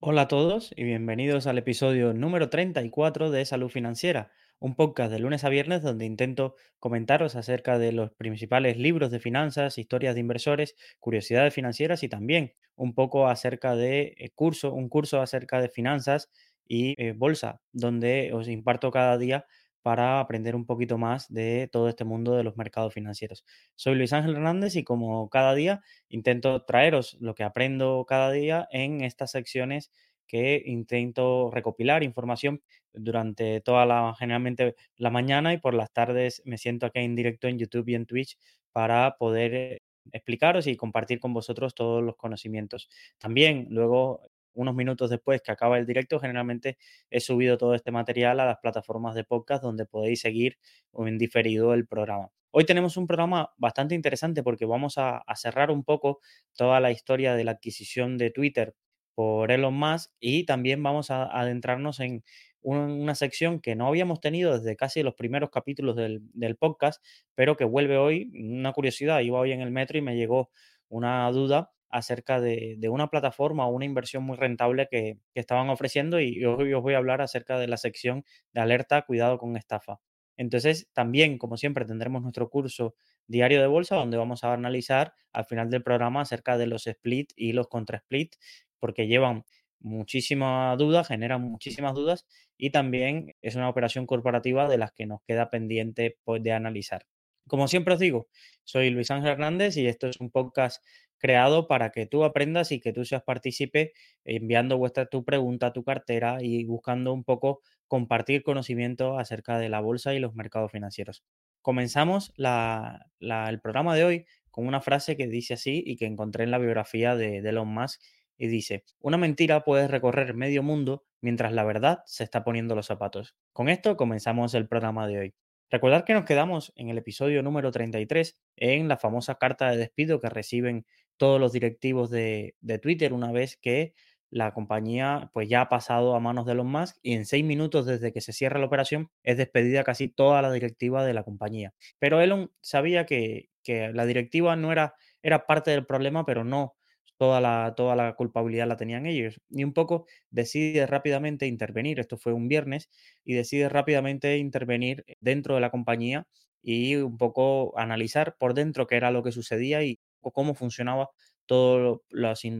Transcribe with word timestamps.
Hola 0.00 0.22
a 0.22 0.28
todos 0.28 0.72
y 0.76 0.84
bienvenidos 0.84 1.48
al 1.48 1.58
episodio 1.58 2.12
número 2.12 2.48
34 2.48 3.32
de 3.32 3.44
Salud 3.44 3.68
Financiera, 3.68 4.30
un 4.60 4.76
podcast 4.76 5.10
de 5.10 5.18
lunes 5.18 5.42
a 5.42 5.48
viernes 5.48 5.82
donde 5.82 6.06
intento 6.06 6.54
comentaros 6.78 7.34
acerca 7.34 7.80
de 7.80 7.90
los 7.90 8.12
principales 8.12 8.76
libros 8.76 9.10
de 9.10 9.18
finanzas, 9.18 9.76
historias 9.76 10.14
de 10.14 10.20
inversores, 10.20 10.76
curiosidades 11.00 11.52
financieras 11.52 12.04
y 12.04 12.08
también 12.08 12.54
un 12.76 12.94
poco 12.94 13.26
acerca 13.26 13.74
de 13.74 14.14
eh, 14.18 14.30
curso, 14.36 14.72
un 14.72 14.88
curso 14.88 15.20
acerca 15.20 15.60
de 15.60 15.68
finanzas 15.68 16.30
y 16.68 16.94
eh, 17.02 17.12
bolsa, 17.12 17.60
donde 17.72 18.30
os 18.32 18.46
imparto 18.46 18.92
cada 18.92 19.18
día 19.18 19.46
para 19.82 20.20
aprender 20.20 20.56
un 20.56 20.66
poquito 20.66 20.98
más 20.98 21.32
de 21.32 21.68
todo 21.72 21.88
este 21.88 22.04
mundo 22.04 22.34
de 22.34 22.44
los 22.44 22.56
mercados 22.56 22.94
financieros. 22.94 23.44
Soy 23.74 23.94
Luis 23.94 24.12
Ángel 24.12 24.36
Hernández 24.36 24.76
y 24.76 24.84
como 24.84 25.28
cada 25.28 25.54
día 25.54 25.80
intento 26.08 26.62
traeros 26.64 27.16
lo 27.20 27.34
que 27.34 27.44
aprendo 27.44 28.04
cada 28.06 28.30
día 28.30 28.68
en 28.70 29.02
estas 29.02 29.30
secciones 29.32 29.90
que 30.26 30.62
intento 30.66 31.50
recopilar 31.50 32.02
información 32.02 32.62
durante 32.92 33.60
toda 33.60 33.86
la, 33.86 34.14
generalmente 34.18 34.76
la 34.96 35.10
mañana 35.10 35.52
y 35.54 35.58
por 35.58 35.74
las 35.74 35.92
tardes 35.92 36.42
me 36.44 36.58
siento 36.58 36.86
aquí 36.86 37.00
en 37.00 37.16
directo 37.16 37.48
en 37.48 37.58
YouTube 37.58 37.88
y 37.88 37.94
en 37.94 38.06
Twitch 38.06 38.38
para 38.72 39.16
poder 39.18 39.54
eh, 39.54 39.78
explicaros 40.12 40.66
y 40.66 40.76
compartir 40.76 41.20
con 41.20 41.32
vosotros 41.32 41.74
todos 41.74 42.02
los 42.02 42.16
conocimientos. 42.16 42.88
También 43.18 43.66
luego, 43.70 44.20
unos 44.58 44.74
minutos 44.74 45.08
después 45.08 45.40
que 45.40 45.52
acaba 45.52 45.78
el 45.78 45.86
directo, 45.86 46.18
generalmente 46.18 46.78
he 47.10 47.20
subido 47.20 47.58
todo 47.58 47.74
este 47.74 47.92
material 47.92 48.40
a 48.40 48.46
las 48.46 48.58
plataformas 48.58 49.14
de 49.14 49.22
podcast 49.22 49.62
donde 49.62 49.86
podéis 49.86 50.20
seguir 50.20 50.58
en 50.94 51.16
diferido 51.16 51.74
el 51.74 51.86
programa. 51.86 52.30
Hoy 52.50 52.64
tenemos 52.64 52.96
un 52.96 53.06
programa 53.06 53.52
bastante 53.56 53.94
interesante 53.94 54.42
porque 54.42 54.64
vamos 54.64 54.94
a, 54.96 55.22
cerrar 55.36 55.70
un 55.70 55.84
poco 55.84 56.20
toda 56.56 56.80
la 56.80 56.90
historia 56.90 57.34
de 57.36 57.44
la 57.44 57.52
adquisición 57.52 58.18
de 58.18 58.30
Twitter 58.30 58.74
por 59.14 59.52
Elon 59.52 59.74
Musk 59.74 60.10
y 60.18 60.44
también 60.44 60.82
vamos 60.82 61.10
a 61.10 61.24
adentrarnos 61.24 62.00
en 62.00 62.24
una 62.60 63.14
sección 63.14 63.60
que 63.60 63.76
no 63.76 63.86
habíamos 63.86 64.20
tenido 64.20 64.58
desde 64.58 64.76
casi 64.76 65.04
los 65.04 65.14
primeros 65.14 65.50
capítulos 65.50 65.94
del, 65.94 66.20
del, 66.32 66.56
podcast, 66.56 67.02
pero 67.36 67.56
que 67.56 67.64
vuelve 67.64 67.96
hoy, 67.96 68.30
una 68.34 68.72
curiosidad, 68.72 69.20
iba 69.20 69.38
hoy 69.38 69.52
en 69.52 69.60
el 69.60 69.70
metro 69.70 69.96
y 69.96 70.02
me 70.02 70.16
llegó 70.16 70.50
una 70.88 71.30
duda 71.30 71.70
acerca 71.90 72.40
de, 72.40 72.78
una 72.90 73.08
plataforma 73.08 73.66
o 73.66 73.70
una 73.70 73.84
inversión 73.84 74.22
muy 74.24 74.36
rentable 74.36 74.88
que, 74.90 75.18
que 75.32 75.40
estaban 75.40 75.70
ofreciendo 75.70 76.20
y 76.20 76.44
hoy 76.44 76.72
os 76.74 76.82
voy 76.82 76.94
a 76.94 76.98
hablar 76.98 77.20
acerca 77.20 77.58
de 77.58 77.68
la 77.68 77.76
sección 77.76 78.24
de 78.52 78.60
alerta, 78.60 79.02
cuidado 79.02 79.38
con 79.38 79.56
estafa. 79.56 80.00
Entonces, 80.36 80.88
también, 80.92 81.36
como 81.36 81.56
siempre, 81.56 81.84
tendremos 81.84 82.22
nuestro 82.22 82.48
curso 82.48 82.94
diario 83.26 83.60
de 83.60 83.66
bolsa 83.66 83.96
donde 83.96 84.16
vamos 84.16 84.44
a 84.44 84.52
analizar 84.52 85.12
al 85.32 85.44
final 85.44 85.68
del 85.68 85.82
programa 85.82 86.22
acerca 86.22 86.56
de 86.56 86.66
los 86.66 86.86
split 86.86 87.32
y 87.36 87.52
los 87.52 87.68
contra 87.68 87.98
split, 87.98 88.36
porque 88.78 89.08
llevan 89.08 89.44
muchísimas 89.80 90.78
dudas, 90.78 91.08
generan 91.08 91.42
muchísimas 91.42 91.94
dudas 91.94 92.26
y 92.56 92.70
también 92.70 93.34
es 93.42 93.56
una 93.56 93.68
operación 93.68 94.06
corporativa 94.06 94.68
de 94.68 94.78
las 94.78 94.92
que 94.92 95.06
nos 95.06 95.22
queda 95.22 95.50
pendiente 95.50 96.18
pues, 96.24 96.42
de 96.42 96.52
analizar. 96.52 97.04
Como 97.48 97.68
siempre 97.68 97.94
os 97.94 98.00
digo, 98.00 98.28
soy 98.64 98.90
Luis 98.90 99.10
Ángel 99.10 99.32
Hernández 99.32 99.76
y 99.76 99.86
esto 99.86 100.06
es 100.06 100.20
un 100.20 100.30
podcast 100.30 100.84
creado 101.18 101.66
para 101.66 101.90
que 101.90 102.06
tú 102.06 102.24
aprendas 102.24 102.72
y 102.72 102.80
que 102.80 102.92
tú 102.92 103.04
seas 103.04 103.22
partícipe 103.22 103.92
enviando 104.24 104.78
vuestra 104.78 105.06
tu 105.06 105.24
pregunta 105.24 105.72
tu 105.72 105.84
cartera 105.84 106.38
y 106.40 106.64
buscando 106.64 107.12
un 107.12 107.24
poco 107.24 107.60
compartir 107.88 108.42
conocimiento 108.42 109.18
acerca 109.18 109.58
de 109.58 109.68
la 109.68 109.80
bolsa 109.80 110.14
y 110.14 110.20
los 110.20 110.34
mercados 110.34 110.70
financieros. 110.70 111.24
Comenzamos 111.62 112.32
la, 112.36 113.06
el 113.20 113.60
programa 113.60 113.94
de 113.96 114.04
hoy 114.04 114.26
con 114.50 114.66
una 114.66 114.80
frase 114.80 115.16
que 115.16 115.26
dice 115.26 115.54
así 115.54 115.82
y 115.84 115.96
que 115.96 116.06
encontré 116.06 116.44
en 116.44 116.50
la 116.50 116.58
biografía 116.58 117.16
de, 117.16 117.42
de 117.42 117.48
Elon 117.48 117.68
Musk 117.68 118.00
y 118.36 118.46
dice, 118.46 118.84
una 119.00 119.16
mentira 119.16 119.64
puede 119.64 119.88
recorrer 119.88 120.34
medio 120.34 120.62
mundo 120.62 121.04
mientras 121.20 121.52
la 121.52 121.64
verdad 121.64 122.00
se 122.06 122.24
está 122.24 122.44
poniendo 122.44 122.76
los 122.76 122.86
zapatos. 122.86 123.34
Con 123.52 123.68
esto 123.68 123.96
comenzamos 123.96 124.54
el 124.54 124.68
programa 124.68 125.08
de 125.08 125.18
hoy. 125.18 125.34
Recordad 125.70 126.04
que 126.04 126.14
nos 126.14 126.24
quedamos 126.24 126.72
en 126.76 126.88
el 126.88 126.96
episodio 126.96 127.42
número 127.42 127.70
33 127.70 128.40
en 128.56 128.88
la 128.88 128.96
famosa 128.96 129.34
carta 129.34 129.70
de 129.70 129.76
despido 129.76 130.18
que 130.18 130.30
reciben 130.30 130.86
todos 131.18 131.38
los 131.38 131.52
directivos 131.52 132.08
de, 132.08 132.56
de 132.60 132.78
Twitter 132.78 133.12
una 133.12 133.32
vez 133.32 133.58
que 133.58 133.92
la 134.30 134.54
compañía 134.54 135.30
pues 135.34 135.46
ya 135.48 135.62
ha 135.62 135.68
pasado 135.68 136.14
a 136.14 136.20
manos 136.20 136.46
de 136.46 136.52
Elon 136.52 136.70
Musk 136.70 136.96
y 137.02 137.12
en 137.12 137.26
seis 137.26 137.44
minutos 137.44 137.84
desde 137.84 138.12
que 138.12 138.22
se 138.22 138.32
cierra 138.32 138.58
la 138.58 138.66
operación 138.66 139.10
es 139.22 139.36
despedida 139.36 139.84
casi 139.84 140.08
toda 140.08 140.40
la 140.40 140.50
directiva 140.50 141.04
de 141.04 141.12
la 141.12 141.22
compañía. 141.22 141.74
Pero 141.98 142.22
Elon 142.22 142.50
sabía 142.62 143.04
que, 143.04 143.50
que 143.62 143.92
la 143.92 144.06
directiva 144.06 144.56
no 144.56 144.72
era, 144.72 144.94
era 145.22 145.46
parte 145.46 145.70
del 145.70 145.84
problema, 145.84 146.24
pero 146.24 146.44
no 146.44 146.77
toda 147.18 147.40
la, 147.40 147.74
toda 147.76 147.96
la 147.96 148.14
culpabilidad 148.14 148.66
la 148.68 148.76
tenían 148.76 149.06
ellos. 149.06 149.40
Y 149.50 149.64
un 149.64 149.72
poco 149.74 150.06
decide 150.30 150.86
rápidamente 150.86 151.46
intervenir, 151.46 152.00
esto 152.00 152.16
fue 152.18 152.32
un 152.32 152.48
viernes, 152.48 152.88
y 153.24 153.34
decide 153.34 153.68
rápidamente 153.68 154.38
intervenir 154.38 155.04
dentro 155.20 155.54
de 155.56 155.60
la 155.60 155.70
compañía 155.70 156.26
y 156.62 156.96
un 156.96 157.18
poco 157.18 157.78
analizar 157.78 158.36
por 158.38 158.54
dentro 158.54 158.86
qué 158.86 158.96
era 158.96 159.10
lo 159.10 159.22
que 159.22 159.32
sucedía 159.32 159.82
y 159.84 160.00
cómo 160.20 160.54
funcionaba 160.54 161.10
todo 161.46 162.04
los, 162.10 162.44
eh, 162.44 162.52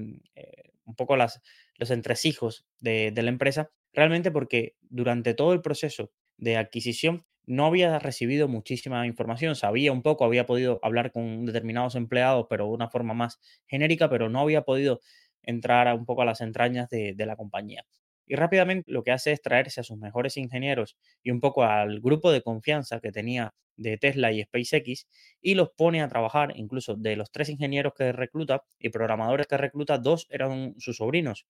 un 0.84 0.94
poco 0.96 1.16
las, 1.16 1.40
los 1.76 1.90
entresijos 1.90 2.66
de, 2.80 3.10
de 3.12 3.22
la 3.22 3.28
empresa, 3.30 3.70
realmente 3.92 4.30
porque 4.30 4.76
durante 4.80 5.34
todo 5.34 5.52
el 5.52 5.60
proceso 5.62 6.12
de 6.38 6.56
adquisición 6.56 7.24
no 7.48 7.64
había 7.64 7.98
recibido 7.98 8.46
muchísima 8.46 9.06
información, 9.06 9.56
sabía 9.56 9.90
un 9.90 10.02
poco, 10.02 10.24
había 10.24 10.44
podido 10.44 10.78
hablar 10.82 11.12
con 11.12 11.46
determinados 11.46 11.94
empleados, 11.94 12.46
pero 12.50 12.66
de 12.66 12.72
una 12.72 12.90
forma 12.90 13.14
más 13.14 13.40
genérica, 13.66 14.10
pero 14.10 14.28
no 14.28 14.40
había 14.40 14.62
podido 14.62 15.00
entrar 15.42 15.88
a 15.88 15.94
un 15.94 16.04
poco 16.04 16.22
a 16.22 16.24
las 16.26 16.42
entrañas 16.42 16.90
de, 16.90 17.14
de, 17.14 17.26
la 17.26 17.36
compañía. 17.36 17.86
Y 18.26 18.34
rápidamente 18.36 18.92
lo 18.92 19.02
que 19.02 19.12
hace 19.12 19.32
es 19.32 19.40
traerse 19.40 19.80
a 19.80 19.84
sus 19.84 19.96
mejores 19.96 20.36
ingenieros 20.36 20.98
y 21.22 21.30
un 21.30 21.40
poco 21.40 21.64
al 21.64 22.00
grupo 22.00 22.30
de 22.30 22.42
confianza 22.42 23.00
que 23.00 23.12
tenía 23.12 23.54
de 23.76 23.96
Tesla 23.96 24.30
y 24.30 24.42
SpaceX 24.42 25.06
y 25.40 25.54
los 25.54 25.70
pone 25.70 26.02
a 26.02 26.08
trabajar, 26.08 26.52
incluso 26.54 26.96
de 26.96 27.16
los 27.16 27.30
tres 27.30 27.48
ingenieros 27.48 27.94
que 27.96 28.12
recluta 28.12 28.62
y 28.78 28.90
programadores 28.90 29.46
que 29.46 29.56
recluta, 29.56 29.96
dos 29.96 30.26
eran 30.28 30.74
sus 30.78 30.98
sobrinos, 30.98 31.46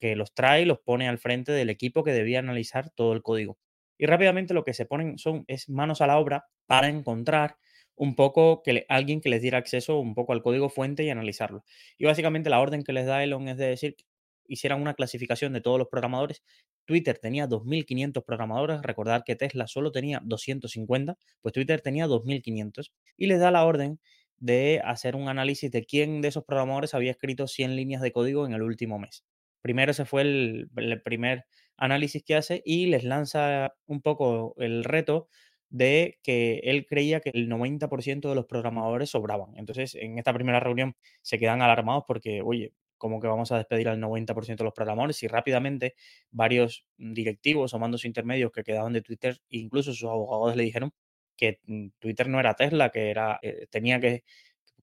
que 0.00 0.16
los 0.16 0.32
trae 0.32 0.62
y 0.62 0.64
los 0.64 0.78
pone 0.78 1.06
al 1.06 1.18
frente 1.18 1.52
del 1.52 1.68
equipo 1.68 2.02
que 2.02 2.12
debía 2.12 2.38
analizar 2.38 2.88
todo 2.90 3.12
el 3.12 3.22
código 3.22 3.58
y 3.98 4.06
rápidamente 4.06 4.54
lo 4.54 4.64
que 4.64 4.74
se 4.74 4.86
ponen 4.86 5.18
son 5.18 5.44
es 5.48 5.68
manos 5.68 6.00
a 6.00 6.06
la 6.06 6.18
obra 6.18 6.46
para 6.66 6.88
encontrar 6.88 7.56
un 7.96 8.14
poco 8.14 8.62
que 8.62 8.86
alguien 8.88 9.20
que 9.20 9.28
les 9.28 9.42
diera 9.42 9.58
acceso 9.58 9.98
un 9.98 10.14
poco 10.14 10.32
al 10.32 10.42
código 10.42 10.68
fuente 10.70 11.02
y 11.04 11.10
analizarlo. 11.10 11.64
Y 11.98 12.04
básicamente 12.04 12.48
la 12.48 12.60
orden 12.60 12.84
que 12.84 12.92
les 12.92 13.06
da 13.06 13.22
Elon 13.22 13.48
es 13.48 13.58
de 13.58 13.66
decir 13.66 13.96
que 13.96 14.04
hicieran 14.46 14.80
una 14.80 14.94
clasificación 14.94 15.52
de 15.52 15.60
todos 15.60 15.78
los 15.78 15.88
programadores. 15.88 16.42
Twitter 16.86 17.18
tenía 17.18 17.46
2.500 17.46 18.24
programadores, 18.24 18.82
recordar 18.82 19.24
que 19.24 19.36
Tesla 19.36 19.66
solo 19.66 19.92
tenía 19.92 20.20
250, 20.24 21.18
pues 21.42 21.52
Twitter 21.52 21.80
tenía 21.80 22.06
2.500 22.06 22.92
y 23.16 23.26
les 23.26 23.40
da 23.40 23.50
la 23.50 23.66
orden 23.66 24.00
de 24.38 24.80
hacer 24.84 25.16
un 25.16 25.28
análisis 25.28 25.70
de 25.70 25.84
quién 25.84 26.22
de 26.22 26.28
esos 26.28 26.44
programadores 26.44 26.94
había 26.94 27.10
escrito 27.10 27.46
100 27.46 27.76
líneas 27.76 28.00
de 28.00 28.12
código 28.12 28.46
en 28.46 28.52
el 28.52 28.62
último 28.62 28.98
mes. 28.98 29.24
Primero 29.60 29.90
ese 29.90 30.04
fue 30.04 30.22
el, 30.22 30.70
el 30.76 31.02
primer 31.02 31.44
análisis 31.78 32.22
que 32.24 32.36
hace 32.36 32.62
y 32.64 32.86
les 32.86 33.04
lanza 33.04 33.74
un 33.86 34.02
poco 34.02 34.54
el 34.58 34.84
reto 34.84 35.28
de 35.70 36.18
que 36.22 36.60
él 36.64 36.86
creía 36.86 37.20
que 37.20 37.30
el 37.30 37.48
90% 37.48 38.28
de 38.28 38.34
los 38.34 38.46
programadores 38.46 39.10
sobraban. 39.10 39.56
Entonces, 39.56 39.94
en 39.94 40.18
esta 40.18 40.32
primera 40.32 40.60
reunión 40.60 40.96
se 41.22 41.38
quedan 41.38 41.62
alarmados 41.62 42.04
porque, 42.06 42.42
oye, 42.42 42.72
¿cómo 42.96 43.20
que 43.20 43.28
vamos 43.28 43.52
a 43.52 43.58
despedir 43.58 43.88
al 43.88 44.00
90% 44.00 44.64
de 44.64 44.64
los 44.64 44.74
programadores? 44.74 45.22
Y 45.22 45.28
rápidamente 45.28 45.94
varios 46.30 46.86
directivos 46.96 47.74
o 47.74 47.78
mandos 47.78 48.04
intermedios 48.04 48.50
que 48.52 48.62
quedaban 48.64 48.92
de 48.92 49.02
Twitter, 49.02 49.40
incluso 49.48 49.92
sus 49.92 50.08
abogados 50.08 50.56
le 50.56 50.64
dijeron 50.64 50.92
que 51.36 51.60
mm, 51.66 51.88
Twitter 51.98 52.28
no 52.28 52.40
era 52.40 52.54
Tesla, 52.54 52.90
que 52.90 53.10
era, 53.10 53.38
eh, 53.42 53.66
tenía 53.70 54.00
que, 54.00 54.24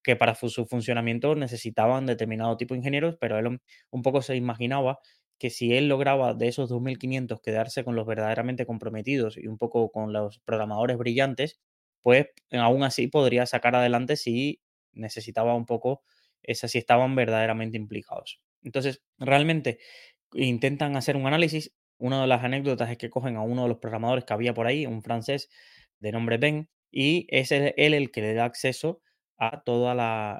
que 0.04 0.16
para 0.16 0.36
su 0.36 0.66
funcionamiento 0.68 1.36
necesitaban 1.36 2.06
determinado 2.06 2.58
tipo 2.58 2.74
de 2.76 2.80
ingenieros, 2.80 3.18
pero 3.20 3.40
él 3.40 3.60
un 3.90 4.02
poco 4.04 4.22
se 4.22 4.36
imaginaba 4.36 5.00
que 5.40 5.50
si 5.50 5.74
él 5.76 5.88
lograba 5.88 6.34
de 6.34 6.48
esos 6.48 6.70
2.500 6.70 7.42
quedarse 7.42 7.84
con 7.84 7.96
los 7.96 8.06
verdaderamente 8.06 8.66
comprometidos 8.66 9.38
y 9.38 9.48
un 9.48 9.58
poco 9.58 9.92
con 9.92 10.14
los 10.14 10.40
programadores 10.40 10.98
brillantes, 10.98 11.60
pues 12.02 12.28
aún 12.52 12.84
así 12.84 13.08
podría 13.08 13.46
sacar 13.46 13.76
adelante 13.76 14.16
si 14.16 14.62
necesitaba 14.94 15.56
un 15.56 15.66
poco, 15.66 16.04
esa, 16.44 16.68
si 16.68 16.78
estaban 16.78 17.16
verdaderamente 17.16 17.78
implicados. 17.78 18.42
Entonces, 18.64 19.04
realmente 19.18 19.80
intentan 20.34 20.96
hacer 20.96 21.16
un 21.16 21.28
análisis. 21.28 21.74
Una 21.98 22.22
de 22.22 22.28
las 22.28 22.44
anécdotas 22.44 22.90
es 22.92 22.98
que 22.98 23.10
cogen 23.10 23.36
a 23.38 23.42
uno 23.42 23.64
de 23.64 23.70
los 23.70 23.78
programadores 23.80 24.26
que 24.26 24.34
había 24.34 24.54
por 24.54 24.68
ahí, 24.68 24.86
un 24.86 25.02
francés 25.02 25.50
de 26.00 26.12
nombre 26.12 26.38
Ben, 26.38 26.70
y 26.92 27.28
es 27.30 27.52
él 27.52 27.74
el 27.78 28.12
que 28.12 28.22
le 28.22 28.34
da 28.34 28.46
acceso 28.46 29.02
a 29.38 29.64
todo 29.64 29.92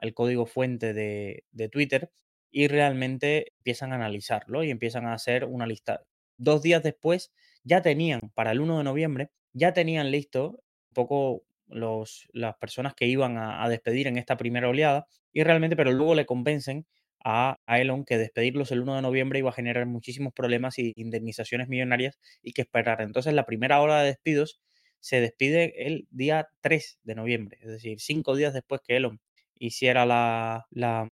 el 0.02 0.14
código 0.14 0.46
fuente 0.46 0.94
de, 0.94 1.44
de 1.52 1.70
Twitter 1.70 2.12
y 2.56 2.70
realmente 2.70 3.52
empiezan 3.58 3.92
a 3.92 3.96
analizarlo 3.96 4.64
y 4.64 4.72
empiezan 4.72 5.06
a 5.06 5.14
hacer 5.14 5.44
una 5.44 5.68
lista. 5.68 6.06
Dos 6.38 6.62
días 6.62 6.82
después 6.82 7.34
ya 7.66 7.82
tenían, 7.82 8.32
para 8.34 8.54
el 8.54 8.62
1 8.62 8.78
de 8.78 8.84
noviembre, 8.86 9.30
ya 9.52 9.74
tenían 9.74 10.10
listo 10.10 10.52
un 10.52 10.94
poco 10.94 11.44
los, 11.68 12.30
las 12.32 12.56
personas 12.56 12.94
que 12.96 13.08
iban 13.08 13.38
a, 13.38 13.68
despedir 13.68 14.08
en 14.08 14.18
esta 14.18 14.38
primera 14.38 14.70
oleada 14.70 15.06
y 15.34 15.44
realmente, 15.44 15.76
pero 15.76 15.92
luego 15.92 16.16
le 16.16 16.26
convencen 16.26 16.86
a, 17.26 17.58
a 17.66 17.82
Elon 17.82 18.06
que 18.06 18.18
despedirlos 18.18 18.72
el 18.72 18.80
1 18.80 18.96
de 18.96 19.02
noviembre 19.02 19.40
iba 19.40 19.50
a 19.50 19.54
generar 19.54 19.86
muchísimos 19.86 20.32
problemas 20.32 20.80
y 20.80 20.94
indemnizaciones 20.96 21.68
millonarias 21.68 22.18
y 22.42 22.54
que 22.54 22.62
esperar. 22.62 23.02
Entonces, 23.02 23.34
la 23.34 23.46
primera 23.46 23.82
ola 23.82 24.00
de 24.00 24.08
despidos 24.08 24.62
se 25.02 25.20
despide 25.20 25.88
el 25.88 26.08
día 26.10 26.48
3 26.62 27.00
de 27.04 27.16
noviembre, 27.16 27.58
es 27.60 27.68
decir, 27.68 28.00
cinco 28.00 28.34
días 28.34 28.54
después 28.54 28.80
que 28.82 28.96
Elon 28.96 29.20
hiciera 29.60 30.06
la, 30.06 30.68
la, 30.72 31.10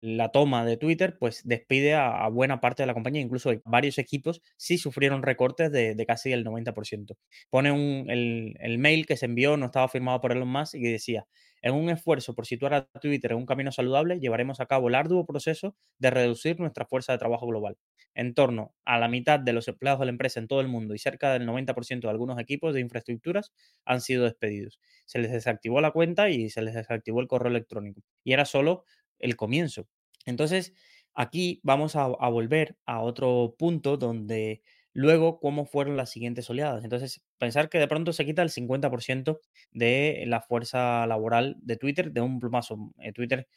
la 0.00 0.30
toma 0.30 0.64
de 0.64 0.76
Twitter, 0.76 1.16
pues 1.18 1.42
despide 1.44 1.94
a, 1.94 2.28
buena 2.28 2.60
parte 2.60 2.82
de 2.82 2.86
la 2.86 2.94
compañía. 2.94 3.20
Incluso 3.20 3.50
varios 3.64 3.98
equipos 3.98 4.42
sí 4.56 4.78
sufrieron 4.78 5.22
recortes 5.22 5.72
de, 5.72 6.04
casi 6.06 6.32
el 6.32 6.44
90%. 6.44 7.16
Pone 7.50 7.72
un, 7.72 8.06
el, 8.08 8.78
mail 8.78 9.06
que 9.06 9.16
se 9.16 9.26
envió, 9.26 9.56
no 9.56 9.66
estaba 9.66 9.88
firmado 9.88 10.20
por 10.20 10.32
Elon 10.32 10.48
Musk 10.48 10.74
y 10.74 10.82
decía, 10.82 11.26
en 11.62 11.74
un 11.74 11.90
esfuerzo 11.90 12.34
por 12.34 12.46
situar 12.46 12.74
a 12.74 12.86
Twitter 13.00 13.32
en 13.32 13.38
un 13.38 13.46
camino 13.46 13.72
saludable, 13.72 14.20
llevaremos 14.20 14.60
a 14.60 14.66
cabo 14.66 14.88
el 14.88 14.94
arduo 14.94 15.26
proceso 15.26 15.74
de 15.98 16.10
reducir 16.10 16.60
nuestra 16.60 16.86
fuerza 16.86 17.12
de 17.12 17.18
trabajo 17.18 17.46
global. 17.46 17.76
En 18.14 18.34
torno 18.34 18.74
a 18.84 18.98
la 18.98 19.08
mitad 19.08 19.40
de 19.40 19.52
los 19.52 19.66
empleados 19.66 20.00
de 20.00 20.06
la 20.06 20.12
empresa 20.12 20.38
en 20.38 20.46
todo 20.46 20.60
el 20.60 20.68
mundo 20.68 20.94
y 20.94 20.98
cerca 20.98 21.32
del 21.32 21.46
90% 21.46 22.00
de 22.00 22.08
algunos 22.08 22.38
equipos 22.38 22.72
de 22.72 22.80
infraestructuras 22.80 23.52
han 23.84 24.00
sido 24.00 24.24
despedidos. 24.24 24.80
Se 25.06 25.18
les 25.18 25.32
desactivó 25.32 25.80
la 25.80 25.90
cuenta 25.90 26.30
y 26.30 26.50
se 26.50 26.62
les 26.62 26.74
desactivó 26.74 27.20
el 27.20 27.26
correo 27.26 27.50
electrónico. 27.50 28.00
Y 28.22 28.32
era 28.32 28.44
solo 28.44 28.84
el 29.18 29.36
comienzo. 29.36 29.86
Entonces, 30.26 30.74
aquí 31.14 31.60
vamos 31.62 31.96
a, 31.96 32.06
volver 32.06 32.76
a 32.86 33.00
otro 33.00 33.54
punto 33.58 33.96
donde 33.96 34.62
luego 34.92 35.40
cómo 35.40 35.66
fueron 35.66 35.96
las 35.96 36.10
siguientes 36.10 36.48
oleadas. 36.50 36.84
Entonces, 36.84 37.22
pensar 37.38 37.68
que 37.68 37.78
de 37.78 37.88
pronto 37.88 38.12
se 38.12 38.24
quita 38.26 38.42
el 38.42 38.50
50% 38.50 39.40
de 39.72 40.24
la 40.26 40.40
fuerza 40.40 41.06
laboral 41.06 41.56
de 41.60 41.76
Twitter 41.76 42.12
de 42.12 42.20
un 42.20 42.40
plumazo. 42.40 42.92
Eh, 43.00 43.12
Twitter 43.12 43.48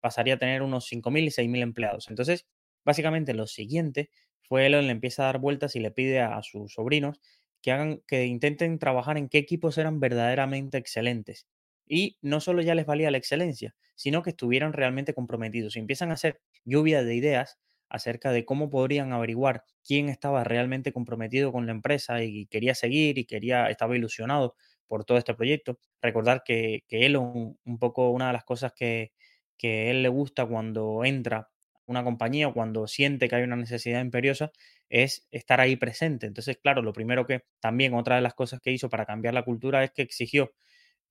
pasaría 0.00 0.34
a 0.34 0.38
tener 0.38 0.62
unos 0.62 0.86
5.000 0.86 1.24
y 1.24 1.30
6.000 1.30 1.62
empleados. 1.62 2.08
Entonces, 2.10 2.46
básicamente 2.84 3.34
lo 3.34 3.46
siguiente 3.46 4.10
fue 4.42 4.66
él 4.66 4.72
le 4.72 4.90
empieza 4.90 5.22
a 5.22 5.26
dar 5.26 5.38
vueltas 5.38 5.76
y 5.76 5.80
le 5.80 5.90
pide 5.92 6.20
a 6.20 6.42
sus 6.42 6.74
sobrinos 6.74 7.20
que 7.62 7.72
hagan, 7.72 8.02
que 8.06 8.26
intenten 8.26 8.78
trabajar 8.78 9.16
en 9.18 9.28
qué 9.28 9.38
equipos 9.38 9.78
eran 9.78 10.00
verdaderamente 10.00 10.78
excelentes 10.78 11.46
y 11.86 12.18
no 12.22 12.40
solo 12.40 12.62
ya 12.62 12.74
les 12.74 12.86
valía 12.86 13.10
la 13.10 13.18
excelencia, 13.18 13.74
sino 13.94 14.22
que 14.22 14.30
estuvieran 14.30 14.72
realmente 14.72 15.14
comprometidos. 15.14 15.76
Y 15.76 15.80
empiezan 15.80 16.10
a 16.10 16.14
hacer 16.14 16.40
lluvia 16.64 17.02
de 17.04 17.14
ideas 17.14 17.58
acerca 17.88 18.32
de 18.32 18.44
cómo 18.44 18.70
podrían 18.70 19.12
averiguar 19.12 19.64
quién 19.84 20.08
estaba 20.08 20.44
realmente 20.44 20.92
comprometido 20.92 21.52
con 21.52 21.66
la 21.66 21.72
empresa 21.72 22.22
y 22.22 22.46
quería 22.46 22.74
seguir 22.74 23.18
y 23.18 23.26
quería, 23.26 23.66
estaba 23.68 23.96
ilusionado 23.96 24.56
por 24.86 25.04
todo 25.04 25.18
este 25.18 25.34
proyecto. 25.34 25.78
Recordar 26.00 26.42
que, 26.44 26.84
que 26.88 27.06
Elon, 27.06 27.58
un 27.64 27.78
poco 27.78 28.10
una 28.10 28.28
de 28.28 28.32
las 28.34 28.44
cosas 28.44 28.72
que, 28.74 29.12
que 29.58 29.90
él 29.90 30.02
le 30.02 30.08
gusta 30.08 30.46
cuando 30.46 31.04
entra 31.04 31.48
una 31.86 32.04
compañía 32.04 32.48
o 32.48 32.54
cuando 32.54 32.86
siente 32.86 33.28
que 33.28 33.36
hay 33.36 33.42
una 33.42 33.56
necesidad 33.56 34.00
imperiosa 34.00 34.52
es 34.88 35.26
estar 35.30 35.60
ahí 35.60 35.76
presente. 35.76 36.26
Entonces, 36.26 36.58
claro, 36.62 36.82
lo 36.82 36.92
primero 36.92 37.26
que 37.26 37.42
también 37.60 37.94
otra 37.94 38.16
de 38.16 38.22
las 38.22 38.34
cosas 38.34 38.60
que 38.60 38.72
hizo 38.72 38.88
para 38.88 39.04
cambiar 39.06 39.34
la 39.34 39.44
cultura 39.44 39.84
es 39.84 39.90
que 39.92 40.02
exigió 40.02 40.52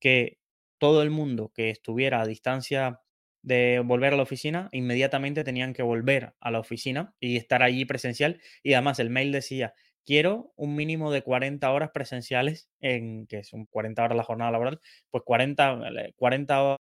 que 0.00 0.38
todo 0.82 1.04
el 1.04 1.10
mundo 1.10 1.52
que 1.54 1.70
estuviera 1.70 2.20
a 2.20 2.26
distancia 2.26 3.00
de 3.40 3.80
volver 3.84 4.14
a 4.14 4.16
la 4.16 4.24
oficina, 4.24 4.68
inmediatamente 4.72 5.44
tenían 5.44 5.74
que 5.74 5.84
volver 5.84 6.34
a 6.40 6.50
la 6.50 6.58
oficina 6.58 7.14
y 7.20 7.36
estar 7.36 7.62
allí 7.62 7.84
presencial. 7.84 8.40
Y 8.64 8.72
además 8.72 8.98
el 8.98 9.08
mail 9.08 9.30
decía, 9.30 9.74
quiero 10.04 10.52
un 10.56 10.74
mínimo 10.74 11.12
de 11.12 11.22
40 11.22 11.70
horas 11.70 11.90
presenciales, 11.94 12.68
en 12.80 13.28
que 13.28 13.44
son 13.44 13.66
40 13.66 14.02
horas 14.02 14.16
la 14.16 14.24
jornada 14.24 14.50
laboral, 14.50 14.80
pues 15.08 15.22
40, 15.24 15.82
40 16.16 16.76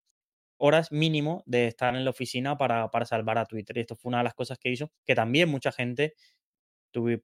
horas 0.58 0.92
mínimo 0.92 1.42
de 1.46 1.66
estar 1.68 1.96
en 1.96 2.04
la 2.04 2.10
oficina 2.10 2.58
para, 2.58 2.90
para 2.90 3.06
salvar 3.06 3.38
a 3.38 3.46
Twitter. 3.46 3.78
Y 3.78 3.80
esto 3.80 3.96
fue 3.96 4.10
una 4.10 4.18
de 4.18 4.24
las 4.24 4.34
cosas 4.34 4.58
que 4.58 4.68
hizo 4.68 4.92
que 5.06 5.14
también 5.14 5.48
mucha 5.48 5.72
gente 5.72 6.12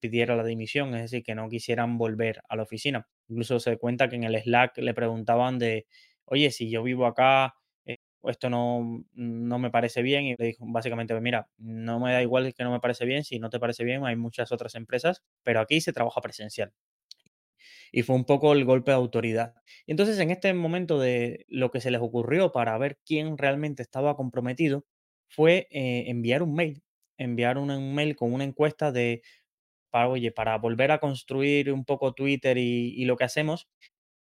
pidiera 0.01 0.37
la 0.37 0.45
dimisión, 0.45 0.95
es 0.95 1.03
decir, 1.03 1.23
que 1.23 1.35
no 1.35 1.49
quisieran 1.49 1.99
volver 1.99 2.43
a 2.49 2.57
la 2.57 2.63
oficina. 2.63 3.07
Incluso 3.29 3.61
se 3.61 3.77
cuenta 3.79 4.09
que 4.09 4.17
en 4.17 4.25
el 4.25 4.41
Slack 4.41 4.79
le 4.79 4.95
preguntaban 4.95 5.59
de 5.59 5.87
oye, 6.27 6.51
si 6.51 6.71
yo 6.71 6.83
vivo 6.83 7.07
acá, 7.07 7.55
eh, 7.85 7.99
esto 8.25 8.51
no, 8.51 9.05
no, 9.13 9.59
me 9.59 9.71
parece 9.71 10.03
bien. 10.03 10.25
Y 10.25 10.37
le 10.37 10.47
dijo 10.47 10.65
básicamente, 10.69 11.19
mira, 11.21 11.49
no 11.59 12.01
me 12.01 12.13
da 12.13 12.23
igual 12.23 12.55
que 12.55 12.65
no 12.65 12.73
me 12.73 12.81
parece 12.81 13.05
bien, 13.07 13.25
si 13.25 13.39
no 13.39 13.51
te 13.51 13.61
parece 13.61 13.85
bien, 13.85 14.05
hay 14.05 14.17
muchas 14.17 14.53
otras 14.53 14.75
empresas, 14.75 15.23
pero 15.43 15.61
aquí 15.61 15.81
se 15.81 15.93
trabaja 15.93 16.21
presencial. 16.21 16.73
Y 17.93 18.03
fue 18.03 18.17
un 18.17 18.25
poco 18.25 18.53
el 18.53 18.65
golpe 18.65 18.91
de 18.91 18.97
autoridad. 18.97 19.55
Y 19.87 19.93
entonces 19.93 20.19
en 20.19 20.31
este 20.31 20.53
momento 20.55 20.99
de 20.99 21.45
lo 21.49 21.71
que 21.71 21.81
se 21.81 21.91
les 21.91 22.01
ocurrió 22.01 22.53
para 22.53 22.77
ver 22.79 22.99
quién 23.05 23.39
realmente 23.39 23.83
estaba 23.83 24.17
comprometido 24.17 24.87
fue 25.29 25.69
eh, 25.71 26.05
enviar 26.09 26.43
un 26.43 26.55
mail, 26.55 26.83
enviar 27.19 27.59
un, 27.59 27.95
mail 27.95 28.17
con 28.17 28.33
una 28.33 28.45
encuesta 28.45 28.93
de, 28.93 29.23
para, 29.91 30.09
oye, 30.09 30.33
para 30.33 30.59
volver 30.59 30.93
a 30.93 31.01
construir 31.01 31.73
un 31.73 31.85
poco 31.85 32.15
Twitter 32.15 32.59
y, 32.59 32.95
y 32.97 33.05
lo 33.07 33.17
que 33.17 33.25
hacemos, 33.25 33.69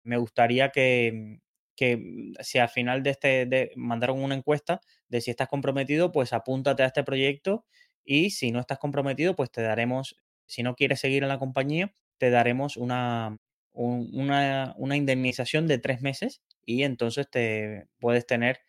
me 0.03 0.17
gustaría 0.17 0.69
que, 0.71 1.39
que 1.75 1.97
mm, 1.97 2.33
si 2.41 2.59
al 2.59 2.69
final 2.69 3.03
de 3.03 3.11
este 3.11 3.71
mandaron 3.75 4.21
una 4.23 4.35
encuesta 4.35 4.81
de 5.07 5.21
si 5.21 5.31
estás 5.31 5.47
comprometido, 5.47 6.11
pues 6.11 6.33
apúntate 6.33 6.83
a 6.83 6.87
este 6.87 7.03
proyecto 7.03 7.65
y 8.05 8.31
si 8.31 8.51
no 8.51 8.59
estás 8.59 8.79
comprometido, 8.79 9.35
pues 9.35 9.51
te 9.51 9.61
daremos, 9.61 10.17
si 10.45 10.63
no 10.63 10.75
quieres 10.75 10.99
seguir 10.99 11.23
en 11.23 11.29
la 11.29 11.39
compañía, 11.39 11.93
te 12.17 12.29
daremos 12.29 12.77
una, 12.77 13.37
una, 13.73 14.97
indemnización 14.97 15.67
de 15.67 15.79
tres 15.79 16.01
meses 16.01 16.41
y 16.65 16.83
entonces 16.83 17.29
te 17.29 17.87
puedes 17.99 18.25
tener 18.25 18.59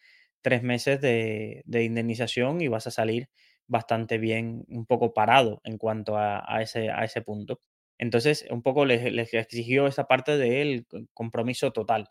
tres 0.43 0.62
meses 0.62 1.01
de, 1.01 1.62
de, 1.67 1.85
indemnización 1.85 2.61
y 2.61 2.69
vas 2.69 2.87
a 2.87 2.91
salir 2.91 3.29
bastante 3.67 4.19
bien, 4.19 4.65
un 4.69 4.87
poco 4.87 5.15
parado 5.15 5.61
en 5.65 5.79
cuanto 5.79 6.17
a, 6.19 6.62
ese, 6.62 6.91
a 6.91 7.05
ese 7.05 7.23
punto. 7.23 7.61
Entonces, 7.99 8.47
un 8.51 8.62
poco 8.62 8.85
les, 8.85 9.12
les 9.12 9.33
exigió 9.35 9.87
esa 9.87 10.05
parte 10.06 10.37
del 10.37 10.87
compromiso 11.15 11.73
total. 11.73 12.11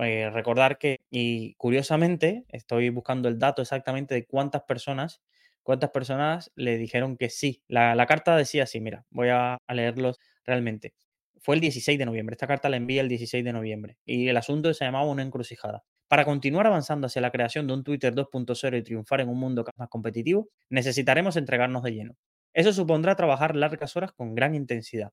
Eh, 0.00 0.30
recordar 0.30 0.78
que, 0.78 1.00
y 1.10 1.54
curiosamente, 1.54 2.44
estoy 2.48 2.88
buscando 2.88 3.28
el 3.28 3.38
dato 3.38 3.62
exactamente 3.62 4.14
de 4.14 4.26
cuántas 4.26 4.62
personas, 4.62 5.22
cuántas 5.62 5.90
personas 5.90 6.50
le 6.56 6.76
dijeron 6.78 7.16
que 7.16 7.30
sí. 7.30 7.62
La, 7.68 8.06
carta 8.06 8.36
decía 8.36 8.64
así, 8.64 8.80
mira, 8.80 9.04
voy 9.10 9.28
a, 9.30 9.58
leerlos 9.68 10.18
realmente. 10.44 10.94
Fue 11.40 11.54
el 11.54 11.60
16 11.60 11.98
de 11.98 12.06
noviembre, 12.06 12.34
esta 12.34 12.46
carta 12.46 12.68
la 12.68 12.76
envía 12.76 13.02
el 13.02 13.08
16 13.08 13.44
de 13.44 13.52
noviembre 13.52 13.98
y 14.04 14.28
el 14.28 14.36
asunto 14.36 14.72
se 14.72 14.84
llamaba 14.84 15.06
una 15.06 15.22
encrucijada. 15.22 15.84
Para 16.08 16.24
continuar 16.24 16.66
avanzando 16.66 17.06
hacia 17.06 17.22
la 17.22 17.30
creación 17.30 17.66
de 17.66 17.74
un 17.74 17.84
Twitter 17.84 18.14
2.0 18.14 18.78
y 18.78 18.82
triunfar 18.82 19.20
en 19.20 19.28
un 19.28 19.38
mundo 19.38 19.64
más 19.76 19.88
competitivo, 19.88 20.48
necesitaremos 20.70 21.36
entregarnos 21.36 21.82
de 21.82 21.92
lleno. 21.92 22.16
Eso 22.54 22.72
supondrá 22.72 23.16
trabajar 23.16 23.56
largas 23.56 23.96
horas 23.96 24.12
con 24.12 24.34
gran 24.34 24.54
intensidad. 24.54 25.10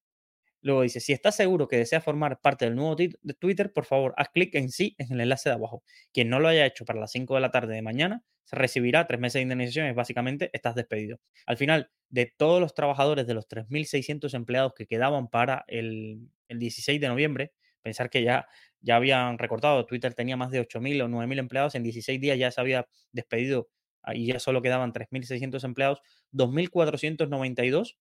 Luego 0.62 0.84
dice, 0.84 1.00
si 1.00 1.12
estás 1.14 1.36
seguro 1.36 1.68
que 1.68 1.78
deseas 1.78 2.04
formar 2.04 2.40
parte 2.40 2.66
del 2.66 2.76
nuevo 2.76 2.96
de 2.96 3.34
Twitter, 3.40 3.74
por 3.74 3.86
favor, 3.86 4.14
haz 4.18 4.30
clic 4.30 4.54
en 4.56 4.70
sí 4.70 4.96
en 4.98 5.12
el 5.14 5.22
enlace 5.22 5.50
de 5.50 5.56
abajo. 5.56 5.84
Quien 6.14 6.30
no 6.30 6.40
lo 6.40 6.48
haya 6.48 6.66
hecho 6.66 6.86
para 6.86 7.00
las 7.00 7.12
5 7.12 7.36
de 7.36 7.42
la 7.42 7.52
tarde 7.52 7.74
de 7.74 7.82
mañana, 7.82 8.24
se 8.44 8.56
recibirá 8.56 9.08
tres 9.08 9.20
meses 9.20 9.36
de 9.36 9.44
indemnización 9.44 9.88
y 9.88 9.94
básicamente 9.94 10.50
estás 10.54 10.76
despedido. 10.76 11.20
Al 11.46 11.58
final, 11.58 11.90
de 12.10 12.26
todos 12.26 12.60
los 12.60 12.74
trabajadores 12.74 13.26
de 13.26 13.34
los 13.34 13.48
3.600 13.48 14.34
empleados 14.34 14.74
que 14.76 14.86
quedaban 14.86 15.30
para 15.30 15.64
el, 15.68 16.30
16 16.50 17.00
de 17.00 17.08
noviembre, 17.08 17.54
pensar 17.82 18.10
que 18.10 18.24
ya, 18.24 18.48
ya 18.82 18.98
habían 18.98 19.38
recortado, 19.38 19.86
Twitter 19.86 20.14
tenía 20.14 20.36
más 20.36 20.52
de 20.52 20.60
8.000 20.60 21.02
o 21.04 21.08
9.000 21.08 21.40
empleados, 21.40 21.76
en 21.76 21.84
16 21.84 22.20
días 22.20 22.38
ya 22.38 22.52
se 22.52 22.60
había 22.60 22.88
despedido 23.14 23.70
y 24.14 24.26
ya 24.28 24.40
solo 24.40 24.62
quedaban 24.62 24.92
3.600 24.92 25.64
empleados, 25.64 26.02
2.492 26.34 27.96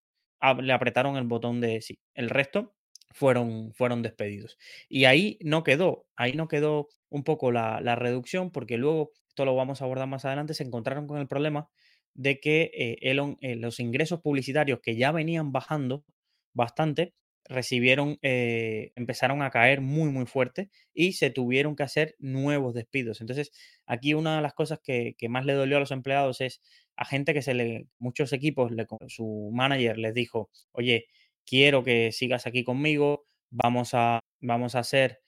le 0.62 0.72
apretaron 0.72 1.16
el 1.16 1.24
botón 1.24 1.60
de 1.60 1.80
sí. 1.80 1.98
El 2.14 2.30
resto 2.30 2.74
fueron, 3.10 3.72
fueron 3.74 4.02
despedidos. 4.02 4.58
Y 4.88 5.04
ahí 5.04 5.38
no 5.42 5.62
quedó, 5.62 6.06
ahí 6.16 6.32
no 6.32 6.48
quedó 6.48 6.88
un 7.08 7.24
poco 7.24 7.52
la, 7.52 7.80
reducción, 7.96 8.50
porque 8.50 8.76
luego, 8.76 9.12
esto 9.28 9.44
lo 9.44 9.54
vamos 9.54 9.80
a 9.80 9.84
abordar 9.84 10.08
más 10.08 10.24
adelante, 10.24 10.54
se 10.54 10.64
encontraron 10.64 11.06
con 11.06 11.18
el 11.18 11.28
problema 11.28 11.68
de 12.14 12.40
que 12.40 12.70
eh, 12.74 12.98
Elon, 13.02 13.36
eh, 13.40 13.56
los 13.56 13.80
ingresos 13.80 14.20
publicitarios 14.20 14.80
que 14.82 14.96
ya 14.96 15.12
venían 15.12 15.52
bajando 15.52 16.04
bastante, 16.54 17.14
recibieron, 17.50 18.18
eh, 18.22 18.92
empezaron 18.94 19.42
a 19.42 19.50
caer 19.50 19.80
muy, 19.80 20.10
muy 20.10 20.24
fuerte 20.24 20.70
y 20.94 21.14
se 21.14 21.30
tuvieron 21.30 21.74
que 21.74 21.82
hacer 21.82 22.14
nuevos 22.18 22.74
despidos. 22.74 23.20
Entonces, 23.20 23.50
aquí 23.86 24.14
una 24.14 24.36
de 24.36 24.42
las 24.42 24.54
cosas 24.54 24.78
que, 24.82 25.14
que 25.18 25.28
más 25.28 25.44
le 25.44 25.54
dolió 25.54 25.76
a 25.76 25.80
los 25.80 25.90
empleados 25.90 26.40
es 26.40 26.62
a 26.96 27.04
gente 27.04 27.34
que 27.34 27.42
se 27.42 27.54
le, 27.54 27.88
muchos 27.98 28.32
equipos, 28.32 28.72
su 29.08 29.50
manager 29.52 29.98
les 29.98 30.14
dijo, 30.14 30.50
oye, 30.72 31.06
quiero 31.44 31.82
que 31.82 32.12
sigas 32.12 32.46
aquí 32.46 32.62
conmigo, 32.62 33.26
vamos 33.50 33.94
a, 33.94 34.20
vamos 34.40 34.76
a 34.76 34.80
hacer, 34.80 35.20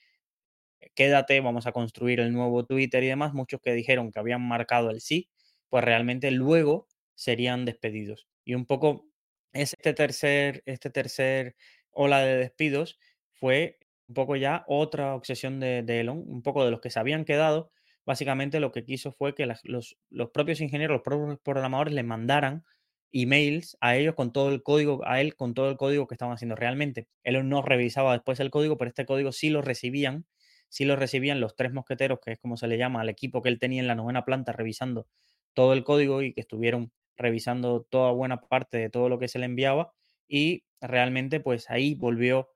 quédate, 0.95 1.41
vamos 1.41 1.67
a 1.67 1.73
construir 1.73 2.21
el 2.21 2.33
nuevo 2.33 2.65
Twitter 2.67 3.03
y 3.03 3.09
demás, 3.09 3.35
muchos 3.35 3.61
que 3.61 3.73
dijeron 3.73 4.13
que 4.13 4.21
habían 4.21 4.47
marcado 4.47 4.91
el 4.91 5.01
sí, 5.01 5.29
pues 5.69 5.85
realmente 5.85 6.31
luego 6.31 6.87
serían 7.15 7.65
despedidos. 7.65 8.29
Y 8.45 8.55
un 8.55 8.67
poco 8.67 9.07
este 9.53 9.93
tercer, 9.95 10.63
este 10.67 10.91
tercer 10.91 11.57
ola 11.93 12.21
de 12.21 12.37
despidos 12.37 12.99
fue 13.33 13.79
un 14.09 14.15
poco 14.15 14.37
ya 14.37 14.65
otra 14.67 15.15
obsesión 15.15 15.61
de, 15.61 15.81
Elon, 16.01 16.23
un 16.27 16.43
poco 16.43 16.65
de 16.65 16.71
los 16.71 16.81
que 16.81 16.91
se 16.91 17.01
habían 17.01 17.25
quedado, 17.25 17.71
básicamente 18.05 18.61
lo 18.61 18.73
que 18.73 18.85
quiso 18.85 19.13
fue 19.13 19.35
que 19.35 19.47
los, 19.47 19.97
los 20.11 20.31
propios 20.31 20.61
ingenieros, 20.61 20.97
los 20.97 21.03
propios 21.03 21.39
programadores 21.41 21.95
le 21.95 22.03
mandaran 22.03 22.65
emails 23.13 23.77
a 23.81 23.97
ellos 23.97 24.15
con 24.15 24.33
todo 24.33 24.51
el 24.51 24.63
código, 24.63 25.03
a 25.07 25.21
él 25.21 25.37
con 25.37 25.55
todo 25.55 25.71
el 25.71 25.77
código 25.77 26.07
que 26.07 26.15
estaban 26.15 26.35
haciendo 26.35 26.57
realmente. 26.57 27.09
Él 27.23 27.49
no 27.49 27.63
revisaba 27.63 28.13
después 28.13 28.41
el 28.41 28.51
código, 28.51 28.77
pero 28.77 28.89
este 28.89 29.07
código 29.07 29.33
sí 29.33 29.51
lo 29.51 29.63
recibían, 29.63 30.27
sí 30.69 30.85
lo 30.85 30.97
recibían 30.97 31.41
los 31.41 31.55
tres 31.55 31.73
mosqueteros, 31.73 32.19
que 32.25 32.33
es 32.33 32.39
como 32.39 32.57
se 32.57 32.67
le 32.67 32.79
llama 32.79 33.03
al 33.03 33.09
equipo 33.09 33.43
que 33.43 33.51
él 33.51 33.59
tenía 33.59 33.81
en 33.81 33.87
la 33.87 33.95
novena 33.95 34.25
planta 34.25 34.53
revisando 34.53 35.07
todo 35.55 35.75
el 35.75 35.85
código 35.85 36.23
y 36.23 36.33
que 36.33 36.41
estuvieron 36.41 36.93
revisando 37.17 37.83
toda 37.83 38.11
buena 38.13 38.41
parte 38.41 38.79
de 38.79 38.91
todo 38.91 39.09
lo 39.09 39.19
que 39.19 39.29
se 39.29 39.39
le 39.39 39.45
enviaba 39.45 39.93
y 40.33 40.65
realmente 40.81 41.41
pues 41.41 41.71
ahí 41.71 41.95
volvió 41.95 42.51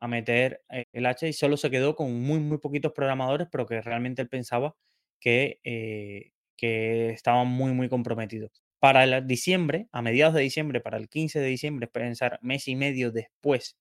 a 0.00 0.08
meter 0.08 0.62
eh, 0.70 0.86
el 0.92 1.06
hacha 1.06 1.26
y 1.28 1.32
solo 1.32 1.56
se 1.56 1.70
quedó 1.70 1.96
con 1.96 2.20
muy, 2.22 2.40
muy 2.40 2.58
poquitos 2.58 2.92
programadores, 2.92 3.48
pero 3.50 3.66
que 3.66 3.80
realmente 3.82 4.22
él 4.22 4.28
pensaba 4.28 4.76
que, 5.20 5.60
eh, 5.64 6.32
que 6.56 7.10
estaban 7.10 7.48
muy, 7.48 7.72
muy 7.72 7.88
comprometidos. 7.88 8.62
Para 8.80 9.04
el 9.04 9.26
diciembre, 9.26 9.88
a 9.92 10.02
mediados 10.02 10.34
de 10.34 10.42
diciembre, 10.42 10.80
para 10.80 10.98
el 10.98 11.08
15 11.08 11.40
de 11.40 11.46
diciembre, 11.48 11.88
pensar 11.88 12.38
mes 12.42 12.68
y 12.68 12.76
medio 12.76 13.12
después 13.12 13.78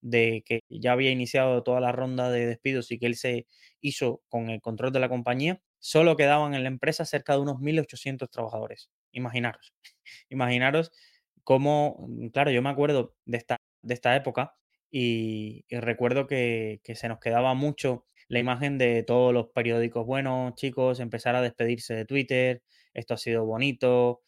de 0.00 0.42
que 0.46 0.60
ya 0.70 0.92
había 0.92 1.10
iniciado 1.10 1.62
toda 1.62 1.80
la 1.80 1.92
ronda 1.92 2.30
de 2.30 2.46
despidos 2.46 2.90
y 2.92 2.98
que 2.98 3.06
él 3.06 3.16
se 3.16 3.46
hizo 3.80 4.22
con 4.28 4.50
el 4.50 4.60
control 4.60 4.92
de 4.92 5.00
la 5.00 5.08
compañía, 5.08 5.60
solo 5.78 6.16
quedaban 6.16 6.54
en 6.54 6.62
la 6.62 6.68
empresa 6.68 7.04
cerca 7.04 7.34
de 7.34 7.40
unos 7.40 7.58
1.800 7.60 8.30
trabajadores. 8.30 8.90
Imaginaros, 9.12 9.74
imaginaros 10.30 10.92
cómo, 11.46 12.06
mm, 12.08 12.28
claro, 12.30 12.50
yo 12.50 12.62
me 12.62 12.70
acuerdo 12.70 13.14
de 13.26 13.38
esta, 13.38 13.58
de 13.82 13.94
esta 13.94 14.16
época 14.16 14.56
y, 14.90 15.64
recuerdo 15.70 16.26
que, 16.26 16.80
que, 16.84 16.96
se 16.96 17.08
nos 17.08 17.20
quedaba 17.20 17.54
mucho 17.54 18.04
la 18.28 18.40
imagen 18.40 18.78
de 18.78 19.04
todos 19.04 19.32
los 19.32 19.48
periódicos, 19.54 20.06
bueno, 20.06 20.52
chicos, 20.56 21.00
empezar 21.00 21.36
a 21.36 21.42
despedirse 21.42 21.94
de 21.94 22.04
Twitter, 22.06 22.62
esto 22.94 23.14
ha 23.14 23.18
sido 23.18 23.46
bonito, 23.46 24.22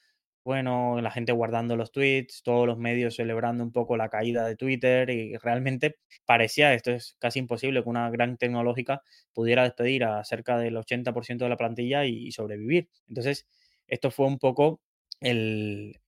bueno, 0.44 1.00
la 1.02 1.10
gente 1.10 1.32
guardando 1.32 1.76
los 1.76 1.92
tweets, 1.92 2.42
todos 2.42 2.66
los 2.66 2.78
medios 2.78 3.16
celebrando 3.16 3.64
un 3.64 3.72
poco 3.72 3.96
la 3.96 4.08
caída 4.08 4.46
de 4.46 4.56
Twitter 4.56 5.10
y 5.10 5.36
realmente 5.36 5.96
parecía, 6.24 6.72
esto 6.74 6.92
es 6.92 7.16
casi 7.18 7.40
imposible, 7.40 7.82
que 7.82 7.88
una 7.88 8.10
gran 8.10 8.38
tecnológica 8.38 9.02
pudiera 9.34 9.64
despedir 9.64 10.04
a 10.04 10.24
cerca 10.24 10.58
del 10.58 10.76
80% 10.76 11.44
de 11.44 11.48
la 11.50 11.56
plantilla 11.58 12.06
y, 12.06 12.32
sobrevivir. 12.32 12.88
Entonces, 13.08 13.46
esto 13.88 14.10
fue 14.10 14.26
un 14.26 14.38
poco 14.38 14.80
el, 15.20 16.00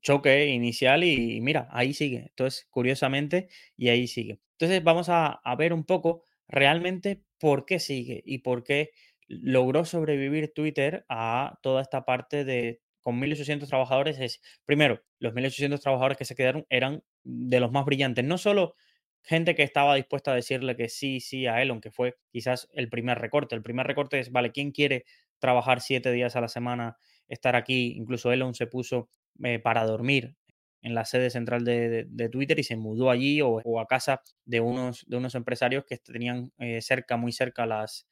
choque 0.00 0.46
inicial 0.46 1.04
y, 1.04 1.40
mira, 1.40 1.68
ahí 1.70 1.94
sigue. 1.94 2.26
Entonces, 2.28 2.66
curiosamente, 2.70 3.48
y 3.76 3.88
ahí 3.88 4.06
sigue. 4.06 4.40
Entonces, 4.52 4.82
vamos 4.82 5.08
a, 5.08 5.26
a 5.26 5.56
ver 5.56 5.72
un 5.72 5.84
poco 5.84 6.22
realmente 6.48 7.22
por 7.38 7.66
qué 7.66 7.78
sigue 7.78 8.22
y 8.24 8.38
por 8.38 8.64
qué 8.64 8.90
logró 9.28 9.84
sobrevivir 9.84 10.52
Twitter 10.54 11.04
a 11.08 11.58
toda 11.62 11.82
esta 11.82 12.04
parte 12.04 12.44
de 12.44 12.80
con 13.00 13.20
1.800 13.20 13.68
trabajadores 13.68 14.18
es, 14.18 14.42
primero, 14.64 15.00
los 15.20 15.32
1.800 15.32 15.80
trabajadores 15.80 16.18
que 16.18 16.24
se 16.24 16.34
quedaron 16.34 16.66
eran 16.70 17.04
de 17.22 17.60
los 17.60 17.70
más 17.70 17.84
brillantes, 17.84 18.24
no 18.24 18.36
solo 18.36 18.74
gente 19.22 19.54
que 19.54 19.62
estaba 19.62 19.94
dispuesta 19.94 20.32
a 20.32 20.34
decirle 20.34 20.76
que 20.76 20.88
sí, 20.88 21.20
sí 21.20 21.46
a 21.46 21.62
Elon, 21.62 21.80
que 21.80 21.90
fue 21.90 22.16
quizás 22.30 22.68
el 22.72 22.88
primer 22.88 23.18
recorte. 23.18 23.54
El 23.54 23.62
primer 23.62 23.86
recorte 23.86 24.18
es, 24.18 24.30
vale, 24.30 24.52
¿quién 24.52 24.70
quiere 24.72 25.04
trabajar 25.38 25.80
siete 25.80 26.12
días 26.12 26.36
a 26.36 26.40
la 26.40 26.48
semana, 26.48 26.96
estar 27.28 27.56
aquí? 27.56 27.94
Incluso 27.96 28.32
Elon 28.32 28.54
se 28.54 28.66
puso 28.66 29.08
eh, 29.44 29.58
para 29.58 29.84
dormir 29.84 30.36
en 30.82 30.94
la 30.94 31.04
sede 31.04 31.30
central 31.30 31.64
de, 31.64 32.28
Twitter 32.30 32.58
y 32.58 32.62
se 32.62 32.76
mudó 32.76 33.10
allí 33.10 33.40
o, 33.42 33.80
a 33.80 33.86
casa 33.86 34.20
de 34.44 34.60
unos, 34.60 35.04
de 35.08 35.16
unos 35.16 35.34
empresarios 35.34 35.84
que 35.84 35.98
tenían 35.98 36.52
eh, 36.58 36.80
cerca, 36.80 37.16
muy 37.16 37.32
cerca 37.32 37.66
las, 37.66 38.06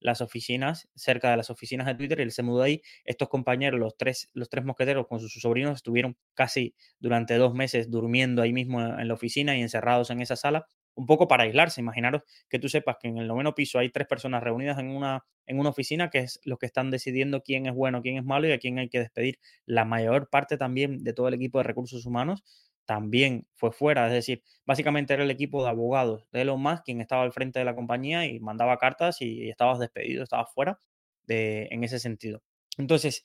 las 0.00 0.20
oficinas, 0.20 0.88
cerca 0.94 1.30
de 1.30 1.36
las 1.36 1.50
oficinas 1.50 1.86
de 1.86 1.94
Twitter, 1.94 2.18
y 2.20 2.22
él 2.22 2.32
se 2.32 2.42
mudó 2.42 2.62
ahí. 2.62 2.82
Estos 3.04 3.28
compañeros, 3.28 3.78
los 3.78 3.96
tres, 3.96 4.30
los 4.32 4.48
tres 4.48 4.64
mosqueteros 4.64 5.06
con 5.06 5.20
sus 5.20 5.32
sobrinos, 5.32 5.76
estuvieron 5.76 6.16
casi 6.34 6.74
durante 6.98 7.34
dos 7.36 7.54
meses 7.54 7.90
durmiendo 7.90 8.42
ahí 8.42 8.52
mismo 8.52 8.80
en 8.80 9.08
la 9.08 9.14
oficina 9.14 9.56
y 9.56 9.62
encerrados 9.62 10.10
en 10.10 10.20
esa 10.20 10.36
sala, 10.36 10.66
un 10.96 11.06
poco 11.06 11.28
para 11.28 11.44
aislarse. 11.44 11.80
Imaginaros 11.80 12.22
que 12.48 12.58
tú 12.58 12.68
sepas 12.68 12.96
que 13.00 13.08
en 13.08 13.18
el 13.18 13.28
noveno 13.28 13.54
piso 13.54 13.78
hay 13.78 13.90
tres 13.90 14.06
personas 14.08 14.42
reunidas 14.42 14.78
en 14.78 14.88
una, 14.88 15.24
en 15.46 15.58
una 15.60 15.68
oficina 15.70 16.10
que 16.10 16.18
es 16.20 16.40
los 16.44 16.58
que 16.58 16.66
están 16.66 16.90
decidiendo 16.90 17.42
quién 17.42 17.66
es 17.66 17.74
bueno, 17.74 18.02
quién 18.02 18.16
es 18.16 18.24
malo 18.24 18.48
y 18.48 18.52
a 18.52 18.58
quién 18.58 18.78
hay 18.78 18.88
que 18.88 18.98
despedir. 18.98 19.38
La 19.64 19.84
mayor 19.84 20.28
parte 20.28 20.56
también 20.56 21.04
de 21.04 21.12
todo 21.12 21.28
el 21.28 21.34
equipo 21.34 21.58
de 21.58 21.64
recursos 21.64 22.04
humanos 22.06 22.42
también 22.86 23.46
fue 23.54 23.72
fuera. 23.72 24.06
Es 24.06 24.12
decir, 24.12 24.42
básicamente 24.64 25.14
era 25.14 25.24
el 25.24 25.30
equipo 25.30 25.62
de 25.62 25.70
abogados 25.70 26.26
de 26.32 26.42
Elon 26.42 26.60
Musk 26.60 26.84
quien 26.84 27.00
estaba 27.00 27.22
al 27.22 27.32
frente 27.32 27.58
de 27.58 27.64
la 27.64 27.74
compañía 27.74 28.26
y 28.26 28.40
mandaba 28.40 28.78
cartas 28.78 29.20
y 29.20 29.48
estabas 29.50 29.78
despedido, 29.78 30.22
estabas 30.22 30.52
fuera 30.52 30.78
de, 31.26 31.68
en 31.70 31.84
ese 31.84 31.98
sentido. 31.98 32.42
Entonces, 32.78 33.24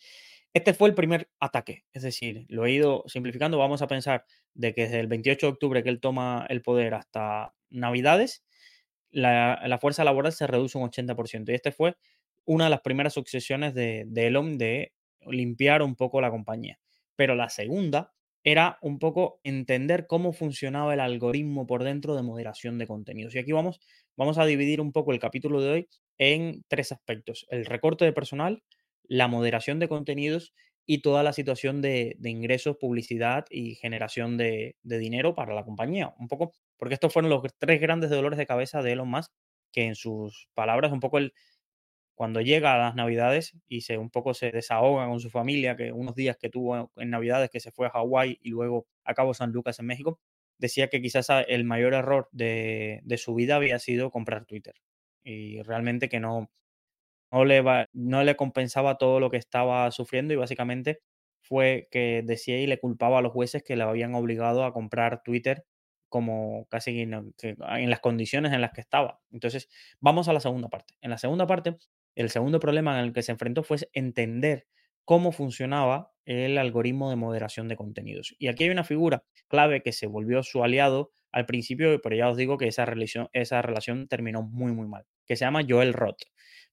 este 0.53 0.73
fue 0.73 0.89
el 0.89 0.95
primer 0.95 1.29
ataque. 1.39 1.85
Es 1.93 2.03
decir, 2.03 2.45
lo 2.49 2.65
he 2.65 2.71
ido 2.71 3.03
simplificando. 3.07 3.57
Vamos 3.57 3.81
a 3.81 3.87
pensar 3.87 4.25
de 4.53 4.73
que 4.73 4.83
desde 4.83 4.99
el 4.99 5.07
28 5.07 5.45
de 5.45 5.51
octubre 5.53 5.83
que 5.83 5.89
él 5.89 6.01
toma 6.01 6.45
el 6.49 6.61
poder 6.61 6.93
hasta 6.93 7.53
Navidades, 7.71 8.43
la, 9.09 9.77
fuerza 9.81 10.03
laboral 10.03 10.31
se 10.31 10.47
reduce 10.47 10.77
un 10.77 10.89
80%. 10.89 11.51
Y 11.51 11.55
este 11.55 11.71
fue 11.71 11.95
una 12.45 12.65
de 12.65 12.69
las 12.69 12.81
primeras 12.81 13.13
sucesiones 13.13 13.73
de, 13.73 14.05
de 14.07 14.27
Elon 14.27 14.57
de 14.57 14.93
limpiar 15.27 15.81
un 15.81 15.95
poco 15.95 16.21
la 16.21 16.31
compañía. 16.31 16.79
Pero 17.15 17.35
la 17.35 17.49
segunda 17.49 18.13
era 18.43 18.79
un 18.81 18.97
poco 18.97 19.39
entender 19.43 20.07
cómo 20.07 20.33
funcionaba 20.33 20.93
el 20.93 20.99
algoritmo 20.99 21.67
por 21.67 21.83
dentro 21.83 22.15
de 22.15 22.23
moderación 22.23 22.77
de 22.77 22.87
contenidos. 22.87 23.35
Y 23.35 23.39
aquí 23.39 23.51
vamos, 23.51 23.79
vamos 24.17 24.37
a 24.37 24.45
dividir 24.45 24.81
un 24.81 24.91
poco 24.91 25.11
el 25.11 25.19
capítulo 25.19 25.61
de 25.61 25.69
hoy 25.69 25.89
en 26.17 26.63
tres 26.67 26.91
aspectos. 26.91 27.45
El 27.49 27.65
recorte 27.65 28.05
de 28.05 28.13
personal, 28.13 28.63
la 29.03 29.27
moderación 29.27 29.79
de 29.79 29.87
contenidos 29.87 30.53
y 30.85 31.01
toda 31.01 31.23
la 31.23 31.33
situación 31.33 31.81
de, 31.81 32.17
ingresos, 32.23 32.77
publicidad 32.77 33.45
y 33.49 33.75
generación 33.75 34.37
de, 34.37 34.75
de, 34.83 34.97
dinero 34.97 35.35
para 35.35 35.53
la 35.53 35.63
compañía. 35.63 36.13
Un 36.19 36.27
poco, 36.27 36.53
porque 36.77 36.95
estos 36.95 37.13
fueron 37.13 37.29
los 37.29 37.43
tres 37.57 37.79
grandes 37.79 38.09
dolores 38.09 38.37
de 38.37 38.45
cabeza 38.47 38.81
de 38.81 38.93
Elon 38.93 39.09
Musk, 39.09 39.31
que 39.71 39.85
en 39.85 39.95
sus 39.95 40.49
palabras, 40.53 40.91
un 40.91 40.99
poco 40.99 41.17
el, 41.17 41.33
cuando 42.21 42.41
llega 42.41 42.75
a 42.75 42.77
las 42.77 42.95
Navidades 42.95 43.57
y 43.67 43.81
se 43.81 43.97
un 43.97 44.11
poco 44.11 44.35
se 44.35 44.51
desahoga 44.51 45.07
con 45.07 45.19
su 45.19 45.29
familia, 45.29 45.75
que 45.75 45.91
unos 45.91 46.15
días 46.15 46.37
que 46.37 46.49
tuvo 46.49 46.91
en 46.95 47.09
Navidades 47.09 47.49
que 47.49 47.59
se 47.59 47.71
fue 47.71 47.87
a 47.87 47.89
Hawái 47.89 48.37
y 48.41 48.49
luego 48.51 48.85
a 49.03 49.13
Cabo 49.15 49.33
San 49.33 49.51
Lucas 49.51 49.79
en 49.79 49.87
México, 49.87 50.19
decía 50.59 50.87
que 50.87 51.01
quizás 51.01 51.27
el 51.47 51.63
mayor 51.63 51.95
error 51.95 52.29
de, 52.31 53.01
su 53.17 53.33
vida 53.33 53.55
había 53.55 53.79
sido 53.79 54.11
comprar 54.11 54.45
Twitter 54.45 54.75
y 55.23 55.63
realmente 55.63 56.09
que 56.09 56.19
no, 56.19 56.51
no, 57.31 57.45
le 57.45 57.63
no 57.93 58.23
le 58.23 58.35
compensaba 58.35 58.97
todo 58.97 59.19
lo 59.19 59.29
que 59.29 59.37
estaba 59.37 59.89
sufriendo 59.91 60.33
y 60.33 60.37
básicamente 60.37 60.99
fue 61.41 61.87
que 61.91 62.23
decía 62.25 62.59
y 62.59 62.67
le 62.67 62.79
culpaba 62.79 63.19
a 63.19 63.21
los 63.21 63.33
jueces 63.33 63.63
que 63.63 63.75
le 63.75 63.83
habían 63.83 64.15
obligado 64.15 64.63
a 64.63 64.73
comprar 64.73 65.23
Twitter 65.23 65.65
como 66.09 66.67
casi 66.69 67.01
en, 67.01 67.33
en 67.41 67.89
las 67.89 67.99
condiciones 68.01 68.51
en 68.53 68.61
las 68.61 68.71
que 68.73 68.81
estaba. 68.81 69.21
Entonces, 69.31 69.69
vamos 70.01 70.27
a 70.27 70.33
la 70.33 70.41
segunda 70.41 70.67
parte. 70.67 70.93
En 71.01 71.09
la 71.09 71.17
segunda 71.17 71.47
parte 71.47 71.77
el 72.15 72.29
segundo 72.29 72.59
problema 72.59 72.99
en 72.99 73.05
el 73.05 73.13
que 73.13 73.23
se 73.23 73.31
enfrentó 73.31 73.63
fue 73.63 73.77
entender 73.93 74.67
cómo 75.05 75.31
funcionaba 75.31 76.11
el 76.25 76.57
algoritmo 76.57 77.09
de 77.09 77.15
moderación 77.15 77.67
de 77.67 77.75
contenidos. 77.75 78.35
Y 78.37 78.47
aquí 78.47 78.65
hay 78.65 78.69
una 78.69 78.83
figura 78.83 79.23
clave 79.47 79.81
que 79.81 79.91
se 79.91 80.07
volvió 80.07 80.43
su 80.43 80.63
aliado 80.63 81.11
al 81.31 81.45
principio, 81.45 81.99
pero 82.01 82.15
ya 82.15 82.29
os 82.29 82.37
digo 82.37 82.57
que 82.57 82.67
esa 82.67 82.85
relación, 82.85 83.29
esa 83.33 83.61
relación 83.61 84.07
terminó 84.07 84.43
muy, 84.43 84.73
muy 84.73 84.87
mal, 84.87 85.05
que 85.25 85.35
se 85.35 85.45
llama 85.45 85.61
Joel 85.67 85.93
Roth. 85.93 86.21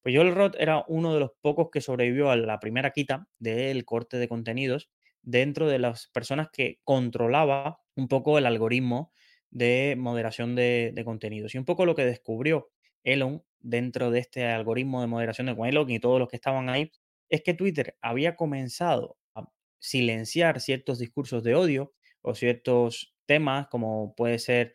Pues 0.08 0.16
Joel 0.16 0.34
Roth 0.34 0.54
era 0.58 0.86
uno 0.88 1.12
de 1.12 1.20
los 1.20 1.32
pocos 1.42 1.68
que 1.70 1.82
sobrevivió 1.82 2.30
a 2.30 2.36
la 2.36 2.60
primera 2.60 2.92
quita 2.92 3.28
del 3.38 3.84
corte 3.84 4.16
de 4.16 4.26
contenidos 4.26 4.88
dentro 5.20 5.68
de 5.68 5.78
las 5.78 6.06
personas 6.14 6.48
que 6.50 6.80
controlaba 6.82 7.82
un 7.94 8.08
poco 8.08 8.38
el 8.38 8.46
algoritmo 8.46 9.12
de 9.50 9.96
moderación 9.98 10.56
de, 10.56 10.98
contenidos. 11.04 11.54
Y 11.54 11.58
un 11.58 11.66
poco 11.66 11.84
lo 11.84 11.94
que 11.94 12.06
descubrió 12.06 12.70
Elon 13.04 13.44
dentro 13.60 14.10
de 14.10 14.20
este 14.20 14.46
algoritmo 14.46 15.02
de 15.02 15.08
moderación 15.08 15.46
de 15.48 15.68
Elon 15.68 15.90
y 15.90 16.00
todos 16.00 16.18
los 16.18 16.28
que 16.28 16.36
estaban 16.36 16.70
ahí, 16.70 16.90
es 17.28 17.42
que 17.42 17.52
Twitter 17.52 17.98
había 18.00 18.34
comenzado 18.34 19.18
a 19.34 19.42
silenciar 19.78 20.62
ciertos 20.62 21.00
discursos 21.00 21.44
de 21.44 21.54
odio 21.54 21.92
o 22.22 22.34
ciertos 22.34 23.14
temas 23.26 23.68
como 23.68 24.14
puede 24.14 24.38
ser 24.38 24.72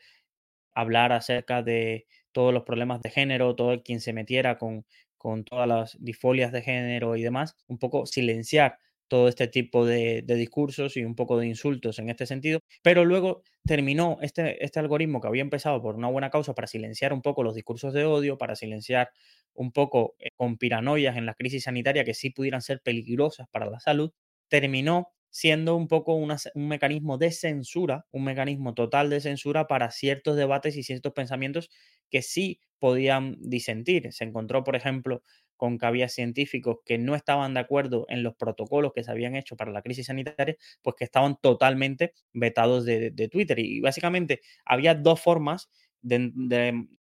hablar 0.75 1.11
acerca 1.11 1.63
de 1.63 2.05
todos 2.33 2.53
los 2.53 2.63
problemas 2.63 3.01
de 3.01 3.09
género, 3.09 3.55
todo 3.55 3.81
quien 3.83 4.01
se 4.01 4.11
metiera 4.11 4.57
con, 4.57 4.85
con 5.23 5.45
todas 5.45 5.69
las 5.69 5.97
disfolias 6.01 6.51
de 6.51 6.61
género 6.61 7.15
y 7.15 7.23
demás, 7.23 7.55
un 7.67 7.79
poco 7.79 8.05
silenciar 8.05 8.77
todo 9.07 9.29
este 9.29 9.47
tipo 9.47 9.85
de, 9.85 10.21
discursos 10.27 10.97
y 10.97 11.05
un 11.05 11.15
poco 11.15 11.37
de 11.37 11.47
insultos 11.47 11.97
en 11.99 12.09
este 12.09 12.25
sentido, 12.25 12.59
pero 12.81 13.05
luego 13.05 13.41
terminó 13.65 14.17
este, 14.21 14.61
este 14.65 14.81
algoritmo 14.81 15.21
que 15.21 15.27
había 15.29 15.41
empezado 15.41 15.81
por 15.81 15.95
una 15.95 16.09
buena 16.09 16.29
causa 16.29 16.53
para 16.53 16.67
silenciar 16.67 17.13
un 17.13 17.21
poco 17.21 17.41
los 17.41 17.55
discursos 17.55 17.93
de 17.93 18.03
odio, 18.03 18.37
para 18.37 18.57
silenciar 18.57 19.11
un 19.53 19.71
poco 19.71 20.15
eh, 20.19 20.31
con 20.35 20.57
piranoias 20.57 21.15
en 21.15 21.25
la 21.25 21.35
crisis 21.35 21.63
sanitaria 21.63 22.03
que 22.03 22.13
sí 22.13 22.31
pudieran 22.31 22.61
ser 22.61 22.81
peligrosas 22.81 23.47
para 23.49 23.69
la 23.69 23.79
salud, 23.79 24.11
terminó 24.49 25.13
siendo 25.33 25.75
un 25.75 25.87
poco 25.87 26.13
un 26.13 26.31
mecanismo 26.67 27.17
de 27.17 27.31
censura, 27.31 28.05
un 28.11 28.23
mecanismo 28.23 28.75
total 28.75 29.09
de 29.09 29.19
censura 29.19 29.65
para 29.65 29.89
ciertos 29.89 30.35
debates 30.35 30.77
y 30.77 30.83
ciertos 30.83 31.11
pensamientos 31.13 31.71
que 32.11 32.21
sí 32.21 32.61
podían 32.77 33.37
disentir. 33.39 34.13
Se 34.13 34.25
encontró, 34.25 34.63
por 34.63 34.75
ejemplo, 34.75 35.23
con 35.57 35.79
que 35.79 35.87
había 35.87 36.07
científicos 36.07 36.77
que 36.85 36.99
no 36.99 37.15
estaban 37.15 37.55
de 37.55 37.61
acuerdo 37.61 38.05
en 38.09 38.21
los 38.21 38.35
protocolos 38.35 38.93
que 38.93 39.03
se 39.03 39.09
habían 39.09 39.35
hecho 39.35 39.57
para 39.57 39.71
la 39.71 39.81
crisis 39.81 40.05
sanitaria, 40.05 40.55
pues 40.83 40.95
que 40.95 41.03
estaban 41.03 41.35
totalmente 41.41 42.13
vetados 42.31 42.85
de, 42.85 43.09
Twitter. 43.31 43.57
Y 43.57 43.79
básicamente 43.79 44.41
había 44.65 44.93
dos 44.93 45.19
formas 45.19 45.71
entre 46.03 46.91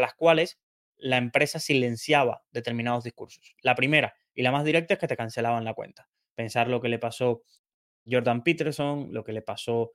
las 0.00 0.14
cuales 0.14 0.58
la 0.96 1.18
empresa 1.18 1.60
silenciaba 1.60 2.42
determinados 2.50 3.04
discursos. 3.04 3.54
La 3.62 3.76
primera 3.76 4.12
y 4.34 4.42
la 4.42 4.50
más 4.50 4.64
directa 4.64 4.94
es 4.94 5.00
que 5.00 5.06
te 5.06 5.16
cancelaban 5.16 5.64
la 5.64 5.74
cuenta. 5.74 6.08
Pensar 6.34 6.68
lo 6.68 6.80
que 6.80 6.88
le 6.88 6.98
pasó 6.98 7.42
Jordan 8.10 8.42
Peterson, 8.42 9.08
lo 9.12 9.24
que 9.24 9.32
le 9.32 9.42
pasó 9.42 9.92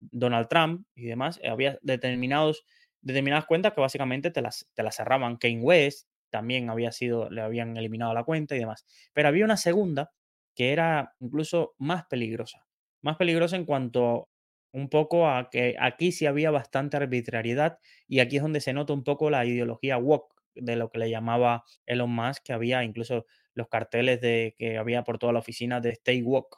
Donald 0.00 0.48
Trump 0.48 0.86
y 0.94 1.06
demás, 1.06 1.40
había 1.48 1.78
determinados, 1.82 2.64
determinadas 3.00 3.46
cuentas 3.46 3.72
que 3.72 3.80
básicamente 3.80 4.30
te 4.30 4.42
las, 4.42 4.68
te 4.74 4.82
las 4.82 4.96
cerraban. 4.96 5.36
Kane 5.36 5.60
West, 5.60 6.08
también 6.30 6.70
había 6.70 6.92
sido, 6.92 7.30
le 7.30 7.42
habían 7.42 7.76
eliminado 7.76 8.12
la 8.14 8.24
cuenta 8.24 8.56
y 8.56 8.58
demás. 8.58 8.86
Pero 9.12 9.28
había 9.28 9.44
una 9.44 9.56
segunda 9.56 10.12
que 10.54 10.72
era 10.72 11.14
incluso 11.20 11.74
más 11.78 12.06
peligrosa. 12.06 12.66
Más 13.02 13.16
peligrosa 13.16 13.56
en 13.56 13.64
cuanto 13.64 14.28
un 14.72 14.88
poco 14.88 15.28
a 15.28 15.50
que 15.50 15.76
aquí 15.78 16.10
sí 16.10 16.26
había 16.26 16.50
bastante 16.50 16.96
arbitrariedad 16.96 17.78
y 18.08 18.18
aquí 18.20 18.36
es 18.36 18.42
donde 18.42 18.60
se 18.60 18.72
nota 18.72 18.92
un 18.92 19.04
poco 19.04 19.30
la 19.30 19.46
ideología 19.46 19.98
woke 19.98 20.34
de 20.56 20.76
lo 20.76 20.90
que 20.90 20.98
le 20.98 21.10
llamaba 21.10 21.64
Elon 21.86 22.10
Musk, 22.10 22.42
que 22.44 22.52
había 22.52 22.82
incluso 22.82 23.26
los 23.54 23.68
carteles 23.68 24.20
de 24.20 24.54
que 24.58 24.78
había 24.78 25.04
por 25.04 25.18
toda 25.18 25.32
la 25.32 25.38
oficina 25.40 25.80
de 25.80 25.90
Stay 25.90 26.22
Woke 26.22 26.56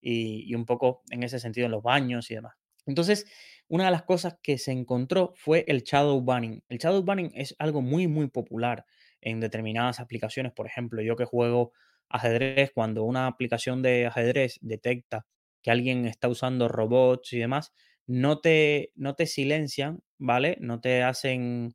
y, 0.00 0.44
y 0.50 0.54
un 0.54 0.66
poco 0.66 1.02
en 1.10 1.22
ese 1.22 1.38
sentido 1.38 1.66
en 1.66 1.72
los 1.72 1.82
baños 1.82 2.30
y 2.30 2.34
demás. 2.34 2.54
Entonces, 2.86 3.26
una 3.68 3.84
de 3.86 3.90
las 3.92 4.02
cosas 4.02 4.38
que 4.42 4.58
se 4.58 4.72
encontró 4.72 5.32
fue 5.36 5.64
el 5.68 5.82
shadow 5.82 6.20
banning. 6.22 6.62
El 6.68 6.78
shadow 6.78 7.02
banning 7.04 7.30
es 7.34 7.54
algo 7.58 7.80
muy, 7.82 8.08
muy 8.08 8.28
popular 8.28 8.84
en 9.20 9.40
determinadas 9.40 10.00
aplicaciones. 10.00 10.52
Por 10.52 10.66
ejemplo, 10.66 11.00
yo 11.02 11.16
que 11.16 11.24
juego 11.24 11.72
ajedrez, 12.08 12.72
cuando 12.74 13.04
una 13.04 13.26
aplicación 13.26 13.82
de 13.82 14.06
ajedrez 14.06 14.58
detecta 14.60 15.26
que 15.62 15.70
alguien 15.70 16.06
está 16.06 16.28
usando 16.28 16.68
robots 16.68 17.32
y 17.32 17.38
demás, 17.38 17.72
no 18.06 18.40
te, 18.40 18.90
no 18.96 19.14
te 19.14 19.26
silencian, 19.26 20.02
¿vale? 20.18 20.56
No 20.60 20.80
te 20.80 21.02
hacen, 21.04 21.74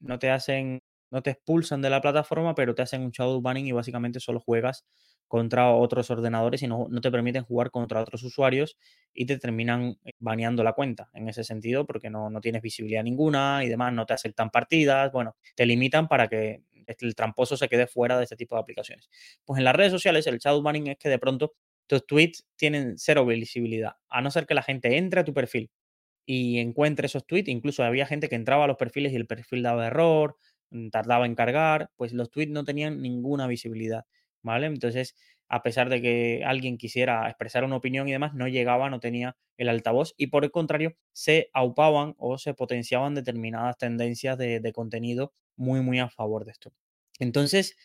no 0.00 0.18
te 0.18 0.30
hacen, 0.30 0.82
no 1.10 1.22
te 1.22 1.30
expulsan 1.30 1.82
de 1.82 1.90
la 1.90 2.00
plataforma, 2.00 2.54
pero 2.54 2.74
te 2.74 2.82
hacen 2.82 3.02
un 3.02 3.10
shadow 3.10 3.40
banning 3.40 3.66
y 3.66 3.72
básicamente 3.72 4.20
solo 4.20 4.40
juegas 4.40 4.84
contra 5.28 5.70
otros 5.72 6.10
ordenadores 6.10 6.62
y 6.62 6.68
no, 6.68 6.86
no, 6.88 7.00
te 7.00 7.10
permiten 7.10 7.42
jugar 7.42 7.70
contra 7.70 8.00
otros 8.00 8.22
usuarios 8.22 8.76
y 9.12 9.26
te 9.26 9.38
terminan 9.38 9.96
eh, 10.04 10.12
baneando 10.18 10.62
la 10.62 10.72
cuenta 10.72 11.10
en 11.14 11.28
ese 11.28 11.42
sentido 11.44 11.84
porque 11.86 12.10
no, 12.10 12.30
no 12.30 12.40
tienes 12.40 12.62
visibilidad 12.62 13.02
ninguna 13.02 13.64
y 13.64 13.68
demás, 13.68 13.92
no 13.92 14.06
te 14.06 14.14
aceptan 14.14 14.50
partidas, 14.50 15.10
bueno, 15.12 15.36
te 15.56 15.66
limitan 15.66 16.08
para 16.08 16.28
que 16.28 16.62
el 16.86 17.14
tramposo 17.16 17.56
se 17.56 17.68
quede 17.68 17.86
fuera 17.86 18.16
de 18.16 18.24
este 18.24 18.36
tipo 18.36 18.54
de 18.54 18.60
aplicaciones. 18.60 19.08
Pues 19.44 19.58
en 19.58 19.64
las 19.64 19.74
redes 19.74 19.92
sociales 19.92 20.26
el 20.26 20.38
shadow 20.38 20.62
banning 20.62 20.88
es 20.88 20.98
que 20.98 21.08
de 21.08 21.18
pronto 21.18 21.54
tus 21.88 22.06
tweets 22.06 22.46
tienen 22.56 22.94
cero 22.96 23.26
visibilidad, 23.26 23.94
a 24.08 24.20
no 24.20 24.30
ser 24.30 24.46
que 24.46 24.54
la 24.54 24.62
gente 24.62 24.96
entre 24.96 25.20
a 25.20 25.24
tu 25.24 25.34
perfil 25.34 25.70
y 26.26 26.58
encuentre 26.58 27.06
esos 27.06 27.26
tweets, 27.26 27.48
incluso 27.48 27.84
había 27.84 28.06
gente 28.06 28.28
que 28.28 28.34
entraba 28.34 28.64
a 28.64 28.66
los 28.66 28.76
perfiles 28.76 29.12
y 29.12 29.16
el 29.16 29.26
perfil 29.26 29.62
daba 29.62 29.86
error, 29.86 30.36
tardaba 30.90 31.26
en 31.26 31.34
cargar, 31.34 31.90
pues 31.96 32.12
los 32.12 32.30
tweets 32.30 32.52
no 32.52 32.64
tenían 32.64 33.00
ninguna 33.02 33.46
visibilidad. 33.46 34.04
¿vale? 34.42 34.66
Entonces, 34.66 35.16
a 35.48 35.62
pesar 35.62 35.88
de 35.88 36.02
que 36.02 36.42
alguien 36.44 36.78
quisiera 36.78 37.28
expresar 37.28 37.64
una 37.64 37.76
opinión 37.76 38.08
y 38.08 38.12
demás, 38.12 38.34
no 38.34 38.48
llegaba, 38.48 38.90
no 38.90 39.00
tenía 39.00 39.36
el 39.56 39.68
altavoz 39.68 40.14
y 40.16 40.28
por 40.28 40.44
el 40.44 40.50
contrario, 40.50 40.96
se 41.12 41.50
aupaban 41.52 42.14
o 42.18 42.38
se 42.38 42.54
potenciaban 42.54 43.14
determinadas 43.14 43.78
tendencias 43.78 44.38
de, 44.38 44.60
de 44.60 44.72
contenido 44.72 45.32
muy, 45.56 45.80
muy 45.80 45.98
a 46.00 46.08
favor 46.10 46.44
de 46.44 46.52
esto. 46.52 46.72
Entonces, 47.18 47.76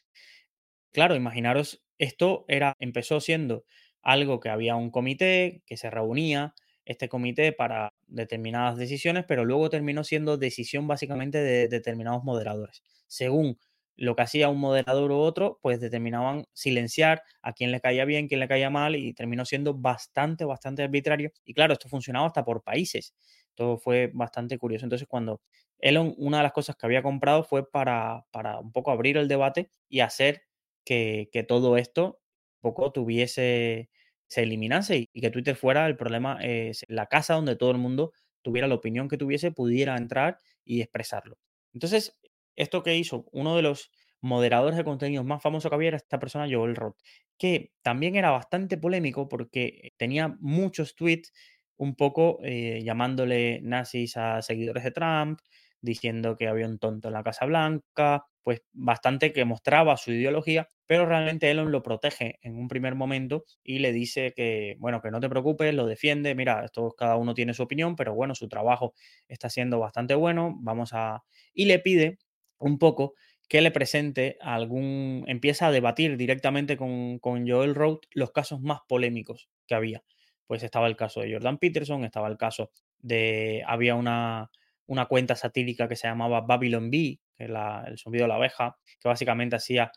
claro, 0.92 1.16
imaginaros, 1.16 1.84
esto 1.98 2.46
era, 2.48 2.76
empezó 2.80 3.20
siendo 3.22 3.66
algo 4.02 4.40
que 4.40 4.50
había 4.50 4.76
un 4.76 4.92
comité 4.92 5.64
que 5.66 5.78
se 5.78 5.90
reunía, 5.90 6.56
este 6.92 7.10
comité 7.10 7.54
para 7.54 7.94
determinadas 8.08 8.78
decisiones, 8.78 9.26
pero 9.28 9.46
luego 9.46 9.70
terminó 9.70 10.04
siendo 10.04 10.38
decisión 10.38 10.88
básicamente 10.88 11.40
de 11.40 11.68
determinados 11.68 12.24
moderadores. 12.24 12.84
Según 13.08 13.58
lo 13.96 14.16
que 14.16 14.24
hacía 14.24 14.50
un 14.50 14.60
moderador 14.60 15.12
u 15.12 15.18
otro, 15.18 15.60
pues 15.62 15.80
determinaban 15.80 16.46
silenciar 16.54 17.22
a 17.42 17.54
quien 17.54 17.72
le 17.72 17.82
caía 17.82 18.06
bien, 18.06 18.28
quién 18.28 18.40
le 18.40 18.48
caía 18.48 18.70
mal 18.70 18.96
y 18.96 19.14
terminó 19.14 19.46
siendo 19.46 19.74
bastante, 19.74 20.46
bastante 20.46 20.84
arbitrario. 20.84 21.32
Y 21.46 21.54
claro, 21.54 21.74
esto 21.74 21.90
funcionaba 21.90 22.28
hasta 22.28 22.44
por 22.44 22.64
países. 22.64 23.14
Todo 23.54 23.78
fue 23.78 24.10
bastante 24.14 24.58
curioso. 24.58 24.86
Entonces, 24.86 25.08
cuando 25.08 25.42
Elon, 25.80 26.16
una 26.18 26.38
de 26.38 26.44
las 26.44 26.52
cosas 26.54 26.76
que 26.76 26.86
había 26.86 27.04
comprado 27.04 27.44
fue 27.44 27.70
para, 27.70 28.26
para 28.32 28.60
un 28.60 28.72
poco 28.72 28.92
abrir 28.92 29.18
el 29.18 29.28
debate 29.28 29.70
y 29.90 30.00
hacer 30.00 30.44
que, 30.86 31.46
todo 31.48 31.78
esto 31.78 32.20
un 32.56 32.62
poco 32.62 32.92
tuviese, 32.92 33.90
se 34.32 34.44
eliminase 34.44 35.10
y, 35.12 35.20
que 35.20 35.30
Twitter 35.30 35.58
fuera 35.58 35.86
el 35.88 35.98
problema, 35.98 36.38
eh, 36.42 36.72
la 36.88 37.08
casa 37.08 37.34
donde 37.34 37.58
todo 37.58 37.72
el 37.72 37.78
mundo 37.78 38.14
tuviera 38.42 38.66
la 38.66 38.76
opinión 38.76 39.10
que 39.10 39.18
tuviese, 39.18 39.52
pudiera 39.52 39.98
entrar 39.98 40.38
y 40.64 40.80
expresarlo. 40.80 41.38
Entonces, 41.74 42.18
esto 42.56 42.82
que 42.82 42.96
hizo 42.96 43.26
uno 43.34 43.58
de 43.58 43.62
los 43.62 43.92
moderadores 44.22 44.78
de 44.78 44.86
contenidos 44.86 45.26
más 45.26 45.44
famosos 45.44 45.70
que 45.70 45.76
había 45.76 45.90
era 45.90 45.98
esta 45.98 46.18
persona, 46.18 46.48
Joel 46.50 46.78
Roth, 46.78 46.96
que 47.38 47.74
también 47.82 48.16
era 48.16 48.32
bastante 48.32 48.78
polémico 48.78 49.28
porque 49.28 49.92
tenía 49.98 50.30
muchos 50.40 50.96
tweets 50.96 51.34
un 51.76 51.96
poco 51.96 52.40
eh, 52.42 52.82
llamándole 52.86 53.60
nazis 53.62 54.16
a 54.16 54.42
seguidores 54.42 54.86
de 54.86 54.92
Trump, 54.92 55.42
diciendo 55.82 56.38
que 56.38 56.48
había 56.48 56.68
un 56.68 56.80
tonto 56.80 57.10
en 57.10 57.14
la 57.14 57.24
Casa 57.24 57.46
Blanca, 57.46 58.26
pues 58.44 58.62
bastante 58.74 59.34
que 59.34 59.46
mostraba 59.46 59.98
su 59.98 60.12
ideología, 60.12 60.68
pero 60.88 61.06
realmente 61.06 61.50
Elon 61.50 61.72
lo 61.72 61.84
protege 61.84 62.40
en 62.42 62.58
un 62.58 62.68
primer 62.68 62.96
momento 62.96 63.46
y 63.64 63.80
le 63.80 63.94
dice 63.94 64.34
que, 64.36 64.76
bueno, 64.80 65.02
que 65.02 65.12
no 65.12 65.20
te 65.20 65.30
preocupes, 65.30 65.74
lo 65.74 65.86
defiende, 65.86 66.36
mira, 66.36 66.66
esto 66.66 66.94
cada 66.98 67.18
uno 67.18 67.34
tiene 67.34 67.54
su 67.54 67.64
opinión, 67.64 67.96
pero 67.96 68.14
bueno, 68.14 68.36
su 68.36 68.48
trabajo 68.48 68.94
está 69.28 69.50
siendo 69.50 69.80
bastante 69.80 70.16
bueno, 70.16 70.56
vamos 70.60 70.92
a... 70.94 71.24
Y 71.54 71.66
le 71.66 71.80
pide 71.80 72.20
un 72.58 72.80
poco 72.80 73.14
que 73.48 73.62
le 73.62 73.72
presente 73.72 74.38
algún, 74.40 75.26
empieza 75.28 75.68
a 75.68 75.72
debatir 75.72 76.16
directamente 76.16 76.78
con, 76.78 77.20
Joel 77.22 77.76
Roth 77.76 78.06
los 78.12 78.32
casos 78.32 78.62
más 78.62 78.80
polémicos 78.88 79.50
que 79.68 79.76
había. 79.76 80.04
Pues 80.48 80.64
estaba 80.64 80.88
el 80.88 80.96
caso 80.96 81.22
de 81.22 81.34
Jordan 81.34 81.58
Peterson, 81.58 82.06
estaba 82.06 82.30
el 82.30 82.38
caso 82.38 82.72
de, 83.00 83.64
había 83.68 83.96
una, 83.96 84.52
una 84.88 85.06
cuenta 85.06 85.36
satírica 85.36 85.88
que 85.88 85.96
se 85.96 86.08
llamaba 86.08 86.42
Babylon 86.42 86.90
Bee, 86.90 87.20
que 87.38 87.46
es 87.46 87.50
el 87.88 87.98
sonido 87.98 88.26
de 88.26 88.30
la 88.30 88.36
abeja, 88.36 88.78
que 89.00 89.08
básicamente 89.08 89.56
hacía 89.56 89.92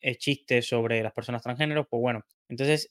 eh, 0.00 0.16
chistes 0.16 0.66
sobre 0.66 1.02
las 1.02 1.12
personas 1.12 1.42
transgéneros. 1.42 1.86
Pues 1.88 2.00
bueno, 2.00 2.24
entonces 2.48 2.90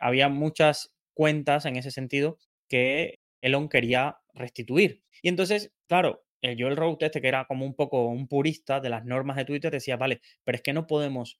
había 0.00 0.28
muchas 0.28 0.92
cuentas 1.14 1.66
en 1.66 1.76
ese 1.76 1.90
sentido 1.90 2.38
que 2.68 3.20
Elon 3.40 3.68
quería 3.68 4.18
restituir. 4.34 5.02
Y 5.22 5.28
entonces, 5.28 5.72
claro, 5.88 6.24
el 6.40 6.60
Joel 6.60 6.96
este, 7.00 7.20
que 7.20 7.28
era 7.28 7.44
como 7.46 7.64
un 7.64 7.74
poco 7.74 8.06
un 8.06 8.28
purista 8.28 8.80
de 8.80 8.90
las 8.90 9.04
normas 9.04 9.36
de 9.36 9.44
Twitter, 9.44 9.70
decía, 9.70 9.96
vale, 9.96 10.20
pero 10.44 10.56
es 10.56 10.62
que 10.62 10.72
no 10.72 10.86
podemos 10.86 11.38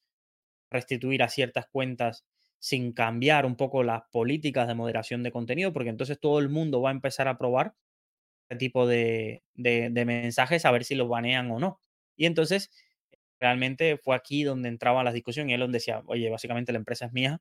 restituir 0.70 1.22
a 1.22 1.28
ciertas 1.28 1.66
cuentas 1.70 2.24
sin 2.58 2.92
cambiar 2.92 3.44
un 3.44 3.56
poco 3.56 3.82
las 3.82 4.02
políticas 4.12 4.68
de 4.68 4.74
moderación 4.74 5.22
de 5.22 5.32
contenido, 5.32 5.72
porque 5.72 5.90
entonces 5.90 6.20
todo 6.20 6.38
el 6.38 6.48
mundo 6.48 6.80
va 6.80 6.90
a 6.90 6.92
empezar 6.92 7.28
a 7.28 7.36
probar 7.36 7.74
este 8.52 8.58
tipo 8.58 8.86
de, 8.86 9.42
de 9.54 10.04
mensajes 10.04 10.64
a 10.64 10.70
ver 10.70 10.84
si 10.84 10.94
los 10.94 11.08
banean 11.08 11.50
o 11.50 11.58
no. 11.58 11.80
Y 12.16 12.26
entonces 12.26 12.70
realmente 13.40 13.96
fue 13.96 14.14
aquí 14.14 14.44
donde 14.44 14.68
entraba 14.68 15.02
la 15.02 15.12
discusión 15.12 15.50
y 15.50 15.54
él 15.54 15.72
decía, 15.72 16.02
oye, 16.06 16.30
básicamente 16.30 16.72
la 16.72 16.78
empresa 16.78 17.06
es 17.06 17.12
mía, 17.12 17.40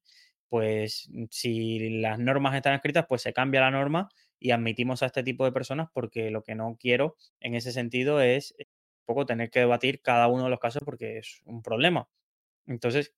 pues 0.49 1.09
si 1.29 2.01
las 2.01 2.17
normas 2.17 2.55
están 2.55 2.73
escritas, 2.73 3.05
pues 3.07 3.21
se 3.21 3.33
cambia 3.33 3.61
la 3.61 3.71
norma 3.71 4.09
y 4.39 4.51
admitimos 4.51 5.03
a 5.03 5.05
este 5.05 5.23
tipo 5.23 5.45
de 5.45 5.51
personas 5.51 5.89
porque 5.93 6.31
lo 6.31 6.43
que 6.43 6.55
no 6.55 6.75
quiero 6.79 7.15
en 7.39 7.55
ese 7.55 7.71
sentido 7.71 8.19
es 8.19 8.55
eh, 8.57 8.65
un 9.01 9.05
poco 9.05 9.25
tener 9.27 9.51
que 9.51 9.59
debatir 9.59 10.01
cada 10.01 10.27
uno 10.27 10.45
de 10.45 10.49
los 10.49 10.59
casos 10.59 10.81
porque 10.83 11.19
es 11.19 11.41
un 11.45 11.61
problema. 11.61 12.09
Entonces, 12.67 13.13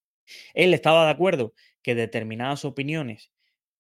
él 0.53 0.73
estaba 0.73 1.06
de 1.06 1.12
acuerdo 1.12 1.53
que 1.82 1.95
determinadas 1.95 2.65
opiniones 2.65 3.32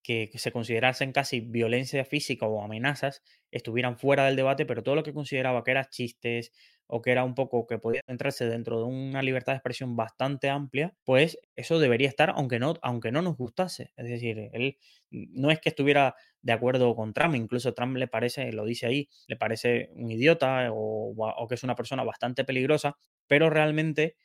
que, 0.01 0.31
se 0.35 0.51
considerasen 0.51 1.11
casi 1.11 1.41
violencia 1.41 2.05
física 2.05 2.47
o 2.47 2.63
amenazas 2.63 3.21
estuvieran 3.55 3.97
fuera 3.97 4.25
del 4.25 4.35
debate, 4.35 4.65
pero 4.65 4.83
todo 4.83 4.95
lo 4.95 5.03
que 5.03 5.13
consideraba 5.13 5.63
que 5.63 5.71
eran 5.71 5.85
chistes 5.89 6.51
o 6.87 7.01
que 7.01 7.11
era 7.11 7.23
un 7.23 7.33
poco 7.35 7.65
que 7.65 7.79
podía 7.79 8.01
entrarse 8.07 8.45
dentro 8.47 8.77
de 8.79 8.85
una 8.85 9.21
libertad 9.21 9.53
de 9.53 9.57
expresión 9.57 9.95
bastante 9.95 10.49
amplia, 10.49 10.93
pues 11.05 11.39
eso 11.55 11.79
debería 11.79 12.07
estar 12.09 12.31
aunque 12.35 12.59
no, 12.59 12.75
aunque 12.81 13.11
no 13.11 13.21
nos 13.21 13.37
gustase. 13.37 13.91
Es 13.97 14.09
decir, 14.09 14.49
él 14.53 14.77
no 15.11 15.49
es 15.51 15.59
que 15.59 15.69
estuviera 15.69 16.15
de 16.41 16.53
acuerdo 16.53 16.95
con 16.95 17.13
Trump, 17.13 17.35
incluso 17.35 17.73
Trump 17.73 17.95
le 17.97 18.07
parece, 18.07 18.51
lo 18.51 18.65
dice 18.65 18.85
ahí, 18.87 19.09
le 19.27 19.37
parece 19.37 19.89
un 19.93 20.11
idiota 20.11 20.69
o, 20.71 21.13
o 21.15 21.47
que 21.47 21.55
es 21.55 21.63
una 21.63 21.75
persona 21.75 22.03
bastante 22.03 22.43
peligrosa, 22.43 22.97
pero 23.27 23.49
realmente 23.49 24.15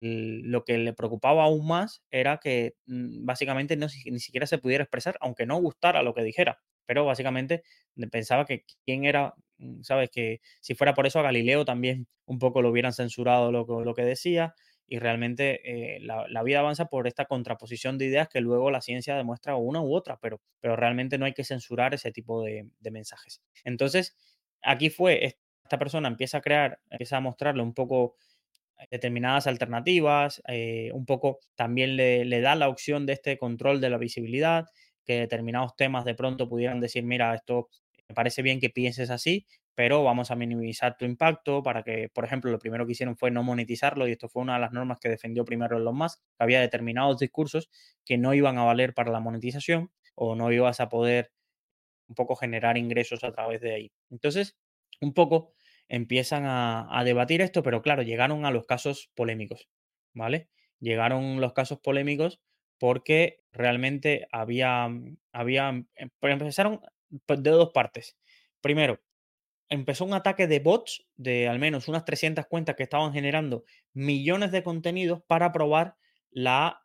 lo 0.00 0.64
que 0.64 0.78
le 0.78 0.92
preocupaba 0.92 1.44
aún 1.44 1.66
más 1.66 2.02
era 2.10 2.38
que 2.38 2.76
mm, 2.86 3.24
básicamente 3.24 3.76
no, 3.76 3.86
ni 4.06 4.20
siquiera 4.20 4.46
se 4.46 4.58
pudiera 4.58 4.84
expresar, 4.84 5.16
aunque 5.20 5.46
no 5.46 5.56
gustara 5.60 6.02
lo 6.02 6.14
que 6.14 6.22
dijera. 6.22 6.60
Pero 6.88 7.04
básicamente 7.04 7.62
pensaba 8.10 8.46
que 8.46 8.64
quién 8.84 9.04
era, 9.04 9.34
mm, 9.58 9.82
¿sabes? 9.82 10.08
Que 10.10 10.40
si 10.60 10.74
fuera 10.74 10.94
por 10.94 11.06
eso 11.06 11.20
a 11.20 11.22
Galileo 11.22 11.64
también 11.66 12.08
un 12.24 12.38
poco 12.38 12.62
lo 12.62 12.70
hubieran 12.70 12.94
censurado 12.94 13.52
lo, 13.52 13.84
lo 13.84 13.94
que 13.94 14.02
decía 14.04 14.54
y 14.88 14.98
realmente 14.98 15.96
eh, 15.96 16.00
la, 16.00 16.42
vida 16.42 16.60
avanza 16.60 16.86
por 16.86 17.06
esta 17.06 17.26
contraposición 17.26 17.98
de 17.98 18.06
ideas 18.06 18.28
que 18.28 18.40
luego 18.40 18.70
la 18.70 18.80
ciencia 18.80 19.16
demuestra 19.16 19.54
una 19.56 19.82
u 19.82 19.94
otra, 19.94 20.18
pero, 20.20 20.40
pero 20.60 20.76
realmente 20.76 21.18
no 21.18 21.26
hay 21.26 21.34
que 21.34 21.44
censurar 21.44 21.92
ese 21.92 22.10
tipo 22.10 22.42
de, 22.42 22.66
mensajes. 22.90 23.42
Entonces, 23.64 24.16
aquí 24.62 24.88
fue, 24.88 25.36
esta 25.62 25.78
persona 25.78 26.08
empieza 26.08 26.38
a 26.38 26.40
crear, 26.40 26.80
empieza 26.88 27.18
a 27.18 27.20
mostrarle 27.20 27.62
un 27.62 27.74
poco 27.74 28.16
determinadas 28.90 29.46
alternativas, 29.46 30.40
eh, 30.48 30.90
un 30.94 31.04
poco 31.04 31.40
también 31.54 31.96
le, 31.96 32.40
da 32.40 32.54
la 32.54 32.68
opción 32.68 33.04
de 33.04 33.12
este 33.12 33.36
control 33.36 33.82
de 33.82 33.90
la 33.90 33.98
visibilidad, 33.98 34.68
que 35.08 35.20
determinados 35.20 35.74
temas 35.74 36.04
de 36.04 36.14
pronto 36.14 36.50
pudieran 36.50 36.80
decir, 36.80 37.02
mira, 37.02 37.34
esto 37.34 37.70
me 38.08 38.14
parece 38.14 38.42
bien 38.42 38.60
que 38.60 38.68
pienses 38.68 39.08
así, 39.08 39.46
pero 39.74 40.04
vamos 40.04 40.30
a 40.30 40.36
minimizar 40.36 40.98
tu 40.98 41.06
impacto 41.06 41.62
para 41.62 41.82
que, 41.82 42.10
por 42.12 42.26
ejemplo, 42.26 42.50
lo 42.50 42.58
primero 42.58 42.84
que 42.84 42.92
hicieron 42.92 43.16
fue 43.16 43.30
no 43.30 43.42
monetizarlo 43.42 44.06
y 44.06 44.12
esto 44.12 44.28
fue 44.28 44.42
una 44.42 44.54
de 44.54 44.60
las 44.60 44.72
normas 44.72 44.98
que 45.00 45.08
defendió 45.08 45.46
primero 45.46 45.78
Elon 45.78 45.96
Musk, 45.96 46.20
que 46.20 46.44
había 46.44 46.60
determinados 46.60 47.18
discursos 47.18 47.70
que 48.04 48.18
no 48.18 48.34
iban 48.34 48.58
a 48.58 48.64
valer 48.64 48.92
para 48.92 49.10
la 49.10 49.20
monetización 49.20 49.90
o 50.14 50.34
no 50.34 50.52
ibas 50.52 50.80
a 50.80 50.90
poder 50.90 51.32
un 52.08 52.14
poco 52.14 52.36
generar 52.36 52.76
ingresos 52.76 53.24
a 53.24 53.32
través 53.32 53.62
de 53.62 53.74
ahí. 53.74 53.92
Entonces, 54.10 54.58
un 55.00 55.14
poco 55.14 55.54
empiezan 55.88 56.44
a, 56.46 57.02
debatir 57.04 57.40
esto, 57.40 57.62
pero 57.62 57.80
claro, 57.80 58.02
llegaron 58.02 58.44
a 58.44 58.50
los 58.50 58.66
casos 58.66 59.10
polémicos, 59.14 59.70
¿vale? 60.12 60.50
Llegaron 60.80 61.40
los 61.40 61.54
casos 61.54 61.78
polémicos 61.80 62.40
porque 62.78 63.40
realmente 63.52 64.26
había, 64.32 64.88
había 65.32 65.68
em, 65.68 66.10
pues 66.18 66.32
empezaron 66.32 66.80
pues, 67.26 67.42
de 67.42 67.50
dos 67.50 67.70
partes. 67.72 68.16
Primero, 68.60 69.00
empezó 69.68 70.04
un 70.04 70.14
ataque 70.14 70.46
de 70.46 70.60
bots 70.60 71.06
de 71.16 71.48
al 71.48 71.58
menos 71.58 71.88
unas 71.88 72.04
300 72.04 72.46
cuentas 72.46 72.76
que 72.76 72.84
estaban 72.84 73.12
generando 73.12 73.64
millones 73.92 74.52
de 74.52 74.62
contenidos 74.62 75.22
para 75.26 75.52
probar 75.52 75.96
la, 76.30 76.82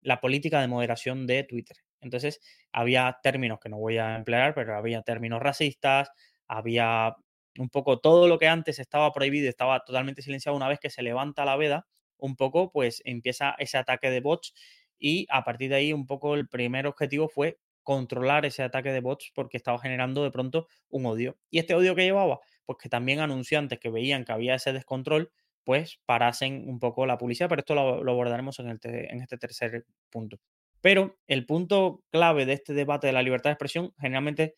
la 0.00 0.20
política 0.20 0.60
de 0.60 0.68
moderación 0.68 1.26
de 1.26 1.44
Twitter. 1.44 1.76
Entonces, 2.00 2.40
había 2.72 3.18
términos 3.22 3.60
que 3.60 3.68
no 3.68 3.78
voy 3.78 3.98
a 3.98 4.16
emplear, 4.16 4.54
pero 4.54 4.76
había 4.76 5.02
términos 5.02 5.40
racistas, 5.40 6.10
había 6.48 7.14
un 7.58 7.68
poco 7.68 8.00
todo 8.00 8.28
lo 8.28 8.38
que 8.38 8.48
antes 8.48 8.78
estaba 8.78 9.12
prohibido, 9.12 9.48
estaba 9.48 9.80
totalmente 9.84 10.22
silenciado, 10.22 10.56
una 10.56 10.68
vez 10.68 10.80
que 10.80 10.90
se 10.90 11.02
levanta 11.02 11.44
la 11.44 11.56
veda, 11.56 11.86
un 12.18 12.36
poco 12.36 12.70
pues 12.72 13.02
empieza 13.04 13.54
ese 13.58 13.78
ataque 13.78 14.10
de 14.10 14.20
bots 14.20 14.54
y 15.02 15.26
a 15.30 15.42
partir 15.42 15.68
de 15.68 15.76
ahí 15.76 15.92
un 15.92 16.06
poco 16.06 16.34
el 16.36 16.48
primer 16.48 16.86
objetivo 16.86 17.28
fue 17.28 17.58
controlar 17.82 18.46
ese 18.46 18.62
ataque 18.62 18.92
de 18.92 19.00
bots 19.00 19.32
porque 19.34 19.56
estaba 19.56 19.78
generando 19.80 20.22
de 20.22 20.30
pronto 20.30 20.68
un 20.88 21.04
odio. 21.06 21.36
Y 21.50 21.58
este 21.58 21.74
odio 21.74 21.96
que 21.96 22.04
llevaba, 22.04 22.38
pues 22.64 22.78
que 22.80 22.88
también 22.88 23.18
anunciantes 23.18 23.80
que 23.80 23.90
veían 23.90 24.24
que 24.24 24.32
había 24.32 24.54
ese 24.54 24.72
descontrol, 24.72 25.32
pues 25.64 26.00
parasen 26.06 26.68
un 26.68 26.78
poco 26.78 27.04
la 27.04 27.18
publicidad, 27.18 27.48
pero 27.48 27.60
esto 27.60 27.74
lo, 27.74 28.10
abordaremos 28.10 28.60
en, 28.60 28.68
el 28.68 28.78
en 28.84 29.20
este 29.20 29.36
tercer 29.38 29.84
punto. 30.08 30.38
Pero 30.80 31.18
el 31.26 31.46
punto 31.46 32.04
clave 32.10 32.46
de 32.46 32.52
este 32.52 32.72
debate 32.72 33.08
de 33.08 33.12
la 33.12 33.22
libertad 33.22 33.50
de 33.50 33.54
expresión 33.54 33.92
generalmente 33.98 34.54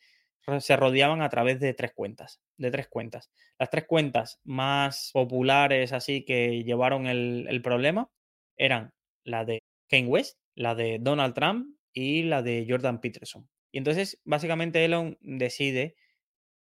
se 0.58 0.76
rodeaban 0.76 1.22
a 1.22 1.30
través 1.30 1.58
de 1.58 1.72
tres 1.72 1.92
cuentas, 1.94 2.40
de 2.58 2.70
tres 2.70 2.88
cuentas. 2.88 3.30
Las 3.58 3.70
tres 3.70 3.84
cuentas 3.86 4.40
más 4.44 5.10
populares 5.12 5.92
así 5.92 6.24
que 6.24 6.64
llevaron 6.64 7.06
el, 7.06 7.62
problema 7.62 8.10
eran 8.56 8.92
la 9.24 9.44
de 9.44 9.62
Kane 9.88 10.06
West, 10.06 10.38
la 10.54 10.74
de 10.74 10.98
Donald 11.00 11.34
Trump 11.34 11.76
y 11.92 12.22
la 12.24 12.42
de 12.42 12.66
Jordan 12.68 13.00
Peterson. 13.00 13.48
Y 13.70 13.78
entonces, 13.78 14.20
básicamente, 14.24 14.84
Elon 14.84 15.18
decide, 15.20 15.96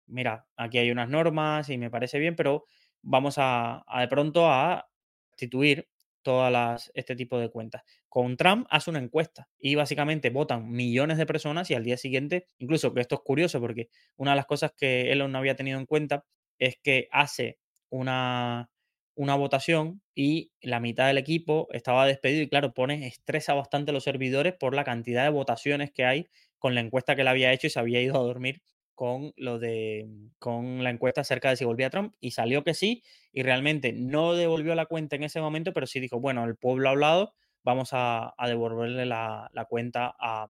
mira, 0.06 0.46
aquí 0.56 0.78
hay 0.78 0.90
unas 0.90 1.08
normas 1.08 1.68
y 1.70 1.78
me 1.78 1.90
parece 1.90 2.18
bien, 2.18 2.36
pero 2.36 2.64
vamos 3.02 3.36
a, 3.38 3.84
de 3.98 4.08
pronto 4.08 4.50
a 4.50 4.88
instituir 5.32 5.88
todas 6.22 6.50
las, 6.50 6.90
este 6.94 7.16
tipo 7.16 7.38
de 7.38 7.50
cuentas. 7.50 7.82
Con 8.08 8.36
Trump 8.36 8.66
hace 8.70 8.90
una 8.90 8.98
encuesta 9.00 9.48
y 9.58 9.74
básicamente 9.74 10.30
votan 10.30 10.70
millones 10.70 11.18
de 11.18 11.26
personas 11.26 11.70
y 11.70 11.74
al 11.74 11.84
día 11.84 11.98
siguiente, 11.98 12.46
incluso 12.58 12.94
que 12.94 13.00
esto 13.02 13.16
es 13.16 13.20
curioso 13.22 13.60
porque 13.60 13.90
una 14.16 14.30
de 14.30 14.36
las 14.36 14.46
cosas 14.46 14.72
que 14.76 15.12
Elon 15.12 15.32
no 15.32 15.38
había 15.38 15.56
tenido 15.56 15.78
en 15.78 15.86
cuenta 15.86 16.24
es 16.58 16.78
que 16.82 17.08
hace 17.10 17.58
una, 17.90 18.70
una 19.14 19.34
votación 19.36 20.02
y 20.14 20.52
la 20.60 20.80
mitad 20.80 21.06
del 21.06 21.18
equipo 21.18 21.68
estaba 21.72 22.06
despedido 22.06 22.42
y 22.42 22.48
claro, 22.48 22.74
pone, 22.74 23.06
estresa 23.06 23.54
bastante 23.54 23.92
los 23.92 24.04
servidores 24.04 24.54
por 24.54 24.74
la 24.74 24.84
cantidad 24.84 25.24
de 25.24 25.30
votaciones 25.30 25.92
que 25.92 26.04
hay 26.04 26.28
con 26.58 26.74
la 26.74 26.80
encuesta 26.80 27.14
que 27.14 27.22
él 27.22 27.28
había 27.28 27.52
hecho 27.52 27.66
y 27.66 27.70
se 27.70 27.78
había 27.78 28.00
ido 28.00 28.16
a 28.16 28.22
dormir 28.22 28.62
con 28.94 29.32
lo 29.36 29.58
de 29.58 30.08
con 30.38 30.84
la 30.84 30.90
encuesta 30.90 31.22
acerca 31.22 31.50
de 31.50 31.56
si 31.56 31.64
volvía 31.64 31.90
Trump 31.90 32.14
y 32.20 32.30
salió 32.30 32.64
que 32.64 32.74
sí 32.74 33.02
y 33.32 33.42
realmente 33.42 33.92
no 33.92 34.34
devolvió 34.34 34.74
la 34.74 34.86
cuenta 34.86 35.16
en 35.16 35.24
ese 35.24 35.40
momento, 35.40 35.72
pero 35.72 35.86
sí 35.86 36.00
dijo, 36.00 36.20
bueno, 36.20 36.44
el 36.44 36.56
pueblo 36.56 36.88
ha 36.88 36.92
hablado, 36.92 37.34
vamos 37.64 37.90
a, 37.92 38.34
devolverle 38.46 39.06
la, 39.06 39.50
cuenta 39.68 40.14
a, 40.18 40.48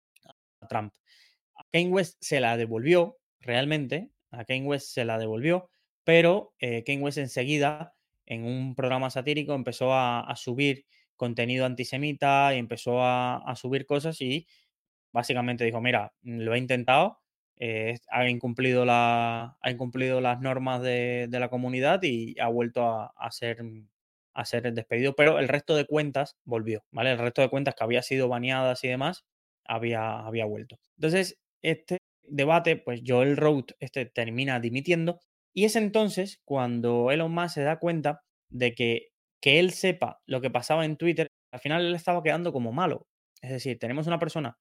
Trump. 0.69 0.93
A 1.55 1.63
Kane 1.71 1.89
West 1.89 2.17
se 2.21 2.39
la 2.39 2.57
devolvió 2.57 3.17
realmente, 3.39 4.09
a 4.31 4.45
Kane 4.45 4.65
West 4.65 4.87
se 4.93 5.05
la 5.05 5.17
devolvió, 5.17 5.69
pero 6.03 6.53
eh, 6.59 6.83
West 6.99 7.17
enseguida 7.17 7.93
en 8.25 8.45
un 8.45 8.75
programa 8.75 9.09
satírico 9.09 9.53
empezó 9.53 9.93
a, 9.93 10.33
subir 10.35 10.85
contenido 11.15 11.65
antisemita 11.65 12.55
y 12.55 12.59
empezó 12.59 13.03
a, 13.03 13.53
subir 13.55 13.85
cosas 13.85 14.21
y 14.21 14.47
básicamente 15.11 15.65
dijo, 15.65 15.81
mira, 15.81 16.13
lo 16.23 16.53
he 16.55 16.57
intentado, 16.57 17.19
eh, 17.57 17.97
ha, 18.09 18.27
incumplido 18.29 18.85
la, 18.85 19.57
ha 19.61 19.71
incumplido 19.71 20.21
las 20.21 20.41
normas 20.41 20.81
de, 20.81 21.27
la 21.31 21.49
comunidad 21.49 22.01
y 22.03 22.35
ha 22.39 22.47
vuelto 22.47 22.87
a, 22.87 23.13
a, 23.15 23.31
ser, 23.31 23.63
a 24.33 24.45
ser 24.45 24.73
despedido, 24.73 25.15
pero 25.15 25.39
el 25.39 25.47
resto 25.47 25.75
de 25.75 25.85
cuentas 25.85 26.37
volvió, 26.45 26.83
¿vale? 26.91 27.11
El 27.11 27.19
resto 27.19 27.41
de 27.41 27.49
cuentas 27.49 27.75
que 27.75 27.83
había 27.83 28.01
sido 28.01 28.27
baneadas 28.27 28.83
y 28.83 28.87
demás 28.87 29.25
había, 29.65 30.19
había 30.19 30.45
vuelto. 30.45 30.79
Entonces, 30.97 31.39
este 31.61 31.99
debate, 32.23 32.77
pues 32.77 33.01
Joel 33.05 33.37
Roth 33.37 33.71
este, 33.79 34.05
termina 34.05 34.59
dimitiendo 34.59 35.19
y 35.53 35.65
es 35.65 35.75
entonces 35.75 36.41
cuando 36.45 37.11
Elon 37.11 37.31
Musk 37.33 37.55
se 37.55 37.63
da 37.63 37.79
cuenta 37.79 38.21
de 38.49 38.73
que 38.73 39.13
que 39.43 39.59
él 39.59 39.71
sepa 39.71 40.21
lo 40.25 40.39
que 40.39 40.49
pasaba 40.49 40.85
en 40.85 40.95
Twitter, 40.95 41.27
al 41.51 41.59
final 41.59 41.85
él 41.85 41.95
estaba 41.95 42.23
quedando 42.23 42.53
como 42.53 42.71
malo. 42.71 43.07
Es 43.41 43.49
decir, 43.51 43.77
tenemos 43.77 44.07
una 44.07 44.17
persona 44.17 44.57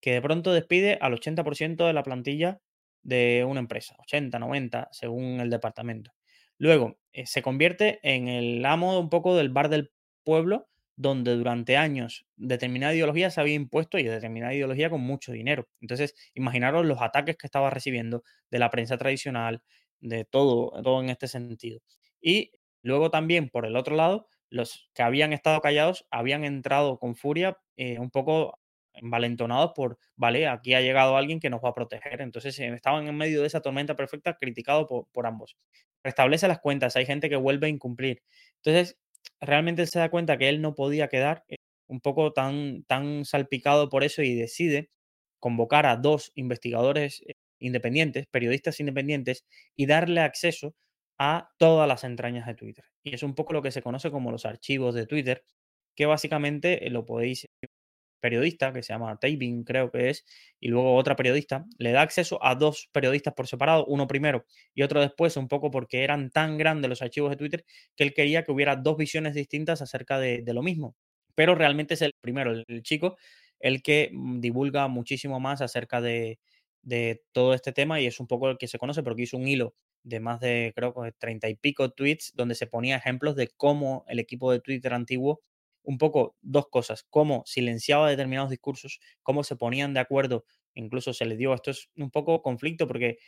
que 0.00 0.12
de 0.12 0.22
pronto 0.22 0.52
despide 0.52 0.96
al 1.00 1.12
80% 1.12 1.86
de 1.86 1.92
la 1.92 2.04
plantilla 2.04 2.60
de 3.02 3.44
una 3.44 3.58
empresa, 3.58 3.96
80, 3.98 4.38
90, 4.38 4.88
según 4.92 5.40
el 5.40 5.50
departamento. 5.50 6.12
Luego, 6.56 6.98
eh, 7.12 7.26
se 7.26 7.42
convierte 7.42 7.98
en 8.04 8.28
el 8.28 8.64
amo 8.64 9.00
un 9.00 9.10
poco 9.10 9.36
del 9.36 9.48
bar 9.48 9.68
del 9.68 9.90
pueblo, 10.22 10.68
donde 10.94 11.34
durante 11.34 11.76
años 11.76 12.24
determinada 12.36 12.94
ideología 12.94 13.30
se 13.30 13.40
había 13.40 13.54
impuesto 13.54 13.98
y 13.98 14.04
determinada 14.04 14.54
ideología 14.54 14.88
con 14.88 15.00
mucho 15.00 15.32
dinero. 15.32 15.66
Entonces, 15.80 16.14
imaginaros 16.34 16.86
los 16.86 17.02
ataques 17.02 17.36
que 17.36 17.48
estaba 17.48 17.70
recibiendo 17.70 18.22
de 18.52 18.60
la 18.60 18.70
prensa 18.70 18.98
tradicional, 18.98 19.62
de 20.02 20.24
todo, 20.26 20.82
todo 20.82 21.00
en 21.02 21.08
este 21.08 21.28
sentido. 21.28 21.80
Y 22.20 22.52
luego 22.82 23.10
también, 23.10 23.48
por 23.48 23.64
el 23.64 23.76
otro 23.76 23.96
lado, 23.96 24.28
los 24.50 24.90
que 24.94 25.02
habían 25.02 25.32
estado 25.32 25.60
callados 25.60 26.06
habían 26.10 26.44
entrado 26.44 26.98
con 26.98 27.16
furia 27.16 27.58
eh, 27.76 27.98
un 27.98 28.10
poco 28.10 28.58
envalentonados 28.94 29.72
por, 29.74 29.98
vale, 30.16 30.46
aquí 30.46 30.74
ha 30.74 30.82
llegado 30.82 31.16
alguien 31.16 31.40
que 31.40 31.48
nos 31.48 31.62
va 31.64 31.70
a 31.70 31.74
proteger. 31.74 32.20
Entonces 32.20 32.58
eh, 32.58 32.68
estaban 32.74 33.06
en 33.08 33.16
medio 33.16 33.40
de 33.40 33.46
esa 33.46 33.62
tormenta 33.62 33.96
perfecta, 33.96 34.36
criticado 34.38 34.86
por, 34.86 35.26
ambos. 35.26 35.56
Restablece 36.04 36.48
las 36.48 36.60
cuentas, 36.60 36.96
hay 36.96 37.06
gente 37.06 37.30
que 37.30 37.36
vuelve 37.36 37.66
a 37.68 37.70
incumplir. 37.70 38.22
Entonces, 38.56 38.98
realmente 39.40 39.86
se 39.86 39.98
da 39.98 40.10
cuenta 40.10 40.36
que 40.36 40.48
él 40.48 40.60
no 40.60 40.74
podía 40.74 41.08
quedar 41.08 41.44
eh, 41.48 41.56
un 41.86 42.00
poco 42.00 42.32
tan, 42.32 42.84
tan 42.84 43.24
salpicado 43.24 43.88
por 43.88 44.04
eso 44.04 44.22
y 44.22 44.34
decide 44.34 44.90
convocar 45.40 45.86
a 45.86 45.96
dos 45.96 46.30
investigadores 46.34 47.22
independientes, 47.62 48.26
periodistas 48.26 48.80
independientes, 48.80 49.44
y 49.76 49.86
darle 49.86 50.20
acceso 50.20 50.74
a 51.18 51.50
todas 51.58 51.88
las 51.88 52.04
entrañas 52.04 52.46
de 52.46 52.54
Twitter. 52.54 52.84
Y 53.02 53.14
es 53.14 53.22
un 53.22 53.34
poco 53.34 53.52
lo 53.52 53.62
que 53.62 53.70
se 53.70 53.82
conoce 53.82 54.10
como 54.10 54.32
los 54.32 54.44
archivos 54.46 54.94
de 54.94 55.06
Twitter, 55.06 55.44
que 55.94 56.06
básicamente 56.06 56.88
lo 56.90 57.06
podéis 57.06 57.46
periodista 58.22 58.72
que 58.72 58.82
se 58.82 58.94
llama 58.94 59.18
Tabin, 59.18 59.64
creo 59.64 59.90
que 59.90 60.08
es, 60.10 60.24
y 60.60 60.68
luego 60.68 60.94
otra 60.94 61.16
periodista, 61.16 61.66
le 61.78 61.92
da 61.92 62.02
acceso 62.02 62.42
a 62.42 62.54
dos 62.54 62.88
periodistas 62.92 63.34
por 63.34 63.48
separado, 63.48 63.84
uno 63.86 64.06
primero 64.06 64.46
y 64.74 64.82
otro 64.82 65.00
después, 65.00 65.36
un 65.36 65.48
poco 65.48 65.70
porque 65.70 66.04
eran 66.04 66.30
tan 66.30 66.56
grandes 66.56 66.88
los 66.88 67.02
archivos 67.02 67.30
de 67.30 67.36
Twitter 67.36 67.64
que 67.96 68.04
él 68.04 68.14
quería 68.14 68.44
que 68.44 68.52
hubiera 68.52 68.76
dos 68.76 68.96
visiones 68.96 69.34
distintas 69.34 69.82
acerca 69.82 70.18
de, 70.18 70.44
lo 70.46 70.62
mismo. 70.62 70.96
Pero 71.34 71.54
realmente 71.54 71.94
es 71.94 72.02
el 72.02 72.12
primero, 72.20 72.52
el, 72.52 72.82
chico, 72.82 73.16
el 73.58 73.82
que 73.82 74.10
mm, 74.12 74.40
divulga 74.40 74.86
muchísimo 74.88 75.40
más 75.40 75.60
acerca 75.60 76.00
de, 76.00 76.38
de 76.82 77.24
todo 77.32 77.54
este 77.54 77.72
tema 77.72 78.00
y 78.00 78.06
es 78.06 78.20
un 78.20 78.26
poco 78.26 78.50
el 78.50 78.58
que 78.58 78.68
se 78.68 78.78
conoce 78.78 79.02
porque 79.02 79.22
hizo 79.22 79.36
un 79.36 79.48
hilo 79.48 79.74
de 80.02 80.20
más 80.20 80.40
de, 80.40 80.72
creo 80.74 80.94
que 80.94 81.12
treinta 81.12 81.48
y 81.48 81.54
pico 81.54 81.90
tweets 81.90 82.32
donde 82.34 82.54
se 82.54 82.66
ponía 82.66 82.96
ejemplos 82.96 83.36
de 83.36 83.48
cómo 83.56 84.04
el 84.08 84.18
equipo 84.18 84.50
de 84.52 84.60
Twitter 84.60 84.92
antiguo 84.94 85.42
un 85.84 85.98
poco 85.98 86.36
dos 86.42 86.68
cosas, 86.68 87.04
cómo 87.08 87.42
silenciaba 87.46 88.08
determinados 88.08 88.50
discursos, 88.50 89.00
cómo 89.22 89.44
se 89.44 89.56
ponían 89.56 89.94
de 89.94 90.00
acuerdo, 90.00 90.44
incluso 90.74 91.12
se 91.12 91.24
les 91.24 91.38
dio, 91.38 91.54
esto 91.54 91.70
es 91.70 91.88
un 91.96 92.10
poco 92.10 92.42
conflicto 92.42 92.86
porque 92.86 93.18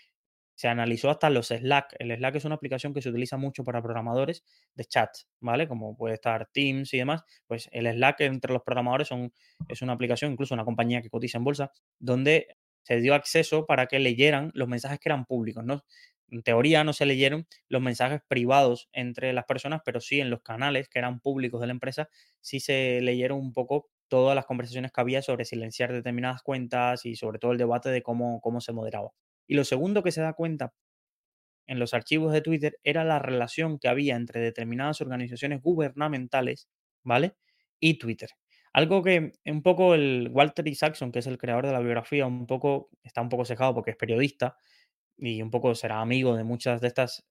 se 0.57 0.69
analizó 0.69 1.11
hasta 1.11 1.31
los 1.31 1.49
Slack. 1.49 1.97
El 1.99 2.17
Slack 2.17 2.37
es 2.37 2.45
una 2.45 2.55
aplicación 2.55 2.95
que 2.95 3.03
se 3.03 3.09
utiliza 3.09 3.37
mucho 3.37 3.65
para 3.65 3.83
programadores 3.83 4.45
de 4.75 4.85
chat, 4.85 5.11
¿vale? 5.41 5.67
Como 5.67 5.97
puede 5.97 6.15
estar 6.15 6.49
Teams 6.53 6.95
y 6.95 6.99
demás. 6.99 7.23
Pues 7.47 7.69
el 7.73 7.87
Slack 7.93 8.21
entre 8.21 8.53
los 8.53 8.63
programadores 8.63 9.09
son, 9.09 9.33
es 9.69 9.83
una 9.83 9.95
aplicación, 9.95 10.33
incluso 10.33 10.55
una 10.55 10.65
compañía 10.65 11.03
que 11.03 11.11
cotiza 11.11 11.39
en 11.39 11.45
bolsa, 11.45 11.73
donde 11.99 12.47
se 12.85 13.01
dio 13.01 13.15
acceso 13.15 13.67
para 13.67 13.87
que 13.87 13.99
leyeran 13.99 14.51
los 14.55 14.69
mensajes 14.69 15.01
que 15.01 15.09
eran 15.11 15.27
públicos, 15.27 15.65
¿no? 15.65 15.83
En 16.29 16.43
teoría 16.43 16.85
no 16.85 16.93
se 16.93 17.07
leyeron 17.07 17.47
los 17.69 17.83
mensajes 17.83 18.21
privados 18.29 18.89
entre 18.93 19.33
las 19.33 19.45
personas, 19.45 19.83
pero 19.85 20.01
sí 20.01 20.21
en 20.21 20.31
los 20.31 20.43
canales 20.43 20.89
que 20.89 20.99
eran 20.99 21.21
públicos 21.21 21.61
de 21.61 21.67
la 21.69 21.73
empresa, 21.73 22.09
sí 22.41 22.61
se 22.61 23.01
leyeron 23.03 23.39
un 23.39 23.53
poco 23.53 23.89
todas 24.09 24.35
las 24.35 24.47
conversaciones 24.47 24.93
que 24.93 25.01
había 25.01 25.23
sobre 25.23 25.45
silenciar 25.45 25.93
determinadas 25.93 26.43
cuentas 26.43 27.05
y 27.07 27.17
sobre 27.17 27.39
todo 27.39 27.53
el 27.53 27.59
debate 27.59 27.91
de 27.91 28.03
cómo, 28.03 28.41
cómo 28.41 28.61
se 28.61 28.73
moderaba. 28.73 29.11
Y 29.47 29.55
lo 29.55 29.65
segundo 29.65 30.03
que 30.03 30.13
se 30.13 30.23
da 30.23 30.33
cuenta 30.33 30.73
en 31.67 31.79
los 31.79 31.93
archivos 31.95 32.33
de 32.33 32.41
Twitter 32.41 32.79
era 32.85 33.05
la 33.05 33.19
relación 33.19 33.79
que 33.79 33.89
había 33.89 34.17
entre 34.17 34.41
determinadas 34.41 35.01
organizaciones 35.03 35.61
gubernamentales, 35.63 36.69
¿vale? 37.03 37.37
Y 37.81 37.99
Twitter. 37.99 38.31
Algo 38.75 39.03
que 39.05 39.33
un 39.47 39.63
poco 39.63 39.95
el 39.95 40.29
Walter 40.33 40.67
Isaacson, 40.69 41.13
que 41.13 41.21
es 41.21 41.27
el 41.29 41.39
creador 41.39 41.67
de 41.67 41.73
la 41.73 41.81
biografía, 41.81 42.27
un 42.27 42.47
poco 42.47 42.91
está 43.05 43.23
un 43.23 43.31
poco 43.31 43.45
cejado 43.47 43.73
porque 43.75 43.93
es 43.93 43.97
periodista 43.97 44.59
y 45.17 45.43
un 45.43 45.51
poco 45.51 45.75
será 45.77 46.01
amigo 46.01 46.37
de 46.37 46.45
muchas 46.45 46.81
de 46.81 46.89
estas 46.89 47.25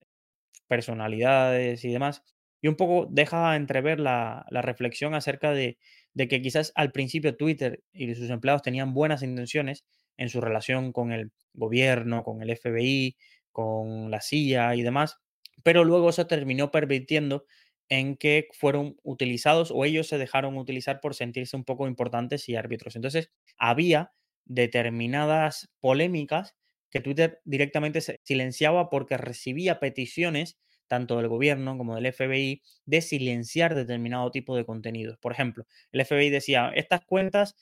personalidades 0.68 1.84
y 1.86 1.92
demás, 1.92 2.24
y 2.62 2.70
un 2.70 2.76
poco 2.76 3.08
deja 3.12 3.56
entrever 3.58 4.00
la, 4.00 4.46
la 4.50 4.62
reflexión 4.62 5.16
acerca 5.16 5.52
de, 5.52 5.78
de 6.14 6.28
que 6.30 6.42
quizás 6.42 6.72
al 6.76 6.92
principio 6.94 7.36
Twitter 7.36 7.84
y 7.92 8.16
sus 8.16 8.30
empleados 8.30 8.62
tenían 8.62 8.94
buenas 8.94 9.24
intenciones 9.24 9.86
en 10.18 10.30
su 10.30 10.42
relación 10.42 10.94
con 10.94 11.12
el 11.12 11.32
gobierno, 11.54 12.24
con 12.24 12.42
el 12.42 12.52
FBI, 12.52 13.18
con 13.52 14.12
la 14.12 14.22
CIA 14.22 14.76
y 14.76 14.84
demás, 14.84 15.18
pero 15.64 15.84
luego 15.84 16.12
se 16.14 16.26
terminó 16.26 16.72
permitiendo 16.72 17.46
en 17.94 18.18
que 18.18 18.48
fueron 18.54 18.98
utilizados 19.04 19.70
o 19.72 19.86
ellos 19.86 20.08
se 20.08 20.18
dejaron 20.18 20.58
utilizar 20.58 21.00
por 21.00 21.14
sentirse 21.14 21.56
un 21.56 21.64
poco 21.64 21.88
importantes 21.88 22.50
y 22.50 22.56
árbitros. 22.56 22.96
Entonces, 22.96 23.32
había 23.56 24.14
determinadas 24.46 25.70
polémicas 25.80 26.56
que 26.90 27.02
Twitter 27.02 27.40
directamente 27.46 28.02
silenciaba 28.24 28.90
porque 28.90 29.18
recibía 29.18 29.80
peticiones 29.80 30.58
tanto 30.88 31.18
del 31.18 31.28
gobierno 31.28 31.78
como 31.78 31.96
del 31.96 32.12
FBI 32.12 32.64
de 32.86 33.02
silenciar 33.02 33.76
determinado 33.76 34.32
tipo 34.32 34.56
de 34.56 34.66
contenidos. 34.66 35.20
Por 35.20 35.32
ejemplo, 35.32 35.66
el 35.92 36.04
FBI 36.04 36.32
decía, 36.32 36.72
estas 36.76 37.06
cuentas 37.06 37.56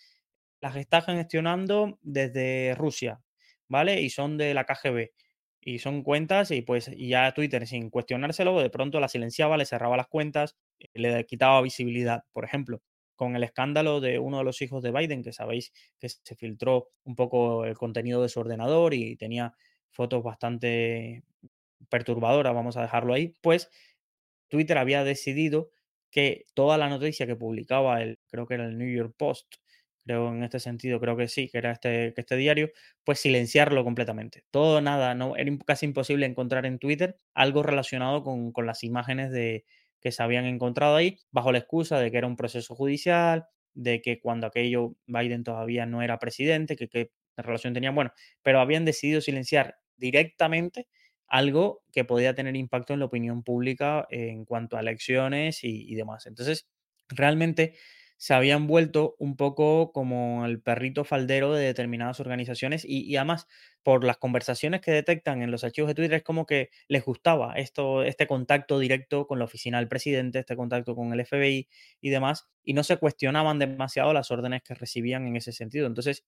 las 0.62 0.78
está 0.78 1.02
gestionando 1.02 2.00
desde 2.02 2.74
Rusia, 2.76 3.22
¿vale? 3.68 4.02
Y 4.02 4.10
son 4.10 4.38
de 4.38 4.54
la 4.54 4.66
KGB. 4.66 5.12
Y 5.64 5.80
son 5.80 6.04
cuentas 6.04 6.50
y 6.52 6.62
pues 6.64 6.90
ya 6.98 7.34
Twitter 7.34 7.68
sin 7.68 7.90
cuestionárselo 7.92 8.60
de 8.60 8.70
pronto 8.72 9.00
la 9.00 9.08
silenciaba, 9.08 9.58
le 9.58 9.66
cerraba 9.66 9.96
las 9.98 10.08
cuentas, 10.08 10.58
le 10.94 11.26
quitaba 11.26 11.62
visibilidad. 11.62 12.24
Por 12.34 12.46
ejemplo, 12.46 12.82
con 13.16 13.36
el 13.36 13.44
escándalo 13.44 14.02
de 14.02 14.18
uno 14.18 14.40
de 14.40 14.44
los 14.44 14.62
hijos 14.64 14.82
de 14.82 14.92
Biden, 14.92 15.22
que 15.24 15.34
sabéis 15.34 15.72
que 16.00 16.10
se 16.10 16.36
filtró 16.36 16.90
un 17.04 17.16
poco 17.16 17.66
el 17.66 17.78
contenido 17.78 18.24
de 18.24 18.30
su 18.30 18.40
ordenador 18.40 18.96
y 18.96 19.16
tenía 19.18 19.54
fotos 19.92 20.24
bastante 20.24 21.24
perturbadoras, 21.90 22.56
vamos 22.56 22.78
a 22.78 22.82
dejarlo 22.82 23.14
ahí, 23.14 23.36
pues 23.42 23.70
Twitter 24.50 24.78
había 24.78 25.04
decidido 25.04 25.72
que 26.12 26.46
toda 26.54 26.78
la 26.78 26.90
noticia 26.90 27.28
que 27.28 27.36
publicaba 27.36 28.02
el, 28.02 28.20
creo 28.28 28.48
que 28.48 28.56
era 28.56 28.66
el 28.66 28.78
New 28.78 28.92
York 28.94 29.14
Post, 29.18 29.56
creo 30.04 30.30
en 30.30 30.44
este 30.44 30.60
sentido, 30.60 31.00
creo 31.00 31.18
que 31.18 31.28
sí, 31.28 31.50
que 31.50 31.58
era 31.60 31.72
este, 31.72 32.14
que 32.14 32.22
este 32.22 32.36
diario, 32.36 32.72
pues 33.04 33.20
silenciarlo 33.20 33.84
completamente. 33.84 34.44
Todo, 34.52 34.82
nada, 34.82 35.16
no, 35.16 35.36
era 35.36 35.52
casi 35.66 35.86
imposible 35.86 36.26
encontrar 36.26 36.66
en 36.66 36.80
Twitter 36.80 37.20
algo 37.34 37.64
relacionado 37.64 38.24
con, 38.24 38.52
con 38.52 38.66
las 38.66 38.84
imágenes 38.84 39.32
de, 39.32 39.66
que 40.02 40.12
se 40.12 40.24
habían 40.24 40.46
encontrado 40.46 40.96
ahí, 40.96 41.20
bajo 41.32 41.52
la 41.52 41.60
excusa 41.60 42.00
de 42.00 42.12
que 42.12 42.18
era 42.18 42.28
un 42.28 42.36
proceso 42.36 42.76
judicial, 42.76 43.46
de 43.74 44.02
que 44.02 44.20
cuando 44.20 44.48
aquello 44.48 44.96
Biden 45.06 45.44
todavía 45.44 45.86
no 45.86 46.02
era 46.02 46.20
presidente, 46.20 46.76
que 46.76 46.90
qué 46.90 47.12
relación 47.38 47.74
tenían, 47.74 47.96
bueno, 47.96 48.12
pero 48.42 48.60
habían 48.60 48.84
decidido 48.84 49.22
silenciar 49.22 49.78
directamente 49.96 50.88
algo 51.28 51.84
que 51.94 52.04
podía 52.04 52.36
tener 52.36 52.56
impacto 52.58 52.94
en 52.94 53.00
la 53.00 53.06
opinión 53.06 53.44
pública 53.44 54.06
en 54.10 54.44
cuanto 54.44 54.76
a 54.76 54.82
elecciones 54.82 55.64
y, 55.64 55.90
y 55.90 55.96
demás. 55.96 56.26
Entonces, 56.26 56.68
realmente 57.08 57.76
se 58.22 58.36
habían 58.36 58.68
vuelto 58.68 59.16
un 59.18 59.36
poco 59.36 59.92
como 59.92 60.46
el 60.46 60.62
perrito 60.62 61.04
faldero 61.04 61.56
de 61.56 61.66
determinadas 61.66 62.20
organizaciones 62.20 62.86
y, 62.88 63.16
además 63.16 63.48
por 63.82 64.04
las 64.04 64.18
conversaciones 64.18 64.82
que 64.82 64.92
detectan 64.92 65.42
en 65.42 65.50
los 65.50 65.64
archivos 65.64 65.88
de 65.88 65.96
Twitter 65.96 66.18
es 66.18 66.24
como 66.24 66.46
que 66.46 66.70
les 66.88 67.04
gustaba 67.04 67.56
esto, 67.56 68.04
este 68.04 68.28
contacto 68.28 68.78
directo 68.78 69.26
con 69.26 69.40
la 69.40 69.46
oficina 69.46 69.80
del 69.80 69.88
presidente, 69.88 70.38
este 70.38 70.56
contacto 70.56 70.96
con 70.96 71.12
el 71.12 71.26
FBI 71.26 71.68
y 72.00 72.10
demás, 72.12 72.48
y 72.64 72.74
no 72.74 72.84
se 72.84 72.98
cuestionaban 72.98 73.58
demasiado 73.58 74.14
las 74.14 74.30
órdenes 74.30 74.62
que 74.62 74.76
recibían 74.76 75.26
en 75.26 75.38
ese 75.38 75.52
sentido. 75.52 75.88
Entonces, 75.88 76.24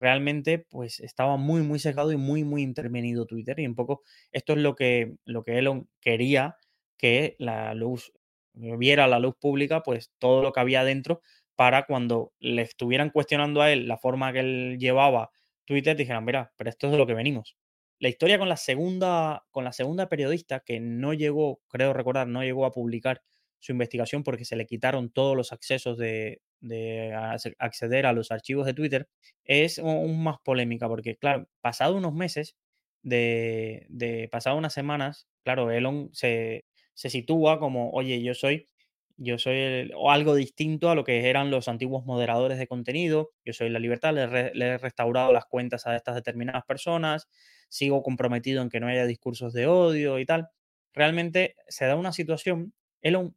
realmente 0.00 0.60
pues 0.60 0.98
estaba 1.00 1.36
muy, 1.36 1.60
muy 1.60 1.78
secado 1.78 2.10
y 2.12 2.16
muy, 2.16 2.42
muy 2.42 2.62
intervenido 2.62 3.26
Twitter 3.26 3.60
y 3.60 3.66
un 3.66 3.74
poco 3.74 4.02
esto 4.32 4.54
es 4.54 4.60
lo 4.60 4.74
que, 4.76 5.14
lo 5.26 5.44
que 5.44 5.58
Elon 5.58 5.90
quería 6.00 6.56
que 6.96 7.36
la 7.38 7.74
luz 7.74 8.14
viera 8.54 9.04
a 9.04 9.08
la 9.08 9.18
luz 9.18 9.34
pública 9.40 9.82
pues 9.82 10.10
todo 10.18 10.42
lo 10.42 10.52
que 10.52 10.60
había 10.60 10.84
dentro 10.84 11.22
para 11.56 11.84
cuando 11.84 12.32
le 12.40 12.62
estuvieran 12.62 13.10
cuestionando 13.10 13.62
a 13.62 13.70
él 13.72 13.88
la 13.88 13.98
forma 13.98 14.32
que 14.32 14.40
él 14.40 14.76
llevaba 14.78 15.30
Twitter, 15.64 15.96
dijeran, 15.96 16.24
mira, 16.24 16.52
pero 16.56 16.70
esto 16.70 16.86
es 16.86 16.92
de 16.92 16.98
lo 16.98 17.06
que 17.06 17.14
venimos. 17.14 17.56
La 17.98 18.08
historia 18.08 18.38
con 18.38 18.48
la 18.48 18.56
segunda, 18.56 19.44
con 19.50 19.64
la 19.64 19.72
segunda 19.72 20.08
periodista 20.08 20.60
que 20.60 20.80
no 20.80 21.14
llegó, 21.14 21.60
creo 21.68 21.92
recordar, 21.92 22.26
no 22.26 22.42
llegó 22.42 22.66
a 22.66 22.72
publicar 22.72 23.22
su 23.60 23.72
investigación 23.72 24.24
porque 24.24 24.44
se 24.44 24.56
le 24.56 24.66
quitaron 24.66 25.10
todos 25.12 25.36
los 25.36 25.52
accesos 25.52 25.96
de, 25.98 26.42
de 26.60 27.14
acceder 27.58 28.06
a 28.06 28.12
los 28.12 28.32
archivos 28.32 28.66
de 28.66 28.74
Twitter, 28.74 29.08
es 29.44 29.78
aún 29.78 30.22
más 30.22 30.38
polémica 30.44 30.88
porque, 30.88 31.16
claro, 31.16 31.48
pasado 31.60 31.96
unos 31.96 32.12
meses, 32.12 32.56
de, 33.02 33.86
de 33.88 34.28
pasado 34.30 34.56
unas 34.56 34.72
semanas, 34.72 35.28
claro, 35.44 35.70
Elon 35.70 36.10
se, 36.12 36.64
se 36.94 37.10
sitúa 37.10 37.58
como, 37.58 37.90
oye, 37.90 38.22
yo 38.22 38.34
soy, 38.34 38.68
yo 39.16 39.38
soy 39.38 39.90
o 39.96 40.10
algo 40.10 40.34
distinto 40.34 40.90
a 40.90 40.94
lo 40.94 41.04
que 41.04 41.28
eran 41.28 41.50
los 41.50 41.68
antiguos 41.68 42.04
moderadores 42.06 42.58
de 42.58 42.66
contenido, 42.66 43.30
yo 43.44 43.52
soy 43.52 43.70
la 43.70 43.78
libertad, 43.78 44.14
le, 44.14 44.52
he 44.66 44.78
restaurado 44.78 45.32
las 45.32 45.46
cuentas 45.46 45.86
a 45.86 45.96
estas 45.96 46.14
determinadas 46.14 46.64
personas, 46.64 47.28
sigo 47.68 48.02
comprometido 48.02 48.62
en 48.62 48.68
que 48.70 48.80
no 48.80 48.88
haya 48.88 49.06
discursos 49.06 49.52
de 49.52 49.66
odio 49.66 50.18
y 50.18 50.26
tal. 50.26 50.48
Realmente 50.94 51.56
se 51.68 51.86
da 51.86 51.96
una 51.96 52.12
situación, 52.12 52.74
Elon 53.00 53.34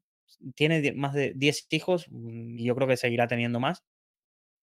tiene 0.56 0.94
más 0.94 1.14
de 1.14 1.34
10 1.36 1.68
hijos 1.70 2.08
mm, 2.10 2.60
y 2.60 2.66
yo 2.66 2.76
creo 2.76 2.88
que 2.88 2.98
seguirá 2.98 3.28
teniendo 3.28 3.60
más, 3.60 3.84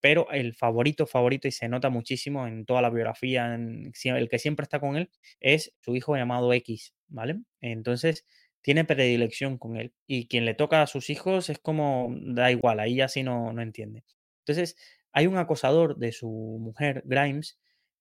pero 0.01 0.29
el 0.33 0.55
favorito, 0.55 1.07
favorito, 1.07 1.47
y 1.49 1.53
se 1.53 1.69
nota 1.69 1.89
muchísimo 1.89 2.47
en 2.49 2.67
toda 2.67 2.83
la 2.83 2.91
biografía, 2.91 3.55
el 3.55 4.29
que 4.29 4.39
siempre 4.39 4.65
está 4.65 4.81
con 4.81 4.97
él, 4.97 5.11
es 5.41 5.75
su 5.81 5.95
hijo 5.95 6.17
llamado 6.17 6.53
X, 6.53 6.93
¿vale? 7.07 7.41
Entonces, 7.61 8.27
tiene 8.63 8.85
predilección 8.85 9.59
con 9.59 9.77
él. 9.77 9.93
Y 10.07 10.29
quien 10.29 10.45
le 10.45 10.55
toca 10.55 10.83
a 10.83 10.87
sus 10.87 11.11
hijos 11.11 11.51
es 11.51 11.59
como, 11.59 12.11
mm, 12.11 12.35
da 12.35 12.51
igual, 12.51 12.81
ahí 12.81 13.01
así 13.01 13.23
no, 13.23 13.53
no 13.53 13.63
entiende. 13.63 14.05
Entonces, 14.41 14.77
hay 15.13 15.27
un 15.27 15.37
acosador 15.37 15.97
de 15.99 16.13
su 16.13 16.29
mujer, 16.29 17.03
Grimes, 17.05 17.59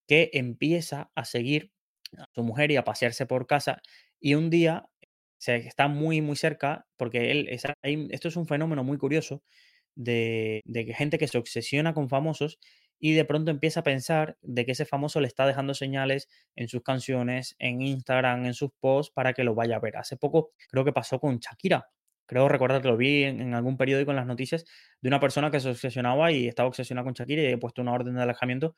que 0.07 0.29
empieza 0.33 1.11
a 1.15 1.25
seguir 1.25 1.71
a 2.17 2.25
su 2.33 2.43
mujer 2.43 2.71
y 2.71 2.77
a 2.77 2.83
pasearse 2.83 3.25
por 3.25 3.47
casa. 3.47 3.81
Y 4.19 4.35
un 4.35 4.49
día 4.49 4.89
se 5.37 5.55
está 5.57 5.87
muy, 5.87 6.21
muy 6.21 6.35
cerca, 6.35 6.87
porque 6.97 7.31
él, 7.31 7.47
es, 7.49 7.63
esto 7.83 8.27
es 8.27 8.35
un 8.35 8.47
fenómeno 8.47 8.83
muy 8.83 8.97
curioso 8.97 9.43
de, 9.95 10.61
de 10.65 10.93
gente 10.93 11.17
que 11.17 11.27
se 11.27 11.37
obsesiona 11.37 11.93
con 11.93 12.09
famosos 12.09 12.59
y 13.03 13.13
de 13.13 13.25
pronto 13.25 13.49
empieza 13.49 13.79
a 13.79 13.83
pensar 13.83 14.37
de 14.43 14.63
que 14.63 14.73
ese 14.73 14.85
famoso 14.85 15.19
le 15.21 15.27
está 15.27 15.47
dejando 15.47 15.73
señales 15.73 16.29
en 16.55 16.67
sus 16.67 16.83
canciones, 16.83 17.55
en 17.57 17.81
Instagram, 17.81 18.45
en 18.45 18.53
sus 18.53 18.69
posts 18.79 19.11
para 19.11 19.33
que 19.33 19.43
lo 19.43 19.55
vaya 19.55 19.77
a 19.77 19.79
ver. 19.79 19.97
Hace 19.97 20.17
poco 20.17 20.51
creo 20.69 20.85
que 20.85 20.93
pasó 20.93 21.19
con 21.19 21.39
Shakira. 21.39 21.89
Creo 22.27 22.47
recordar 22.47 22.81
que 22.81 22.89
lo 22.89 22.97
vi 22.97 23.23
en, 23.23 23.55
algún 23.55 23.75
periódico 23.75 24.11
en 24.11 24.17
las 24.17 24.27
noticias 24.27 24.65
de 25.01 25.09
una 25.09 25.19
persona 25.19 25.49
que 25.49 25.59
se 25.59 25.69
obsesionaba 25.69 26.31
y 26.31 26.47
estaba 26.47 26.69
obsesionada 26.69 27.03
con 27.03 27.13
Shakira 27.13 27.41
y 27.41 27.45
he 27.47 27.57
puesto 27.57 27.81
una 27.81 27.91
orden 27.91 28.13
de 28.13 28.21
alejamiento 28.21 28.75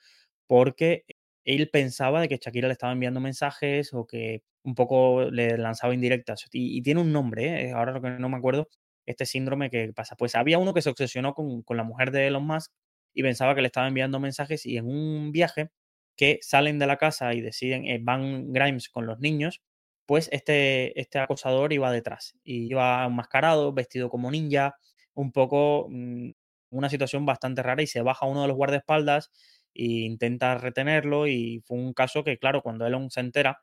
porque 0.47 1.03
él 1.43 1.69
pensaba 1.69 2.21
de 2.21 2.29
que 2.29 2.37
Shakira 2.37 2.69
le 2.69 2.73
estaba 2.73 2.93
enviando 2.93 3.19
mensajes 3.19 3.93
o 3.93 4.07
que 4.07 4.41
un 4.63 4.73
poco 4.73 5.25
le 5.29 5.57
lanzaba 5.57 5.93
indirectas. 5.93 6.47
Y, 6.53 6.81
tiene 6.81 7.01
un 7.01 7.11
nombre, 7.11 7.67
¿eh? 7.67 7.71
ahora 7.73 7.91
lo 7.91 8.01
que 8.01 8.09
no 8.11 8.29
me 8.29 8.37
acuerdo, 8.37 8.69
este 9.05 9.25
síndrome 9.25 9.69
que 9.69 9.91
pasa. 9.93 10.15
Pues 10.15 10.35
había 10.35 10.59
uno 10.59 10.73
que 10.73 10.81
se 10.81 10.89
obsesionó 10.89 11.33
con, 11.33 11.61
con 11.63 11.75
la 11.75 11.83
mujer 11.83 12.11
de 12.11 12.27
Elon 12.27 12.47
Musk 12.47 12.71
y 13.13 13.23
pensaba 13.23 13.55
que 13.55 13.61
le 13.61 13.67
estaba 13.67 13.87
enviando 13.87 14.19
mensajes 14.19 14.65
y 14.65 14.77
en 14.77 14.87
un 14.87 15.31
viaje 15.31 15.71
que 16.15 16.39
salen 16.41 16.79
de 16.79 16.87
la 16.87 16.97
casa 16.97 17.33
y 17.33 17.41
deciden, 17.41 17.85
eh, 17.87 17.99
van 18.01 18.53
Grimes 18.53 18.89
con 18.89 19.05
los 19.05 19.19
niños, 19.19 19.61
pues 20.05 20.29
este, 20.31 20.99
este 20.99 21.19
acosador 21.19 21.73
iba 21.73 21.91
detrás 21.91 22.35
y 22.43 22.67
iba 22.69 23.05
enmascarado, 23.05 23.73
vestido 23.73 24.09
como 24.09 24.29
ninja, 24.31 24.75
un 25.15 25.31
poco 25.31 25.87
mm, 25.89 26.31
una 26.71 26.89
situación 26.89 27.25
bastante 27.25 27.63
rara 27.63 27.81
y 27.83 27.87
se 27.87 28.01
baja 28.01 28.25
uno 28.25 28.41
de 28.43 28.47
los 28.47 28.57
guardaespaldas 28.57 29.31
e 29.73 29.85
intenta 29.85 30.55
retenerlo 30.57 31.27
y 31.27 31.61
fue 31.65 31.77
un 31.77 31.93
caso 31.93 32.23
que, 32.23 32.37
claro, 32.37 32.61
cuando 32.61 32.85
Elon 32.85 33.09
se 33.11 33.21
entera, 33.21 33.59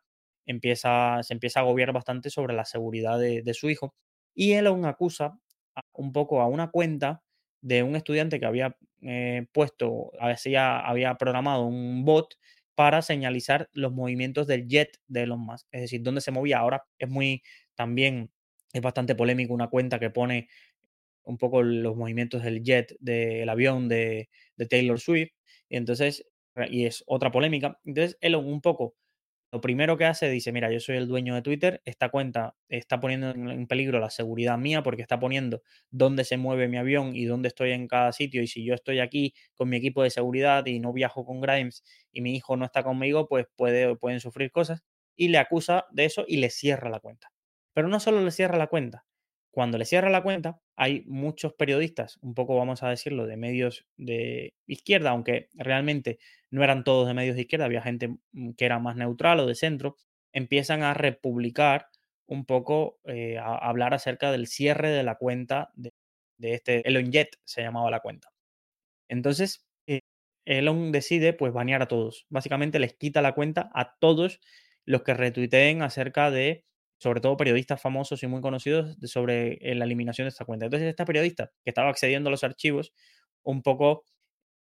empieza, 0.46 1.22
se 1.22 1.34
empieza 1.34 1.60
a 1.60 1.62
agobiar 1.64 1.92
bastante 1.92 2.30
sobre 2.30 2.54
la 2.54 2.64
seguridad 2.64 3.18
de, 3.18 3.42
de 3.42 3.54
su 3.54 3.70
hijo 3.70 3.94
y 4.34 4.52
Elon 4.52 4.84
acusa 4.86 5.38
un 5.92 6.12
poco 6.12 6.40
a 6.40 6.46
una 6.48 6.70
cuenta 6.70 7.22
de 7.60 7.82
un 7.82 7.96
estudiante 7.96 8.40
que 8.40 8.46
había 8.46 8.76
eh, 9.02 9.46
puesto, 9.52 10.12
había, 10.18 10.80
había 10.80 11.14
programado 11.16 11.66
un 11.66 12.04
bot 12.04 12.34
para 12.74 13.02
señalizar 13.02 13.68
los 13.72 13.92
movimientos 13.92 14.46
del 14.46 14.66
jet 14.66 14.98
de 15.06 15.22
Elon 15.24 15.40
Musk, 15.40 15.66
es 15.70 15.82
decir, 15.82 16.02
dónde 16.02 16.20
se 16.20 16.30
movía. 16.30 16.58
Ahora 16.58 16.84
es 16.98 17.08
muy, 17.08 17.42
también 17.74 18.30
es 18.72 18.80
bastante 18.80 19.14
polémico 19.14 19.52
una 19.52 19.68
cuenta 19.68 19.98
que 19.98 20.10
pone 20.10 20.48
un 21.24 21.38
poco 21.38 21.62
los 21.62 21.96
movimientos 21.96 22.42
del 22.42 22.62
jet, 22.62 22.96
del 23.00 23.48
avión 23.48 23.88
de, 23.88 24.30
de 24.56 24.66
Taylor 24.66 24.98
Swift, 24.98 25.32
y 25.68 25.76
entonces, 25.76 26.26
y 26.68 26.86
es 26.86 27.04
otra 27.06 27.30
polémica. 27.30 27.78
Entonces, 27.84 28.16
Elon 28.20 28.46
un 28.46 28.60
poco 28.60 28.96
lo 29.52 29.60
primero 29.60 29.96
que 29.96 30.04
hace, 30.04 30.28
dice, 30.28 30.52
mira, 30.52 30.70
yo 30.70 30.78
soy 30.78 30.96
el 30.96 31.08
dueño 31.08 31.34
de 31.34 31.42
Twitter, 31.42 31.82
esta 31.84 32.08
cuenta 32.08 32.54
está 32.68 33.00
poniendo 33.00 33.30
en 33.30 33.66
peligro 33.66 33.98
la 33.98 34.10
seguridad 34.10 34.56
mía 34.58 34.82
porque 34.84 35.02
está 35.02 35.18
poniendo 35.18 35.62
dónde 35.90 36.24
se 36.24 36.36
mueve 36.36 36.68
mi 36.68 36.76
avión 36.76 37.16
y 37.16 37.24
dónde 37.24 37.48
estoy 37.48 37.72
en 37.72 37.88
cada 37.88 38.12
sitio. 38.12 38.42
Y 38.42 38.46
si 38.46 38.64
yo 38.64 38.74
estoy 38.74 39.00
aquí 39.00 39.34
con 39.54 39.68
mi 39.68 39.76
equipo 39.76 40.04
de 40.04 40.10
seguridad 40.10 40.64
y 40.66 40.78
no 40.78 40.92
viajo 40.92 41.24
con 41.24 41.40
Grimes 41.40 41.82
y 42.12 42.20
mi 42.20 42.36
hijo 42.36 42.56
no 42.56 42.64
está 42.64 42.84
conmigo, 42.84 43.26
pues 43.28 43.46
puede, 43.56 43.96
pueden 43.96 44.20
sufrir 44.20 44.52
cosas. 44.52 44.84
Y 45.16 45.28
le 45.28 45.38
acusa 45.38 45.86
de 45.90 46.04
eso 46.04 46.24
y 46.28 46.36
le 46.36 46.50
cierra 46.50 46.88
la 46.88 47.00
cuenta. 47.00 47.32
Pero 47.74 47.88
no 47.88 47.98
solo 47.98 48.24
le 48.24 48.30
cierra 48.30 48.56
la 48.56 48.68
cuenta. 48.68 49.04
Cuando 49.50 49.78
le 49.78 49.84
cierra 49.84 50.10
la 50.10 50.22
cuenta, 50.22 50.60
hay 50.80 51.04
muchos 51.06 51.52
periodistas, 51.52 52.18
un 52.22 52.32
poco 52.32 52.56
vamos 52.56 52.82
a 52.82 52.88
decirlo, 52.88 53.26
de 53.26 53.36
medios 53.36 53.84
de 53.98 54.54
izquierda, 54.66 55.10
aunque 55.10 55.50
realmente 55.52 56.18
no 56.50 56.64
eran 56.64 56.84
todos 56.84 57.06
de 57.06 57.12
medios 57.12 57.36
de 57.36 57.42
izquierda, 57.42 57.66
había 57.66 57.82
gente 57.82 58.16
mm, 58.32 58.52
que 58.52 58.64
era 58.64 58.78
más 58.78 58.96
neutral 58.96 59.40
o 59.40 59.46
de 59.46 59.54
centro, 59.54 59.96
empiezan 60.32 60.82
a 60.82 60.94
republicar 60.94 61.88
un 62.26 62.46
poco, 62.46 62.98
eh, 63.04 63.36
a, 63.36 63.56
hablar 63.58 63.92
acerca 63.92 64.32
del 64.32 64.46
cierre 64.46 64.88
de 64.88 65.02
la 65.02 65.16
cuenta 65.16 65.70
de, 65.74 65.92
de 66.38 66.54
este 66.54 66.88
Elon 66.88 67.12
Jet, 67.12 67.38
se 67.44 67.60
llamaba 67.60 67.90
la 67.90 68.00
cuenta. 68.00 68.32
Entonces, 69.08 69.66
eh, 69.86 70.00
Elon 70.46 70.92
decide 70.92 71.34
pues 71.34 71.52
banear 71.52 71.82
a 71.82 71.88
todos. 71.88 72.24
Básicamente 72.30 72.78
les 72.78 72.94
quita 72.94 73.20
la 73.20 73.34
cuenta 73.34 73.70
a 73.74 73.96
todos 73.98 74.40
los 74.86 75.02
que 75.02 75.12
retuiteen 75.12 75.82
acerca 75.82 76.30
de, 76.30 76.64
sobre 77.00 77.20
todo 77.20 77.36
periodistas 77.36 77.82
famosos 77.82 78.22
y 78.22 78.28
muy 78.28 78.42
conocidos, 78.42 78.96
sobre 79.04 79.54
eh, 79.62 79.74
la 79.74 79.86
eliminación 79.86 80.26
de 80.26 80.30
esta 80.30 80.44
cuenta. 80.44 80.66
Entonces, 80.66 80.88
esta 80.88 81.06
periodista 81.06 81.50
que 81.64 81.70
estaba 81.70 81.90
accediendo 81.90 82.28
a 82.28 82.32
los 82.32 82.44
archivos, 82.44 82.92
un 83.42 83.62
poco 83.62 84.04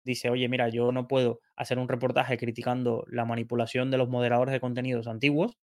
dice, 0.05 0.31
oye, 0.31 0.49
mira, 0.49 0.69
yo 0.69 0.93
no 0.93 1.09
puedo 1.09 1.41
hacer 1.57 1.79
un 1.79 1.89
reportaje 1.89 2.39
criticando 2.39 3.05
la 3.09 3.25
manipulación 3.25 3.91
de 3.91 3.99
los 3.99 4.09
moderadores 4.09 4.53
de 4.53 4.61
contenidos 4.61 5.07
antiguos, 5.07 5.59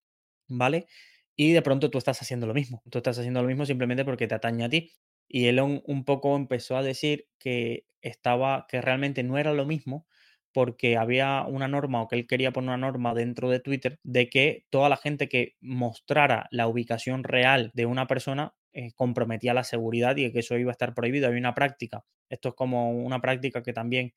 ¿vale? 0.48 0.88
Y 1.36 1.54
de 1.54 1.62
pronto 1.62 1.90
tú 1.92 1.98
estás 1.98 2.22
haciendo 2.22 2.48
lo 2.48 2.54
mismo. 2.54 2.84
Tú 2.92 3.00
estás 3.00 3.20
haciendo 3.20 3.42
lo 3.42 3.48
mismo 3.48 3.66
simplemente 3.66 4.06
porque 4.06 4.28
te 4.28 4.36
atañe 4.36 4.66
a 4.66 4.70
ti. 4.70 4.92
Y 5.28 5.48
Elon 5.48 5.82
un 5.86 6.06
poco 6.06 6.36
empezó 6.36 6.78
a 6.78 6.84
decir 6.84 7.28
que 7.40 7.86
estaba, 8.02 8.66
que 8.70 8.82
realmente 8.82 9.24
no 9.24 9.38
era 9.38 9.54
lo 9.54 9.66
mismo 9.66 10.08
porque 10.58 10.98
había 10.98 11.46
una 11.48 11.68
norma 11.68 12.02
o 12.02 12.08
que 12.08 12.16
él 12.16 12.26
quería 12.26 12.50
poner 12.50 12.70
una 12.70 12.78
norma 12.78 13.14
dentro 13.14 13.48
de 13.48 13.60
Twitter 13.60 14.00
de 14.02 14.28
que 14.28 14.66
toda 14.72 14.90
la 14.90 14.98
gente 14.98 15.30
que 15.30 15.54
mostrara 15.62 16.48
la 16.50 16.68
ubicación 16.68 17.24
real 17.24 17.70
de 17.76 17.86
una 17.86 18.08
persona 18.08 18.56
eh, 18.74 18.92
comprometía 18.96 19.54
la 19.54 19.64
seguridad 19.64 20.18
y 20.18 20.32
que 20.32 20.40
eso 20.40 20.58
iba 20.58 20.72
a 20.72 20.74
estar 20.74 20.96
prohibido. 20.96 21.28
Había 21.28 21.42
una 21.42 21.54
práctica. 21.54 22.06
Esto 22.28 22.50
es 22.50 22.56
como 22.56 22.90
una 22.90 23.22
práctica 23.22 23.62
que 23.62 23.72
también 23.72 24.14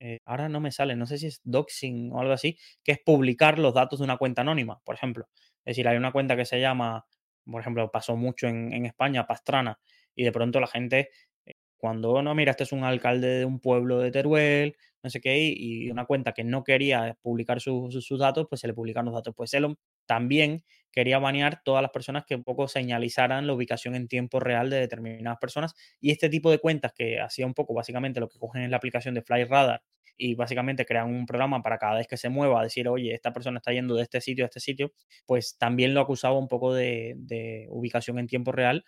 eh, 0.00 0.18
ahora 0.26 0.50
no 0.50 0.60
me 0.60 0.70
sale, 0.70 0.96
no 0.96 1.06
sé 1.06 1.16
si 1.16 1.28
es 1.28 1.40
doxing 1.44 2.12
o 2.12 2.20
algo 2.20 2.34
así, 2.34 2.58
que 2.84 2.92
es 2.92 2.98
publicar 3.02 3.58
los 3.58 3.72
datos 3.72 4.00
de 4.00 4.04
una 4.04 4.18
cuenta 4.18 4.42
anónima, 4.42 4.82
por 4.84 4.96
ejemplo. 4.96 5.30
Es 5.64 5.76
decir, 5.76 5.88
hay 5.88 5.96
una 5.96 6.12
cuenta 6.12 6.36
que 6.36 6.44
se 6.44 6.60
llama, 6.60 7.06
por 7.50 7.62
ejemplo, 7.62 7.90
pasó 7.90 8.16
mucho 8.16 8.48
en, 8.48 8.70
en 8.74 8.84
España, 8.84 9.26
Pastrana, 9.26 9.80
y 10.14 10.24
de 10.24 10.32
pronto 10.32 10.60
la 10.60 10.66
gente, 10.66 11.08
eh, 11.46 11.54
cuando, 11.78 12.20
no, 12.20 12.34
mira, 12.34 12.50
este 12.50 12.64
es 12.64 12.72
un 12.72 12.84
alcalde 12.84 13.28
de 13.28 13.44
un 13.46 13.60
pueblo 13.60 13.98
de 13.98 14.10
Teruel, 14.10 14.76
no 15.02 15.10
sé 15.10 15.20
qué, 15.20 15.52
y 15.56 15.90
una 15.90 16.06
cuenta 16.06 16.32
que 16.32 16.44
no 16.44 16.64
quería 16.64 17.16
publicar 17.22 17.60
su- 17.60 17.88
su- 17.90 18.00
sus 18.02 18.18
datos, 18.20 18.46
pues 18.48 18.60
se 18.60 18.66
le 18.68 18.74
publican 18.74 19.04
los 19.04 19.14
datos. 19.14 19.34
Pues 19.36 19.52
Elon 19.54 19.76
también 20.06 20.64
quería 20.92 21.18
banear 21.18 21.62
todas 21.64 21.82
las 21.82 21.90
personas 21.90 22.24
que 22.26 22.34
un 22.34 22.44
poco 22.44 22.68
señalizaran 22.68 23.46
la 23.46 23.54
ubicación 23.54 23.94
en 23.94 24.08
tiempo 24.08 24.40
real 24.40 24.70
de 24.70 24.78
determinadas 24.80 25.38
personas 25.40 25.74
y 26.00 26.10
este 26.10 26.28
tipo 26.28 26.50
de 26.50 26.58
cuentas 26.58 26.92
que 26.92 27.20
hacía 27.20 27.46
un 27.46 27.54
poco 27.54 27.74
básicamente 27.74 28.20
lo 28.20 28.28
que 28.28 28.38
cogen 28.38 28.62
en 28.62 28.70
la 28.70 28.76
aplicación 28.78 29.14
de 29.14 29.22
FlyRadar 29.22 29.82
y 30.18 30.34
básicamente 30.34 30.84
crean 30.84 31.08
un 31.12 31.26
programa 31.26 31.62
para 31.62 31.78
cada 31.78 31.96
vez 31.96 32.06
que 32.06 32.16
se 32.16 32.28
mueva 32.28 32.62
decir, 32.62 32.86
oye, 32.88 33.14
esta 33.14 33.32
persona 33.32 33.58
está 33.58 33.72
yendo 33.72 33.94
de 33.96 34.02
este 34.02 34.20
sitio 34.20 34.44
a 34.44 34.46
este 34.46 34.60
sitio, 34.60 34.92
pues 35.26 35.56
también 35.58 35.94
lo 35.94 36.00
acusaba 36.00 36.38
un 36.38 36.48
poco 36.48 36.74
de, 36.74 37.14
de 37.16 37.66
ubicación 37.70 38.18
en 38.18 38.26
tiempo 38.26 38.52
real 38.52 38.84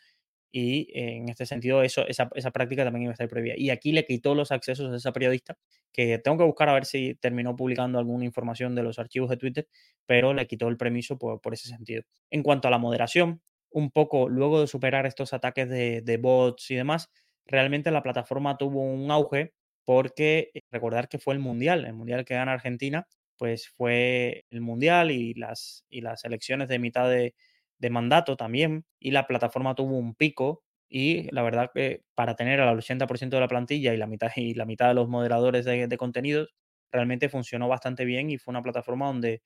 y 0.57 0.83
eh, 0.95 1.17
en 1.17 1.29
este 1.29 1.47
sentido 1.47 1.83
eso, 1.83 2.07
esa, 2.07 2.31
esa 2.37 2.53
práctica 2.53 2.85
también 2.85 3.03
iba 3.03 3.11
a 3.11 3.15
estar 3.15 3.29
prohibida. 3.29 3.55
Y 3.57 3.71
aquí 3.71 3.91
le 3.91 4.07
quitó 4.07 4.37
los 4.37 4.53
accesos 4.53 4.93
a 4.93 4.97
esa 4.97 5.13
periodista, 5.13 5.59
que 5.93 6.19
tengo 6.21 6.39
que 6.39 6.45
buscar 6.45 6.69
a 6.69 6.75
ver 6.75 6.85
si 6.85 7.17
terminó 7.17 7.57
publicando 7.57 7.99
alguna 7.99 8.25
información 8.25 8.77
de 8.77 8.85
los 8.85 9.01
archivos 9.01 9.29
de 9.31 9.37
Twitter, 9.37 9.67
pero 10.07 10.33
le 10.33 10.47
quitó 10.47 10.69
el 10.69 10.77
permiso 10.77 11.19
por, 11.19 11.41
ese 11.53 11.69
sentido. 11.69 12.05
En 12.31 12.45
cuanto 12.45 12.69
a 12.69 12.71
la 12.71 12.79
moderación, 12.79 13.43
un 13.69 13.91
poco 13.91 14.29
luego 14.29 14.61
de 14.61 14.69
superar 14.69 15.07
estos 15.07 15.33
ataques 15.33 15.69
de, 15.69 16.03
de 16.03 16.17
bots 16.19 16.71
y 16.71 16.77
demás, 16.77 17.11
realmente 17.47 17.91
la 17.91 18.05
plataforma 18.05 18.57
tuvo 18.57 18.81
un 18.83 19.11
auge 19.11 19.55
porque 19.85 20.53
eh, 20.55 20.61
recordar 20.71 21.09
que 21.09 21.19
fue 21.19 21.35
el 21.35 21.41
Mundial, 21.41 21.85
el 21.85 21.95
Mundial 21.95 22.25
que 22.25 22.35
gana 22.35 22.53
Argentina, 22.53 23.09
pues 23.37 23.71
fue 23.71 24.45
el 24.51 24.61
Mundial 24.61 25.11
y 25.11 25.35
las, 25.35 25.85
y 25.91 26.01
las 26.01 26.25
elecciones 26.25 26.69
de 26.69 26.79
mitad 26.79 27.11
de, 27.11 27.35
mandato 27.91 28.37
también, 28.37 28.85
y 29.01 29.11
la 29.11 29.27
plataforma 29.27 29.75
tuvo 29.75 29.97
un 29.99 30.15
pico 30.15 30.65
y 30.89 31.31
la 31.33 31.43
verdad 31.43 31.71
que 31.75 32.03
para 32.15 32.37
tener 32.37 32.61
al 32.61 32.77
80% 32.77 33.37
de 33.37 33.41
la 33.41 33.49
plantilla 33.49 33.95
y 33.95 33.97
la 33.97 34.07
mitad, 34.07 34.31
y 34.37 34.55
la 34.55 34.65
mitad 34.65 34.89
de 34.89 34.95
los 34.95 35.09
moderadores 35.09 35.65
de, 35.65 35.97
contenidos, 35.97 36.55
realmente 36.93 37.29
funcionó 37.29 37.69
bastante 37.69 38.05
bien 38.05 38.31
y 38.31 38.39
fue 38.39 38.53
una 38.53 38.63
plataforma 38.63 39.07
donde 39.07 39.43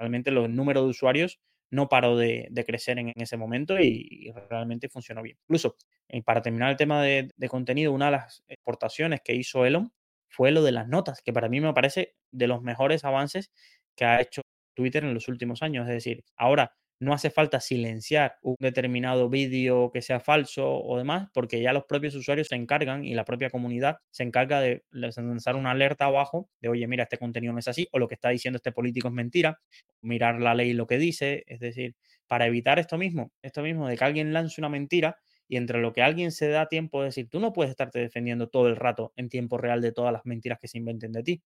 Realmente 0.00 0.30
los 0.30 0.48
números 0.48 0.84
de 0.84 0.90
usuarios 0.90 1.40
no 1.70 1.90
paró 1.90 2.16
de, 2.16 2.48
de 2.50 2.64
crecer 2.64 2.98
en, 2.98 3.12
ese 3.16 3.36
momento 3.36 3.78
y, 3.78 4.08
y 4.10 4.32
realmente 4.48 4.88
funcionó 4.88 5.22
bien. 5.22 5.36
Incluso, 5.42 5.76
eh, 6.08 6.22
para 6.22 6.40
terminar 6.40 6.70
el 6.70 6.78
tema 6.78 7.02
de, 7.02 7.30
de 7.36 7.48
contenido, 7.50 7.92
una 7.92 8.06
de 8.06 8.12
las 8.12 8.42
exportaciones 8.48 9.20
que 9.22 9.34
hizo 9.34 9.66
Elon 9.66 9.92
fue 10.26 10.52
lo 10.52 10.62
de 10.62 10.72
las 10.72 10.88
notas, 10.88 11.20
que 11.20 11.34
para 11.34 11.50
mí 11.50 11.60
me 11.60 11.74
parece 11.74 12.14
de 12.30 12.46
los 12.46 12.62
mejores 12.62 13.04
avances 13.04 13.52
que 13.94 14.06
ha 14.06 14.22
hecho 14.22 14.40
Twitter 14.74 15.04
en 15.04 15.12
los 15.12 15.28
últimos 15.28 15.62
años. 15.62 15.86
Es 15.86 15.92
decir, 15.92 16.24
ahora 16.34 16.74
no 17.00 17.14
hace 17.14 17.30
falta 17.30 17.60
silenciar 17.60 18.36
un 18.42 18.56
determinado 18.60 19.28
vídeo 19.30 19.90
que 19.92 20.02
sea 20.02 20.20
falso 20.20 20.70
o 20.70 20.98
demás, 20.98 21.28
porque 21.34 21.60
ya 21.62 21.72
los 21.72 21.84
propios 21.86 22.14
usuarios 22.14 22.48
se 22.48 22.56
encargan 22.56 23.04
y 23.04 23.14
la 23.14 23.24
propia 23.24 23.50
comunidad 23.50 23.98
se 24.10 24.22
encarga 24.22 24.60
de 24.60 24.84
lanzar 24.90 25.56
una 25.56 25.72
alerta 25.72 26.04
abajo 26.06 26.50
de, 26.60 26.68
oye, 26.68 26.86
mira, 26.86 27.04
este 27.04 27.18
contenido 27.18 27.52
no 27.52 27.58
es 27.58 27.68
así, 27.68 27.88
o 27.92 27.98
lo 27.98 28.06
que 28.08 28.14
está 28.14 28.28
diciendo 28.28 28.56
este 28.58 28.72
político 28.72 29.08
es 29.08 29.14
mentira, 29.14 29.58
mirar 30.02 30.40
la 30.40 30.54
ley 30.54 30.72
lo 30.72 30.86
que 30.86 30.98
dice, 30.98 31.44
es 31.46 31.60
decir, 31.60 31.96
para 32.26 32.46
evitar 32.46 32.78
esto 32.78 32.98
mismo, 32.98 33.32
esto 33.42 33.62
mismo 33.62 33.88
de 33.88 33.96
que 33.96 34.04
alguien 34.04 34.32
lance 34.32 34.60
una 34.60 34.68
mentira 34.68 35.16
y 35.48 35.56
entre 35.56 35.80
lo 35.80 35.92
que 35.92 36.02
alguien 36.02 36.30
se 36.32 36.48
da 36.48 36.68
tiempo 36.68 37.00
de 37.00 37.06
decir, 37.06 37.28
tú 37.28 37.40
no 37.40 37.52
puedes 37.52 37.70
estarte 37.70 37.98
defendiendo 37.98 38.48
todo 38.48 38.68
el 38.68 38.76
rato 38.76 39.12
en 39.16 39.28
tiempo 39.28 39.58
real 39.58 39.80
de 39.80 39.92
todas 39.92 40.12
las 40.12 40.24
mentiras 40.24 40.58
que 40.60 40.68
se 40.68 40.78
inventen 40.78 41.12
de 41.12 41.22
ti, 41.22 41.42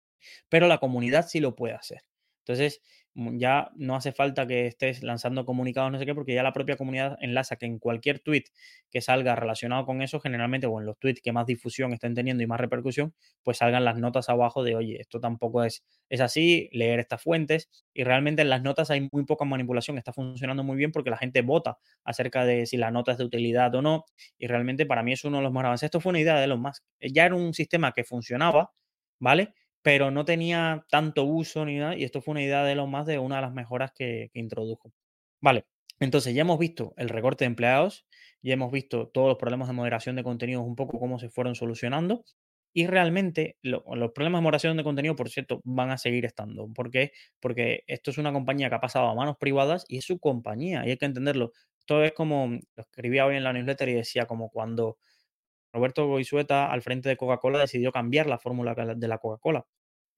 pero 0.49 0.69
la 0.69 0.79
comunidad 0.79 1.27
sí 1.29 1.41
lo 1.41 1.55
puede 1.55 1.75
hacer. 1.75 2.01
Entonces, 2.47 2.83
ya 3.15 3.71
no 3.77 3.95
hace 3.97 4.13
falta 4.13 4.47
que 4.47 4.67
estés 4.67 5.03
lanzando 5.03 5.45
comunicados, 5.45 5.93
no 5.93 5.99
sé 5.99 6.07
qué, 6.07 6.15
porque 6.15 6.35
ya 6.35 6.43
la 6.43 6.53
propia 6.53 6.77
comunidad 6.77 7.17
enlaza 7.21 7.57
que 7.57 7.67
en 7.67 7.79
cualquier 7.79 8.19
tweet 8.19 8.45
que 8.91 9.01
salga 9.01 9.37
relacionado 9.37 9.87
con 9.87 10.03
eso, 10.03 10.19
generalmente, 10.21 10.67
o 10.67 10.81
en 10.81 10.87
los 10.87 10.99
tweets 10.99 11.21
que 11.23 11.33
más 11.33 11.47
difusión 11.47 11.93
estén 11.93 12.15
teniendo 12.15 12.43
y 12.43 12.47
más 12.47 12.61
repercusión, 12.61 13.15
pues 13.43 13.59
salgan 13.59 13.85
las 13.85 13.99
notas 13.99 14.29
abajo 14.29 14.65
de, 14.65 14.75
oye, 14.75 15.01
esto 15.01 15.21
tampoco 15.21 15.63
es, 15.65 15.85
es 16.09 16.21
así, 16.21 16.69
leer 16.73 16.99
estas 17.01 17.23
fuentes. 17.23 17.71
Y 17.93 18.03
realmente 18.05 18.43
en 18.43 18.51
las 18.51 18.63
notas 18.63 18.91
hay 18.91 19.09
muy 19.13 19.25
poca 19.25 19.45
manipulación, 19.45 19.97
está 19.99 20.13
funcionando 20.13 20.65
muy 20.65 20.77
bien 20.77 20.91
porque 20.93 21.11
la 21.11 21.17
gente 21.19 21.43
vota 21.43 21.79
acerca 22.05 22.45
de 22.45 22.67
si 22.67 22.77
la 22.77 22.91
nota 22.91 23.13
es 23.13 23.19
de 23.19 23.25
utilidad 23.25 23.75
o 23.75 23.83
no. 23.83 24.05
Y 24.39 24.47
realmente 24.49 24.87
para 24.87 25.03
mí 25.03 25.13
es 25.13 25.25
uno 25.25 25.39
de 25.39 25.45
los 25.45 25.53
más 25.53 25.65
avances. 25.65 25.87
Esto 25.87 26.01
fue 26.01 26.11
una 26.11 26.21
idea 26.21 26.41
de 26.41 26.47
los 26.49 26.59
más. 26.59 26.83
Ya 27.01 27.27
era 27.27 27.35
un 27.37 27.55
sistema 27.55 27.93
que 27.93 28.05
funcionaba, 28.05 28.73
¿vale? 29.21 29.55
Pero 29.85 30.11
no 30.13 30.27
tenía 30.27 30.87
tanto 30.91 31.25
uso 31.25 31.65
ni 31.67 31.79
nada, 31.79 31.97
y 31.97 32.05
esto 32.05 32.23
fue 32.23 32.33
una 32.33 32.43
idea 32.45 32.65
de 32.65 32.73
Elon 32.75 32.91
Musk 32.91 33.07
de 33.09 33.21
una 33.21 33.37
de 33.37 33.43
las 33.43 33.55
mejoras 33.55 33.93
que, 33.95 34.31
introdujo. 34.35 34.93
Vale, 35.43 35.67
entonces 36.01 36.35
ya 36.35 36.43
hemos 36.43 36.59
visto 36.59 36.95
el 36.97 37.09
recorte 37.11 37.45
de 37.45 37.49
empleados, 37.49 38.07
ya 38.43 38.55
hemos 38.55 38.73
visto 38.73 39.09
todos 39.09 39.29
los 39.29 39.39
problemas 39.39 39.69
de 39.69 39.75
moderación 39.75 40.17
de 40.17 40.25
contenidos, 40.25 40.65
un 40.67 40.77
poco 40.77 40.99
cómo 41.01 41.19
se 41.21 41.31
fueron 41.31 41.55
solucionando, 41.55 42.25
y 42.77 42.87
realmente 42.89 43.57
lo- 43.63 43.85
los 43.95 44.13
problemas 44.13 44.41
de 44.41 44.43
moderación 44.45 44.77
de 44.77 44.85
contenido, 44.85 45.15
por 45.17 45.29
cierto, 45.31 45.61
van 45.65 45.91
a 45.91 45.99
seguir 45.99 46.25
estando. 46.25 46.69
¿Por 46.75 46.91
qué? 46.91 47.13
Porque 47.41 47.85
esto 47.87 48.11
es 48.11 48.19
una 48.19 48.33
compañía 48.33 48.69
que 48.69 48.75
ha 48.77 48.81
pasado 48.81 49.07
a 49.09 49.15
manos 49.15 49.37
privadas 49.39 49.85
y 49.89 49.99
es 49.99 50.05
su 50.07 50.19
compañía, 50.19 50.85
y 50.87 50.91
hay 50.91 50.97
que 50.99 51.07
entenderlo. 51.07 51.53
Esto 51.79 52.03
es 52.03 52.13
como, 52.13 52.49
lo 52.49 52.83
escribía 52.83 53.27
hoy 53.27 53.37
en 53.37 53.45
la 53.45 53.53
newsletter 53.53 53.89
y 53.91 53.95
decía 53.95 54.27
como 54.27 54.49
cuando 54.51 54.99
Roberto 55.75 56.07
Goizueta, 56.07 56.71
al 56.71 56.83
frente 56.83 57.09
de 57.09 57.17
Coca-Cola, 57.17 57.59
decidió 57.59 57.91
cambiar 57.91 58.29
la 58.29 58.39
fórmula 58.39 58.75
de 58.75 59.09
la 59.09 59.19
Coca-Cola. 59.19 59.67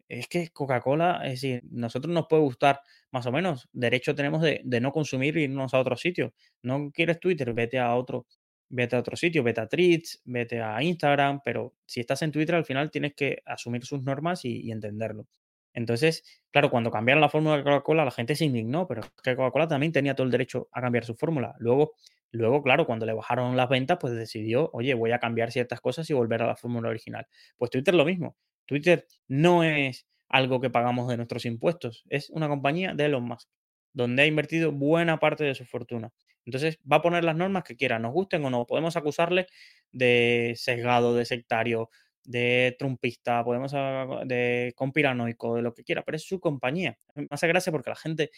Es 0.07 0.28
que 0.28 0.50
Coca-Cola, 0.50 1.22
es 1.24 1.40
decir, 1.40 1.62
nosotros 1.70 2.12
nos 2.12 2.26
puede 2.28 2.42
gustar 2.42 2.80
más 3.11 3.24
o 3.26 3.32
menos. 3.32 3.68
Derecho 3.72 4.14
tenemos 4.14 4.42
de, 4.42 4.62
no 4.80 4.92
consumir 4.92 5.36
e 5.38 5.42
irnos 5.42 5.72
a 5.72 5.80
otro 5.80 5.96
sitio. 5.96 6.34
No 6.62 6.90
quieres 6.92 7.18
Twitter, 7.18 7.54
vete 7.54 7.78
a 7.78 7.94
otro, 7.94 8.26
vete 8.68 8.96
a 8.96 9.00
otro 9.00 9.16
sitio, 9.16 9.42
vete 9.42 9.62
a 9.62 9.66
Tweets, 9.66 10.20
vete 10.26 10.61
a 10.61 10.82
Instagram, 10.82 11.40
pero 11.42 11.74
si 11.86 12.00
estás 12.00 12.20
en 12.22 12.32
Twitter 12.32 12.54
al 12.54 12.66
final 12.66 12.90
tienes 12.90 13.14
que 13.14 13.42
asumir 13.46 13.84
sus 13.84 14.02
normas 14.02 14.44
y, 14.44 14.70
entenderlo. 14.70 15.26
Entonces, 15.72 16.22
claro, 16.50 16.70
cuando 16.70 16.90
cambiaron 16.90 17.22
la 17.22 17.28
fórmula 17.30 17.57
de 17.57 17.64
Coca-Cola, 17.64 18.04
la 18.04 18.11
gente 18.11 18.36
se 18.36 18.44
indignó, 18.44 18.86
pero 18.86 19.00
es 19.00 19.11
que 19.22 19.34
Coca-Cola 19.34 19.66
también 19.68 19.92
tenía 19.92 20.14
todo 20.14 20.26
el 20.26 20.30
derecho 20.30 20.68
a 20.72 20.82
cambiar 20.82 21.04
su 21.04 21.14
fórmula. 21.14 21.54
Luego, 21.59 21.94
luego, 22.32 22.62
claro, 22.62 22.86
cuando 22.86 23.06
le 23.06 23.12
bajaron 23.14 23.56
las 23.56 23.68
ventas, 23.68 23.98
pues 24.00 24.14
decidió, 24.14 24.70
oye, 24.72 24.94
voy 24.94 25.12
a 25.12 25.18
cambiar 25.18 25.52
ciertas 25.52 25.80
cosas 25.80 26.08
y 26.10 26.14
volver 26.14 26.42
a 26.42 26.46
la 26.46 26.56
fórmula 26.56 26.88
original. 26.88 27.26
Pues 27.56 27.70
Twitter 27.70 27.94
lo 27.94 28.04
mismo. 28.04 28.36
Twitter 28.66 29.06
no 29.28 29.62
es 29.64 30.06
algo 30.28 30.60
que 30.60 30.70
pagamos 30.70 31.08
de 31.08 31.16
nuestros 31.16 31.44
impuestos, 31.46 32.04
es 32.08 32.30
una 32.30 32.48
compañía 32.48 32.94
de 32.94 33.04
Elon 33.06 33.24
Musk, 33.24 33.48
donde 33.92 34.22
ha 34.22 34.26
invertido 34.26 34.72
buena 34.72 35.18
parte 35.18 35.44
de 35.44 35.54
su 35.54 35.64
fortuna. 35.64 36.12
Entonces 36.44 36.78
va 36.90 36.96
a 36.96 37.02
poner 37.02 37.24
las 37.24 37.36
normas 37.36 37.64
que 37.64 37.76
quiera, 37.76 37.98
nos 37.98 38.12
gusten 38.12 38.44
o 38.44 38.50
no. 38.50 38.66
Podemos 38.66 38.96
acusarle 38.96 39.46
de 39.92 40.54
sesgado, 40.56 41.14
de 41.14 41.24
sectario, 41.24 41.90
de 42.24 42.76
trumpista, 42.78 43.44
podemos 43.44 43.72
de 44.24 44.72
conspiranoico, 44.76 45.56
de 45.56 45.62
lo 45.62 45.74
que 45.74 45.84
quiera, 45.84 46.02
pero 46.02 46.16
es 46.16 46.24
su 46.24 46.40
compañía. 46.40 46.98
Me 47.14 47.26
hace 47.30 47.48
gracia 47.48 47.72
porque 47.72 47.90
la 47.90 47.96
gente 47.96 48.30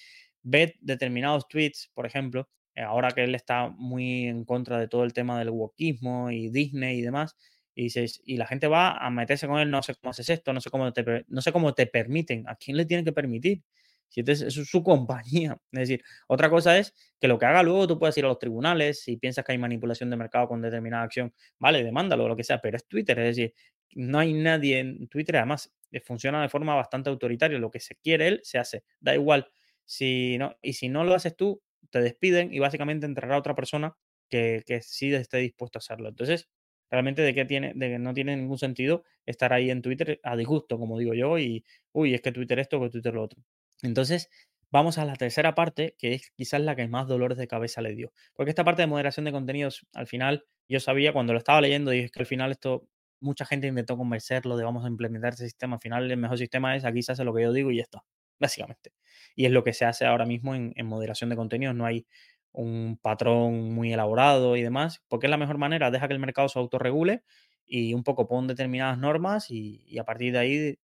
ve 0.42 0.74
determinados 0.80 1.48
tweets, 1.48 1.90
por 1.94 2.06
ejemplo, 2.06 2.48
ahora 2.82 3.10
que 3.10 3.24
él 3.24 3.34
está 3.34 3.68
muy 3.68 4.26
en 4.26 4.44
contra 4.44 4.78
de 4.78 4.88
todo 4.88 5.04
el 5.04 5.12
tema 5.12 5.38
del 5.38 5.50
wokismo 5.50 6.30
y 6.30 6.48
Disney 6.50 6.98
y 6.98 7.02
demás, 7.02 7.36
y, 7.78 8.36
la 8.36 8.46
gente 8.46 8.66
va 8.66 8.96
a 8.96 9.10
meterse 9.10 9.46
con 9.46 9.60
él, 9.60 9.70
no 9.70 9.82
sé 9.82 9.94
cómo 9.94 10.10
haces 10.10 10.28
esto, 10.30 10.52
no 10.52 10.60
sé 10.60 10.70
cómo 10.70 10.92
te, 10.92 11.24
no 11.28 11.40
sé 11.40 11.52
cómo 11.52 11.74
te 11.74 11.86
permiten, 11.86 12.48
¿a 12.48 12.56
quién 12.56 12.76
le 12.76 12.84
tienen 12.84 13.04
que 13.04 13.12
permitir? 13.12 13.62
Si 14.08 14.22
es, 14.26 14.42
es 14.42 14.54
su 14.54 14.82
compañía. 14.82 15.58
Es 15.72 15.80
decir, 15.80 16.02
otra 16.26 16.50
cosa 16.50 16.76
es 16.78 16.94
que 17.20 17.28
lo 17.28 17.38
que 17.38 17.46
haga 17.46 17.62
luego 17.62 17.86
tú 17.86 17.98
puedes 17.98 18.16
ir 18.18 18.24
a 18.24 18.28
los 18.28 18.38
tribunales 18.38 19.02
si 19.02 19.16
piensas 19.16 19.44
que 19.44 19.52
hay 19.52 19.58
manipulación 19.58 20.10
de 20.10 20.16
mercado 20.16 20.48
con 20.48 20.60
determinada 20.60 21.04
acción, 21.04 21.32
vale, 21.58 21.84
demándalo 21.84 22.24
o 22.24 22.28
lo 22.28 22.36
que 22.36 22.44
sea, 22.44 22.60
pero 22.60 22.76
es 22.76 22.86
Twitter, 22.88 23.18
es 23.20 23.36
decir, 23.36 23.54
no 23.94 24.18
hay 24.18 24.32
nadie 24.32 24.80
en 24.80 25.08
Twitter, 25.08 25.36
además 25.36 25.72
eh, 25.92 26.00
funciona 26.00 26.42
de 26.42 26.48
forma 26.48 26.74
bastante 26.74 27.10
autoritaria, 27.10 27.58
lo 27.58 27.70
que 27.70 27.80
se 27.80 27.96
quiere 27.96 28.28
él 28.28 28.40
se 28.42 28.58
hace, 28.58 28.84
da 29.00 29.14
igual. 29.14 29.48
Si 29.84 30.36
no, 30.36 30.54
y 30.60 30.74
si 30.74 30.88
no 30.88 31.04
lo 31.04 31.14
haces 31.14 31.34
tú, 31.36 31.62
te 31.90 32.00
despiden 32.00 32.52
y 32.52 32.58
básicamente 32.58 33.06
entrará 33.06 33.38
otra 33.38 33.54
persona 33.54 33.96
que, 34.28 34.62
que 34.66 34.82
sí 34.82 35.12
esté 35.14 35.38
dispuesto 35.38 35.78
a 35.78 35.80
hacerlo. 35.80 36.08
Entonces, 36.08 36.48
realmente 36.90 37.22
de 37.22 37.34
que 37.34 37.44
tiene, 37.44 37.72
de 37.74 37.88
que 37.90 37.98
no 37.98 38.14
tiene 38.14 38.36
ningún 38.36 38.58
sentido 38.58 39.04
estar 39.26 39.52
ahí 39.52 39.70
en 39.70 39.82
Twitter 39.82 40.20
a 40.22 40.36
disgusto, 40.36 40.78
como 40.78 40.98
digo 40.98 41.14
yo, 41.14 41.38
y 41.38 41.64
uy, 41.92 42.14
es 42.14 42.20
que 42.22 42.32
Twitter 42.32 42.58
esto, 42.58 42.80
que 42.80 42.90
Twitter 42.90 43.14
lo 43.14 43.22
otro. 43.22 43.42
Entonces, 43.82 44.30
vamos 44.70 44.98
a 44.98 45.04
la 45.04 45.16
tercera 45.16 45.54
parte, 45.54 45.94
que 45.98 46.14
es 46.14 46.30
quizás 46.36 46.60
la 46.60 46.76
que 46.76 46.86
más 46.88 47.06
dolores 47.06 47.38
de 47.38 47.46
cabeza 47.48 47.80
le 47.82 47.94
dio. 47.94 48.12
Porque 48.34 48.50
esta 48.50 48.64
parte 48.64 48.82
de 48.82 48.86
moderación 48.86 49.24
de 49.24 49.32
contenidos, 49.32 49.86
al 49.94 50.06
final, 50.06 50.44
yo 50.68 50.80
sabía 50.80 51.12
cuando 51.12 51.32
lo 51.32 51.38
estaba 51.38 51.60
leyendo, 51.60 51.92
es 51.92 52.10
que 52.10 52.20
al 52.20 52.26
final 52.26 52.50
esto, 52.50 52.88
mucha 53.20 53.44
gente 53.44 53.66
intentó 53.66 53.96
convencerlo 53.96 54.56
de 54.56 54.64
vamos 54.64 54.84
a 54.84 54.88
implementar 54.88 55.34
ese 55.34 55.44
sistema. 55.44 55.76
Al 55.76 55.80
final, 55.80 56.10
el 56.10 56.16
mejor 56.16 56.38
sistema 56.38 56.76
es 56.76 56.84
aquí 56.84 57.02
se 57.02 57.12
hace 57.12 57.24
lo 57.24 57.34
que 57.34 57.42
yo 57.42 57.52
digo 57.52 57.70
y 57.70 57.76
ya 57.76 57.82
está, 57.82 58.04
básicamente. 58.40 58.92
Y 59.34 59.46
es 59.46 59.52
lo 59.52 59.64
que 59.64 59.72
se 59.72 59.84
hace 59.84 60.06
ahora 60.06 60.26
mismo 60.26 60.54
en, 60.54 60.74
moderación 60.86 61.30
de 61.30 61.36
contenidos. 61.36 61.74
No 61.74 61.86
hay 61.86 62.06
un 62.52 62.98
patrón 63.00 63.72
muy 63.74 63.92
elaborado 63.92 64.56
y 64.56 64.62
demás, 64.62 65.02
porque 65.08 65.26
es 65.26 65.30
la 65.30 65.36
mejor 65.36 65.58
manera, 65.58 65.90
deja 65.90 66.08
que 66.08 66.14
el 66.14 66.20
mercado 66.20 66.48
se 66.48 66.58
autorregule 66.58 67.22
y 67.66 67.94
un 67.94 68.02
poco 68.04 68.26
pon 68.26 68.46
determinadas 68.48 68.98
normas 68.98 69.50
y, 69.50 69.84
y 69.86 69.98
a 69.98 70.04
partir 70.04 70.32
de 70.32 70.38
ahí 70.38 70.78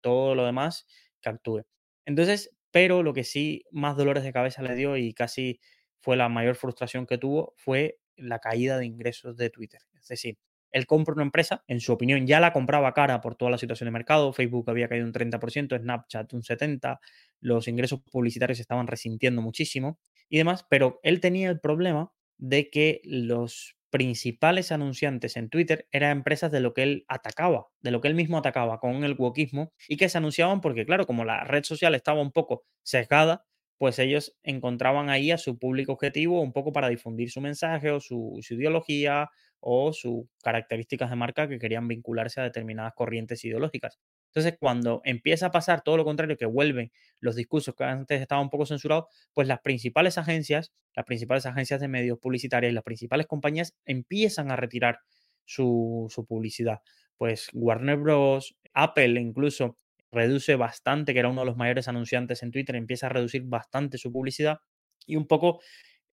todo 0.00 0.34
lo 0.34 0.46
demás 0.46 0.86
que 1.20 1.28
actúe. 1.28 1.64
Entonces, 2.06 2.50
pero 2.70 3.02
lo 3.02 3.12
que 3.12 3.24
sí 3.24 3.64
más 3.70 3.96
dolores 3.96 4.24
de 4.24 4.32
cabeza 4.32 4.62
le 4.62 4.74
dio 4.74 4.96
y 4.96 5.12
casi 5.12 5.60
fue 6.00 6.16
la 6.16 6.28
mayor 6.28 6.56
frustración 6.56 7.06
que 7.06 7.18
tuvo 7.18 7.54
fue 7.56 7.98
la 8.16 8.38
caída 8.38 8.78
de 8.78 8.86
ingresos 8.86 9.36
de 9.36 9.50
Twitter. 9.50 9.80
Es 10.00 10.08
decir, 10.08 10.38
él 10.72 10.86
compra 10.86 11.14
una 11.14 11.22
empresa, 11.24 11.64
en 11.66 11.80
su 11.80 11.92
opinión 11.92 12.26
ya 12.26 12.40
la 12.40 12.52
compraba 12.52 12.92
cara 12.94 13.20
por 13.20 13.34
toda 13.34 13.50
la 13.50 13.58
situación 13.58 13.86
de 13.86 13.92
mercado, 13.92 14.32
Facebook 14.32 14.68
había 14.70 14.88
caído 14.88 15.06
un 15.06 15.12
30%, 15.12 15.78
Snapchat 15.78 16.32
un 16.32 16.42
70%, 16.42 16.98
los 17.40 17.68
ingresos 17.68 18.00
publicitarios 18.10 18.60
estaban 18.60 18.86
resintiendo 18.86 19.42
muchísimo 19.42 19.98
y 20.28 20.38
demás, 20.38 20.64
pero 20.68 21.00
él 21.02 21.20
tenía 21.20 21.50
el 21.50 21.60
problema 21.60 22.12
de 22.38 22.70
que 22.70 23.00
los 23.04 23.76
principales 23.90 24.70
anunciantes 24.72 25.36
en 25.36 25.50
Twitter 25.50 25.88
eran 25.90 26.18
empresas 26.18 26.50
de 26.52 26.60
lo 26.60 26.72
que 26.74 26.82
él 26.84 27.04
atacaba, 27.08 27.66
de 27.80 27.90
lo 27.90 28.00
que 28.00 28.08
él 28.08 28.14
mismo 28.14 28.38
atacaba 28.38 28.78
con 28.78 29.02
el 29.04 29.14
wokismo 29.18 29.72
y 29.88 29.96
que 29.96 30.08
se 30.08 30.18
anunciaban 30.18 30.60
porque, 30.60 30.86
claro, 30.86 31.06
como 31.06 31.24
la 31.24 31.44
red 31.44 31.64
social 31.64 31.94
estaba 31.94 32.22
un 32.22 32.30
poco 32.30 32.64
sesgada, 32.82 33.44
pues 33.78 33.98
ellos 33.98 34.36
encontraban 34.42 35.10
ahí 35.10 35.30
a 35.32 35.38
su 35.38 35.58
público 35.58 35.92
objetivo 35.92 36.40
un 36.40 36.52
poco 36.52 36.72
para 36.72 36.88
difundir 36.88 37.30
su 37.30 37.40
mensaje 37.40 37.90
o 37.90 37.98
su, 38.00 38.38
su 38.42 38.54
ideología 38.54 39.30
o 39.60 39.92
sus 39.92 40.24
características 40.42 41.10
de 41.10 41.16
marca 41.16 41.48
que 41.48 41.58
querían 41.58 41.86
vincularse 41.86 42.40
a 42.40 42.44
determinadas 42.44 42.94
corrientes 42.94 43.44
ideológicas. 43.44 43.98
Entonces, 44.28 44.56
cuando 44.58 45.02
empieza 45.04 45.46
a 45.46 45.50
pasar 45.50 45.82
todo 45.82 45.96
lo 45.96 46.04
contrario, 46.04 46.36
que 46.36 46.46
vuelven 46.46 46.92
los 47.20 47.36
discursos 47.36 47.74
que 47.74 47.84
antes 47.84 48.20
estaban 48.20 48.44
un 48.44 48.50
poco 48.50 48.66
censurados, 48.66 49.06
pues 49.34 49.48
las 49.48 49.60
principales 49.60 50.18
agencias, 50.18 50.72
las 50.94 51.04
principales 51.04 51.46
agencias 51.46 51.80
de 51.80 51.88
medios 51.88 52.18
publicitarios 52.18 52.70
y 52.70 52.74
las 52.74 52.84
principales 52.84 53.26
compañías 53.26 53.74
empiezan 53.84 54.50
a 54.50 54.56
retirar 54.56 55.00
su, 55.44 56.08
publicidad. 56.28 56.80
Pues 57.16 57.48
Warner 57.52 57.96
Bros., 57.96 58.56
Apple 58.72 59.20
incluso 59.20 59.78
reduce 60.12 60.56
bastante, 60.56 61.12
que 61.12 61.18
era 61.18 61.28
uno 61.28 61.42
de 61.42 61.46
los 61.46 61.56
mayores 61.56 61.88
anunciantes 61.88 62.42
en 62.42 62.50
Twitter, 62.50 62.76
empieza 62.76 63.06
a 63.06 63.10
reducir 63.10 63.42
bastante 63.44 63.98
su 63.98 64.12
publicidad 64.12 64.58
y 65.06 65.16
un 65.16 65.26
poco 65.26 65.60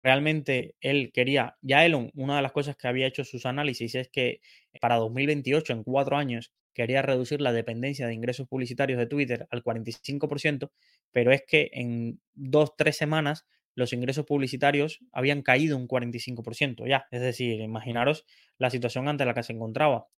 realmente 0.02 0.74
él 0.80 1.10
quería, 1.12 1.56
ya 1.62 1.84
Elon, 1.84 2.10
una 2.14 2.36
de 2.36 2.42
las 2.42 2.52
cosas 2.52 2.76
que 2.76 2.88
había 2.88 3.06
hecho 3.06 3.24
sus 3.24 3.46
análisis 3.46 3.94
es 3.94 4.08
que 4.08 4.40
para 4.80 4.96
2028, 4.96 5.72
en 5.72 5.84
cuatro 5.84 6.16
años, 6.16 6.52
quería 6.74 7.02
reducir 7.02 7.40
la 7.40 7.52
dependencia 7.52 8.06
de 8.06 8.14
ingresos 8.14 8.48
publicitarios 8.48 8.98
de 8.98 9.06
Twitter 9.06 9.46
al 9.50 9.62
45%, 9.62 10.70
pero 11.12 11.32
es 11.32 11.42
que 11.46 11.70
en 11.72 12.20
dos, 12.34 12.74
tres 12.76 12.96
semanas 12.96 13.46
los 13.74 13.92
ingresos 13.92 14.26
publicitarios 14.26 15.00
habían 15.12 15.42
caído 15.42 15.76
un 15.76 15.88
45% 15.88 16.86
ya. 16.86 17.06
Es 17.10 17.20
decir, 17.20 17.60
imaginaros 17.60 18.24
la 18.58 18.70
situación 18.70 19.08
ante 19.08 19.24
la 19.24 19.34
que 19.34 19.42
se 19.42 19.52
encontraba. 19.52 20.08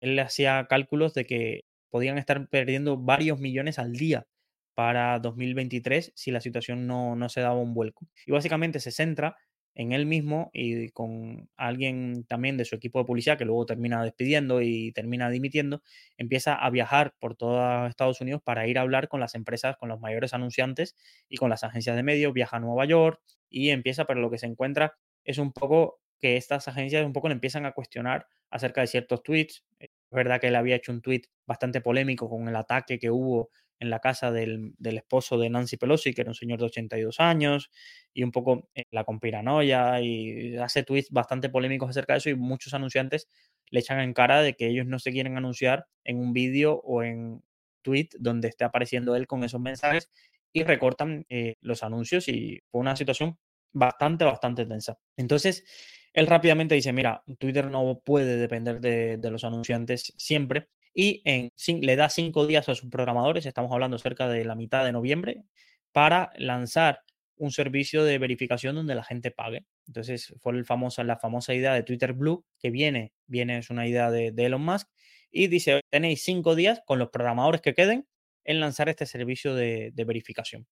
Él 0.00 0.18
hacía 0.18 0.66
cálculos 0.68 1.14
de 1.14 1.24
que 1.24 1.64
podían 1.90 2.18
estar 2.18 2.48
perdiendo 2.48 2.96
varios 2.96 3.38
millones 3.38 3.78
al 3.78 3.92
día 3.92 4.26
para 4.74 5.18
2023 5.18 6.12
si 6.14 6.30
la 6.30 6.40
situación 6.40 6.86
no, 6.86 7.16
no 7.16 7.28
se 7.28 7.40
daba 7.40 7.58
un 7.58 7.74
vuelco. 7.74 8.06
Y 8.26 8.32
básicamente 8.32 8.80
se 8.80 8.90
centra 8.90 9.36
en 9.74 9.92
él 9.92 10.06
mismo 10.06 10.50
y 10.52 10.90
con 10.90 11.48
alguien 11.56 12.24
también 12.28 12.56
de 12.56 12.64
su 12.64 12.74
equipo 12.74 12.98
de 12.98 13.04
policía 13.06 13.36
que 13.36 13.44
luego 13.44 13.66
termina 13.66 14.02
despidiendo 14.02 14.60
y 14.60 14.92
termina 14.92 15.30
dimitiendo, 15.30 15.82
empieza 16.16 16.54
a 16.54 16.68
viajar 16.70 17.14
por 17.18 17.36
todos 17.36 17.88
Estados 17.88 18.20
Unidos 18.20 18.42
para 18.44 18.66
ir 18.66 18.78
a 18.78 18.82
hablar 18.82 19.08
con 19.08 19.20
las 19.20 19.34
empresas, 19.34 19.76
con 19.76 19.88
los 19.88 20.00
mayores 20.00 20.34
anunciantes 20.34 20.96
y 21.28 21.36
con 21.36 21.50
las 21.50 21.64
agencias 21.64 21.96
de 21.96 22.02
medios, 22.02 22.32
viaja 22.34 22.58
a 22.58 22.60
Nueva 22.60 22.84
York 22.84 23.20
y 23.48 23.70
empieza, 23.70 24.04
pero 24.04 24.20
lo 24.20 24.30
que 24.30 24.38
se 24.38 24.46
encuentra 24.46 24.94
es 25.24 25.38
un 25.38 25.52
poco 25.52 26.00
que 26.20 26.36
estas 26.36 26.68
agencias 26.68 27.04
un 27.04 27.12
poco 27.12 27.28
le 27.28 27.34
empiezan 27.34 27.66
a 27.66 27.72
cuestionar 27.72 28.26
acerca 28.50 28.80
de 28.82 28.86
ciertos 28.86 29.22
tweets. 29.22 29.64
Es 29.78 29.90
verdad 30.10 30.40
que 30.40 30.48
él 30.48 30.56
había 30.56 30.76
hecho 30.76 30.92
un 30.92 31.00
tweet 31.00 31.22
bastante 31.46 31.80
polémico 31.80 32.28
con 32.28 32.46
el 32.48 32.56
ataque 32.56 32.98
que 32.98 33.10
hubo 33.10 33.50
en 33.82 33.90
la 33.90 33.98
casa 33.98 34.30
del, 34.30 34.74
esposo 34.80 35.38
de 35.38 35.50
Nancy 35.50 35.76
Pelosi, 35.76 36.14
que 36.14 36.20
era 36.20 36.30
un 36.30 36.36
señor 36.36 36.60
de 36.60 36.66
82 36.66 37.18
años, 37.18 37.70
y 38.14 38.22
un 38.22 38.30
poco 38.30 38.70
eh, 38.74 38.84
la 38.92 39.02
conspiranoia, 39.02 40.00
y 40.00 40.56
hace 40.56 40.84
tweets 40.84 41.10
bastante 41.10 41.48
polémicos 41.48 41.90
acerca 41.90 42.12
de 42.12 42.18
eso, 42.18 42.30
y 42.30 42.36
muchos 42.36 42.74
anunciantes 42.74 43.28
le 43.70 43.80
echan 43.80 43.98
en 43.98 44.14
cara 44.14 44.40
de 44.40 44.54
que 44.54 44.68
ellos 44.68 44.86
no 44.86 45.00
se 45.00 45.10
quieren 45.10 45.36
anunciar 45.36 45.86
en 46.04 46.18
un 46.18 46.32
vídeo 46.32 46.80
o 46.84 47.02
en 47.02 47.42
tweet 47.82 48.10
donde 48.20 48.48
esté 48.48 48.64
apareciendo 48.64 49.16
él 49.16 49.26
con 49.26 49.42
esos 49.42 49.60
mensajes 49.60 50.08
y 50.52 50.62
recortan 50.62 51.26
eh, 51.28 51.56
los 51.60 51.82
anuncios 51.82 52.28
y 52.28 52.62
fue 52.70 52.80
una 52.80 52.94
situación 52.94 53.36
bastante, 53.72 54.24
bastante 54.24 54.64
tensa. 54.64 54.98
Entonces, 55.16 55.64
él 56.12 56.28
rápidamente 56.28 56.76
dice, 56.76 56.92
mira, 56.92 57.24
Twitter 57.38 57.68
no 57.68 58.00
puede 58.04 58.36
depender 58.36 58.80
de, 58.80 59.16
de 59.16 59.30
los 59.30 59.42
anunciantes 59.42 60.12
siempre 60.16 60.68
y 60.94 61.22
en, 61.24 61.50
le 61.80 61.96
da 61.96 62.08
cinco 62.08 62.46
días 62.46 62.68
a 62.68 62.74
sus 62.74 62.90
programadores, 62.90 63.46
estamos 63.46 63.72
hablando 63.72 63.98
cerca 63.98 64.28
de 64.28 64.44
la 64.44 64.54
mitad 64.54 64.84
de 64.84 64.92
noviembre, 64.92 65.44
para 65.92 66.32
lanzar 66.36 67.00
un 67.36 67.50
servicio 67.50 68.04
de 68.04 68.18
verificación 68.18 68.76
donde 68.76 68.94
la 68.94 69.04
gente 69.04 69.30
pague. 69.30 69.66
Entonces 69.86 70.34
fue 70.40 70.52
el 70.52 70.64
famoso, 70.64 71.02
la 71.04 71.18
famosa 71.18 71.54
idea 71.54 71.74
de 71.74 71.82
Twitter 71.82 72.12
Blue, 72.12 72.44
que 72.58 72.70
viene, 72.70 73.12
viene 73.26 73.58
es 73.58 73.70
una 73.70 73.86
idea 73.86 74.10
de, 74.10 74.32
Elon 74.36 74.62
Musk, 74.62 74.88
y 75.30 75.48
dice, 75.48 75.80
tenéis 75.90 76.22
cinco 76.22 76.54
días 76.54 76.82
con 76.86 76.98
los 76.98 77.08
programadores 77.08 77.60
que 77.62 77.74
queden 77.74 78.06
en 78.44 78.60
lanzar 78.60 78.88
este 78.88 79.06
servicio 79.06 79.54
de, 79.54 79.92
verificación. 80.06 80.66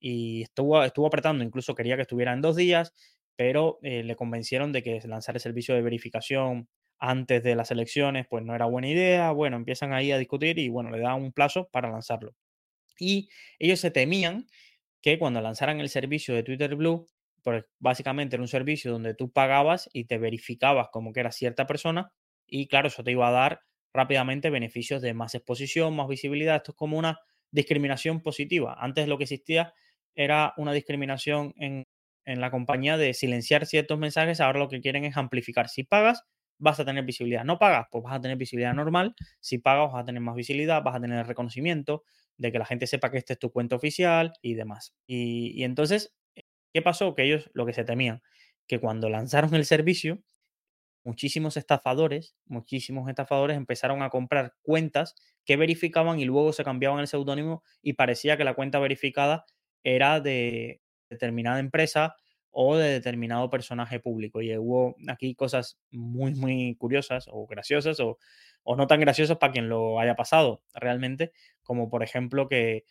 Y 0.00 0.42
estuvo, 0.42 0.82
estuvo 0.82 1.06
apretando, 1.06 1.44
incluso 1.44 1.74
quería 1.74 1.96
que 1.96 2.02
estuviera 2.02 2.32
en 2.32 2.40
dos 2.40 2.56
días, 2.56 2.94
pero 3.36 3.78
eh, 3.82 4.02
le 4.02 4.16
convencieron 4.16 4.72
de 4.72 4.82
que 4.82 5.00
lanzar 5.06 5.36
el 5.36 5.40
servicio 5.40 5.74
de 5.74 5.82
verificación 5.82 6.68
antes 6.98 7.42
de 7.42 7.54
las 7.54 7.70
elecciones, 7.70 8.26
pues 8.28 8.44
no 8.44 8.54
era 8.54 8.66
buena 8.66 8.88
idea. 8.88 9.30
Bueno, 9.32 9.56
empiezan 9.56 9.92
ahí 9.92 10.12
a 10.12 10.18
discutir 10.18 10.58
y 10.58 10.68
bueno, 10.68 10.90
le 10.90 11.00
dan 11.00 11.22
un 11.22 11.32
plazo 11.32 11.68
para 11.72 11.90
lanzarlo. 11.90 12.34
Y 12.98 13.28
ellos 13.58 13.80
se 13.80 13.90
temían 13.90 14.46
que 15.02 15.18
cuando 15.18 15.40
lanzaran 15.40 15.80
el 15.80 15.88
servicio 15.88 16.34
de 16.34 16.42
Twitter 16.42 16.74
Blue, 16.76 17.06
pues 17.42 17.64
básicamente 17.78 18.36
era 18.36 18.42
un 18.42 18.48
servicio 18.48 18.92
donde 18.92 19.14
tú 19.14 19.30
pagabas 19.32 19.88
y 19.92 20.04
te 20.06 20.18
verificabas 20.18 20.88
como 20.92 21.12
que 21.12 21.20
era 21.20 21.32
cierta 21.32 21.66
persona 21.66 22.12
y 22.46 22.66
claro, 22.68 22.88
eso 22.88 23.04
te 23.04 23.12
iba 23.12 23.28
a 23.28 23.32
dar 23.32 23.60
rápidamente 23.92 24.50
beneficios 24.50 25.02
de 25.02 25.14
más 25.14 25.34
exposición, 25.34 25.94
más 25.94 26.08
visibilidad. 26.08 26.56
Esto 26.56 26.72
es 26.72 26.76
como 26.76 26.98
una 26.98 27.18
discriminación 27.50 28.22
positiva. 28.22 28.76
Antes 28.78 29.08
lo 29.08 29.18
que 29.18 29.24
existía 29.24 29.72
era 30.14 30.52
una 30.56 30.72
discriminación 30.72 31.54
en, 31.56 31.84
en 32.24 32.40
la 32.40 32.50
compañía 32.50 32.96
de 32.96 33.14
silenciar 33.14 33.66
ciertos 33.66 33.98
mensajes, 33.98 34.40
ahora 34.40 34.58
lo 34.58 34.68
que 34.68 34.80
quieren 34.80 35.04
es 35.04 35.16
amplificar. 35.16 35.68
Si 35.68 35.84
pagas, 35.84 36.22
vas 36.58 36.80
a 36.80 36.84
tener 36.84 37.04
visibilidad. 37.04 37.44
No 37.44 37.58
pagas, 37.58 37.86
pues 37.90 38.04
vas 38.04 38.14
a 38.14 38.20
tener 38.20 38.36
visibilidad 38.36 38.74
normal. 38.74 39.14
Si 39.40 39.58
pagas, 39.58 39.92
vas 39.92 40.02
a 40.02 40.04
tener 40.04 40.20
más 40.20 40.34
visibilidad, 40.34 40.82
vas 40.82 40.96
a 40.96 41.00
tener 41.00 41.26
reconocimiento 41.26 42.04
de 42.36 42.52
que 42.52 42.58
la 42.58 42.64
gente 42.66 42.86
sepa 42.86 43.10
que 43.10 43.18
este 43.18 43.34
es 43.34 43.38
tu 43.38 43.50
cuenta 43.50 43.76
oficial 43.76 44.32
y 44.42 44.54
demás. 44.54 44.94
Y, 45.06 45.62
entonces, 45.64 46.14
¿qué 46.72 46.82
pasó? 46.82 47.14
Que 47.14 47.24
ellos 47.24 47.50
lo 47.54 47.66
que 47.66 47.72
se 47.72 47.84
temían, 47.84 48.22
que 48.66 48.80
cuando 48.80 49.08
lanzaron 49.08 49.54
el 49.54 49.64
servicio, 49.64 50.22
muchísimos 51.04 51.56
estafadores, 51.56 52.36
muchísimos 52.46 53.08
estafadores 53.08 53.56
empezaron 53.56 54.02
a 54.02 54.10
comprar 54.10 54.54
cuentas 54.62 55.14
que 55.44 55.56
verificaban 55.56 56.20
y 56.20 56.24
luego 56.24 56.52
se 56.52 56.64
cambiaban 56.64 57.00
el 57.00 57.08
seudónimo 57.08 57.62
y 57.82 57.94
parecía 57.94 58.36
que 58.36 58.44
la 58.44 58.54
cuenta 58.54 58.78
verificada 58.78 59.44
era 59.82 60.20
de 60.20 60.82
determinada 61.10 61.60
empresa 61.60 62.16
o 62.50 62.76
de 62.76 62.88
determinado 62.90 63.50
personaje 63.50 64.00
público. 64.00 64.42
Y 64.42 64.56
hubo 64.56 64.96
aquí 65.08 65.34
cosas 65.34 65.78
muy, 65.90 66.34
muy 66.34 66.76
curiosas 66.76 67.26
o 67.30 67.46
graciosas 67.46 68.00
o, 68.00 68.18
o 68.62 68.76
no 68.76 68.86
tan 68.86 69.00
graciosas 69.00 69.38
para 69.38 69.52
quien 69.52 69.68
lo 69.68 70.00
haya 70.00 70.14
pasado 70.16 70.62
realmente, 70.74 71.32
como 71.62 71.90
por 71.90 72.02
ejemplo 72.02 72.48
que 72.48 72.84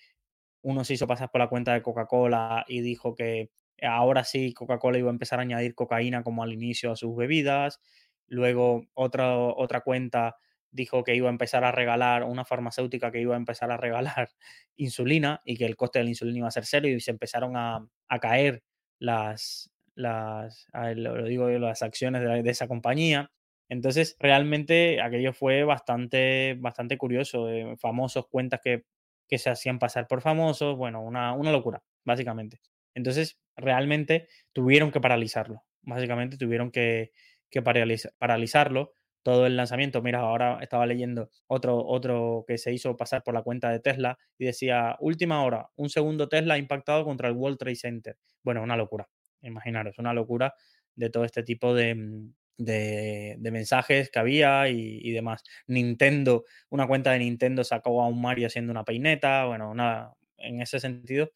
uno 0.62 0.84
se 0.84 0.96
hizo 0.96 1.08
pasar 1.08 1.32
por 1.32 1.40
la 1.40 1.50
cuenta 1.50 1.74
de 1.74 1.82
Coca-Cola 1.82 2.66
y 2.68 2.82
dijo 2.82 3.16
que 3.16 3.52
ahora 3.82 4.24
sí 4.24 4.54
Coca-Cola 4.54 4.98
iba 4.98 5.10
a 5.10 5.14
empezar 5.14 5.40
a 5.40 5.44
añadir 5.44 5.76
cocaína 5.76 6.24
como 6.24 6.44
al 6.44 6.54
inicio 6.54 6.92
a 6.92 6.96
sus 6.96 7.16
bebidas. 7.16 7.80
Luego 8.28 8.86
otra, 8.94 9.38
otra 9.38 9.82
cuenta 9.82 10.36
dijo 10.72 11.04
que 11.04 11.16
iba 11.16 11.28
a 11.28 11.32
empezar 11.32 11.64
a 11.64 11.72
regalar, 11.72 12.24
una 12.24 12.46
farmacéutica 12.46 13.12
que 13.12 13.22
iba 13.22 13.36
a 13.36 13.38
empezar 13.38 13.72
a 13.72 13.78
regalar 13.78 14.30
insulina 14.76 15.42
y 15.46 15.58
que 15.58 15.66
el 15.66 15.76
coste 15.76 16.00
de 16.00 16.06
la 16.06 16.12
insulina 16.12 16.40
iba 16.40 16.48
a 16.48 16.52
ser 16.52 16.66
cero 16.66 16.88
y 16.88 17.00
se 17.00 17.12
empezaron 17.12 17.56
a, 17.56 17.88
a 18.08 18.20
caer 18.20 18.64
las, 19.00 19.72
las 19.96 20.68
lo, 20.96 21.24
digo, 21.24 21.50
las 21.50 21.82
acciones 21.82 22.22
de, 22.22 22.50
esa 22.50 22.68
compañía. 22.68 23.32
Entonces, 23.70 24.16
realmente 24.20 25.02
aquello 25.02 25.34
fue 25.34 25.64
bastante, 25.64 26.56
bastante 26.60 26.98
curioso. 26.98 27.50
Eh, 27.50 27.76
famosos 27.78 28.28
cuentas 28.28 28.62
que, 28.64 28.86
que, 29.28 29.38
se 29.38 29.50
hacían 29.50 29.80
pasar 29.80 30.08
por 30.08 30.22
famosos, 30.22 30.78
bueno, 30.78 31.02
una, 31.02 31.34
una 31.34 31.52
locura, 31.52 31.84
básicamente. 32.06 32.60
Entonces, 32.94 33.40
realmente 33.56 34.28
tuvieron 34.54 34.92
que 34.92 35.02
paralizarlo. 35.02 35.64
Básicamente 35.82 36.38
tuvieron 36.38 36.72
que, 36.72 37.12
que 37.50 37.62
paralizarlo 37.62 38.94
todo 39.28 39.46
el 39.46 39.58
lanzamiento. 39.58 40.02
Mira, 40.02 40.20
ahora 40.22 40.58
estaba 40.62 40.86
leyendo 40.86 41.30
otro, 41.48 41.86
otro 41.86 42.46
que 42.48 42.58
se 42.58 42.72
hizo 42.72 42.96
pasar 42.96 43.24
por 43.24 43.34
la 43.34 43.42
cuenta 43.42 43.70
de 43.70 43.82
Tesla 43.82 44.18
y 44.38 44.46
decía, 44.46 44.96
última 45.02 45.44
hora, 45.44 45.68
un 45.76 45.90
segundo 45.90 46.30
Tesla 46.30 46.58
impactado 46.58 47.04
contra 47.04 47.28
el 47.28 47.36
World 47.36 47.58
Trade 47.58 47.76
Center. 47.76 48.18
Bueno, 48.42 48.64
una 48.64 48.78
locura, 48.78 49.10
imaginaros, 49.42 50.00
una 50.00 50.14
locura 50.14 50.54
de 50.96 51.10
todo 51.10 51.26
este 51.26 51.44
tipo 51.44 51.74
de, 51.74 51.94
mm, 51.96 52.34
de, 52.58 53.38
mensajes 53.52 54.10
que 54.10 54.18
había 54.18 54.70
y, 54.70 55.12
demás. 55.12 55.44
Nintendo, 55.68 56.46
una 56.70 56.88
cuenta 56.88 57.12
de 57.12 57.20
Nintendo 57.20 57.66
sacó 57.66 58.02
a 58.02 58.08
un 58.08 58.22
Mario 58.22 58.48
haciendo 58.48 58.72
una 58.72 58.86
peineta, 58.86 59.44
bueno, 59.44 59.76
nada, 59.76 60.16
en 60.38 60.62
ese 60.62 60.80
sentido. 60.80 61.32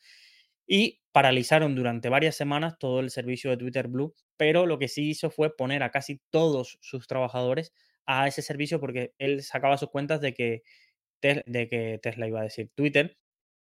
Y 0.66 1.02
paralizaron 1.12 1.76
durante 1.76 2.08
varias 2.08 2.38
semanas 2.38 2.80
todo 2.80 3.02
el 3.02 3.10
servicio 3.10 3.50
de 3.50 3.58
Twitter 3.58 3.90
Blue, 3.90 4.16
pero 4.42 4.66
lo 4.66 4.80
que 4.80 4.88
sí 4.88 5.08
hizo 5.08 5.30
fue 5.30 5.56
poner 5.56 5.84
a 5.84 5.92
casi 5.92 6.20
todos 6.32 6.80
sus 6.82 7.06
trabajadores 7.06 7.76
a 8.08 8.28
ese 8.28 8.42
servicio 8.42 8.80
porque 8.80 9.14
él 9.20 9.44
sacaba 9.44 9.78
sus 9.78 9.92
cuentas 9.92 10.20
de 10.20 10.34
que, 10.34 10.64
de 11.22 11.70
que 11.70 12.00
Tesla 12.02 12.28
iba 12.28 12.40
a 12.40 12.46
decir 12.46 12.72
Twitter 12.74 13.20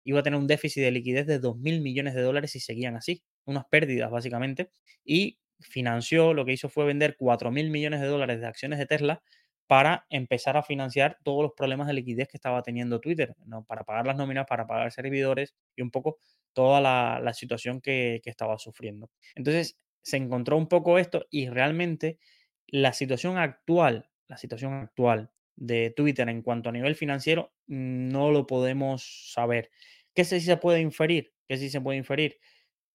iba 0.04 0.22
a 0.22 0.24
tener 0.24 0.40
un 0.40 0.48
déficit 0.48 0.82
de 0.82 0.90
liquidez 0.90 1.28
de 1.28 1.40
2.000 1.40 1.80
millones 1.84 2.16
de 2.16 2.24
dólares 2.24 2.54
si 2.54 2.60
seguían 2.60 2.96
así, 2.96 3.24
unas 3.46 3.66
pérdidas 3.66 4.10
básicamente, 4.10 4.72
y 5.06 5.38
financió, 5.60 6.34
lo 6.34 6.44
que 6.44 6.54
hizo 6.54 6.70
fue 6.70 6.86
vender 6.86 7.18
4.000 7.20 7.70
millones 7.70 8.02
de 8.02 8.08
dólares 8.08 8.42
de 8.42 8.48
acciones 8.48 8.80
de 8.80 8.88
Tesla 8.88 9.22
para 9.68 10.08
empezar 10.10 10.58
a 10.58 10.64
financiar 10.64 11.20
todos 11.24 11.44
los 11.44 11.52
problemas 11.56 11.86
de 11.86 11.94
liquidez 11.94 12.30
que 12.30 12.38
estaba 12.38 12.64
teniendo 12.64 13.00
Twitter, 13.00 13.36
¿no? 13.46 13.64
para 13.64 13.84
pagar 13.84 14.08
las 14.08 14.18
nóminas, 14.18 14.48
para 14.48 14.66
pagar 14.66 14.92
servidores 14.92 15.54
y 15.76 15.84
un 15.84 15.92
poco 15.92 16.18
toda 16.52 16.82
la, 16.82 17.34
situación 17.36 17.80
que, 17.80 18.22
que, 18.24 18.32
estaba 18.32 18.58
sufriendo. 18.58 19.12
Entonces 19.36 19.78
se 20.04 20.18
encontró 20.18 20.58
un 20.58 20.68
poco 20.68 21.00
esto 21.00 21.26
y 21.32 21.50
realmente 21.50 22.20
la 22.68 22.94
situación 22.94 23.38
actual, 23.38 24.10
la 24.28 24.38
situación 24.38 24.74
actual 24.74 25.32
de 25.56 25.92
Twitter 25.92 26.30
en 26.30 26.42
cuanto 26.42 26.70
a 26.70 26.72
nivel 26.72 26.96
financiero 26.96 27.54
no 27.68 28.32
lo 28.32 28.46
podemos 28.46 29.32
saber. 29.34 29.72
¿Qué 30.14 30.24
sí 30.26 30.42
se 30.42 30.58
puede 30.58 30.82
inferir? 30.82 31.34
¿Qué 31.48 31.58
sí 31.58 31.70
se 31.70 31.82
puede 31.82 31.98
inferir? 31.98 32.38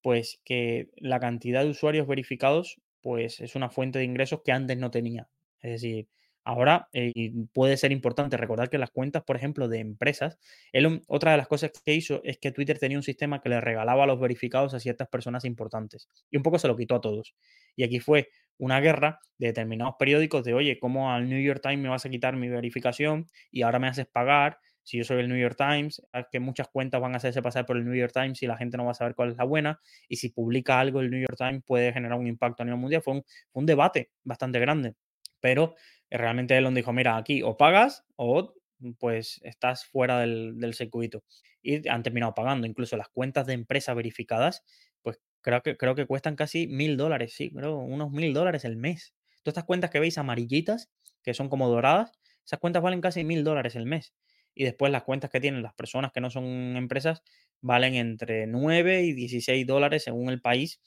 Pues 0.02 0.40
que 0.44 0.90
la 0.96 1.20
cantidad 1.20 1.64
de 1.64 1.70
usuarios 1.70 2.06
verificados 2.06 2.80
pues 3.00 3.40
es 3.40 3.54
una 3.54 3.70
fuente 3.70 3.98
de 3.98 4.04
ingresos 4.04 4.42
que 4.44 4.52
antes 4.52 4.76
no 4.76 4.90
tenía. 4.90 5.28
Es 5.60 5.72
decir, 5.72 6.08
Ahora, 6.48 6.88
eh, 6.94 7.30
puede 7.52 7.76
ser 7.76 7.92
importante 7.92 8.38
recordar 8.38 8.70
que 8.70 8.78
las 8.78 8.90
cuentas, 8.90 9.22
por 9.22 9.36
ejemplo, 9.36 9.68
de 9.68 9.80
empresas, 9.80 10.38
él, 10.72 11.02
otra 11.06 11.32
de 11.32 11.36
las 11.36 11.46
cosas 11.46 11.72
que 11.84 11.92
hizo 11.92 12.22
es 12.24 12.38
que 12.38 12.52
Twitter 12.52 12.78
tenía 12.78 12.96
un 12.96 13.02
sistema 13.02 13.42
que 13.42 13.50
le 13.50 13.60
regalaba 13.60 14.06
los 14.06 14.18
verificados 14.18 14.72
a 14.72 14.80
ciertas 14.80 15.08
personas 15.08 15.44
importantes 15.44 16.08
y 16.30 16.38
un 16.38 16.42
poco 16.42 16.58
se 16.58 16.66
lo 16.66 16.74
quitó 16.74 16.94
a 16.94 17.00
todos. 17.02 17.34
Y 17.76 17.84
aquí 17.84 18.00
fue 18.00 18.30
una 18.56 18.80
guerra 18.80 19.20
de 19.36 19.48
determinados 19.48 19.96
periódicos 19.98 20.42
de, 20.42 20.54
oye, 20.54 20.78
¿cómo 20.78 21.12
al 21.12 21.28
New 21.28 21.38
York 21.38 21.60
Times 21.62 21.80
me 21.80 21.90
vas 21.90 22.06
a 22.06 22.08
quitar 22.08 22.34
mi 22.34 22.48
verificación 22.48 23.26
y 23.50 23.60
ahora 23.60 23.78
me 23.78 23.88
haces 23.88 24.06
pagar? 24.06 24.58
Si 24.84 24.96
yo 24.96 25.04
soy 25.04 25.20
el 25.20 25.28
New 25.28 25.36
York 25.38 25.56
Times, 25.58 26.00
que 26.32 26.40
muchas 26.40 26.68
cuentas 26.68 26.98
van 26.98 27.12
a 27.12 27.18
hacerse 27.18 27.42
pasar 27.42 27.66
por 27.66 27.76
el 27.76 27.84
New 27.84 27.94
York 27.94 28.12
Times 28.14 28.42
y 28.42 28.46
la 28.46 28.56
gente 28.56 28.78
no 28.78 28.86
va 28.86 28.92
a 28.92 28.94
saber 28.94 29.14
cuál 29.14 29.32
es 29.32 29.36
la 29.36 29.44
buena. 29.44 29.80
Y 30.08 30.16
si 30.16 30.30
publica 30.30 30.80
algo 30.80 31.00
el 31.00 31.10
New 31.10 31.20
York 31.20 31.36
Times 31.36 31.62
puede 31.66 31.92
generar 31.92 32.18
un 32.18 32.26
impacto 32.26 32.62
a 32.62 32.64
nivel 32.64 32.80
mundial. 32.80 33.02
Fue 33.02 33.12
un, 33.12 33.22
fue 33.52 33.60
un 33.60 33.66
debate 33.66 34.12
bastante 34.24 34.58
grande. 34.60 34.94
Pero 35.40 35.74
realmente 36.10 36.56
Elon 36.56 36.74
dijo, 36.74 36.92
mira, 36.92 37.16
aquí 37.16 37.42
o 37.42 37.56
pagas 37.56 38.04
o 38.16 38.54
pues 38.98 39.40
estás 39.42 39.84
fuera 39.84 40.20
del, 40.20 40.74
circuito. 40.74 41.24
Y 41.62 41.88
han 41.88 42.02
terminado 42.02 42.34
pagando. 42.34 42.66
Incluso 42.66 42.96
las 42.96 43.08
cuentas 43.08 43.46
de 43.46 43.54
empresas 43.54 43.94
verificadas, 43.96 44.64
pues 45.02 45.20
creo 45.40 45.62
que, 45.62 45.76
creo 45.76 45.94
que 45.94 46.06
cuestan 46.06 46.36
casi 46.36 46.66
mil 46.66 46.96
dólares, 46.96 47.34
sí, 47.34 47.50
creo, 47.50 47.78
unos 47.78 48.10
mil 48.12 48.32
dólares 48.32 48.64
el 48.64 48.76
mes. 48.76 49.14
Todas 49.42 49.54
estas 49.54 49.64
cuentas 49.64 49.90
que 49.90 50.00
veis 50.00 50.18
amarillitas, 50.18 50.90
que 51.22 51.34
son 51.34 51.48
como 51.48 51.68
doradas, 51.68 52.12
esas 52.44 52.60
cuentas 52.60 52.82
valen 52.82 53.00
casi 53.00 53.24
mil 53.24 53.44
dólares 53.44 53.76
el 53.76 53.86
mes. 53.86 54.14
Y 54.54 54.64
después 54.64 54.90
las 54.92 55.04
cuentas 55.04 55.30
que 55.30 55.40
tienen 55.40 55.62
las 55.62 55.74
personas 55.74 56.12
que 56.12 56.20
no 56.20 56.30
son 56.30 56.76
empresas 56.76 57.22
valen 57.60 57.94
entre 57.94 58.46
9 58.46 59.02
y 59.02 59.12
16 59.12 59.66
dólares 59.66 60.04
según 60.04 60.30
el 60.30 60.40
país 60.40 60.80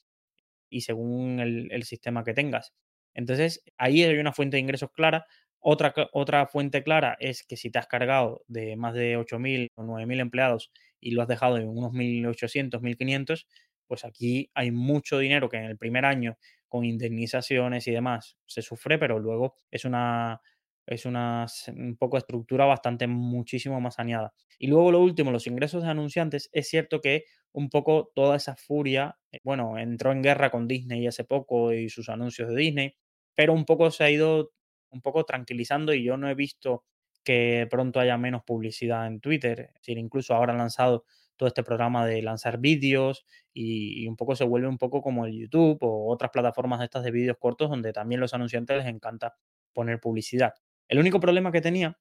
y 0.69 0.81
según 0.81 1.39
el 1.39 1.83
sistema 1.83 2.23
que 2.23 2.33
tengas. 2.33 2.73
Entonces, 3.13 3.63
ahí 3.77 4.03
hay 4.03 4.17
una 4.17 4.33
fuente 4.33 4.57
de 4.57 4.61
ingresos 4.61 4.91
clara. 4.91 5.25
Otra, 5.59 5.93
otra 6.13 6.47
fuente 6.47 6.83
clara 6.83 7.17
es 7.19 7.43
que 7.43 7.57
si 7.57 7.69
te 7.69 7.79
has 7.79 7.87
cargado 7.87 8.43
de 8.47 8.75
más 8.77 8.93
de 8.95 9.17
8.000 9.17 9.67
o 9.75 9.83
9.000 9.83 10.19
empleados 10.19 10.71
y 10.99 11.11
lo 11.11 11.21
has 11.21 11.27
dejado 11.27 11.57
en 11.57 11.67
unos 11.69 11.91
1.800, 11.93 12.81
1.500, 12.81 13.47
pues 13.87 14.05
aquí 14.05 14.49
hay 14.55 14.71
mucho 14.71 15.19
dinero 15.19 15.49
que 15.49 15.57
en 15.57 15.65
el 15.65 15.77
primer 15.77 16.05
año 16.05 16.37
con 16.67 16.85
indemnizaciones 16.85 17.87
y 17.87 17.91
demás 17.91 18.37
se 18.45 18.61
sufre, 18.61 18.97
pero 18.97 19.19
luego 19.19 19.55
es 19.69 19.85
una, 19.85 20.41
es 20.85 21.05
una 21.05 21.45
un 21.75 21.95
poco 21.97 22.17
estructura 22.17 22.65
bastante 22.65 23.07
muchísimo 23.07 23.79
más 23.81 23.95
saneada. 23.95 24.33
Y 24.59 24.67
luego 24.67 24.91
lo 24.91 24.99
último, 25.01 25.31
los 25.31 25.47
ingresos 25.47 25.83
de 25.83 25.89
anunciantes, 25.89 26.49
es 26.51 26.69
cierto 26.69 27.01
que 27.01 27.25
un 27.53 27.69
poco 27.69 28.11
toda 28.15 28.35
esa 28.37 28.55
furia, 28.55 29.17
eh, 29.31 29.39
bueno, 29.43 29.77
entró 29.77 30.11
en 30.11 30.21
guerra 30.21 30.49
con 30.51 30.67
Disney 30.67 31.07
hace 31.07 31.23
poco 31.23 31.73
y 31.73 31.89
sus 31.89 32.09
anuncios 32.09 32.49
de 32.49 32.55
Disney, 32.55 32.95
pero 33.35 33.53
un 33.53 33.65
poco 33.65 33.91
se 33.91 34.03
ha 34.03 34.09
ido 34.09 34.51
un 34.91 35.01
poco 35.01 35.23
tranquilizando 35.25 35.93
y 35.93 36.03
yo 36.03 36.17
no 36.17 36.29
he 36.29 36.35
visto 36.35 36.83
que 37.23 37.67
pronto 37.69 37.99
haya 37.99 38.17
menos 38.17 38.43
publicidad 38.43 39.07
en 39.07 39.19
Twitter. 39.19 39.69
Es 39.69 39.73
decir, 39.75 39.97
incluso 39.97 40.33
ahora 40.33 40.53
han 40.53 40.59
lanzado 40.59 41.05
todo 41.37 41.47
este 41.47 41.63
programa 41.63 42.05
de 42.05 42.21
lanzar 42.21 42.59
vídeos 42.59 43.25
y, 43.53 44.07
un 44.07 44.15
poco 44.15 44.35
se 44.35 44.43
vuelve 44.43 44.67
un 44.67 44.77
poco 44.77 45.01
como 45.01 45.25
el 45.25 45.33
YouTube 45.33 45.79
o 45.81 46.11
otras 46.11 46.31
plataformas 46.31 46.79
de 46.79 46.85
estas 46.85 47.03
de 47.03 47.11
vídeos 47.11 47.37
cortos 47.39 47.69
donde 47.69 47.93
también 47.93 48.21
los 48.21 48.33
anunciantes 48.33 48.77
les 48.77 48.87
encanta 48.87 49.35
poner 49.73 49.99
publicidad. 49.99 50.53
El 50.91 50.99
único 50.99 51.21
problema 51.21 51.53
que 51.53 51.61
tenía 51.61 51.97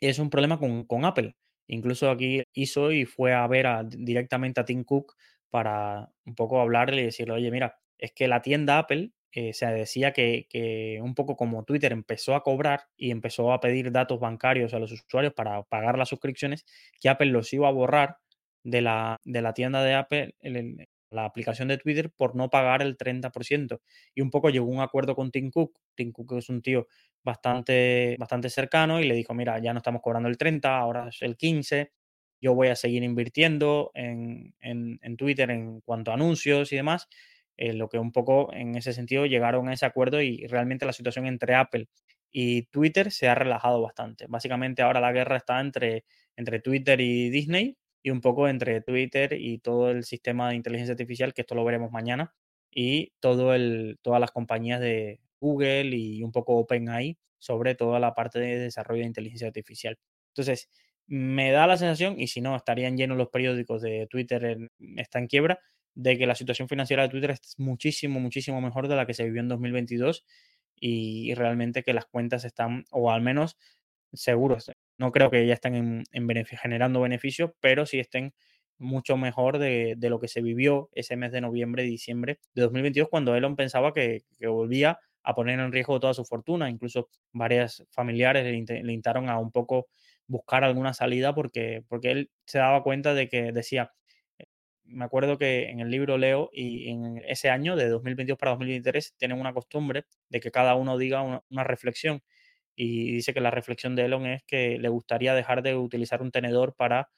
es 0.00 0.18
un 0.18 0.28
problema 0.28 0.58
con, 0.58 0.84
con 0.84 1.06
Apple. 1.06 1.34
Incluso 1.66 2.10
aquí 2.10 2.42
hizo 2.52 2.92
y 2.92 3.06
fue 3.06 3.32
a 3.32 3.46
ver 3.46 3.66
directamente 3.88 4.60
a 4.60 4.66
Tim 4.66 4.84
Cook 4.84 5.14
para 5.48 6.10
un 6.26 6.34
poco 6.34 6.60
hablarle 6.60 7.00
y 7.00 7.04
decirle, 7.06 7.32
oye, 7.32 7.50
mira, 7.50 7.78
es 7.96 8.12
que 8.12 8.28
la 8.28 8.42
tienda 8.42 8.78
Apple 8.78 9.12
eh, 9.32 9.54
se 9.54 9.64
decía 9.68 10.12
que, 10.12 11.00
un 11.02 11.14
poco 11.14 11.36
como 11.36 11.64
Twitter 11.64 11.92
empezó 11.92 12.34
a 12.34 12.42
cobrar 12.42 12.82
y 12.98 13.12
empezó 13.12 13.50
a 13.50 13.60
pedir 13.60 13.90
datos 13.92 14.20
bancarios 14.20 14.74
a 14.74 14.78
los 14.78 14.92
usuarios 14.92 15.32
para 15.32 15.62
pagar 15.62 15.96
las 15.96 16.10
suscripciones, 16.10 16.66
que 17.00 17.08
Apple 17.08 17.28
los 17.28 17.50
iba 17.54 17.66
a 17.66 17.72
borrar 17.72 18.18
de 18.62 18.82
la, 18.82 19.18
de 19.24 19.40
la 19.40 19.54
tienda 19.54 19.82
de 19.82 19.94
Apple, 19.94 20.34
la 21.14 21.24
aplicación 21.24 21.68
de 21.68 21.78
Twitter, 21.78 22.10
por 22.16 22.34
no 22.36 22.50
pagar 22.50 22.82
el 22.82 22.96
30%. 22.96 23.80
Y 24.14 24.20
un 24.22 24.30
poco 24.30 24.50
llegó 24.50 24.66
a 24.66 24.70
un 24.76 24.80
acuerdo 24.80 25.14
con 25.16 25.30
Tim 25.30 25.50
Cook. 25.50 25.78
Tim 25.94 26.12
Cook 26.12 26.34
es 26.38 26.48
un 26.48 26.62
tío 26.62 26.86
bastante, 27.22 28.16
bastante 28.18 28.50
cercano 28.50 29.00
y 29.00 29.06
le 29.08 29.14
dijo, 29.14 29.34
mira, 29.34 29.58
ya 29.58 29.72
no 29.72 29.78
estamos 29.78 30.02
cobrando 30.02 30.28
el 30.28 30.36
30, 30.38 30.76
ahora 30.78 31.08
es 31.08 31.22
el 31.22 31.36
15, 31.36 31.92
yo 32.40 32.54
voy 32.54 32.68
a 32.68 32.76
seguir 32.76 33.02
invirtiendo 33.02 33.90
en, 33.94 34.54
en- 34.60 34.98
en 35.02 35.16
Twitter 35.16 35.50
en 35.50 35.80
cuanto 35.80 36.10
a 36.10 36.14
anuncios 36.14 36.72
y 36.72 36.76
demás, 36.76 37.08
eh, 37.56 37.72
lo 37.72 37.88
que 37.88 37.98
un 37.98 38.12
poco 38.12 38.52
en 38.52 38.76
ese 38.76 38.92
sentido 38.92 39.26
llegaron 39.26 39.68
a 39.68 39.72
ese 39.74 39.86
acuerdo 39.86 40.20
y 40.20 40.46
realmente 40.46 40.86
la 40.86 40.92
situación 40.92 41.26
entre 41.26 41.54
Apple 41.54 41.88
y 42.32 42.62
Twitter 42.64 43.10
se 43.12 43.28
ha 43.28 43.34
relajado 43.34 43.80
bastante. 43.82 44.26
Básicamente 44.28 44.82
ahora 44.82 45.00
la 45.00 45.12
guerra 45.12 45.36
está 45.36 45.60
entre, 45.60 46.04
entre 46.36 46.60
Twitter 46.60 47.00
y 47.00 47.30
Disney 47.30 47.76
y 48.04 48.10
un 48.10 48.20
poco 48.20 48.48
entre 48.48 48.82
Twitter 48.82 49.32
y 49.32 49.58
todo 49.58 49.90
el 49.90 50.04
sistema 50.04 50.50
de 50.50 50.56
inteligencia 50.56 50.92
artificial, 50.92 51.32
que 51.34 51.40
esto 51.40 51.54
lo 51.54 51.64
veremos 51.64 51.90
mañana, 51.90 52.34
y 52.70 53.12
todo 53.20 53.54
el, 53.54 53.98
todas 54.02 54.20
las 54.20 54.30
compañías 54.30 54.80
de 54.80 55.20
Google 55.40 55.96
y 55.96 56.22
un 56.22 56.30
poco 56.30 56.56
OpenAI 56.58 57.18
sobre 57.38 57.74
toda 57.74 58.00
la 58.00 58.14
parte 58.14 58.38
de 58.40 58.58
desarrollo 58.58 59.00
de 59.00 59.06
inteligencia 59.06 59.46
artificial. 59.48 59.98
Entonces, 60.28 60.68
me 61.06 61.50
da 61.50 61.66
la 61.66 61.78
sensación, 61.78 62.20
y 62.20 62.26
si 62.28 62.42
no, 62.42 62.54
estarían 62.56 62.96
llenos 62.98 63.16
los 63.16 63.28
periódicos 63.30 63.80
de 63.82 64.06
Twitter 64.10 64.58
está 64.96 65.18
en 65.18 65.26
quiebra, 65.26 65.60
de 65.94 66.18
que 66.18 66.26
la 66.26 66.34
situación 66.34 66.68
financiera 66.68 67.04
de 67.04 67.08
Twitter 67.08 67.30
es 67.30 67.54
muchísimo, 67.58 68.20
muchísimo 68.20 68.60
mejor 68.60 68.88
de 68.88 68.96
la 68.96 69.06
que 69.06 69.14
se 69.14 69.24
vivió 69.24 69.40
en 69.40 69.48
2022 69.48 70.24
y, 70.76 71.30
y 71.30 71.34
realmente 71.34 71.82
que 71.82 71.94
las 71.94 72.04
cuentas 72.06 72.44
están, 72.44 72.84
o 72.90 73.10
al 73.10 73.22
menos 73.22 73.56
seguros. 74.12 74.70
No 74.98 75.10
creo 75.12 75.30
que 75.30 75.46
ya 75.46 75.54
estén 75.54 75.74
en, 75.74 76.04
en 76.12 76.28
benefi- 76.28 76.56
generando 76.58 77.00
beneficios, 77.00 77.50
pero 77.60 77.86
sí 77.86 77.98
estén 78.00 78.32
mucho 78.78 79.16
mejor 79.16 79.58
de, 79.58 79.94
lo 80.10 80.20
que 80.20 80.28
se 80.28 80.42
vivió 80.42 80.88
ese 80.92 81.16
mes 81.16 81.32
de 81.32 81.40
noviembre 81.40 81.82
diciembre 81.84 82.38
de 82.54 82.62
2022, 82.62 83.08
cuando 83.08 83.34
Elon 83.34 83.56
pensaba 83.56 83.92
que, 83.92 84.22
volvía 84.48 84.98
a 85.22 85.34
poner 85.34 85.58
en 85.60 85.72
riesgo 85.72 86.00
toda 86.00 86.14
su 86.14 86.24
fortuna. 86.24 86.68
Incluso 86.70 87.08
varias 87.32 87.84
familiares 87.90 88.44
le, 88.44 88.52
inte- 88.54 88.82
le 88.82 88.92
intentaron 88.92 89.28
a 89.28 89.38
un 89.38 89.50
poco 89.52 89.86
buscar 90.26 90.64
alguna 90.64 90.94
salida 90.94 91.34
porque, 91.34 91.82
porque 91.88 92.10
él 92.10 92.30
se 92.46 92.58
daba 92.58 92.82
cuenta 92.82 93.14
de 93.14 93.28
que 93.28 93.52
decía, 93.52 93.92
eh, 94.38 94.44
me 94.84 95.04
acuerdo 95.04 95.38
que 95.38 95.68
en 95.70 95.80
el 95.80 95.90
libro 95.90 96.18
leo 96.18 96.50
y 96.52 96.90
en 96.90 97.18
ese 97.26 97.50
año 97.50 97.76
de 97.76 97.88
2022 97.88 98.38
para 98.38 98.52
2023 98.52 99.14
tienen 99.16 99.40
una 99.40 99.54
costumbre 99.54 100.04
de 100.28 100.40
que 100.40 100.50
cada 100.50 100.74
uno 100.76 100.98
diga 100.98 101.22
una 101.50 101.64
reflexión 101.64 102.22
y 102.76 103.12
dice 103.12 103.34
que 103.34 103.40
la 103.40 103.50
reflexión 103.50 103.96
de 103.96 104.04
Elon 104.06 104.26
es 104.26 104.42
que 104.44 104.78
le 104.78 104.88
gustaría 104.88 105.34
dejar 105.34 105.62
de 105.62 105.76
utilizar 105.76 106.22
un 106.22 106.30
tenedor 106.32 106.74
para 106.76 107.10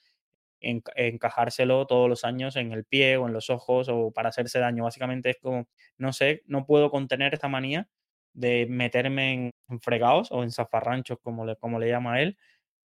enca- 0.60 0.92
encajárselo 0.96 1.86
todos 1.86 2.08
los 2.08 2.24
años 2.24 2.56
en 2.56 2.72
el 2.72 2.84
pie 2.84 3.16
o 3.16 3.26
en 3.26 3.32
los 3.34 3.50
ojos 3.50 3.88
o 3.90 4.12
para 4.12 4.30
hacerse 4.30 4.58
daño. 4.58 4.84
Básicamente 4.84 5.30
es 5.30 5.36
como, 5.40 5.68
no 5.98 6.12
sé, 6.12 6.42
no 6.46 6.66
puedo 6.66 6.90
contener 6.90 7.34
esta 7.34 7.48
manía 7.48 7.88
de 8.34 8.66
meterme 8.68 9.32
en, 9.68 9.80
fregados 9.80 10.30
o 10.32 10.42
en 10.42 10.50
zafarranchos, 10.52 11.18
como 11.22 11.46
le, 11.46 11.56
como 11.56 11.78
le 11.78 11.88
llama 11.88 12.20
él, 12.22 12.36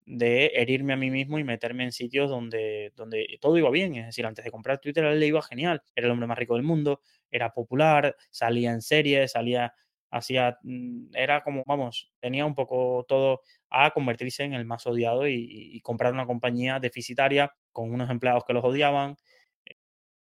de 0.07 0.47
herirme 0.55 0.93
a 0.95 0.97
mí 0.97 1.11
mismo 1.11 1.39
y 1.39 1.45
meterme 1.45 1.85
en 1.85 1.93
sitios 1.93 2.31
donde, 2.31 2.93
donde 2.97 3.39
todo 3.41 3.57
iba 3.59 3.71
bien. 3.71 3.95
Es 3.97 4.07
decir, 4.07 4.27
antes 4.27 4.45
de 4.45 4.51
comprar 4.51 4.81
Twitter, 4.81 5.05
él 5.05 5.21
le 5.21 5.27
iba 5.27 5.43
genial. 5.43 5.83
Era 5.95 6.07
el 6.07 6.13
hombre 6.13 6.27
más 6.27 6.39
rico 6.39 6.55
del 6.55 6.65
mundo, 6.65 7.01
era 7.31 7.53
popular, 7.53 8.17
salía 8.31 8.73
en 8.73 8.83
series, 8.83 9.33
salía, 9.33 9.73
hacía, 10.11 10.59
mm, 10.63 11.15
era 11.15 11.43
como, 11.43 11.63
vamos, 11.67 12.13
tenía 12.21 12.47
un 12.47 12.55
poco 12.55 13.05
todo 13.09 13.43
a 13.71 13.91
convertirse 13.91 14.45
en 14.45 14.55
el 14.55 14.65
más 14.65 14.87
odiado 14.87 15.27
y, 15.29 15.47
y 15.49 15.81
comprar 15.81 16.13
una 16.13 16.27
compañía 16.27 16.79
deficitaria 16.81 17.53
con 17.73 17.93
unos 17.93 18.11
empleados 18.11 18.45
que 18.47 18.53
los 18.53 18.65
odiaban, 18.65 19.17
eh, 19.65 19.77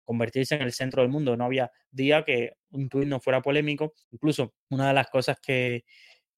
convertirse 0.05 0.57
en 0.57 0.63
el 0.63 0.73
centro 0.73 1.03
del 1.03 1.11
mundo. 1.11 1.37
No 1.37 1.45
había 1.45 1.71
día 1.91 2.25
que 2.25 2.53
un 2.71 2.89
tuit 2.89 3.09
no 3.09 3.21
fuera 3.21 3.43
polémico. 3.43 3.95
Incluso 4.11 4.55
una 4.71 4.89
de 4.89 4.95
las 4.95 5.09
cosas 5.11 5.39
que, 5.41 5.85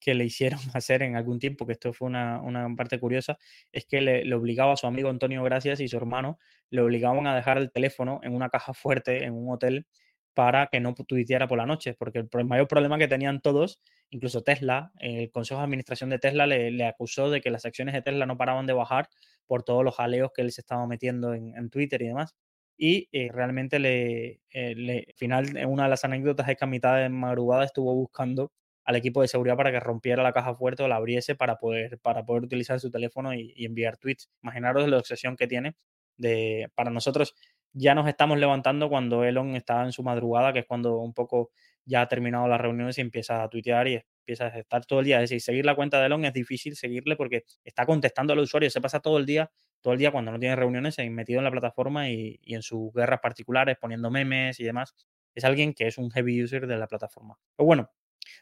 que 0.01 0.15
le 0.15 0.25
hicieron 0.25 0.61
hacer 0.75 1.03
en 1.03 1.17
algún 1.17 1.39
tiempo, 1.39 1.67
que 1.67 1.73
esto 1.75 1.93
fue 1.93 2.09
una, 2.09 2.41
una 2.41 2.69
parte 2.77 2.99
curiosa, 2.99 3.39
es 3.73 3.87
que 3.87 4.01
le, 4.01 4.25
le 4.25 4.35
obligaba 4.35 4.73
a 4.73 4.77
su 4.77 4.87
amigo 4.87 5.11
Antonio 5.11 5.43
Gracias 5.45 5.81
y 5.81 5.89
su 5.89 5.97
hermano, 5.97 6.39
le 6.71 6.83
obligaban 6.83 7.27
a 7.27 7.37
dejar 7.37 7.59
el 7.59 7.71
teléfono 7.71 8.21
en 8.23 8.35
una 8.35 8.49
caja 8.49 8.75
fuerte 8.75 9.25
en 9.25 9.35
un 9.35 9.53
hotel 9.53 9.87
para 10.35 10.69
que 10.69 10.81
no 10.81 10.95
tuiteara 10.95 11.49
por 11.49 11.59
la 11.59 11.67
noche, 11.67 11.95
porque 11.95 12.19
el, 12.19 12.45
mayor 12.45 12.69
problema 12.69 12.99
que 12.99 13.09
tenían 13.09 13.41
todos, 13.41 13.81
incluso 14.11 14.43
Tesla, 14.43 14.93
el 15.01 15.31
Consejo 15.31 15.61
de 15.61 15.65
Administración 15.65 16.11
de 16.11 16.19
Tesla 16.19 16.47
le, 16.47 16.85
acusó 16.87 17.31
de 17.31 17.41
que 17.41 17.51
las 17.51 17.65
acciones 17.67 17.95
de 17.95 18.03
Tesla 18.03 18.27
no 18.27 18.37
paraban 18.37 18.67
de 18.67 18.73
bajar 18.73 19.09
por 19.47 19.63
todos 19.63 19.85
los 19.85 19.97
jaleos 19.97 20.31
que 20.35 20.43
él 20.43 20.53
se 20.53 20.61
estaba 20.61 20.87
metiendo 20.87 21.35
en, 21.35 21.71
Twitter 21.71 22.03
y 22.03 22.09
demás. 22.09 22.37
Y 22.77 23.09
eh, 23.13 23.29
realmente 23.33 23.79
le, 23.79 24.41
eh, 24.53 25.05
al 25.09 25.15
final, 25.17 25.57
en 25.57 25.69
una 25.69 25.85
de 25.85 25.91
las 25.91 26.05
anécdotas 26.05 26.49
es 26.49 26.57
que 26.57 26.65
a 26.65 26.69
mitad 26.69 26.97
de 26.97 27.09
madrugada 27.11 27.65
estuvo 27.65 27.95
buscando 27.95 28.53
al 28.85 28.97
equipo 28.97 29.21
de 29.23 29.29
seguridad 29.29 29.57
para 29.57 29.71
que 29.71 29.81
rompiera 29.81 30.23
la 30.23 30.33
caja 30.33 30.55
fuerte 30.55 30.83
o 30.83 30.89
la 30.89 30.97
abriese 30.97 31.35
para 31.35 31.57
poder, 31.57 31.99
para 31.99 32.25
poder 32.25 32.45
utilizar 32.45 32.81
su 32.81 32.91
teléfono 32.91 33.35
y, 33.35 33.53
y 33.55 33.67
enviar 33.67 33.99
tweets. 33.99 34.31
Imaginaros 34.43 34.89
la 34.89 34.99
obsesión 34.99 35.37
que 35.37 35.47
tiene 35.47 35.77
de, 36.17 36.71
para 36.75 36.91
nosotros 36.91 37.35
ya 37.73 37.95
nos 37.95 38.09
estamos 38.09 38.39
levantando 38.39 38.89
cuando 38.89 39.25
Elon 39.25 39.57
está 39.57 39.85
en 39.85 39.93
su 39.93 40.03
madrugada, 40.03 40.53
que 40.53 40.61
es 40.61 40.67
cuando 40.67 40.99
un 40.99 41.13
poco 41.15 41.51
ya 41.85 42.03
ha 42.03 42.09
terminado 42.09 42.47
las 42.49 42.61
reuniones 42.61 42.99
y 42.99 43.01
empieza 43.01 43.43
a 43.43 43.49
tuitear 43.49 43.89
y 43.89 44.01
empieza 44.21 44.47
a 44.47 44.59
estar 44.59 44.85
todo 44.87 45.01
el 45.01 45.07
día. 45.07 45.17
Es 45.17 45.31
decir, 45.31 45.41
seguir 45.41 45.65
la 45.65 45.75
cuenta 45.75 46.01
de 46.01 46.07
Elon 46.07 46.25
es 46.25 46.33
difícil 46.33 46.77
seguirle 46.77 47.17
porque 47.17 47.45
está 47.65 47.87
contestando 47.87 48.33
al 48.33 48.41
usuario, 48.41 48.71
se 48.71 48.81
pasa 48.81 49.01
todo 49.01 49.19
el 49.19 49.27
día, 49.27 49.51
todo 49.81 49.93
el 49.95 49.99
día 49.99 50.11
cuando 50.13 50.33
no 50.33 50.39
tiene 50.39 50.57
reuniones, 50.57 50.99
eh, 50.99 51.09
metido 51.11 51.39
en 51.39 51.45
la 51.45 51.51
plataforma 51.51 52.11
y, 52.11 52.39
y 52.43 52.55
en 52.55 52.63
sus 52.63 52.93
guerras 52.93 53.21
particulares, 53.21 53.77
poniendo 53.81 54.11
memes 54.11 54.61
y 54.61 54.65
demás. 54.65 54.95
Es 55.35 55.45
alguien 55.45 55.75
que 55.75 55.87
es 55.87 55.99
un 55.99 56.11
heavy 56.11 56.43
user 56.43 56.67
de 56.67 56.77
la 56.77 56.87
plataforma. 56.87 57.39
Pero 57.57 57.67
bueno, 57.67 57.91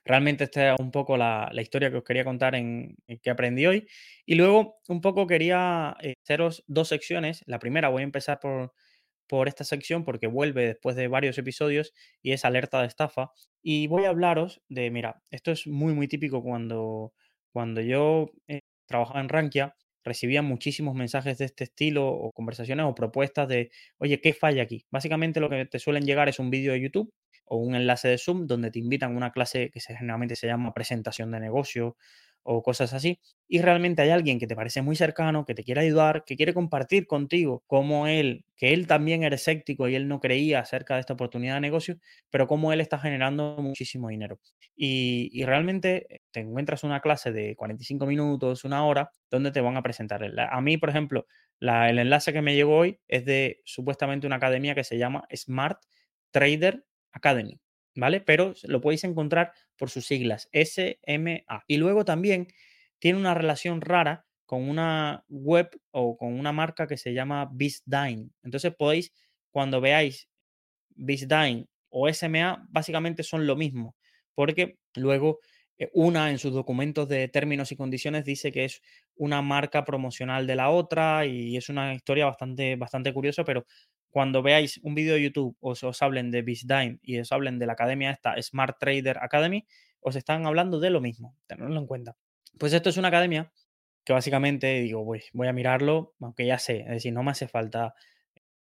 Realmente 0.05 0.45
esta 0.45 0.75
es 0.75 0.81
un 0.81 0.91
poco 0.91 1.17
la, 1.17 1.49
la 1.53 1.63
historia 1.63 1.91
que 1.91 1.99
os 1.99 2.05
quería 2.05 2.25
contar 2.25 2.55
en, 2.55 2.97
en 3.07 3.19
que 3.19 3.31
aprendí 3.31 3.67
hoy. 3.67 3.87
Y 4.27 4.35
luego 4.35 4.81
un 4.89 5.01
poco 5.01 5.27
quería 5.27 5.97
eh, 6.01 6.15
haceros 6.23 6.65
dos 6.67 6.89
secciones. 6.89 7.43
La 7.47 7.59
primera 7.59 7.89
voy 7.89 8.03
a 8.03 8.05
empezar 8.05 8.41
por, 8.41 8.73
por 9.29 9.49
esta 9.49 9.65
sección 9.65 10.05
porque 10.05 10.27
vuelve 10.27 10.67
después 10.67 10.97
de 10.97 11.09
varios 11.09 11.39
episodios 11.39 11.93
y 12.23 12.33
es 12.33 12.45
alerta 12.45 12.81
de 12.81 12.87
estafa. 12.87 13.33
Y 13.63 13.87
voy 13.87 14.05
a 14.05 14.11
hablaros 14.11 14.63
de, 14.69 14.91
mira, 14.91 15.23
esto 15.31 15.53
es 15.53 15.67
muy, 15.67 15.95
muy 15.95 16.09
típico 16.09 16.43
cuando, 16.43 17.13
cuando 17.53 17.81
yo 17.81 18.31
eh, 18.47 18.61
trabajaba 18.87 19.21
en 19.21 19.29
Rankia, 19.29 19.77
recibía 20.05 20.43
muchísimos 20.43 20.95
mensajes 20.95 21.39
de 21.39 21.45
este 21.45 21.65
estilo 21.65 22.09
o 22.09 22.33
conversaciones 22.33 22.87
o 22.87 22.95
propuestas 22.95 23.49
de, 23.49 23.71
oye, 23.99 24.21
¿qué 24.21 24.33
falla 24.33 24.63
aquí? 24.63 24.87
Básicamente 24.91 25.41
lo 25.41 25.51
que 25.51 25.67
te 25.67 25.79
suelen 25.79 26.05
llegar 26.05 26.29
es 26.29 26.39
un 26.39 26.51
vídeo 26.51 26.73
de 26.73 26.81
YouTube 26.81 27.13
o 27.45 27.57
un 27.59 27.75
enlace 27.75 28.09
de 28.09 28.19
Zoom 28.19 28.47
donde 28.47 28.71
te 28.71 28.79
invitan 28.79 29.13
a 29.13 29.17
una 29.17 29.33
clase 29.33 29.71
que 29.71 29.81
generalmente 29.81 30.37
se 30.37 30.47
llama 30.47 30.73
presentación 30.75 31.31
de 31.31 31.41
negocio 31.41 31.97
o 32.51 32.63
cosas 32.63 32.95
así, 32.95 33.21
y 33.47 33.61
realmente 33.61 34.03
hay 34.03 34.11
alguien 34.11 34.39
que 34.39 34.47
te 34.47 34.57
parece 34.57 34.81
muy 34.83 34.97
cercano, 34.97 35.45
que 35.45 35.55
te 35.55 35.65
quiere 35.65 35.83
ayudar, 35.83 36.25
que 36.25 36.37
quiere 36.37 36.55
compartir 36.55 37.07
contigo 37.07 37.63
cómo 37.67 38.07
él, 38.07 38.45
que 38.57 38.73
él 38.73 38.87
también 38.87 39.23
era 39.23 39.35
escéptico 39.35 39.89
y 39.89 39.95
él 39.95 40.09
no 40.09 40.19
creía 40.21 40.61
acerca 40.61 40.95
de 40.95 41.01
esta 41.01 41.13
oportunidad 41.13 41.55
de 41.55 41.61
negocio, 41.61 41.97
pero 42.31 42.47
cómo 42.47 42.73
él 42.73 42.81
está 42.81 42.99
generando 42.99 43.57
muchísimo 43.61 44.09
dinero. 44.09 44.41
Y, 44.77 45.29
y 45.33 45.45
realmente 45.45 46.07
eh, 46.15 46.21
te 46.31 46.41
encuentras 46.41 46.85
una 46.85 47.01
clase 47.01 47.33
de 47.33 47.55
45 47.57 48.07
minutos, 48.07 48.65
una 48.65 48.85
hora, 48.87 49.11
donde 49.31 49.51
te 49.51 49.61
van 49.61 49.77
a 49.77 49.83
presentar. 49.83 50.23
A 50.51 50.61
mí, 50.61 50.77
por 50.79 50.89
ejemplo, 50.89 51.27
el 51.61 51.99
enlace 51.99 52.33
que 52.33 52.43
me 52.43 52.55
llegó 52.55 52.77
hoy 52.79 52.99
es 53.09 53.25
de 53.25 53.61
supuestamente 53.65 54.27
una 54.27 54.37
academia 54.37 54.75
que 54.75 54.85
se 54.85 54.97
llama 54.97 55.27
Smart 55.35 55.81
Trader 56.31 56.85
Academy, 57.13 57.59
¿vale? 57.99 58.21
Pero 58.21 58.55
lo 58.65 58.81
podéis 58.81 59.05
encontrar 59.05 59.53
por 59.77 59.91
sus 59.91 60.07
siglas, 60.07 60.49
SMA. 60.53 61.65
Y 61.67 61.77
luego 61.79 62.05
también 62.05 62.47
tiene 63.01 63.19
una 63.19 63.35
relación 63.35 63.81
rara 63.81 64.25
con 64.47 64.69
una 64.69 65.25
web 65.29 65.69
o 65.91 66.17
con 66.17 66.39
una 66.39 66.53
marca 66.53 66.87
que 66.87 66.97
se 66.97 67.13
llama 67.13 67.51
BizDine. 67.53 68.31
Entonces 68.45 68.73
podéis, 68.75 69.13
cuando 69.51 69.81
veáis 69.81 70.29
BizDine 70.95 71.67
o 71.91 72.09
SMA, 72.09 72.67
básicamente 72.71 73.23
son 73.25 73.47
lo 73.47 73.57
mismo, 73.57 73.97
porque 74.35 74.79
luego 74.95 75.41
eh, 75.79 75.91
una 75.93 76.31
en 76.31 76.39
sus 76.39 76.53
documentos 76.53 77.09
de 77.09 77.29
términos 77.29 77.73
y 77.73 77.77
condiciones 77.77 78.25
dice 78.25 78.53
que 78.53 78.65
es 78.65 78.81
una 79.17 79.43
marca 79.43 79.85
promocional 79.85 80.47
de 80.47 80.57
la 80.57 80.71
otra 80.71 81.27
y 81.27 81.57
es 81.57 81.69
una 81.69 81.95
historia 81.95 82.27
bastante, 82.27 82.77
bastante 82.77 83.13
curiosa, 83.13 83.45
pero 83.45 83.67
cuando 84.11 84.43
veáis 84.43 84.79
un 84.83 84.95
vídeo 84.95 85.15
de 85.15 85.23
YouTube 85.23 85.57
o 85.61 85.71
os, 85.71 86.03
hablen 86.03 86.31
de 86.31 86.43
BizDime 86.43 86.99
y 87.03 87.19
os 87.19 87.31
hablen 87.33 87.59
de 87.59 87.67
la 87.67 87.75
academia 87.75 88.11
esta 88.11 88.41
Smart 88.41 88.79
Trader 88.79 89.19
Academy, 89.19 89.67
os 90.01 90.17
están 90.17 90.47
hablando 90.47 90.81
de 90.81 90.91
lo 90.91 91.01
mismo, 91.01 91.37
tenedlo 91.47 91.79
en 91.79 91.87
cuenta. 91.87 92.17
Pues 92.59 92.73
esto 92.73 92.89
es 92.89 92.97
una 92.97 93.09
academia 93.09 93.53
que 94.05 94.13
básicamente 94.13 94.81
digo, 94.81 95.05
voy, 95.05 95.23
voy 95.33 95.49
a 95.49 95.53
mirarlo, 95.53 96.15
aunque 96.21 96.47
ya 96.47 96.59
sé, 96.59 96.81
es 96.81 96.89
decir, 96.89 97.13
no 97.13 97.23
me 97.23 97.31
hace 97.31 97.47
falta 97.47 97.95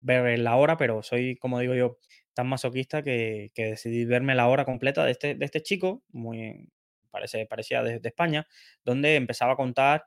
ver 0.00 0.38
la 0.38 0.56
hora, 0.56 0.76
pero 0.76 1.02
soy, 1.02 1.36
como 1.36 1.58
digo 1.58 1.74
yo, 1.74 1.98
tan 2.34 2.46
masoquista 2.46 3.02
que, 3.02 3.50
que 3.54 3.64
decidí 3.64 4.04
verme 4.04 4.34
la 4.34 4.48
hora 4.48 4.64
completa 4.64 5.04
de 5.04 5.12
este, 5.12 5.34
de 5.34 5.44
este 5.44 5.62
chico, 5.62 6.04
muy, 6.10 6.68
parece, 7.10 7.46
parecía 7.46 7.82
de, 7.82 7.98
de 7.98 8.08
España, 8.08 8.46
donde 8.84 9.16
empezaba 9.16 9.54
a 9.54 9.56
contar 9.56 10.04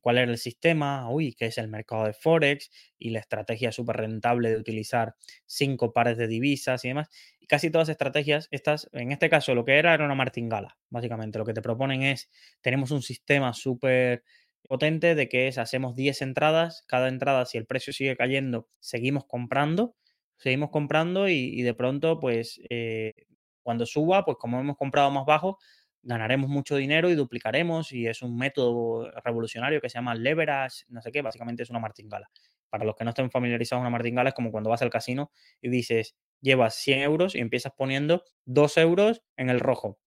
cuál 0.00 0.18
era 0.18 0.30
el 0.30 0.38
sistema, 0.38 1.08
uy, 1.10 1.34
qué 1.34 1.46
es 1.46 1.58
el 1.58 1.68
mercado 1.68 2.04
de 2.04 2.12
Forex 2.12 2.70
y 2.98 3.10
la 3.10 3.20
estrategia 3.20 3.72
súper 3.72 3.96
rentable 3.98 4.50
de 4.50 4.56
utilizar 4.56 5.14
cinco 5.46 5.92
pares 5.92 6.16
de 6.18 6.26
divisas 6.28 6.84
y 6.84 6.88
demás. 6.88 7.08
Y 7.40 7.46
casi 7.46 7.70
todas 7.70 7.88
estrategias, 7.88 8.48
estas, 8.50 8.88
en 8.92 9.12
este 9.12 9.28
caso, 9.30 9.54
lo 9.54 9.64
que 9.64 9.78
era 9.78 9.94
era 9.94 10.04
una 10.04 10.14
martingala, 10.14 10.78
básicamente. 10.90 11.38
Lo 11.38 11.44
que 11.44 11.54
te 11.54 11.62
proponen 11.62 12.02
es, 12.02 12.30
tenemos 12.62 12.90
un 12.90 13.02
sistema 13.02 13.52
súper 13.54 14.24
potente 14.68 15.14
de 15.14 15.28
que 15.28 15.48
es, 15.48 15.58
hacemos 15.58 15.94
10 15.94 16.22
entradas, 16.22 16.84
cada 16.86 17.08
entrada, 17.08 17.44
si 17.46 17.58
el 17.58 17.66
precio 17.66 17.92
sigue 17.92 18.16
cayendo, 18.16 18.68
seguimos 18.80 19.24
comprando, 19.26 19.96
seguimos 20.38 20.70
comprando 20.70 21.28
y, 21.28 21.34
y 21.34 21.62
de 21.62 21.74
pronto, 21.74 22.18
pues, 22.20 22.60
eh, 22.70 23.12
cuando 23.62 23.86
suba, 23.86 24.24
pues 24.24 24.36
como 24.38 24.60
hemos 24.60 24.76
comprado 24.76 25.10
más 25.10 25.24
bajo, 25.26 25.58
ganaremos 26.04 26.48
mucho 26.48 26.76
dinero 26.76 27.10
y 27.10 27.14
duplicaremos 27.14 27.92
y 27.92 28.06
es 28.06 28.22
un 28.22 28.36
método 28.36 29.10
revolucionario 29.24 29.80
que 29.80 29.88
se 29.88 29.98
llama 29.98 30.14
leverage, 30.14 30.84
no 30.88 31.02
sé 31.02 31.10
qué, 31.10 31.22
básicamente 31.22 31.62
es 31.62 31.70
una 31.70 31.80
martingala. 31.80 32.30
Para 32.70 32.84
los 32.84 32.96
que 32.96 33.04
no 33.04 33.10
estén 33.10 33.30
familiarizados, 33.30 33.80
una 33.80 33.90
martingala 33.90 34.30
es 34.30 34.34
como 34.34 34.50
cuando 34.50 34.70
vas 34.70 34.82
al 34.82 34.90
casino 34.90 35.30
y 35.60 35.68
dices, 35.68 36.16
llevas 36.40 36.74
100 36.76 37.00
euros 37.00 37.34
y 37.34 37.38
empiezas 37.38 37.72
poniendo 37.76 38.24
2 38.44 38.76
euros 38.78 39.22
en 39.36 39.50
el 39.50 39.60
rojo. 39.60 39.98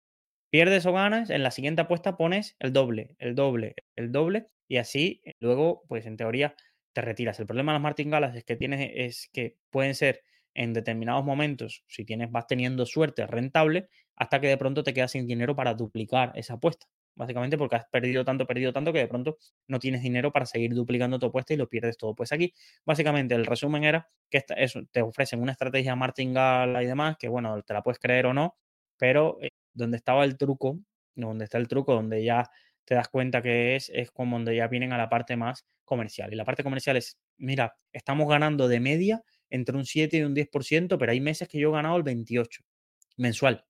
Pierdes 0.50 0.86
o 0.86 0.94
ganas, 0.94 1.30
en 1.30 1.44
la 1.44 1.52
siguiente 1.52 1.82
apuesta 1.82 2.16
pones 2.16 2.56
el 2.60 2.72
doble, 2.72 3.16
el 3.20 3.36
doble, 3.36 3.76
el 3.96 4.12
doble 4.12 4.48
y 4.68 4.78
así 4.78 5.22
eh, 5.26 5.34
luego, 5.40 5.84
pues 5.88 6.06
en 6.06 6.18
teoría, 6.18 6.56
te 6.94 7.02
retiras. 7.02 7.40
El 7.40 7.48
problema 7.48 7.74
de 7.74 7.76
las 7.76 7.84
martingalas 7.84 8.36
es 8.36 8.44
que 8.44 8.56
tienes, 8.56 8.92
es 8.94 9.30
que 9.32 9.58
pueden 9.70 9.94
ser 9.96 10.24
en 10.58 10.74
determinados 10.74 11.24
momentos, 11.24 11.84
si 11.88 12.04
tienes, 12.04 12.32
vas 12.32 12.48
teniendo 12.48 12.86
suerte, 12.88 13.28
rentable, 13.28 13.90
hasta 14.16 14.42
que 14.42 14.48
de 14.48 14.58
pronto 14.58 14.84
te 14.84 14.92
quedas 14.94 15.12
sin 15.12 15.28
dinero 15.28 15.56
para 15.56 15.76
duplicar 15.76 16.32
esa 16.36 16.56
apuesta. 16.56 16.88
Básicamente 17.16 17.58
porque 17.58 17.76
has 17.76 17.86
perdido 17.86 18.26
tanto, 18.26 18.48
perdido 18.48 18.74
tanto 18.74 18.92
que 18.92 19.00
de 19.00 19.08
pronto 19.08 19.38
no 19.68 19.80
tienes 19.80 20.02
dinero 20.02 20.32
para 20.32 20.48
seguir 20.48 20.74
duplicando 20.74 21.20
tu 21.20 21.28
apuesta 21.28 21.54
y 21.54 21.58
lo 21.58 21.70
pierdes 21.70 21.98
todo. 21.98 22.16
Pues 22.16 22.32
aquí, 22.32 22.54
básicamente, 22.86 23.36
el 23.36 23.46
resumen 23.46 23.84
era 23.84 24.10
que 24.32 24.40
esta, 24.40 24.56
eso, 24.56 24.82
te 24.92 25.04
ofrecen 25.04 25.42
una 25.42 25.52
estrategia 25.52 25.96
martingala 25.96 26.82
y 26.82 26.88
demás, 26.88 27.18
que 27.20 27.28
bueno, 27.28 27.62
te 27.62 27.74
la 27.74 27.84
puedes 27.84 28.00
creer 28.00 28.26
o 28.26 28.34
no, 28.34 28.56
pero 28.98 29.38
eh, 29.42 29.50
donde 29.74 29.98
estaba 29.98 30.26
el 30.26 30.38
truco, 30.38 30.80
donde 31.16 31.46
está 31.46 31.60
el 31.60 31.68
truco, 31.68 31.94
donde 31.94 32.24
ya 32.24 32.50
te 32.84 32.96
das 32.96 33.10
cuenta 33.10 33.44
que 33.44 33.76
es, 33.76 33.92
es 33.94 34.10
como 34.10 34.38
donde 34.38 34.56
ya 34.56 34.68
vienen 34.68 34.92
a 34.94 34.98
la 34.98 35.10
parte 35.10 35.36
más 35.38 35.68
comercial. 35.86 36.34
Y 36.34 36.36
la 36.36 36.46
parte 36.46 36.64
comercial 36.64 36.98
es, 36.98 37.20
mira, 37.38 37.76
estamos 37.92 38.28
ganando 38.28 38.68
de 38.68 38.80
media 38.80 39.24
entre 39.50 39.76
un 39.78 39.86
7 39.86 40.18
y 40.18 40.22
un 40.24 40.36
10%, 40.36 40.98
pero 40.98 41.12
hay 41.12 41.22
meses 41.22 41.48
que 41.48 41.60
yo 41.60 41.70
he 41.70 41.74
ganado 41.74 41.98
el 41.98 42.04
28 42.04 42.64
mensual. 43.18 43.66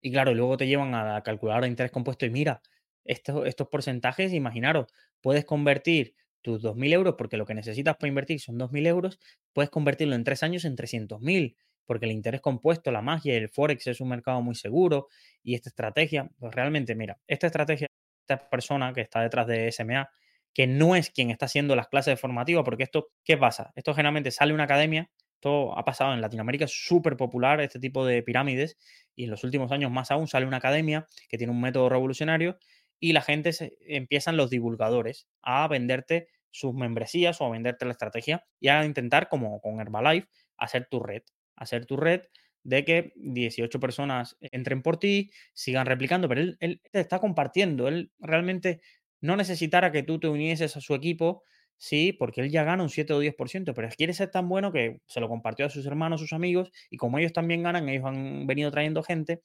Y 0.00 0.12
claro, 0.12 0.34
luego 0.34 0.56
te 0.56 0.66
llevan 0.66 0.94
a 0.94 1.04
la 1.04 1.22
calculadora 1.22 1.66
de 1.66 1.70
interés 1.70 1.92
compuesto 1.92 2.26
y 2.26 2.30
mira, 2.30 2.62
estos, 3.04 3.46
estos 3.46 3.68
porcentajes, 3.68 4.32
imaginaros, 4.32 4.86
puedes 5.20 5.44
convertir 5.44 6.14
tus 6.42 6.62
2.000 6.62 6.92
euros, 6.92 7.14
porque 7.16 7.38
lo 7.38 7.46
que 7.46 7.54
necesitas 7.54 7.96
para 7.96 8.08
invertir 8.08 8.38
son 8.40 8.58
2.000 8.58 8.86
euros, 8.86 9.18
puedes 9.52 9.70
convertirlo 9.70 10.14
en 10.14 10.24
tres 10.24 10.42
años 10.42 10.64
en 10.66 10.76
300.000, 10.76 11.56
porque 11.86 12.04
el 12.06 12.12
interés 12.12 12.40
compuesto, 12.42 12.92
la 12.92 13.02
magia, 13.02 13.34
el 13.34 13.48
forex 13.48 13.86
es 13.86 14.00
un 14.00 14.08
mercado 14.10 14.42
muy 14.42 14.54
seguro 14.54 15.08
y 15.42 15.54
esta 15.54 15.70
estrategia, 15.70 16.30
pues 16.38 16.54
realmente, 16.54 16.94
mira, 16.94 17.18
esta 17.26 17.46
estrategia, 17.46 17.86
esta 18.28 18.48
persona 18.48 18.92
que 18.92 19.00
está 19.00 19.22
detrás 19.22 19.46
de 19.46 19.68
SMA, 19.72 20.08
que 20.54 20.66
no 20.66 20.96
es 20.96 21.10
quien 21.10 21.30
está 21.30 21.46
haciendo 21.46 21.76
las 21.76 21.88
clases 21.88 22.18
formativas, 22.18 22.64
porque 22.64 22.84
esto, 22.84 23.10
¿qué 23.24 23.36
pasa? 23.36 23.72
Esto 23.74 23.92
generalmente 23.92 24.30
sale 24.30 24.54
una 24.54 24.64
academia, 24.64 25.10
esto 25.34 25.76
ha 25.76 25.84
pasado 25.84 26.14
en 26.14 26.20
Latinoamérica, 26.20 26.64
es 26.64 26.86
súper 26.86 27.16
popular 27.16 27.60
este 27.60 27.80
tipo 27.80 28.06
de 28.06 28.22
pirámides, 28.22 28.78
y 29.16 29.24
en 29.24 29.30
los 29.30 29.44
últimos 29.44 29.72
años 29.72 29.90
más 29.90 30.10
aún 30.10 30.28
sale 30.28 30.46
una 30.46 30.58
academia 30.58 31.06
que 31.28 31.36
tiene 31.36 31.52
un 31.52 31.60
método 31.60 31.88
revolucionario 31.88 32.58
y 33.00 33.12
la 33.12 33.20
gente 33.20 33.52
se, 33.52 33.76
empiezan 33.80 34.36
los 34.36 34.48
divulgadores 34.48 35.28
a 35.42 35.66
venderte 35.68 36.28
sus 36.50 36.72
membresías 36.72 37.40
o 37.40 37.46
a 37.46 37.50
venderte 37.50 37.84
la 37.84 37.92
estrategia 37.92 38.46
y 38.60 38.68
a 38.68 38.84
intentar, 38.84 39.28
como 39.28 39.60
con 39.60 39.80
Herbalife, 39.80 40.28
hacer 40.56 40.86
tu 40.88 41.00
red, 41.00 41.22
hacer 41.56 41.84
tu 41.84 41.96
red 41.96 42.22
de 42.62 42.84
que 42.84 43.12
18 43.16 43.78
personas 43.80 44.38
entren 44.40 44.82
por 44.82 44.98
ti, 44.98 45.30
sigan 45.52 45.84
replicando, 45.84 46.28
pero 46.28 46.40
él, 46.40 46.56
él 46.60 46.80
te 46.90 47.00
está 47.00 47.18
compartiendo, 47.18 47.88
él 47.88 48.12
realmente 48.20 48.80
no 49.24 49.36
necesitara 49.36 49.92
que 49.92 50.02
tú 50.02 50.20
te 50.20 50.28
unieses 50.28 50.76
a 50.76 50.80
su 50.80 50.94
equipo, 50.94 51.42
sí, 51.78 52.12
porque 52.12 52.40
él 52.42 52.50
ya 52.50 52.64
gana 52.64 52.82
un 52.82 52.90
7 52.90 53.12
o 53.14 53.20
10%, 53.20 53.74
pero 53.74 53.88
quiere 53.96 54.12
ser 54.14 54.30
tan 54.30 54.48
bueno 54.48 54.72
que 54.72 55.00
se 55.06 55.20
lo 55.20 55.28
compartió 55.28 55.66
a 55.66 55.70
sus 55.70 55.86
hermanos, 55.86 56.20
sus 56.20 56.32
amigos, 56.32 56.70
y 56.90 56.96
como 56.98 57.18
ellos 57.18 57.32
también 57.32 57.62
ganan, 57.62 57.88
ellos 57.88 58.04
han 58.06 58.46
venido 58.46 58.70
trayendo 58.70 59.02
gente, 59.02 59.42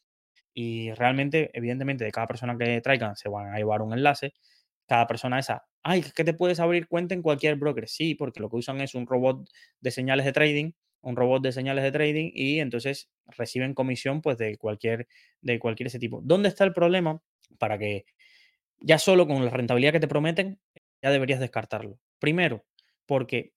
y 0.54 0.92
realmente, 0.94 1.52
evidentemente, 1.54 2.04
de 2.06 2.12
cada 2.12 2.28
persona 2.28 2.58
que 2.58 2.82
traigan 2.82 3.16
se 3.16 3.30
van 3.30 3.54
a 3.54 3.58
llevar 3.58 3.82
un 3.82 3.94
enlace, 3.94 4.34
cada 4.88 5.08
persona 5.08 5.40
esa, 5.40 5.66
ay, 5.84 6.04
que 6.16 6.24
te 6.24 6.34
puedes 6.34 6.60
abrir 6.60 6.88
cuenta 6.88 7.14
en 7.16 7.22
cualquier 7.22 7.56
broker, 7.58 7.88
sí, 7.88 8.16
porque 8.16 8.40
lo 8.42 8.50
que 8.50 8.58
usan 8.58 8.82
es 8.82 8.96
un 8.96 9.08
robot 9.08 9.48
de 9.82 9.92
señales 9.92 10.26
de 10.26 10.34
trading, 10.34 10.72
un 11.02 11.16
robot 11.16 11.44
de 11.44 11.52
señales 11.54 11.84
de 11.84 11.92
trading 11.92 12.32
y 12.34 12.60
entonces 12.60 13.10
reciben 13.28 13.74
comisión 13.74 14.22
pues 14.22 14.38
de 14.38 14.58
cualquier 14.58 15.08
de 15.42 15.60
cualquier 15.60 15.88
ese 15.88 16.00
tipo. 16.00 16.22
¿Dónde 16.24 16.50
está 16.50 16.66
el 16.66 16.74
problema? 16.74 17.22
Para 17.58 17.78
que 17.78 18.06
ya 18.82 18.98
solo 18.98 19.28
con 19.28 19.44
la 19.44 19.52
rentabilidad 19.52 19.94
que 19.94 20.00
te 20.00 20.08
prometen, 20.08 20.60
ya 21.02 21.12
deberías 21.12 21.40
descartarlo. 21.40 22.00
Primero, 22.20 22.66
porque 23.06 23.54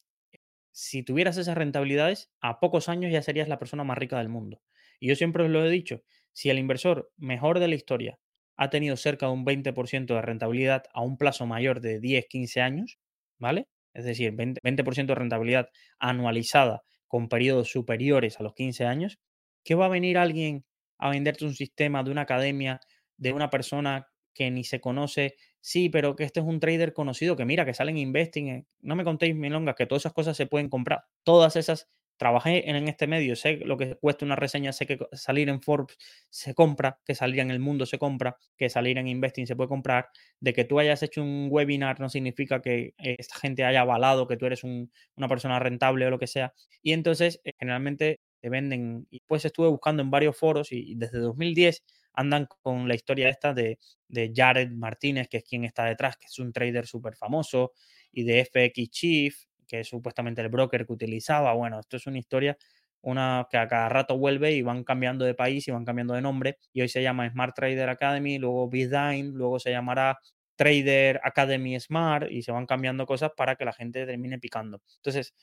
si 0.73 1.03
tuvieras 1.03 1.37
esas 1.37 1.57
rentabilidades, 1.57 2.31
a 2.41 2.61
pocos 2.61 2.89
años 2.89 3.12
ya 3.12 3.23
serías 3.23 3.49
la 3.49 3.59
persona 3.59 3.85
más 3.85 3.99
rica 3.99 4.18
del 4.18 4.29
mundo. 4.29 4.62
Y 5.01 5.09
yo 5.09 5.16
siempre 5.16 5.45
os 5.45 5.51
lo 5.51 5.64
he 5.64 5.70
dicho, 5.70 6.03
si 6.33 6.51
el 6.51 6.59
inversor 6.59 7.12
mejor 7.16 7.59
de 7.61 7.68
la 7.68 7.75
historia 7.75 8.18
ha 8.57 8.70
tenido 8.70 8.97
cerca 8.97 9.27
de 9.27 9.33
un 9.33 9.45
20% 9.45 10.14
de 10.14 10.23
rentabilidad 10.23 10.85
a 10.95 11.03
un 11.03 11.18
plazo 11.18 11.47
mayor 11.47 11.81
de 11.81 12.01
10, 12.01 12.27
15 12.27 12.61
años, 12.61 12.99
¿vale? 13.39 13.68
Es 13.93 14.05
decir, 14.05 14.33
20%, 14.33 14.61
20 14.62 14.83
de 15.07 15.14
rentabilidad 15.14 15.68
anualizada 15.99 16.83
con 17.07 17.29
periodos 17.29 17.68
superiores 17.70 18.41
a 18.41 18.43
los 18.43 18.55
15 18.55 18.87
años, 18.87 19.18
¿qué 19.64 19.75
va 19.75 19.87
a 19.87 19.91
venir 19.91 20.16
alguien 20.16 20.64
a 20.99 21.11
venderte 21.11 21.45
un 21.45 21.55
sistema 21.55 22.03
de 22.03 22.11
una 22.11 22.23
academia 22.23 22.81
de 23.16 23.33
una 23.33 23.51
persona 23.51 24.09
que 24.35 24.51
ni 24.51 24.64
se 24.64 24.80
conoce. 24.80 25.37
Sí, 25.61 25.89
pero 25.89 26.16
que 26.16 26.24
este 26.24 26.41
es 26.41 26.47
un 26.47 26.61
trader 26.61 26.93
conocido 26.93 27.37
que 27.37 27.45
mira, 27.45 27.64
que 27.64 27.74
salen 27.74 27.99
investing. 27.99 28.49
Eh, 28.49 28.66
no 28.80 28.97
me 28.97 29.05
contéis 29.05 29.35
milongas, 29.35 29.76
que 29.76 29.87
todas 29.87 30.03
esas 30.03 30.12
cosas 30.12 30.37
se 30.37 30.47
pueden 30.47 30.68
comprar. 30.68 31.05
Todas 31.24 31.57
esas, 31.57 31.89
trabajé 32.16 32.70
en, 32.70 32.89
este 32.89 33.07
medio, 33.07 33.35
sé 33.37 33.57
lo 33.64 33.76
que 33.76 33.97
cuesta 33.97 34.24
una 34.24 34.37
reseña, 34.37 34.72
sé 34.72 34.87
que 34.87 34.99
salir 35.12 35.49
en 35.49 35.61
Forbes 35.61 35.97
se 36.30 36.55
compra, 36.55 37.01
que 37.05 37.14
salir 37.14 37.41
en 37.41 37.51
el 37.51 37.59
mundo 37.59 37.85
se 37.85 37.99
compra, 37.99 38.37
que 38.57 38.68
salir 38.68 38.99
en 38.99 39.09
investing 39.09 39.47
se 39.47 39.57
puede 39.57 39.68
comprar. 39.68 40.09
De 40.41 40.53
que 40.53 40.64
tú 40.64 40.78
hayas 40.78 41.03
hecho 41.03 41.22
un 41.22 41.49
webinar 41.51 42.01
no 42.01 42.09
significa 42.09 42.62
que 42.62 42.95
esta 42.99 43.37
gente 43.37 43.64
haya 43.64 43.80
avalado 43.80 44.28
que 44.28 44.37
tú 44.37 44.47
eres 44.47 44.62
una 44.64 45.28
persona 45.28 45.59
rentable 45.59 46.07
o 46.07 46.11
lo 46.11 46.18
que 46.18 46.26
sea. 46.26 46.55
Y 46.83 46.93
entonces, 46.93 47.41
eh, 47.45 47.53
generalmente 47.59 48.20
te 48.41 48.49
venden. 48.51 49.07
Y 49.11 49.20
pues 49.26 49.45
estuve 49.45 49.68
buscando 49.68 50.03
en 50.03 50.11
varios 50.11 50.37
foros 50.37 50.72
y 50.72 50.95
desde 50.97 51.18
2010 51.18 51.83
andan 52.15 52.47
con 52.63 52.89
la 52.89 52.95
historia 52.95 53.29
esta 53.29 53.55
de, 53.55 53.79
de 54.09 54.33
Jared 54.35 54.71
Martínez, 54.71 55.29
que 55.29 55.39
es 55.39 55.45
quien 55.45 55.65
está 55.65 55.85
detrás, 55.85 56.17
que 56.17 56.27
es 56.27 56.39
un 56.39 56.53
trader 56.53 56.87
súper 56.87 57.17
famoso, 57.17 57.73
y 58.13 58.25
de 58.25 58.41
FX 58.45 58.91
Chief, 58.91 59.37
que 59.67 59.81
es 59.81 59.89
supuestamente 59.89 60.41
el 60.43 60.49
broker 60.49 60.87
que 60.87 60.93
utilizaba. 60.93 61.53
Bueno, 61.55 61.81
esto 61.81 61.97
es 61.97 62.07
una 62.07 62.19
historia 62.19 62.57
una 63.03 63.49
que 63.51 63.59
a 63.59 63.69
cada 63.69 63.89
rato 63.89 64.17
vuelve 64.17 64.53
y 64.53 64.63
van 64.63 64.85
cambiando 64.85 65.25
de 65.25 65.35
país 65.35 65.67
y 65.69 65.71
van 65.73 65.85
cambiando 65.85 66.15
de 66.15 66.23
nombre. 66.23 66.59
Y 66.73 66.81
hoy 66.81 66.89
se 66.89 67.03
llama 67.03 67.29
Smart 67.29 67.55
Trader 67.55 67.89
Academy, 67.89 68.39
luego 68.39 68.69
Bitdine, 68.69 69.33
luego 69.35 69.59
se 69.59 69.71
llamará 69.71 70.19
Trader 70.57 71.21
Academy 71.25 71.79
Smart 71.79 72.31
y 72.31 72.43
se 72.43 72.53
van 72.53 72.67
cambiando 72.67 73.05
cosas 73.05 73.33
para 73.37 73.57
que 73.57 73.65
la 73.65 73.73
gente 73.73 74.07
termine 74.07 74.39
picando. 74.39 74.81
Entonces, 74.97 75.35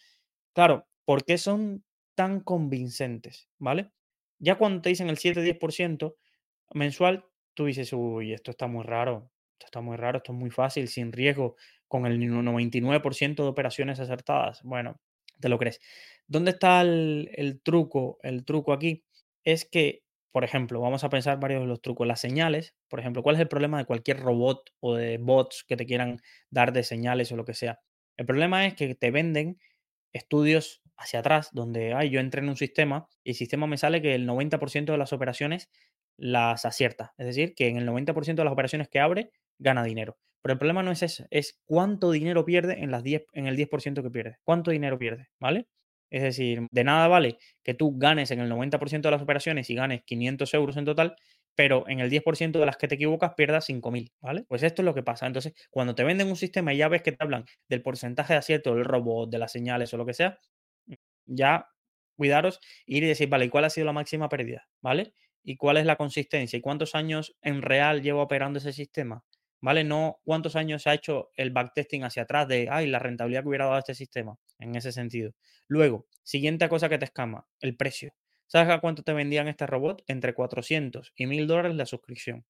claro, 0.54 0.88
¿por 1.06 1.26
qué 1.26 1.38
son 1.38 1.84
tan 2.16 2.40
convincentes? 2.42 3.50
¿Vale? 3.58 3.92
Ya 4.40 4.56
cuando 4.58 4.82
te 4.82 4.90
dicen 4.90 5.10
el 5.10 5.18
7-10%, 5.18 6.16
mensual, 6.74 7.26
tú 7.54 7.66
dices, 7.66 7.92
uy, 7.94 8.34
esto 8.34 8.52
está 8.52 8.68
muy 8.68 8.84
raro, 8.84 9.32
esto 9.54 9.66
está 9.66 9.82
muy 9.82 9.98
raro, 9.98 10.18
esto 10.18 10.32
es 10.32 10.38
muy 10.38 10.52
fácil, 10.52 10.88
sin 10.88 11.12
riesgo, 11.12 11.56
con 11.88 12.06
el 12.06 12.20
99% 12.20 13.44
de 13.44 13.50
operaciones 13.50 14.00
acertadas. 14.00 14.62
Bueno, 14.64 15.00
te 15.40 15.50
lo 15.50 15.58
crees. 15.58 15.80
¿Dónde 16.28 16.52
está 16.52 16.82
el, 16.82 17.62
truco? 17.64 18.20
El 18.22 18.46
truco 18.46 18.74
aquí 18.74 19.04
es 19.44 19.66
que, 19.66 20.04
por 20.32 20.44
ejemplo, 20.44 20.80
vamos 20.80 21.04
a 21.04 21.10
pensar 21.10 21.40
varios 21.40 21.62
de 21.62 21.68
los 21.68 21.82
trucos. 21.82 22.08
Las 22.08 22.22
señales, 22.22 22.76
por 22.88 23.00
ejemplo, 23.00 23.24
¿cuál 23.24 23.36
es 23.36 23.42
el 23.42 23.48
problema 23.48 23.80
de 23.80 23.86
cualquier 23.86 24.20
robot 24.20 24.70
o 24.80 24.96
de 24.96 25.18
bots 25.18 25.66
que 25.68 25.76
te 25.76 25.86
quieran 25.86 26.22
dar 26.50 26.72
de 26.72 26.84
señales 26.84 27.32
o 27.32 27.36
lo 27.36 27.46
que 27.46 27.56
sea? 27.56 27.80
El 28.16 28.26
problema 28.26 28.68
es 28.68 28.76
que 28.76 28.94
te 28.96 29.12
venden 29.12 29.60
estudios 30.14 30.82
hacia 30.98 31.20
atrás 31.20 31.50
donde 31.54 31.94
ay, 31.94 32.10
yo 32.10 32.20
entré 32.20 32.42
en 32.42 32.50
un 32.50 32.58
sistema 32.58 33.08
y 33.24 33.32
el 33.32 33.36
sistema 33.36 33.68
me 33.68 33.78
sale 33.78 34.02
que 34.02 34.16
el 34.16 34.28
90% 34.28 34.92
de 34.92 34.98
las 34.98 35.14
operaciones 35.14 35.70
las 36.20 36.66
acierta. 36.66 37.14
Es 37.18 37.26
decir, 37.26 37.56
que 37.56 37.68
en 37.68 37.78
el 37.78 37.86
90% 37.86 38.42
de 38.42 38.46
las 38.46 38.54
operaciones 38.54 38.90
que 38.90 39.00
abre, 39.00 39.32
gana 39.58 39.84
dinero. 39.84 40.18
Pero 40.42 40.54
el 40.54 40.60
problema 40.60 40.84
no 40.84 40.92
es 40.92 41.04
eso, 41.04 41.26
es 41.32 41.60
cuánto 41.66 42.12
dinero 42.12 42.46
pierde 42.46 42.82
en, 42.82 42.92
las 42.92 43.04
10, 43.04 43.26
en 43.34 43.48
el 43.48 43.58
10% 43.58 44.02
que 44.02 44.10
pierde. 44.10 44.38
¿Cuánto 44.44 44.72
dinero 44.72 44.98
pierde? 44.98 45.28
¿Vale? 45.40 45.68
Es 46.10 46.24
decir, 46.24 46.68
de 46.72 46.84
nada 46.84 47.08
vale 47.08 47.38
que 47.64 47.74
tú 47.74 47.98
ganes 47.98 48.32
en 48.32 48.40
el 48.40 48.50
90% 48.50 49.02
de 49.02 49.12
las 49.12 49.22
operaciones 49.22 49.70
y 49.70 49.76
ganes 49.76 50.04
500 50.06 50.54
euros 50.54 50.78
en 50.78 50.86
total, 50.86 51.16
pero 51.56 51.88
en 51.90 52.00
el 52.00 52.10
10% 52.10 52.60
de 52.60 52.66
las 52.66 52.78
que 52.78 52.88
te 52.88 52.96
equivocas 52.96 53.34
pierdas 53.36 53.66
5.000, 53.70 54.12
¿vale? 54.22 54.44
Pues 54.48 54.64
esto 54.64 54.82
es 54.82 54.86
lo 54.86 54.94
que 54.96 55.04
pasa. 55.04 55.28
Entonces, 55.28 55.54
cuando 55.70 55.94
te 55.94 56.04
venden 56.04 56.30
un 56.30 56.36
sistema 56.38 56.74
y 56.74 56.78
ya 56.78 56.88
ves 56.88 57.02
que 57.02 57.12
te 57.12 57.24
hablan 57.24 57.46
del 57.68 57.82
porcentaje 57.82 58.34
de 58.34 58.40
acierto 58.40 58.76
del 58.76 58.86
robot, 58.86 59.30
de 59.30 59.40
las 59.40 59.52
señales 59.52 59.94
o 59.94 59.98
lo 59.98 60.06
que 60.06 60.14
sea, 60.14 60.40
ya 61.26 61.68
cuidaros, 62.16 62.60
ir 62.86 63.04
y 63.04 63.08
decir, 63.08 63.30
vale, 63.30 63.46
¿y 63.46 63.50
cuál 63.50 63.66
ha 63.66 63.70
sido 63.70 63.86
la 63.86 63.94
máxima 63.94 64.30
pérdida? 64.30 64.68
¿Vale? 64.82 65.14
¿Y 65.44 65.58
cuál 65.58 65.78
es 65.78 65.86
la 65.86 65.96
consistencia? 65.98 66.58
¿Y 66.58 66.62
cuántos 66.62 66.96
años 66.96 67.36
en 67.42 67.62
real 67.62 68.02
llevo 68.02 68.22
operando 68.22 68.60
ese 68.60 68.74
sistema? 68.74 69.24
¿Vale? 69.62 69.84
No 69.84 70.20
cuántos 70.24 70.56
años 70.56 70.88
ha 70.88 70.94
hecho 70.94 71.32
el 71.36 71.52
backtesting 71.52 72.04
hacia 72.04 72.24
atrás 72.24 72.48
de, 72.48 72.68
ay, 72.72 72.88
la 72.88 73.00
rentabilidad 73.00 73.42
que 73.44 73.50
hubiera 73.50 73.66
dado 73.66 73.80
este 73.80 73.96
sistema, 73.96 74.38
en 74.60 74.76
ese 74.76 74.92
sentido. 74.92 75.34
Luego, 75.68 76.08
siguiente 76.24 76.70
cosa 76.70 76.88
que 76.90 76.98
te 76.98 77.06
escama, 77.06 77.46
el 77.60 77.76
precio. 77.76 78.14
¿Sabes 78.48 78.70
a 78.70 78.80
cuánto 78.80 79.04
te 79.04 79.14
vendían 79.14 79.48
este 79.48 79.68
robot? 79.68 80.04
Entre 80.08 80.34
400 80.34 81.14
y 81.16 81.26
1000 81.28 81.46
dólares 81.48 81.76
la 81.76 81.86
suscripción. 81.86 82.46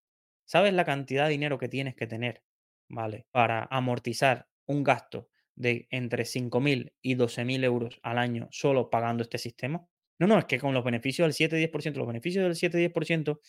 ¿Sabes 0.45 0.73
la 0.73 0.85
cantidad 0.85 1.25
de 1.25 1.31
dinero 1.31 1.57
que 1.57 1.69
tienes 1.69 1.95
que 1.95 2.07
tener, 2.07 2.43
¿vale? 2.89 3.25
Para 3.31 3.67
amortizar 3.71 4.47
un 4.65 4.83
gasto 4.83 5.29
de 5.55 5.87
entre 5.91 6.25
5.000 6.25 6.93
y 7.01 7.15
12.000 7.15 7.63
euros 7.63 7.99
al 8.03 8.17
año 8.17 8.47
solo 8.51 8.89
pagando 8.89 9.23
este 9.23 9.37
sistema. 9.37 9.87
No, 10.19 10.27
no, 10.27 10.37
es 10.37 10.45
que 10.45 10.59
con 10.59 10.73
los 10.73 10.83
beneficios 10.83 11.25
del 11.25 11.49
7-10%, 11.49 11.95
los 11.95 12.07
beneficios 12.07 12.43
del 12.43 12.71
7-10%, 12.71 13.39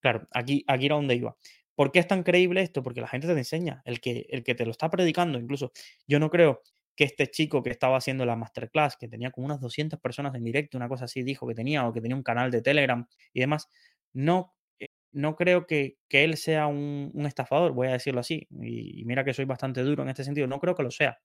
claro, 0.00 0.28
aquí, 0.32 0.64
aquí 0.66 0.86
era 0.86 0.96
donde 0.96 1.14
iba. 1.14 1.36
¿Por 1.76 1.92
qué 1.92 2.00
es 2.00 2.08
tan 2.08 2.22
creíble 2.22 2.62
esto? 2.62 2.82
Porque 2.82 3.00
la 3.00 3.08
gente 3.08 3.26
te 3.26 3.32
enseña, 3.34 3.82
el 3.84 4.00
que, 4.00 4.26
el 4.30 4.42
que 4.42 4.54
te 4.54 4.64
lo 4.64 4.72
está 4.72 4.90
predicando, 4.90 5.38
incluso 5.38 5.72
yo 6.06 6.18
no 6.18 6.30
creo 6.30 6.62
que 6.96 7.04
este 7.04 7.28
chico 7.28 7.62
que 7.62 7.70
estaba 7.70 7.98
haciendo 7.98 8.24
la 8.24 8.36
masterclass, 8.36 8.96
que 8.96 9.08
tenía 9.08 9.30
como 9.30 9.46
unas 9.46 9.60
200 9.60 10.00
personas 10.00 10.34
en 10.34 10.42
directo, 10.44 10.78
una 10.78 10.88
cosa 10.88 11.04
así, 11.04 11.22
dijo 11.22 11.46
que 11.46 11.54
tenía, 11.54 11.86
o 11.86 11.92
que 11.92 12.00
tenía 12.00 12.16
un 12.16 12.22
canal 12.22 12.50
de 12.50 12.62
Telegram 12.62 13.06
y 13.34 13.40
demás, 13.40 13.68
no, 14.14 14.54
eh, 14.80 14.88
no 15.12 15.36
creo 15.36 15.66
que, 15.66 15.98
que 16.08 16.24
él 16.24 16.38
sea 16.38 16.66
un, 16.66 17.12
estafador, 17.26 17.72
voy 17.72 17.88
a 17.88 17.92
decirlo 17.92 18.20
así, 18.20 18.48
y, 18.62 19.02
y, 19.02 19.04
mira 19.04 19.24
que 19.24 19.34
soy 19.34 19.44
bastante 19.44 19.82
duro 19.82 20.02
en 20.02 20.08
este 20.08 20.24
sentido, 20.24 20.46
no 20.46 20.58
creo 20.58 20.74
que 20.74 20.82
lo 20.82 20.90
sea. 20.90 21.18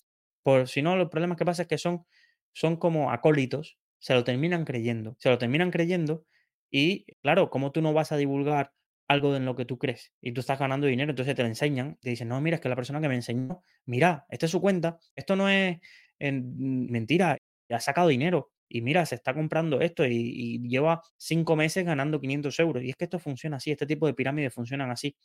Por 0.44 0.68
si 0.68 0.82
no, 0.82 0.98
los 0.98 1.10
problemas 1.10 1.38
que 1.38 1.46
pasa 1.46 1.64
es 1.64 1.68
que 1.70 1.78
son, 1.78 2.06
son 2.54 2.76
como 2.76 3.12
acólitos, 3.12 3.78
se 4.02 4.14
lo 4.16 4.24
terminan 4.24 4.66
creyendo, 4.66 5.16
se 5.20 5.30
lo 5.30 5.38
terminan 5.38 5.72
creyendo 5.72 6.26
y 6.72 7.06
claro, 7.22 7.50
como 7.50 7.72
tú 7.72 7.82
no 7.82 7.94
vas 7.94 8.12
a 8.12 8.18
divulgar 8.18 8.74
algo 9.08 9.36
en 9.36 9.46
lo 9.46 9.56
que 9.56 9.66
tú 9.66 9.78
crees 9.78 10.12
y 10.22 10.32
tú 10.32 10.42
estás 10.42 10.58
ganando 10.60 10.88
dinero, 10.88 11.12
entonces 11.12 11.36
te 11.36 11.44
enseñan, 11.44 11.98
te 12.02 12.10
dicen, 12.10 12.28
no, 12.30 12.42
mira, 12.42 12.56
es 12.56 12.62
que 12.62 12.70
la 12.70 12.76
persona 12.76 13.00
que 13.00 13.10
me 13.10 13.16
enseñó, 13.16 13.64
mira, 13.86 14.26
esta 14.30 14.48
es 14.48 14.52
su 14.52 14.60
cuenta, 14.60 15.00
esto 15.16 15.36
no 15.36 15.50
es 15.50 15.80
en, 16.20 16.90
mentira, 16.90 17.38
ha 17.70 17.80
sacado 17.80 18.08
dinero 18.08 18.52
y 18.68 18.82
mira, 18.82 19.06
se 19.06 19.16
está 19.16 19.34
comprando 19.34 19.82
esto 19.82 20.06
y, 20.06 20.16
y, 20.16 20.68
lleva 20.68 21.02
cinco 21.18 21.56
meses 21.56 21.86
ganando 21.86 22.20
500 22.22 22.60
euros. 22.60 22.84
Y 22.84 22.90
es 22.90 22.96
que 22.96 23.06
esto 23.06 23.20
funciona 23.20 23.58
así, 23.58 23.72
este 23.72 23.86
tipo 23.86 24.08
de 24.08 24.14
pirámides 24.14 24.54
funcionan 24.54 24.92
así. 24.92 25.16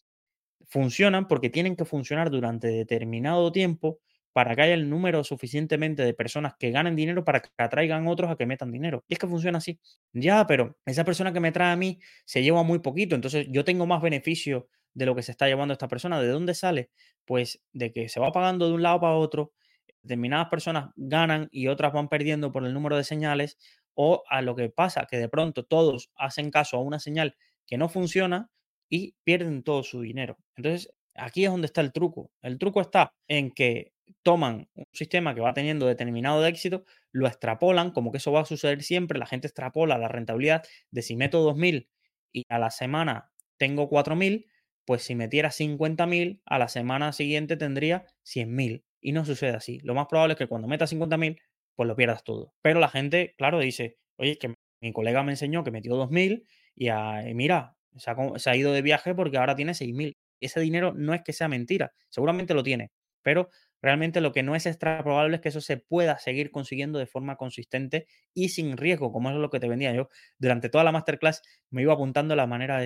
Funcionan 0.68 1.28
porque 1.28 1.48
tienen 1.50 1.76
que 1.76 1.84
funcionar 1.84 2.30
durante 2.30 2.68
determinado 2.68 3.52
tiempo 3.52 4.00
para 4.36 4.54
que 4.54 4.60
haya 4.60 4.74
el 4.74 4.90
número 4.90 5.24
suficientemente 5.24 6.04
de 6.04 6.12
personas 6.12 6.56
que 6.58 6.70
ganen 6.70 6.94
dinero 6.94 7.24
para 7.24 7.40
que 7.40 7.48
atraigan 7.56 8.06
otros 8.06 8.30
a 8.30 8.36
que 8.36 8.44
metan 8.44 8.70
dinero. 8.70 9.02
Y 9.08 9.14
es 9.14 9.18
que 9.18 9.26
funciona 9.26 9.56
así. 9.56 9.80
Ya, 10.12 10.46
pero 10.46 10.76
esa 10.84 11.04
persona 11.04 11.32
que 11.32 11.40
me 11.40 11.52
trae 11.52 11.72
a 11.72 11.76
mí 11.76 12.00
se 12.26 12.42
lleva 12.42 12.62
muy 12.62 12.80
poquito, 12.80 13.14
entonces 13.14 13.46
yo 13.48 13.64
tengo 13.64 13.86
más 13.86 14.02
beneficio 14.02 14.68
de 14.92 15.06
lo 15.06 15.14
que 15.16 15.22
se 15.22 15.30
está 15.30 15.46
llevando 15.46 15.72
esta 15.72 15.88
persona. 15.88 16.20
¿De 16.20 16.28
dónde 16.28 16.52
sale? 16.52 16.90
Pues 17.24 17.62
de 17.72 17.94
que 17.94 18.10
se 18.10 18.20
va 18.20 18.30
pagando 18.30 18.68
de 18.68 18.74
un 18.74 18.82
lado 18.82 19.00
para 19.00 19.14
otro, 19.14 19.54
determinadas 20.02 20.48
personas 20.50 20.90
ganan 20.96 21.48
y 21.50 21.68
otras 21.68 21.94
van 21.94 22.10
perdiendo 22.10 22.52
por 22.52 22.66
el 22.66 22.74
número 22.74 22.98
de 22.98 23.04
señales, 23.04 23.56
o 23.94 24.22
a 24.28 24.42
lo 24.42 24.54
que 24.54 24.68
pasa, 24.68 25.06
que 25.10 25.16
de 25.16 25.30
pronto 25.30 25.64
todos 25.64 26.10
hacen 26.14 26.50
caso 26.50 26.76
a 26.76 26.82
una 26.82 26.98
señal 26.98 27.36
que 27.66 27.78
no 27.78 27.88
funciona 27.88 28.50
y 28.90 29.14
pierden 29.24 29.62
todo 29.62 29.82
su 29.82 30.02
dinero. 30.02 30.36
Entonces, 30.56 30.92
aquí 31.18 31.44
es 31.44 31.50
donde 31.50 31.66
está 31.66 31.80
el 31.80 31.92
truco. 31.92 32.30
El 32.42 32.58
truco 32.58 32.80
está 32.80 33.12
en 33.28 33.50
que 33.50 33.92
toman 34.22 34.68
un 34.74 34.84
sistema 34.92 35.34
que 35.34 35.40
va 35.40 35.54
teniendo 35.54 35.86
determinado 35.86 36.42
de 36.42 36.48
éxito, 36.48 36.84
lo 37.12 37.26
extrapolan, 37.26 37.90
como 37.90 38.12
que 38.12 38.18
eso 38.18 38.32
va 38.32 38.40
a 38.40 38.44
suceder 38.44 38.82
siempre, 38.82 39.18
la 39.18 39.26
gente 39.26 39.46
extrapola 39.46 39.98
la 39.98 40.08
rentabilidad 40.08 40.64
de 40.90 41.02
si 41.02 41.16
meto 41.16 41.48
2.000 41.48 41.88
y 42.32 42.44
a 42.48 42.58
la 42.58 42.70
semana 42.70 43.30
tengo 43.56 43.88
4.000, 43.88 44.46
pues 44.84 45.02
si 45.02 45.14
metiera 45.14 45.50
50.000, 45.50 46.42
a 46.44 46.58
la 46.58 46.68
semana 46.68 47.12
siguiente 47.12 47.56
tendría 47.56 48.04
100.000. 48.24 48.84
Y 49.00 49.12
no 49.12 49.24
sucede 49.24 49.56
así. 49.56 49.80
Lo 49.82 49.94
más 49.94 50.06
probable 50.06 50.32
es 50.34 50.38
que 50.38 50.48
cuando 50.48 50.68
metas 50.68 50.92
50.000, 50.92 51.40
pues 51.74 51.86
lo 51.86 51.96
pierdas 51.96 52.24
todo. 52.24 52.52
Pero 52.62 52.80
la 52.80 52.88
gente, 52.88 53.34
claro, 53.38 53.58
dice, 53.60 53.98
oye, 54.16 54.38
que 54.38 54.54
mi 54.80 54.92
colega 54.92 55.22
me 55.22 55.32
enseñó 55.32 55.64
que 55.64 55.70
metió 55.70 55.94
2.000 55.96 56.44
y, 56.74 56.88
a, 56.88 57.28
y 57.28 57.34
mira, 57.34 57.76
se 57.96 58.10
ha, 58.10 58.16
se 58.36 58.50
ha, 58.50 58.56
ido 58.56 58.72
de 58.72 58.82
viaje 58.82 59.14
porque 59.14 59.38
ahora 59.38 59.56
tiene 59.56 59.72
6.000. 59.72 60.12
Ese 60.40 60.60
dinero 60.60 60.92
no 60.94 61.14
es 61.14 61.22
que 61.22 61.32
sea 61.32 61.48
mentira, 61.48 61.92
seguramente 62.08 62.54
lo 62.54 62.62
tiene, 62.62 62.92
pero 63.22 63.50
realmente 63.82 64.20
lo 64.20 64.32
que 64.32 64.42
no 64.42 64.54
es 64.54 64.66
extra 64.66 65.02
probable 65.02 65.36
es 65.36 65.42
que 65.42 65.48
eso 65.48 65.60
se 65.60 65.76
pueda 65.76 66.18
seguir 66.18 66.50
consiguiendo 66.50 66.98
de 66.98 67.06
forma 67.06 67.36
consistente 67.36 68.06
y 68.34 68.50
sin 68.50 68.76
riesgo, 68.76 69.12
como 69.12 69.30
es 69.30 69.36
lo 69.36 69.50
que 69.50 69.60
te 69.60 69.68
vendía 69.68 69.92
yo. 69.92 70.08
Durante 70.38 70.68
toda 70.68 70.84
la 70.84 70.92
masterclass 70.92 71.42
me 71.70 71.82
iba 71.82 71.92
apuntando 71.92 72.36
la 72.36 72.46
manera 72.46 72.84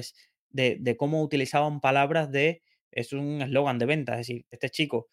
de, 0.51 0.97
cómo 0.97 1.23
utilizaban 1.23 1.81
palabras 1.81 2.31
de, 2.31 2.63
es 2.91 3.13
un 3.13 3.43
eslogan 3.43 3.79
de 3.79 3.87
venta, 3.87 4.13
es 4.13 4.27
decir, 4.27 4.47
este 4.51 4.71
chico 4.71 5.11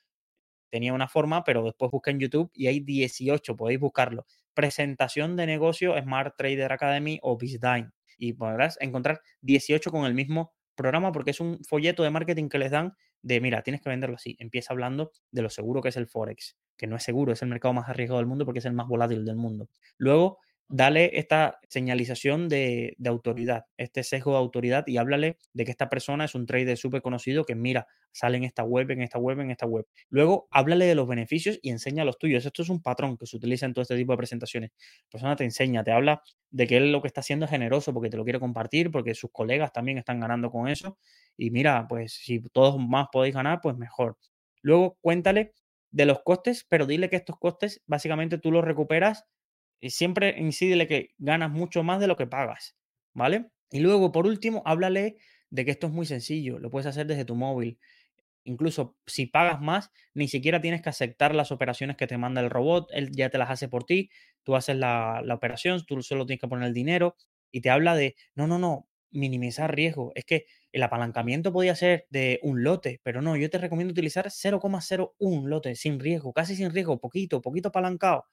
tenía 0.69 0.93
una 0.93 1.07
forma, 1.07 1.43
pero 1.43 1.63
después 1.63 1.91
busca 1.91 2.11
en 2.11 2.19
YouTube 2.19 2.51
y 2.53 2.67
hay 2.67 2.79
18, 2.81 3.55
podéis 3.55 3.79
buscarlo. 3.79 4.25
Presentación 4.53 5.35
de 5.35 5.45
negocio 5.45 5.99
Smart 6.01 6.35
Trader 6.37 6.71
Academy 6.71 7.19
o 7.21 7.37
BizDime. 7.37 7.91
Y 8.17 8.33
podrás 8.33 8.77
encontrar 8.81 9.21
18 9.41 9.91
con 9.91 10.05
el 10.05 10.13
mismo 10.15 10.53
programa 10.77 11.11
porque 11.11 11.31
es 11.31 11.41
un 11.41 11.59
folleto 11.65 12.03
de 12.03 12.11
marketing 12.11 12.47
que 12.47 12.59
les 12.59 12.71
dan 12.71 12.93
de, 13.21 13.41
mira, 13.41 13.63
tienes 13.63 13.81
que 13.81 13.89
venderlo 13.89 14.15
así. 14.15 14.37
Empieza 14.39 14.73
hablando 14.73 15.11
de 15.31 15.41
lo 15.41 15.49
seguro 15.49 15.81
que 15.81 15.89
es 15.89 15.97
el 15.97 16.07
Forex, 16.07 16.55
que 16.77 16.87
no 16.87 16.95
es 16.95 17.03
seguro, 17.03 17.33
es 17.33 17.41
el 17.41 17.49
mercado 17.49 17.73
más 17.73 17.89
arriesgado 17.89 18.19
del 18.19 18.27
mundo 18.27 18.45
porque 18.45 18.59
es 18.59 18.65
el 18.65 18.73
más 18.73 18.87
volátil 18.87 19.25
del 19.25 19.35
mundo. 19.35 19.69
Luego, 19.97 20.39
dale 20.69 21.17
esta 21.17 21.59
señalización 21.69 22.49
de, 22.49 22.95
autoridad, 23.05 23.65
este 23.77 24.03
sesgo 24.03 24.31
de 24.31 24.37
autoridad 24.37 24.85
y 24.87 24.97
háblale 24.97 25.37
de 25.53 25.65
que 25.65 25.71
esta 25.71 25.89
persona 25.89 26.25
es 26.25 26.35
un 26.35 26.45
trader 26.45 26.77
súper 26.77 27.01
conocido 27.01 27.45
que 27.45 27.55
mira, 27.55 27.87
sale 28.11 28.37
en 28.37 28.43
esta 28.43 28.63
web, 28.63 28.89
en 28.91 29.01
esta 29.01 29.19
web, 29.19 29.39
en 29.39 29.51
esta 29.51 29.65
web. 29.65 29.85
Luego, 30.09 30.47
háblale 30.51 30.85
de 30.85 30.95
los 30.95 31.07
beneficios 31.07 31.59
y 31.61 31.69
enseña 31.69 32.03
los 32.03 32.17
tuyos. 32.17 32.45
Esto 32.45 32.63
es 32.63 32.69
un 32.69 32.81
patrón 32.81 33.17
que 33.17 33.25
se 33.25 33.37
utiliza 33.37 33.65
en 33.65 33.73
todo 33.73 33.83
este 33.83 33.95
tipo 33.95 34.11
de 34.13 34.17
presentaciones. 34.17 34.71
La 35.05 35.09
persona 35.11 35.35
te 35.35 35.43
enseña, 35.43 35.83
te 35.83 35.91
habla 35.91 36.21
de 36.49 36.67
que 36.67 36.77
él 36.77 36.91
lo 36.91 37.01
que 37.01 37.07
está 37.07 37.21
haciendo 37.21 37.45
es 37.45 37.51
generoso 37.51 37.93
porque 37.93 38.09
te 38.09 38.17
lo 38.17 38.23
quiere 38.23 38.39
compartir, 38.39 38.91
porque 38.91 39.13
sus 39.13 39.31
colegas 39.31 39.71
también 39.71 39.97
están 39.97 40.19
ganando 40.19 40.51
con 40.51 40.67
eso. 40.67 40.97
Y 41.37 41.51
mira, 41.51 41.85
pues 41.87 42.13
si 42.13 42.41
todos 42.51 42.77
más 42.79 43.07
podéis 43.11 43.35
ganar, 43.35 43.59
pues 43.61 43.77
mejor. 43.77 44.17
Luego, 44.61 44.97
cuéntale 45.01 45.53
de 45.91 46.05
los 46.05 46.21
costes, 46.23 46.65
pero 46.67 46.85
dile 46.85 47.09
que 47.09 47.15
estos 47.15 47.37
costes 47.37 47.81
básicamente 47.85 48.37
tú 48.37 48.51
los 48.51 48.63
recuperas 48.63 49.25
y 49.79 49.91
siempre 49.91 50.35
incídele 50.39 50.87
que 50.87 51.11
ganas 51.17 51.51
mucho 51.51 51.83
más 51.83 51.99
de 51.99 52.07
lo 52.07 52.15
que 52.17 52.27
pagas, 52.27 52.75
¿vale? 53.13 53.51
Y 53.69 53.79
luego, 53.79 54.11
por 54.11 54.25
último, 54.27 54.63
háblale 54.65 55.17
de 55.49 55.65
que 55.65 55.71
esto 55.71 55.87
es 55.87 55.93
muy 55.93 56.05
sencillo, 56.05 56.59
lo 56.59 56.69
puedes 56.69 56.87
hacer 56.87 57.07
desde 57.07 57.25
tu 57.25 57.35
móvil. 57.35 57.79
Incluso 58.43 58.97
si 59.05 59.25
pagas 59.25 59.61
más, 59.61 59.91
ni 60.13 60.27
siquiera 60.29 60.61
tienes 60.61 60.81
que 60.81 60.89
aceptar 60.89 61.35
las 61.35 61.51
operaciones 61.51 61.97
que 61.97 62.07
te 62.07 62.17
manda 62.17 62.41
el 62.41 62.49
robot, 62.49 62.89
él 62.93 63.11
ya 63.11 63.29
te 63.29 63.37
las 63.37 63.49
hace 63.49 63.67
por 63.67 63.83
ti, 63.83 64.09
tú 64.43 64.55
haces 64.55 64.77
la, 64.77 65.21
la 65.23 65.35
operación, 65.35 65.85
tú 65.85 66.01
solo 66.01 66.25
tienes 66.25 66.41
que 66.41 66.47
poner 66.47 66.67
el 66.67 66.73
dinero 66.73 67.15
y 67.51 67.61
te 67.61 67.69
habla 67.69 67.95
de, 67.95 68.15
no, 68.35 68.47
no, 68.47 68.57
no, 68.57 68.87
minimizar 69.11 69.75
riesgo. 69.75 70.13
Es 70.15 70.23
que 70.25 70.45
el 70.71 70.83
apalancamiento 70.83 71.51
podía 71.51 71.75
ser 71.75 72.07
de 72.09 72.39
un 72.41 72.63
lote, 72.63 73.01
pero 73.03 73.21
no, 73.21 73.35
yo 73.35 73.49
te 73.49 73.57
recomiendo 73.57 73.91
utilizar 73.91 74.31
0,01 74.31 75.47
lote, 75.47 75.75
sin 75.75 75.99
riesgo, 75.99 76.31
casi 76.33 76.55
sin 76.55 76.71
riesgo, 76.71 76.99
poquito, 76.99 77.41
poquito 77.41 77.69
apalancado 77.69 78.25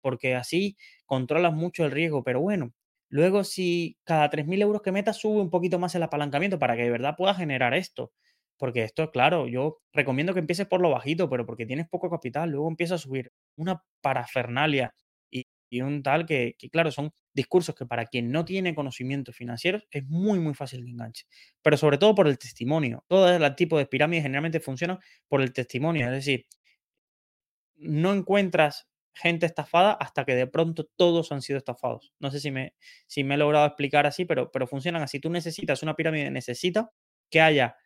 porque 0.00 0.34
así 0.34 0.76
controlas 1.06 1.52
mucho 1.54 1.84
el 1.84 1.90
riesgo. 1.90 2.22
Pero 2.24 2.40
bueno, 2.40 2.72
luego 3.08 3.44
si 3.44 3.98
cada 4.04 4.30
3.000 4.30 4.62
euros 4.62 4.82
que 4.82 4.92
metas 4.92 5.18
sube 5.18 5.40
un 5.40 5.50
poquito 5.50 5.78
más 5.78 5.94
el 5.94 6.02
apalancamiento 6.02 6.58
para 6.58 6.76
que 6.76 6.84
de 6.84 6.90
verdad 6.90 7.16
puedas 7.16 7.36
generar 7.36 7.74
esto. 7.74 8.12
Porque 8.58 8.84
esto, 8.84 9.10
claro, 9.10 9.48
yo 9.48 9.80
recomiendo 9.92 10.34
que 10.34 10.40
empieces 10.40 10.66
por 10.66 10.82
lo 10.82 10.90
bajito, 10.90 11.30
pero 11.30 11.46
porque 11.46 11.66
tienes 11.66 11.88
poco 11.88 12.10
capital, 12.10 12.50
luego 12.50 12.68
empieza 12.68 12.96
a 12.96 12.98
subir 12.98 13.32
una 13.56 13.82
parafernalia 14.02 14.94
y, 15.30 15.46
un 15.82 16.02
tal 16.02 16.26
que, 16.26 16.56
que, 16.58 16.68
claro, 16.68 16.90
son 16.90 17.12
discursos 17.32 17.74
que 17.74 17.86
para 17.86 18.06
quien 18.06 18.30
no 18.30 18.44
tiene 18.44 18.74
conocimientos 18.74 19.36
financieros 19.36 19.86
es 19.90 20.04
muy, 20.06 20.40
muy 20.40 20.54
fácil 20.54 20.84
de 20.84 20.90
enganche. 20.90 21.26
Pero 21.62 21.76
sobre 21.76 21.98
todo 21.98 22.14
por 22.14 22.28
el 22.28 22.38
testimonio. 22.38 23.04
Todo 23.08 23.34
el 23.34 23.54
tipo 23.54 23.78
de 23.78 23.86
pirámides 23.86 24.24
generalmente 24.24 24.60
funcionan 24.60 24.98
por 25.28 25.40
el 25.40 25.52
testimonio. 25.52 26.06
Es 26.06 26.12
decir, 26.12 26.46
no 27.76 28.12
encuentras 28.12 28.88
gente 29.14 29.46
estafada 29.46 29.92
hasta 29.92 30.24
que 30.24 30.34
de 30.34 30.46
pronto 30.46 30.88
todos 30.96 31.32
han 31.32 31.42
sido 31.42 31.58
estafados. 31.58 32.12
No 32.18 32.30
sé 32.30 32.40
si 32.40 32.50
me, 32.50 32.74
si 33.06 33.24
me 33.24 33.34
he 33.34 33.38
logrado 33.38 33.66
explicar 33.66 34.06
así, 34.06 34.24
pero, 34.24 34.50
pero 34.50 34.66
funcionan 34.66 35.02
así. 35.02 35.20
Tú 35.20 35.30
necesitas, 35.30 35.82
una 35.82 35.96
pirámide 35.96 36.30
necesita 36.30 36.90
que 37.30 37.40
haya 37.40 37.76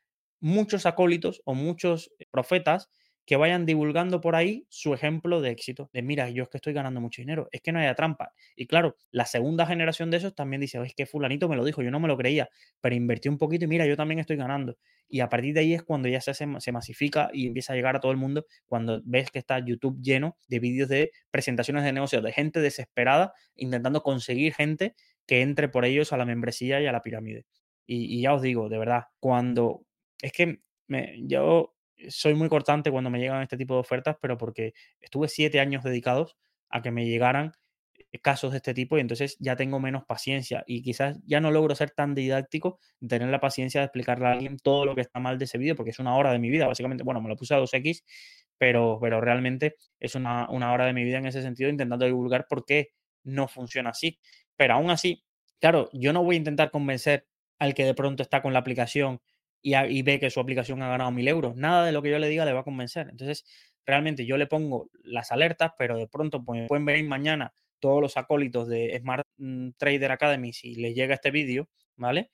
muchos 0.41 0.87
acólitos 0.87 1.43
o 1.45 1.55
muchos 1.55 2.13
profetas 2.31 2.91
que 3.27 3.37
vayan 3.37 3.67
divulgando 3.67 4.21
por 4.21 4.37
ahí 4.37 4.67
su 4.69 4.95
ejemplo 4.95 5.41
de 5.41 5.51
éxito. 5.51 5.91
De 5.93 6.03
mira, 6.03 6.29
yo 6.31 6.43
es 6.45 6.49
que 6.49 6.59
estoy 6.59 6.73
ganando 6.73 7.01
mucho 7.01 7.23
dinero, 7.23 7.49
es 7.53 7.61
que 7.63 7.73
no 7.73 7.79
haya 7.79 7.95
trampa. 7.95 8.33
Y 8.57 8.67
claro, 8.67 8.97
la 9.11 9.25
segunda 9.27 9.67
generación 9.67 10.11
de 10.11 10.19
esos 10.19 10.35
también 10.35 10.61
dice, 10.61 10.81
es 10.85 10.95
que 10.95 11.07
fulanito 11.07 11.49
me 11.49 11.57
lo 11.57 11.65
dijo, 11.65 11.83
yo 11.83 11.91
no 11.91 12.01
me 12.01 12.09
lo 12.09 12.17
creía, 12.17 12.49
pero 12.81 12.95
invertí 12.95 13.29
un 13.29 13.39
poquito 13.39 13.65
y 13.65 13.69
mira, 13.69 13.87
yo 13.87 13.97
también 13.97 14.21
estoy 14.21 14.37
ganando. 14.37 14.77
Y 15.09 15.21
a 15.21 15.29
partir 15.29 15.55
de 15.55 15.61
ahí 15.61 15.75
es 15.75 15.83
cuando 15.83 16.09
ya 16.09 16.21
se, 16.21 16.35
se 16.35 16.73
masifica 16.73 17.31
y 17.33 17.47
empieza 17.47 17.73
a 17.73 17.77
llegar 17.77 17.97
a 17.97 18.01
todo 18.01 18.13
el 18.13 18.19
mundo, 18.19 18.47
cuando 18.67 19.01
ves 19.05 19.31
que 19.31 19.39
está 19.39 19.59
YouTube 19.59 20.01
lleno 20.03 20.37
de 20.49 20.59
vídeos 20.59 20.89
de 20.89 21.11
presentaciones 21.31 21.85
de 21.85 21.93
negocios, 21.93 22.23
de 22.23 22.33
gente 22.33 22.61
desesperada 22.61 23.33
intentando 23.55 24.03
conseguir 24.03 24.55
gente 24.55 24.95
que 25.27 25.43
entre 25.43 25.69
por 25.69 25.85
ellos 25.85 26.13
a 26.13 26.17
la 26.17 26.25
membresía 26.25 26.81
y 26.81 26.87
a 26.87 26.93
la 26.93 27.03
pirámide. 27.03 27.47
Y, 27.87 28.23
ya 28.23 28.35
os 28.35 28.43
digo, 28.43 28.69
de 28.69 28.79
verdad, 28.79 29.05
cuando 29.21 29.85
es 30.23 30.33
que 30.33 30.61
me, 30.87 31.15
yo 31.27 31.74
soy 32.11 32.35
muy 32.35 32.49
cortante 32.49 32.91
cuando 32.91 33.11
me 33.11 33.19
llegan 33.19 33.43
este 33.43 33.57
tipo 33.57 33.75
de 33.75 33.81
ofertas, 33.81 34.17
pero 34.21 34.39
porque 34.39 34.73
estuve 35.01 35.29
siete 35.29 35.61
años 35.61 35.83
dedicados 35.83 36.37
a 36.69 36.83
que 36.83 36.91
me 36.91 37.07
llegaran 37.07 37.53
eh, 37.95 38.19
casos 38.21 38.53
de 38.53 38.59
este 38.59 38.75
tipo 38.75 38.97
y 38.97 39.01
entonces 39.01 39.37
ya 39.39 39.57
tengo 39.57 39.81
menos 39.81 40.05
paciencia 40.05 40.65
y 40.67 40.83
quizás 40.83 41.21
ya 41.27 41.41
no 41.41 41.51
logro 41.51 41.75
ser 41.75 41.91
tan 41.91 42.15
didáctico, 42.15 42.79
tener 43.07 43.29
la 43.29 43.41
paciencia 43.41 43.81
de 43.81 43.87
explicarle 43.87 44.27
a 44.27 44.33
alguien 44.33 44.57
todo 44.59 44.85
lo 44.85 44.95
que 44.95 45.01
está 45.03 45.21
mal 45.21 45.39
de 45.39 45.45
ese 45.45 45.59
vídeo, 45.59 45.77
porque 45.77 45.91
es 45.91 45.99
una 45.99 46.17
hora 46.17 46.33
de 46.33 46.39
mi 46.39 46.51
vida, 46.51 46.67
básicamente, 46.67 47.05
bueno, 47.05 47.21
me 47.21 47.29
lo 47.29 47.37
puse 47.37 47.55
a 47.55 47.59
2X, 47.59 48.03
pero, 48.59 48.99
pero 49.01 49.21
realmente 49.21 49.77
es 50.01 50.15
una, 50.15 50.49
una 50.51 50.73
hora 50.73 50.87
de 50.87 50.93
mi 50.93 51.05
vida 51.05 51.19
en 51.19 51.27
ese 51.27 51.43
sentido 51.43 51.71
intentando 51.71 52.07
divulgar 52.07 52.47
por 52.49 52.65
qué 52.65 52.91
no 53.25 53.49
funciona 53.49 53.91
así. 53.91 54.19
Pero 54.57 54.75
aún 54.75 54.91
así, 54.91 55.25
claro, 55.61 55.91
yo 55.93 56.13
no 56.13 56.23
voy 56.23 56.37
a 56.37 56.39
intentar 56.39 56.71
convencer 56.71 57.27
al 57.59 57.75
que 57.75 57.85
de 57.85 57.95
pronto 57.95 58.23
está 58.23 58.43
con 58.43 58.53
la 58.53 58.61
aplicación 58.61 59.21
y, 59.65 60.03
ve 60.03 60.21
que 60.21 60.31
su 60.31 60.41
aplicación 60.41 60.83
ha 60.83 60.89
ganado 60.89 61.11
mil 61.11 61.27
euros. 61.27 61.57
Nada 61.57 61.87
de 61.87 61.93
lo 61.93 62.03
que 62.03 62.11
yo 62.11 62.19
le 62.19 62.29
diga 62.29 62.45
le 62.45 62.53
va 62.53 62.61
a 62.61 62.65
convencer. 62.65 63.09
Entonces, 63.11 63.47
realmente 63.87 64.27
yo 64.27 64.37
le 64.37 64.47
pongo 64.47 64.91
las 65.03 65.33
alertas, 65.33 65.73
pero 65.79 65.97
de 65.97 66.07
pronto 66.07 66.45
pues, 66.45 66.69
pueden 66.69 66.85
venir 66.85 67.07
mañana 67.07 67.55
todos 67.81 68.03
los 68.03 68.17
acólitos 68.19 68.69
de 68.69 68.97
Smart 69.01 69.27
mm, 69.39 69.71
Trader 69.79 70.13
Academy 70.13 70.53
si 70.53 70.75
les 70.75 70.95
llega 70.95 71.15
este 71.15 71.31
vídeo, 71.31 71.71
¿vale? 71.97 72.31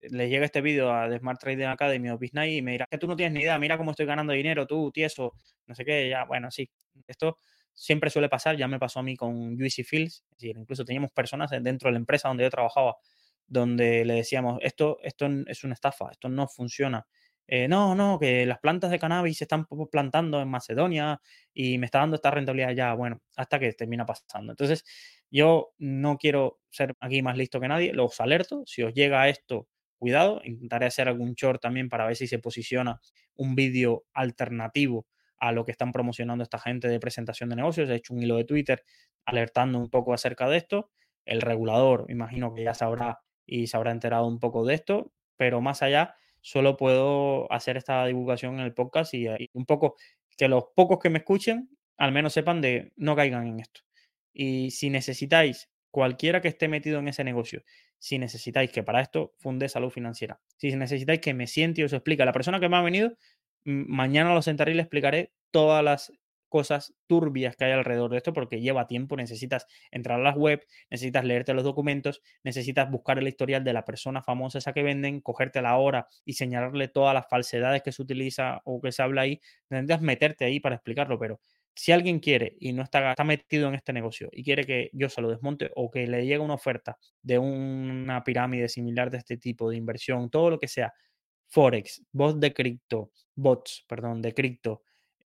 Les 0.00 0.30
llega 0.30 0.44
este 0.44 0.60
vídeo 0.60 0.92
a 0.92 1.10
Smart 1.18 1.40
Trader 1.40 1.66
Academy 1.66 2.10
o 2.10 2.18
Business 2.18 2.50
y 2.50 2.62
me 2.62 2.72
dirá 2.72 2.86
que 2.88 2.98
tú 2.98 3.08
no 3.08 3.16
tienes 3.16 3.32
ni 3.32 3.40
idea, 3.40 3.58
mira 3.58 3.76
cómo 3.76 3.90
estoy 3.90 4.06
ganando 4.06 4.32
dinero, 4.32 4.66
tú, 4.66 4.92
tieso, 4.92 5.34
no 5.66 5.74
sé 5.74 5.84
qué, 5.84 6.08
ya, 6.08 6.24
bueno, 6.24 6.50
sí. 6.50 6.70
Esto 7.08 7.38
siempre 7.72 8.10
suele 8.10 8.28
pasar, 8.28 8.56
ya 8.56 8.68
me 8.68 8.78
pasó 8.78 9.00
a 9.00 9.02
mí 9.02 9.16
con 9.16 9.54
UC 9.54 9.84
Fields, 9.84 10.24
es 10.30 10.38
decir, 10.38 10.56
incluso 10.56 10.84
teníamos 10.84 11.10
personas 11.10 11.50
dentro 11.50 11.88
de 11.88 11.92
la 11.92 11.98
empresa 11.98 12.28
donde 12.28 12.44
yo 12.44 12.50
trabajaba 12.50 12.96
donde 13.46 14.04
le 14.04 14.14
decíamos, 14.14 14.58
esto, 14.62 14.98
esto 15.02 15.26
es 15.46 15.64
una 15.64 15.74
estafa, 15.74 16.10
esto 16.10 16.28
no 16.28 16.48
funciona. 16.48 17.06
Eh, 17.46 17.68
no, 17.68 17.94
no, 17.94 18.18
que 18.18 18.46
las 18.46 18.58
plantas 18.58 18.90
de 18.90 18.98
cannabis 18.98 19.38
se 19.38 19.44
están 19.44 19.66
plantando 19.90 20.40
en 20.40 20.48
Macedonia 20.48 21.20
y 21.52 21.76
me 21.78 21.86
está 21.86 21.98
dando 21.98 22.16
esta 22.16 22.30
rentabilidad 22.30 22.72
ya, 22.72 22.94
bueno, 22.94 23.20
hasta 23.36 23.58
que 23.58 23.72
termina 23.74 24.06
pasando. 24.06 24.52
Entonces, 24.52 24.84
yo 25.30 25.72
no 25.78 26.16
quiero 26.16 26.60
ser 26.70 26.94
aquí 27.00 27.20
más 27.22 27.36
listo 27.36 27.60
que 27.60 27.68
nadie, 27.68 27.92
los 27.92 28.18
alerto, 28.20 28.62
si 28.66 28.82
os 28.82 28.94
llega 28.94 29.28
esto, 29.28 29.68
cuidado, 29.98 30.40
intentaré 30.44 30.86
hacer 30.86 31.08
algún 31.08 31.34
short 31.34 31.60
también 31.60 31.88
para 31.88 32.06
ver 32.06 32.16
si 32.16 32.26
se 32.26 32.38
posiciona 32.38 33.00
un 33.36 33.54
vídeo 33.54 34.04
alternativo 34.14 35.06
a 35.38 35.52
lo 35.52 35.64
que 35.64 35.72
están 35.72 35.92
promocionando 35.92 36.44
esta 36.44 36.58
gente 36.58 36.88
de 36.88 37.00
presentación 37.00 37.50
de 37.50 37.56
negocios. 37.56 37.90
He 37.90 37.96
hecho 37.96 38.14
un 38.14 38.22
hilo 38.22 38.36
de 38.36 38.44
Twitter 38.44 38.84
alertando 39.26 39.78
un 39.78 39.90
poco 39.90 40.14
acerca 40.14 40.48
de 40.48 40.56
esto. 40.56 40.90
El 41.26 41.40
regulador, 41.42 42.06
imagino 42.08 42.54
que 42.54 42.64
ya 42.64 42.74
sabrá 42.74 43.20
y 43.46 43.66
se 43.66 43.76
habrá 43.76 43.90
enterado 43.90 44.26
un 44.26 44.38
poco 44.38 44.64
de 44.64 44.74
esto, 44.74 45.12
pero 45.36 45.60
más 45.60 45.82
allá, 45.82 46.16
solo 46.40 46.76
puedo 46.76 47.50
hacer 47.52 47.76
esta 47.76 48.04
divulgación 48.06 48.54
en 48.54 48.60
el 48.60 48.74
podcast 48.74 49.14
y, 49.14 49.26
un 49.52 49.64
poco 49.66 49.96
que 50.36 50.48
los 50.48 50.64
pocos 50.74 50.98
que 50.98 51.10
me 51.10 51.18
escuchen 51.18 51.70
al 51.96 52.12
menos 52.12 52.32
sepan 52.32 52.60
de 52.60 52.92
no 52.96 53.16
caigan 53.16 53.46
en 53.46 53.60
esto. 53.60 53.80
Y 54.32 54.70
si 54.72 54.90
necesitáis, 54.90 55.70
cualquiera 55.90 56.40
que 56.40 56.48
esté 56.48 56.68
metido 56.68 56.98
en 56.98 57.08
ese 57.08 57.24
negocio, 57.24 57.62
si 57.98 58.18
necesitáis 58.18 58.70
que 58.72 58.82
para 58.82 59.00
esto 59.00 59.32
funde 59.38 59.68
salud 59.68 59.90
financiera, 59.90 60.40
si 60.56 60.74
necesitáis 60.74 61.20
que 61.20 61.34
me 61.34 61.46
siente 61.46 61.80
y 61.80 61.84
os 61.84 61.92
explique, 61.92 62.24
la 62.24 62.32
persona 62.32 62.60
que 62.60 62.68
me 62.68 62.76
ha 62.76 62.82
venido, 62.82 63.16
mañana 63.64 64.34
lo 64.34 64.42
sentaré 64.42 64.72
y 64.72 64.74
le 64.74 64.82
explicaré 64.82 65.32
todas 65.50 65.82
las 65.84 66.12
cosas 66.54 66.94
turbias 67.08 67.56
que 67.56 67.64
hay 67.64 67.72
alrededor 67.72 68.12
de 68.12 68.18
esto 68.18 68.32
porque 68.32 68.60
lleva 68.60 68.86
tiempo, 68.86 69.16
necesitas 69.16 69.66
entrar 69.90 70.20
a 70.20 70.22
las 70.22 70.36
web, 70.36 70.64
necesitas 70.88 71.24
leerte 71.24 71.52
los 71.52 71.64
documentos, 71.64 72.22
necesitas 72.44 72.88
buscar 72.92 73.18
el 73.18 73.26
historial 73.26 73.64
de 73.64 73.72
la 73.72 73.84
persona 73.84 74.22
famosa 74.22 74.58
esa 74.58 74.72
que 74.72 74.84
venden, 74.84 75.20
cogerte 75.20 75.60
la 75.62 75.76
hora 75.78 76.06
y 76.24 76.34
señalarle 76.34 76.86
todas 76.86 77.12
las 77.12 77.28
falsedades 77.28 77.82
que 77.82 77.90
se 77.90 78.02
utiliza 78.02 78.60
o 78.66 78.80
que 78.80 78.92
se 78.92 79.02
habla 79.02 79.22
ahí, 79.22 79.40
necesitas 79.68 80.00
meterte 80.00 80.44
ahí 80.44 80.60
para 80.60 80.76
explicarlo, 80.76 81.18
pero 81.18 81.40
si 81.74 81.90
alguien 81.90 82.20
quiere 82.20 82.56
y 82.60 82.72
no 82.72 82.84
está, 82.84 83.10
está 83.10 83.24
metido 83.24 83.66
en 83.66 83.74
este 83.74 83.92
negocio 83.92 84.28
y 84.30 84.44
quiere 84.44 84.62
que 84.62 84.90
yo 84.92 85.08
se 85.08 85.20
lo 85.22 85.30
desmonte 85.30 85.72
o 85.74 85.90
que 85.90 86.06
le 86.06 86.24
llegue 86.24 86.38
una 86.38 86.54
oferta 86.54 86.98
de 87.20 87.36
una 87.36 88.22
pirámide 88.22 88.68
similar 88.68 89.10
de 89.10 89.18
este 89.18 89.38
tipo 89.38 89.70
de 89.70 89.76
inversión, 89.76 90.30
todo 90.30 90.50
lo 90.50 90.60
que 90.60 90.68
sea, 90.68 90.94
Forex, 91.48 92.00
bots 92.12 92.38
de 92.38 92.54
cripto, 92.54 93.10
bots, 93.34 93.84
perdón, 93.88 94.22
de 94.22 94.32
cripto, 94.32 94.82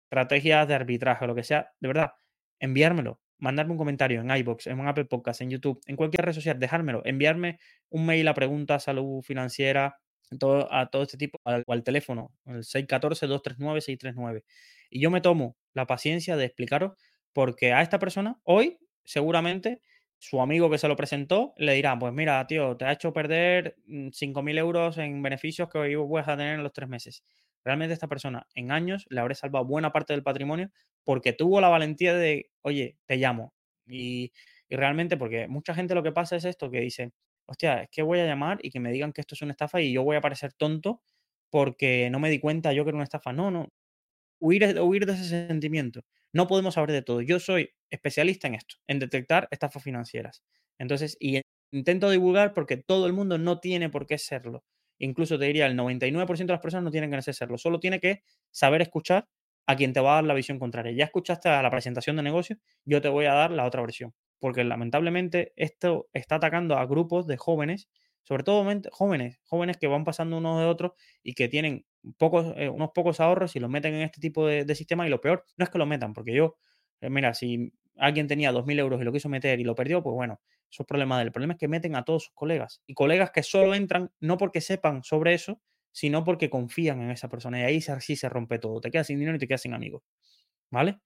estrategias 0.08 0.68
de 0.68 0.74
arbitraje 0.74 1.28
lo 1.28 1.36
que 1.36 1.44
sea, 1.44 1.74
de 1.80 1.88
verdad, 1.88 2.14
enviármelo, 2.60 3.22
mandarme 3.38 3.74
un 3.74 3.78
comentario 3.78 4.22
en 4.22 4.32
iBox, 4.32 4.68
en 4.68 4.80
Apple 4.88 5.06
Podcast, 5.06 5.42
en 5.42 5.50
YouTube, 5.50 5.82
en 5.86 5.96
cualquier 5.96 6.26
red 6.26 6.34
social, 6.34 6.58
dejármelo, 6.60 7.02
enviarme 7.06 7.60
un 7.90 8.06
mail 8.06 8.28
a 8.28 8.34
preguntas, 8.34 8.84
salud 8.84 9.22
financiera, 9.22 10.00
todo, 10.40 10.72
a 10.74 10.90
todo 10.90 11.04
este 11.04 11.18
tipo, 11.18 11.40
al, 11.44 11.64
al 11.68 11.84
teléfono, 11.84 12.32
el 12.46 12.64
614-239-639. 12.64 14.44
Y 14.90 15.02
yo 15.02 15.12
me 15.12 15.22
tomo 15.22 15.58
la 15.74 15.86
paciencia 15.86 16.38
de 16.38 16.46
explicaros 16.46 16.94
porque 17.34 17.74
a 17.74 17.82
esta 17.82 18.00
persona 18.00 18.40
hoy 18.44 18.80
seguramente 19.04 19.82
su 20.20 20.42
amigo 20.42 20.70
que 20.70 20.78
se 20.78 20.88
lo 20.88 20.96
presentó 20.96 21.54
le 21.58 21.74
dirá, 21.74 21.98
pues 22.00 22.14
mira, 22.14 22.46
tío, 22.48 22.76
te 22.76 22.86
ha 22.86 22.92
hecho 22.94 23.14
perder 23.14 23.76
5.000 23.88 24.42
mm, 24.42 24.58
euros 24.58 24.98
en 24.98 25.22
beneficios 25.22 25.70
que 25.70 25.78
hoy 25.78 25.96
vas 25.96 26.28
a 26.28 26.38
tener 26.38 26.56
en 26.56 26.64
los 26.64 26.74
tres 26.74 26.90
meses. 26.90 27.24
Realmente 27.68 27.94
esta 27.94 28.08
persona 28.08 28.48
en 28.56 28.72
años 28.72 29.06
le 29.10 29.20
habré 29.20 29.36
salvado 29.36 29.66
buena 29.66 29.92
parte 29.92 30.14
del 30.14 30.24
patrimonio 30.24 30.72
porque 31.04 31.34
tuvo 31.34 31.60
la 31.60 31.68
valentía 31.68 32.14
de, 32.14 32.50
oye, 32.62 32.98
te 33.06 33.18
llamo. 33.18 33.54
Y, 33.86 34.32
realmente 34.70 35.18
porque 35.18 35.50
mucha 35.50 35.76
gente 35.76 35.94
lo 35.94 36.02
que 36.02 36.14
pasa 36.14 36.38
es 36.38 36.46
esto, 36.46 36.72
que 36.72 36.80
dice, 36.80 37.12
hostia, 37.46 37.84
es 37.84 37.90
que 37.90 38.04
voy 38.04 38.20
a 38.20 38.26
llamar 38.26 38.60
y 38.62 38.72
que 38.72 38.80
me 38.80 38.90
digan 38.90 39.12
que 39.12 39.20
esto 39.20 39.36
es 39.36 39.42
una 39.42 39.52
estafa 39.52 39.82
y 39.82 39.92
yo 39.92 40.04
voy 40.04 40.16
a 40.16 40.22
parecer 40.22 40.54
tonto 40.54 41.02
porque 41.50 42.10
no 42.10 42.20
me 42.20 42.30
di 42.30 42.40
cuenta 42.40 42.72
yo 42.72 42.86
que 42.86 42.92
era 42.92 42.96
una 42.96 43.04
estafa. 43.04 43.34
No, 43.34 43.52
no. 43.52 43.68
Huir, 44.40 44.80
huir 44.80 45.06
de 45.06 45.14
ese 45.14 45.26
sentimiento. 45.26 46.06
No 46.32 46.48
podemos 46.48 46.76
saber 46.76 46.92
de 46.94 47.02
todo. 47.02 47.22
Yo 47.22 47.40
soy 47.42 47.72
especialista 47.90 48.48
en 48.48 48.56
esto, 48.56 48.76
en 48.88 49.00
detectar 49.00 49.50
estafas 49.52 49.84
financieras. 49.84 50.42
Entonces, 50.80 51.18
y 51.20 51.42
intento 51.74 52.10
divulgar 52.10 52.54
porque 52.54 52.78
todo 52.78 53.08
el 53.08 53.14
mundo 53.14 53.38
no 53.38 53.60
tiene 53.60 53.90
por 53.90 54.08
qué 54.08 54.18
serlo. 54.18 54.64
Incluso 55.00 55.38
te 55.40 55.46
diría, 55.46 55.66
el 55.68 55.76
99% 55.76 56.54
de 56.54 56.56
las 56.58 56.62
personas 56.62 56.84
no 56.84 56.92
tienen 56.92 57.12
que 57.12 57.22
serlo. 57.34 57.58
Solo 57.58 57.80
tiene 57.80 58.00
que 58.00 58.24
saber 58.52 58.82
escuchar 58.82 59.28
a 59.68 59.76
quien 59.76 59.94
te 59.94 60.00
va 60.00 60.14
a 60.14 60.16
dar 60.16 60.24
la 60.24 60.34
visión 60.34 60.60
contraria. 60.60 60.92
Ya 60.94 61.06
escuchaste 61.06 61.50
a 61.50 61.62
la 61.62 61.70
presentación 61.70 62.16
de 62.16 62.24
negocio, 62.24 62.58
yo 62.86 63.02
te 63.02 63.10
voy 63.10 63.26
a 63.26 63.34
dar 63.34 63.52
la 63.52 63.66
otra 63.66 63.82
versión. 63.82 64.14
Porque 64.40 64.64
lamentablemente 64.64 65.54
esto 65.56 66.08
está 66.14 66.36
atacando 66.36 66.78
a 66.78 66.86
grupos 66.86 67.28
de 67.28 67.38
jóvenes, 67.38 67.90
sobre 68.24 68.44
todo 68.44 68.64
jóvenes, 68.92 69.40
jóvenes 69.44 69.78
que 69.78 69.88
van 69.88 70.04
pasando 70.04 70.38
unos 70.38 70.60
de 70.60 70.66
otros 70.66 70.92
y 71.24 71.34
que 71.34 71.48
tienen 71.48 71.86
eh, 72.04 72.70
unos 72.70 72.90
pocos 72.94 73.20
ahorros 73.20 73.56
y 73.56 73.60
los 73.60 73.70
meten 73.70 73.94
en 73.96 74.02
este 74.02 74.22
tipo 74.22 74.46
de, 74.48 74.64
de 74.66 74.76
sistema. 74.76 75.06
Y 75.08 75.10
lo 75.10 75.22
peor 75.22 75.44
no 75.58 75.64
es 75.64 75.70
que 75.70 75.78
lo 75.78 75.86
metan, 75.86 76.14
porque 76.14 76.34
yo 76.34 76.58
eh, 77.02 77.10
mira, 77.10 77.34
si 77.34 77.72
alguien 77.98 78.28
tenía 78.28 78.52
2.000 78.52 78.80
euros 78.80 79.02
y 79.02 79.04
lo 79.04 79.12
quiso 79.14 79.30
meter 79.30 79.60
y 79.60 79.64
lo 79.64 79.76
perdió, 79.76 80.02
pues 80.04 80.14
bueno, 80.16 80.40
eso 80.70 80.84
es 80.84 80.88
problema 80.88 81.18
del 81.18 81.28
El 81.28 81.32
problema 81.34 81.54
es 81.54 81.60
que 81.60 81.68
meten 81.68 81.96
a 81.96 82.04
todos 82.04 82.26
sus 82.26 82.34
colegas 82.34 82.82
y 82.86 82.94
colegas 82.94 83.32
que 83.32 83.44
solo 83.44 83.74
entran 83.76 84.12
no 84.20 84.38
porque 84.38 84.62
sepan 84.62 85.04
sobre 85.04 85.34
eso, 85.34 85.62
sino 85.92 86.24
porque 86.24 86.50
confían 86.50 87.02
en 87.02 87.12
esa 87.12 87.30
persona 87.30 87.60
y 87.60 87.64
ahí 87.64 87.82
sí 87.82 88.16
se 88.16 88.30
rompe 88.30 88.60
todo. 88.60 88.82
Te 88.82 88.92
quedas 88.92 89.08
sin 89.08 89.20
dinero 89.20 89.38
y 89.38 89.40
te 89.40 89.48
quedas 89.48 89.62
sin 89.62 89.74
amigos. 89.74 90.04
¿Vale? 90.70 91.00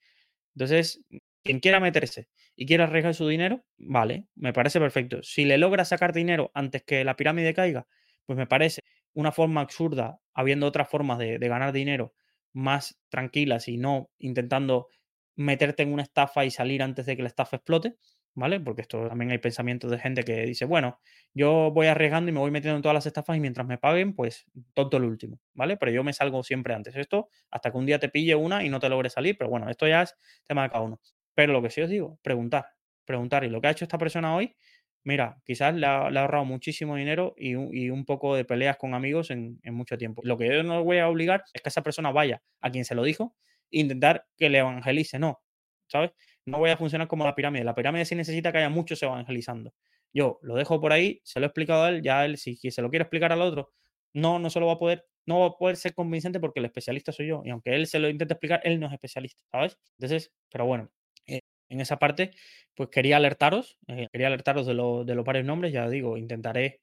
Entonces, 0.55 1.03
quien 1.43 1.59
quiera 1.59 1.80
meterse 1.80 2.30
y 2.55 2.66
quiera 2.66 2.86
arriesgar 2.86 3.16
su 3.16 3.28
dinero, 3.28 3.64
vale, 3.78 4.28
me 4.36 4.53
parece 4.53 4.80
perfecto. 4.80 5.24
Si 5.24 5.45
le 5.45 5.57
logra 5.57 5.86
sacar 5.86 6.14
dinero 6.14 6.51
antes 6.53 6.84
que 6.84 7.03
la 7.05 7.16
pirámide 7.16 7.53
caiga, 7.53 7.88
pues 8.26 8.38
me 8.38 8.47
parece 8.47 8.82
una 9.14 9.32
forma 9.32 9.62
absurda, 9.62 10.20
habiendo 10.34 10.68
otras 10.68 10.89
formas 10.89 11.20
de 11.20 11.38
ganar 11.39 11.74
dinero 11.74 12.14
más 12.53 12.99
tranquilas 13.09 13.68
y 13.68 13.78
no 13.78 14.09
intentando 14.18 14.88
meterte 15.36 15.84
en 15.84 15.93
una 15.93 16.03
estafa 16.03 16.45
y 16.45 16.51
salir 16.51 16.84
antes 16.84 17.05
de 17.05 17.16
que 17.16 17.24
la 17.24 17.30
estafa 17.30 17.57
explote, 17.57 17.97
¿vale? 18.36 18.60
Porque 18.60 18.82
esto 18.82 19.08
también 19.08 19.32
hay 19.32 19.38
pensamientos 19.38 19.92
de 19.92 20.00
gente 20.00 20.24
que 20.24 20.46
dice, 20.46 20.66
bueno, 20.66 21.00
yo 21.34 21.72
voy 21.72 21.88
arriesgando 21.88 22.30
y 22.30 22.34
me 22.34 22.40
voy 22.40 22.52
metiendo 22.52 22.78
en 22.78 22.82
todas 22.82 22.94
las 22.94 23.06
estafas 23.06 23.38
y 23.38 23.40
mientras 23.40 23.68
me 23.68 23.78
paguen, 23.78 24.14
pues 24.16 24.46
tonto 24.74 24.98
el 24.98 25.04
último, 25.04 25.40
¿vale? 25.54 25.78
Pero 25.78 25.92
yo 25.92 26.04
me 26.04 26.14
salgo 26.14 26.44
siempre 26.44 26.74
antes. 26.74 26.96
Esto 26.96 27.30
hasta 27.50 27.72
que 27.72 27.78
un 27.78 27.86
día 27.86 28.00
te 28.00 28.10
pille 28.10 28.36
una 28.36 28.64
y 28.64 28.70
no 28.70 28.80
te 28.80 28.90
logre 28.90 29.10
salir, 29.10 29.38
pero 29.38 29.50
bueno, 29.50 29.70
esto 29.70 29.88
ya 29.88 30.04
es 30.04 30.16
tema 30.48 30.64
de 30.64 30.70
cada 30.70 30.84
uno. 30.84 31.00
Pero 31.34 31.54
lo 31.54 31.62
que 31.62 31.70
sí 31.70 31.82
os 31.82 31.90
digo, 31.90 32.20
preguntar, 32.22 32.66
preguntar. 33.06 33.44
Y 33.44 33.50
lo 33.50 33.62
que 33.62 33.68
ha 33.68 33.72
hecho 33.72 33.86
esta 33.86 33.98
persona 33.98 34.36
hoy, 34.36 34.56
mira, 35.04 35.38
quizás 35.46 35.74
le 35.76 35.86
ha, 35.88 36.08
ahorrado 36.08 36.46
muchísimo 36.46 36.96
dinero 36.96 37.34
y 37.38 37.56
un, 37.56 38.06
poco 38.06 38.36
de 38.36 38.46
peleas 38.46 38.78
con 38.78 38.94
amigos 38.94 39.32
en, 39.32 39.60
en 39.64 39.74
mucho 39.74 39.98
tiempo. 39.98 40.22
Lo 40.26 40.38
que 40.38 40.48
yo 40.48 40.64
no 40.64 40.84
voy 40.84 41.00
a 41.00 41.08
obligar 41.08 41.44
es 41.54 41.62
que 41.62 41.70
esa 41.70 41.82
persona 41.84 42.12
vaya 42.12 42.42
a 42.62 42.72
quien 42.72 42.86
se 42.86 42.96
lo 42.96 43.04
dijo 43.04 43.36
intentar 43.72 44.28
que 44.38 44.50
le 44.50 44.60
evangelice, 44.60 45.18
no, 45.18 45.42
¿sabes? 45.88 46.12
No 46.46 46.58
voy 46.60 46.72
a 46.72 46.78
funcionar 46.78 47.08
como 47.08 47.24
la 47.26 47.36
pirámide. 47.36 47.64
La 47.64 47.76
pirámide 47.76 48.06
sí 48.06 48.16
necesita 48.16 48.52
que 48.52 48.60
haya 48.60 48.70
muchos 48.70 49.02
evangelizando. 49.04 49.74
Yo 50.14 50.39
lo 50.42 50.56
dejo 50.56 50.82
por 50.82 50.92
ahí, 50.94 51.22
se 51.24 51.39
lo 51.39 51.46
he 51.46 51.48
explicado 51.48 51.84
a 51.84 51.89
él, 51.89 52.02
ya 52.02 52.26
él, 52.26 52.38
si 52.38 52.56
se 52.58 52.82
lo 52.82 52.89
quiere 52.89 53.04
explicar 53.04 53.32
al 53.32 53.42
otro, 53.42 53.72
no, 54.14 54.39
no 54.39 54.50
se 54.50 54.60
lo 54.60 54.66
va 54.68 54.74
a 54.74 54.78
poder, 54.80 55.06
no 55.26 55.39
va 55.39 55.46
a 55.48 55.52
poder 55.58 55.78
ser 55.78 55.94
convincente 55.94 56.39
porque 56.39 56.60
el 56.60 56.66
especialista 56.66 57.12
soy 57.14 57.28
yo. 57.28 57.42
Y 57.46 57.50
aunque 57.52 57.76
él 57.76 57.88
se 57.88 58.00
lo 58.00 58.10
intente 58.10 58.34
explicar, 58.34 58.60
él 58.66 58.80
no 58.80 58.88
es 58.88 58.94
especialista, 58.94 59.42
¿sabes? 59.52 59.78
Entonces, 59.98 60.34
pero 60.52 60.66
bueno, 60.66 60.92
eh, 61.28 61.39
en 61.70 61.80
esa 61.80 61.98
parte, 61.98 62.32
pues 62.76 62.89
quería 62.89 63.18
alertaros, 63.18 63.78
eh, 63.88 64.08
quería 64.12 64.28
alertaros 64.28 64.66
de, 64.68 64.74
de 64.74 65.16
los 65.16 65.26
varios 65.26 65.46
nombres, 65.46 65.72
ya 65.72 65.88
digo, 65.89 66.18
intentaré 66.18 66.82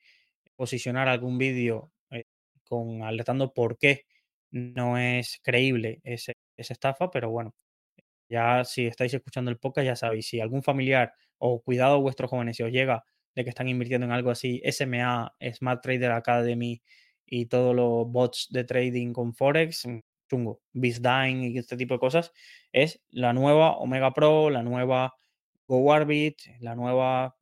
posicionar 0.56 1.08
algún 1.08 1.38
vídeo 1.38 1.92
eh, 2.10 2.24
con 2.68 3.02
alertando 3.02 3.52
por 3.52 3.78
qué 3.78 4.06
no 4.50 4.98
es 4.98 5.40
creíble 5.42 6.00
ese, 6.04 6.34
esa 6.56 6.72
estafa, 6.74 7.10
pero 7.10 7.30
bueno, 7.30 7.54
ya 8.28 8.64
si 8.64 8.86
estáis 8.86 9.12
escuchando 9.14 9.50
el 9.50 9.58
podcast 9.58 9.84
ya 9.86 9.96
sabéis, 9.96 10.28
si 10.28 10.40
algún 10.40 10.62
familiar 10.62 11.14
o 11.38 11.62
cuidado 11.62 12.00
vuestros 12.00 12.30
jóvenes 12.30 12.56
si 12.56 12.62
os 12.62 12.70
llega 12.70 13.04
de 13.34 13.44
que 13.44 13.50
están 13.50 13.68
invirtiendo 13.68 14.06
en 14.06 14.12
algo 14.12 14.30
así, 14.30 14.60
SMA, 14.64 15.34
Smart 15.54 15.82
Trader 15.82 16.12
Academy 16.12 16.82
y 17.24 17.46
todos 17.46 17.74
los 17.74 18.10
bots 18.10 18.48
de 18.50 18.64
trading 18.64 19.12
con 19.12 19.34
Forex, 19.34 19.86
mm, 19.86 20.00
chungo, 20.28 20.60
BizDine 20.72 21.48
y 21.48 21.58
este 21.58 21.76
tipo 21.76 21.94
de 21.94 22.00
cosas, 22.00 22.32
es 22.72 23.00
la 23.10 23.32
nueva 23.32 23.76
Omega 23.76 24.12
Pro, 24.12 24.50
la 24.50 24.62
nueva 24.62 25.14
GoArbit, 25.68 26.40
la 26.60 26.74
nueva 26.74 27.36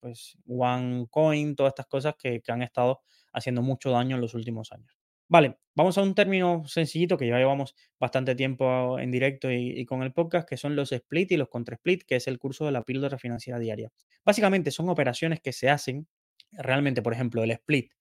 pues 0.00 0.36
OneCoin, 0.46 1.54
todas 1.54 1.72
estas 1.72 1.86
cosas 1.86 2.14
que, 2.18 2.40
que 2.40 2.52
han 2.52 2.62
estado 2.62 3.02
haciendo 3.32 3.62
mucho 3.62 3.90
daño 3.90 4.16
en 4.16 4.22
los 4.22 4.34
últimos 4.34 4.72
años. 4.72 5.01
Vale, 5.28 5.56
vamos 5.74 5.96
a 5.96 6.02
un 6.02 6.14
término 6.14 6.64
sencillito 6.66 7.16
que 7.16 7.26
ya 7.26 7.38
llevamos 7.38 7.74
bastante 7.98 8.34
tiempo 8.34 8.98
en 8.98 9.10
directo 9.10 9.50
y, 9.50 9.84
con 9.86 10.02
el 10.02 10.12
podcast, 10.12 10.48
que 10.48 10.56
son 10.56 10.76
los 10.76 10.92
split 10.92 11.32
y 11.32 11.36
los 11.36 11.48
contra 11.48 11.76
split, 11.76 12.02
que 12.04 12.16
es 12.16 12.26
el 12.28 12.38
curso 12.38 12.66
de 12.66 12.72
la 12.72 12.82
píldora 12.82 13.18
financiera 13.18 13.58
diaria. 13.58 13.90
Básicamente 14.24 14.70
son 14.70 14.88
operaciones 14.90 15.40
que 15.40 15.52
se 15.52 15.70
hacen 15.70 16.06
realmente, 16.52 17.00
por 17.02 17.14
ejemplo, 17.14 17.42
el 17.42 17.50
split. 17.52 17.92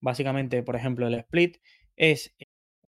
Básicamente, 0.00 0.62
por 0.64 0.74
ejemplo, 0.74 1.06
el 1.06 1.14
split 1.14 1.58
es, 1.96 2.34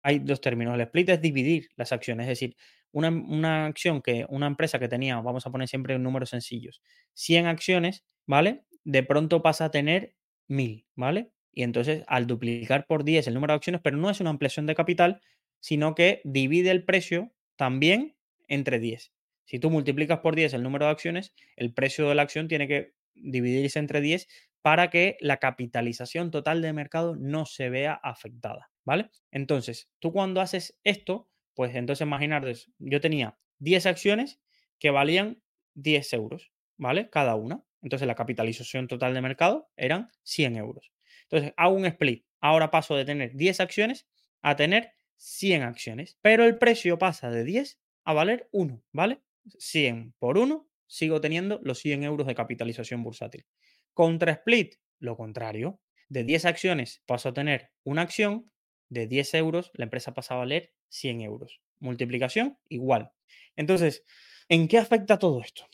hay 0.01 0.19
dos 0.19 0.41
términos. 0.41 0.73
El 0.75 0.81
split 0.81 1.09
es 1.09 1.21
dividir 1.21 1.69
las 1.75 1.91
acciones, 1.91 2.23
es 2.25 2.29
decir, 2.29 2.55
una, 2.91 3.09
una 3.09 3.65
acción 3.67 4.01
que 4.01 4.25
una 4.29 4.47
empresa 4.47 4.79
que 4.79 4.87
tenía, 4.87 5.19
vamos 5.21 5.45
a 5.45 5.51
poner 5.51 5.67
siempre 5.67 5.97
números 5.99 6.29
sencillos, 6.31 6.81
100 7.13 7.45
acciones, 7.45 8.05
¿vale? 8.25 8.65
De 8.83 9.03
pronto 9.03 9.41
pasa 9.43 9.65
a 9.65 9.71
tener 9.71 10.15
1000, 10.47 10.85
¿vale? 10.95 11.31
Y 11.53 11.63
entonces, 11.63 12.03
al 12.07 12.27
duplicar 12.27 12.87
por 12.87 13.03
10 13.03 13.27
el 13.27 13.33
número 13.33 13.53
de 13.53 13.57
acciones, 13.57 13.81
pero 13.83 13.97
no 13.97 14.09
es 14.09 14.19
una 14.19 14.31
ampliación 14.31 14.65
de 14.65 14.75
capital, 14.75 15.21
sino 15.59 15.95
que 15.95 16.21
divide 16.23 16.71
el 16.71 16.83
precio 16.83 17.31
también 17.55 18.15
entre 18.47 18.79
10. 18.79 19.13
Si 19.45 19.59
tú 19.59 19.69
multiplicas 19.69 20.19
por 20.19 20.35
10 20.35 20.53
el 20.53 20.63
número 20.63 20.85
de 20.85 20.91
acciones, 20.91 21.33
el 21.55 21.73
precio 21.73 22.09
de 22.09 22.15
la 22.15 22.23
acción 22.23 22.47
tiene 22.47 22.67
que 22.67 22.93
dividirse 23.13 23.79
entre 23.79 24.01
10 24.01 24.27
para 24.61 24.89
que 24.89 25.17
la 25.19 25.37
capitalización 25.37 26.31
total 26.31 26.61
de 26.61 26.73
mercado 26.73 27.15
no 27.15 27.45
se 27.45 27.69
vea 27.69 27.93
afectada, 27.93 28.71
¿vale? 28.85 29.09
Entonces, 29.31 29.89
tú 29.99 30.11
cuando 30.13 30.41
haces 30.41 30.79
esto, 30.83 31.29
pues 31.53 31.75
entonces 31.75 32.05
imaginar, 32.07 32.45
yo 32.79 33.01
tenía 33.01 33.37
10 33.59 33.85
acciones 33.85 34.39
que 34.79 34.89
valían 34.89 35.41
10 35.75 36.13
euros, 36.13 36.51
¿vale? 36.77 37.09
Cada 37.09 37.35
una. 37.35 37.63
Entonces 37.81 38.07
la 38.07 38.15
capitalización 38.15 38.87
total 38.87 39.13
de 39.13 39.21
mercado 39.21 39.69
eran 39.75 40.09
100 40.23 40.55
euros. 40.55 40.92
Entonces, 41.33 41.55
hago 41.57 41.75
un 41.75 41.85
split. 41.87 42.23
Ahora 42.41 42.69
paso 42.69 42.95
de 42.95 43.05
tener 43.05 43.35
10 43.35 43.59
acciones 43.59 44.05
a 44.43 44.55
tener 44.55 44.91
100 45.15 45.63
acciones. 45.63 46.19
Pero 46.21 46.45
el 46.45 46.59
precio 46.59 46.99
pasa 46.99 47.31
de 47.31 47.43
10 47.43 47.79
a 48.03 48.13
valer 48.13 48.47
1, 48.51 48.83
¿vale? 48.91 49.19
100 49.57 50.13
por 50.19 50.37
1, 50.37 50.69
sigo 50.85 51.21
teniendo 51.21 51.59
los 51.63 51.79
100 51.79 52.03
euros 52.03 52.27
de 52.27 52.35
capitalización 52.35 53.01
bursátil. 53.01 53.47
Contra 53.95 54.31
split, 54.33 54.75
lo 54.99 55.17
contrario. 55.17 55.79
De 56.07 56.23
10 56.23 56.45
acciones 56.45 57.01
paso 57.07 57.29
a 57.29 57.33
tener 57.33 57.71
una 57.83 58.03
acción. 58.03 58.51
De 58.89 59.07
10 59.07 59.33
euros, 59.33 59.71
la 59.73 59.85
empresa 59.85 60.13
pasa 60.13 60.35
a 60.35 60.37
valer 60.37 60.71
100 60.89 61.21
euros. 61.21 61.61
Multiplicación, 61.79 62.59
igual. 62.69 63.11
Entonces, 63.55 64.03
¿en 64.49 64.67
qué 64.67 64.77
afecta 64.77 65.17
todo 65.17 65.41
esto? 65.41 65.65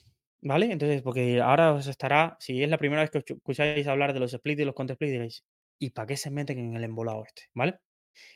¿Vale? 0.42 0.72
Entonces, 0.72 1.02
porque 1.02 1.42
ahora 1.42 1.74
os 1.74 1.88
estará, 1.88 2.38
si 2.40 2.64
es 2.64 2.70
la 2.70 2.78
primera 2.78 3.02
vez 3.02 3.12
que 3.12 3.20
escucháis 3.20 3.88
hablar 3.88 4.14
de 4.14 4.22
los 4.22 4.32
splits 4.32 4.62
y 4.62 4.66
los 4.66 4.76
contra 4.76 4.96
splits, 4.96 5.12
diréis, 5.12 5.44
¿y 5.80 5.90
para 5.92 6.08
qué 6.08 6.18
se 6.18 6.32
meten 6.32 6.60
en 6.60 6.76
el 6.76 6.84
embolado 6.86 7.24
este? 7.26 7.44
¿Vale? 7.54 7.80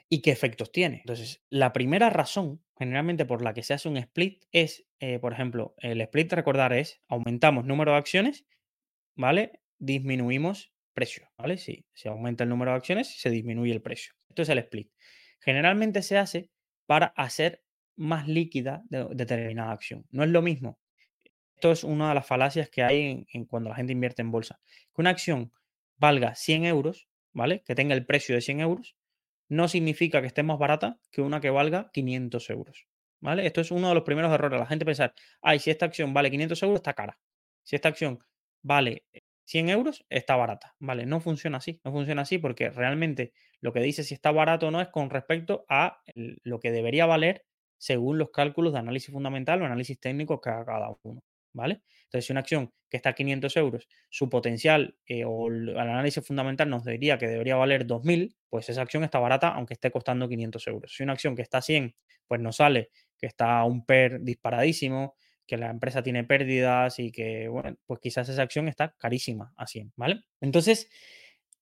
¿Y 0.09 0.21
qué 0.21 0.31
efectos 0.31 0.71
tiene? 0.71 0.97
Entonces, 0.97 1.43
la 1.49 1.73
primera 1.73 2.09
razón, 2.09 2.63
generalmente 2.77 3.25
por 3.25 3.41
la 3.41 3.53
que 3.53 3.63
se 3.63 3.73
hace 3.73 3.89
un 3.89 3.97
split, 3.97 4.43
es, 4.51 4.85
eh, 4.99 5.19
por 5.19 5.33
ejemplo, 5.33 5.75
el 5.77 6.01
split, 6.01 6.33
recordar, 6.33 6.73
es 6.73 7.01
aumentamos 7.07 7.65
número 7.65 7.91
de 7.93 7.97
acciones, 7.97 8.45
¿vale? 9.15 9.61
Disminuimos 9.79 10.73
precio, 10.93 11.29
¿vale? 11.37 11.57
Si 11.57 11.85
se 11.93 12.09
aumenta 12.09 12.43
el 12.43 12.49
número 12.49 12.71
de 12.71 12.77
acciones, 12.77 13.19
se 13.19 13.29
disminuye 13.29 13.71
el 13.73 13.81
precio. 13.81 14.13
Esto 14.29 14.41
es 14.43 14.49
el 14.49 14.59
split. 14.59 14.91
Generalmente 15.39 16.01
se 16.01 16.17
hace 16.17 16.49
para 16.85 17.07
hacer 17.07 17.63
más 17.95 18.27
líquida 18.27 18.83
determinada 18.89 19.71
acción. 19.71 20.05
No 20.11 20.23
es 20.23 20.29
lo 20.29 20.41
mismo 20.41 20.79
esto 21.64 21.72
es 21.72 21.86
una 21.86 22.09
de 22.09 22.16
las 22.16 22.28
falacias 22.28 22.70
que 22.70 22.84
hay 22.84 23.26
en, 23.32 23.45
cuando 23.45 23.70
la 23.70 23.76
gente 23.78 23.93
invierte 23.93 24.22
en 24.22 24.32
bolsa. 24.32 24.59
Que 24.93 25.01
una 25.01 25.11
acción 25.11 25.53
valga 25.95 26.36
100 26.36 26.66
euros, 26.66 27.07
¿vale? 27.32 27.64
Que 27.66 27.74
tenga 27.74 27.95
el 27.95 28.05
precio 28.05 28.36
de 28.36 28.41
100 28.41 28.59
euros, 28.59 28.97
no 29.47 29.70
significa 29.70 30.20
que 30.20 30.28
esté 30.28 30.43
más 30.43 30.59
barata 30.59 30.99
que 31.09 31.22
una 31.22 31.39
que 31.39 31.49
valga 31.51 31.89
500 31.93 32.49
euros, 32.49 32.88
¿vale? 33.22 33.45
Esto 33.45 33.61
es 33.61 33.72
uno 33.72 33.88
de 33.88 33.95
los 33.95 34.03
primeros 34.03 34.34
errores. 34.34 34.59
La 34.59 34.66
gente 34.66 34.84
pensar, 34.84 35.14
ay, 35.41 35.59
si 35.59 35.72
esta 35.72 35.86
acción 35.86 36.14
vale 36.14 36.30
500 36.32 36.64
euros, 36.64 36.80
está 36.80 36.93
cara. 36.95 37.18
Si 37.64 37.78
esta 37.78 37.88
acción 37.88 38.20
vale 38.61 39.05
100 39.45 39.70
euros, 39.70 40.05
está 40.09 40.36
barata, 40.36 40.76
¿vale? 40.80 41.05
No 41.05 41.22
funciona 41.22 41.59
así, 41.59 41.80
no 41.86 41.93
funciona 41.93 42.24
así 42.24 42.39
porque 42.39 42.72
realmente 42.72 43.32
lo 43.61 43.72
que 43.72 43.80
dice 43.80 44.03
si 44.03 44.14
está 44.16 44.32
barato 44.32 44.68
o 44.68 44.72
no 44.72 44.82
es 44.82 44.89
con 44.89 45.09
respecto 45.09 45.66
a 45.70 46.01
lo 46.16 46.59
que 46.59 46.74
debería 46.74 47.05
valer 47.05 47.45
según 47.78 48.18
los 48.18 48.32
cálculos 48.32 48.74
de 48.74 48.80
análisis 48.80 49.14
fundamental 49.14 49.61
o 49.61 49.66
análisis 49.66 49.97
técnico 49.97 50.41
que 50.41 50.49
haga 50.49 50.66
cada 50.66 50.89
uno. 51.03 51.24
¿Vale? 51.53 51.81
Entonces, 52.05 52.25
si 52.25 52.33
una 52.33 52.41
acción 52.41 52.71
que 52.89 52.97
está 52.97 53.09
a 53.09 53.15
500 53.15 53.57
euros, 53.57 53.87
su 54.09 54.29
potencial 54.29 54.95
eh, 55.07 55.23
o 55.25 55.47
el, 55.47 55.77
análisis 55.77 56.25
fundamental 56.25 56.69
nos 56.69 56.85
diría 56.85 57.17
que 57.17 57.27
debería 57.27 57.55
valer 57.55 57.87
2.000, 57.87 58.35
pues 58.49 58.69
esa 58.69 58.81
acción 58.81 59.03
está 59.03 59.19
barata 59.19 59.49
aunque 59.49 59.73
esté 59.73 59.89
costando 59.89 60.29
500 60.29 60.67
euros. 60.67 60.93
Si 60.95 61.03
una 61.03 61.13
acción 61.13 61.35
que 61.35 61.41
está 61.41 61.59
a 61.59 61.61
100, 61.61 61.95
pues 62.27 62.39
nos 62.39 62.57
sale 62.57 62.89
que 63.17 63.27
está 63.27 63.59
a 63.59 63.65
un 63.65 63.85
PER 63.85 64.21
disparadísimo, 64.21 65.15
que 65.47 65.57
la 65.57 65.69
empresa 65.69 66.03
tiene 66.03 66.23
pérdidas 66.23 66.99
y 66.99 67.11
que, 67.11 67.47
bueno, 67.47 67.77
pues 67.85 67.99
quizás 67.99 68.29
esa 68.29 68.43
acción 68.43 68.67
está 68.67 68.95
carísima 68.97 69.53
a 69.57 69.67
100, 69.67 69.93
¿vale? 69.95 70.21
Entonces, 70.39 70.89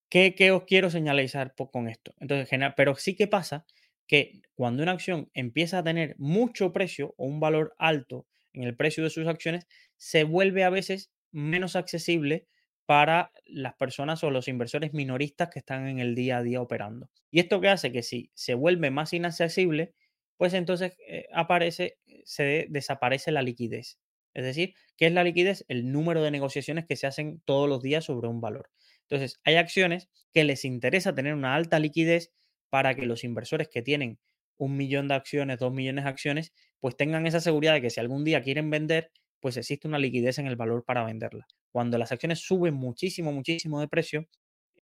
¿qué, 0.10 0.36
qué 0.36 0.52
os 0.52 0.64
quiero 0.66 0.90
señalizar 0.90 1.54
con 1.56 1.88
esto? 1.88 2.14
Entonces, 2.20 2.50
pero 2.76 2.96
sí 2.96 3.16
que 3.16 3.28
pasa 3.28 3.66
que 4.08 4.42
cuando 4.56 4.84
una 4.84 4.92
acción 4.92 5.30
empieza 5.34 5.80
a 5.80 5.84
tener 5.84 6.16
mucho 6.18 6.74
precio 6.74 7.14
o 7.18 7.26
un 7.26 7.40
valor 7.40 7.74
alto 7.78 8.28
en 8.54 8.64
el 8.64 8.76
precio 8.76 9.04
de 9.04 9.10
sus 9.10 9.28
acciones, 9.28 9.68
se 9.98 10.24
vuelve 10.24 10.64
a 10.64 10.70
veces 10.70 11.12
menos 11.32 11.76
accesible 11.76 12.48
para 12.86 13.32
las 13.46 13.76
personas 13.76 14.24
o 14.24 14.32
los 14.32 14.48
inversores 14.48 14.94
minoristas 14.94 15.50
que 15.50 15.60
están 15.60 15.88
en 15.88 16.00
el 16.00 16.16
día 16.16 16.38
a 16.38 16.44
día 16.44 16.62
operando. 16.62 17.10
Y 17.30 17.40
esto 17.40 17.62
que 17.62 17.70
hace 17.70 17.92
que 17.92 18.04
si 18.04 18.32
se 18.34 18.54
vuelve 18.54 18.92
más 18.92 19.14
inaccesible, 19.14 19.94
pues 20.38 20.54
entonces 20.54 20.98
eh, 21.08 21.28
aparece, 21.34 21.98
se 22.26 22.68
desaparece 22.70 23.32
la 23.32 23.44
liquidez. 23.44 24.00
Es 24.34 24.44
decir, 24.44 24.74
¿qué 24.98 25.08
es 25.08 25.14
la 25.14 25.24
liquidez? 25.24 25.66
El 25.68 25.92
número 25.92 26.24
de 26.24 26.32
negociaciones 26.32 26.86
que 26.86 26.96
se 26.96 27.08
hacen 27.08 27.42
todos 27.46 27.70
los 27.70 27.82
días 27.82 28.06
sobre 28.06 28.28
un 28.28 28.42
valor. 28.42 28.70
Entonces, 29.04 29.40
hay 29.44 29.56
acciones 29.56 30.10
que 30.34 30.44
les 30.44 30.66
interesa 30.66 31.14
tener 31.14 31.34
una 31.34 31.54
alta 31.54 31.80
liquidez 31.80 32.32
para 32.70 32.96
que 32.96 33.06
los 33.06 33.24
inversores 33.24 33.68
que 33.68 33.82
tienen 33.82 34.20
un 34.62 34.78
millón 34.78 35.08
de 35.08 35.16
acciones, 35.16 35.58
dos 35.58 35.74
millones 35.74 36.04
de 36.04 36.10
acciones, 36.12 36.54
pues 36.80 36.96
tengan 36.96 37.26
esa 37.26 37.40
seguridad 37.40 37.74
de 37.74 37.82
que 37.82 37.90
si 37.90 38.00
algún 38.00 38.24
día 38.24 38.44
quieren 38.44 38.70
vender, 38.70 39.12
pues 39.40 39.58
existe 39.58 39.88
una 39.88 39.98
liquidez 39.98 40.38
en 40.38 40.46
el 40.46 40.56
valor 40.56 40.86
para 40.86 41.04
venderla. 41.04 41.48
Cuando 41.72 41.98
las 41.98 42.12
acciones 42.12 42.40
suben 42.42 42.76
muchísimo, 42.76 43.32
muchísimo 43.32 43.80
de 43.80 43.88
precio, 43.88 44.28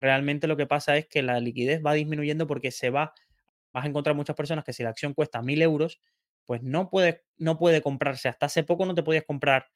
realmente 0.01 0.47
lo 0.47 0.57
que 0.57 0.67
pasa 0.67 0.97
es 0.97 1.09
que 1.09 1.23
la 1.25 1.41
liquidez 1.41 1.83
va 1.85 1.93
disminuyendo 1.93 2.47
porque 2.47 2.71
se 2.71 2.91
va, 2.91 3.15
vas 3.73 3.85
a 3.85 3.89
encontrar 3.89 4.15
muchas 4.15 4.37
personas 4.37 4.65
que 4.65 4.73
si 4.73 4.85
la 4.85 4.91
acción 4.91 5.13
cuesta 5.13 5.43
mil 5.43 5.61
euros, 5.61 6.01
pues 6.47 6.63
no 6.63 6.89
puede, 6.89 7.25
no 7.37 7.59
puede 7.59 7.83
comprarse. 7.83 8.29
Hasta 8.29 8.47
hace 8.47 8.63
poco 8.63 8.87
no 8.87 8.95
te 8.95 9.03
podías 9.03 9.25
comprar 9.25 9.67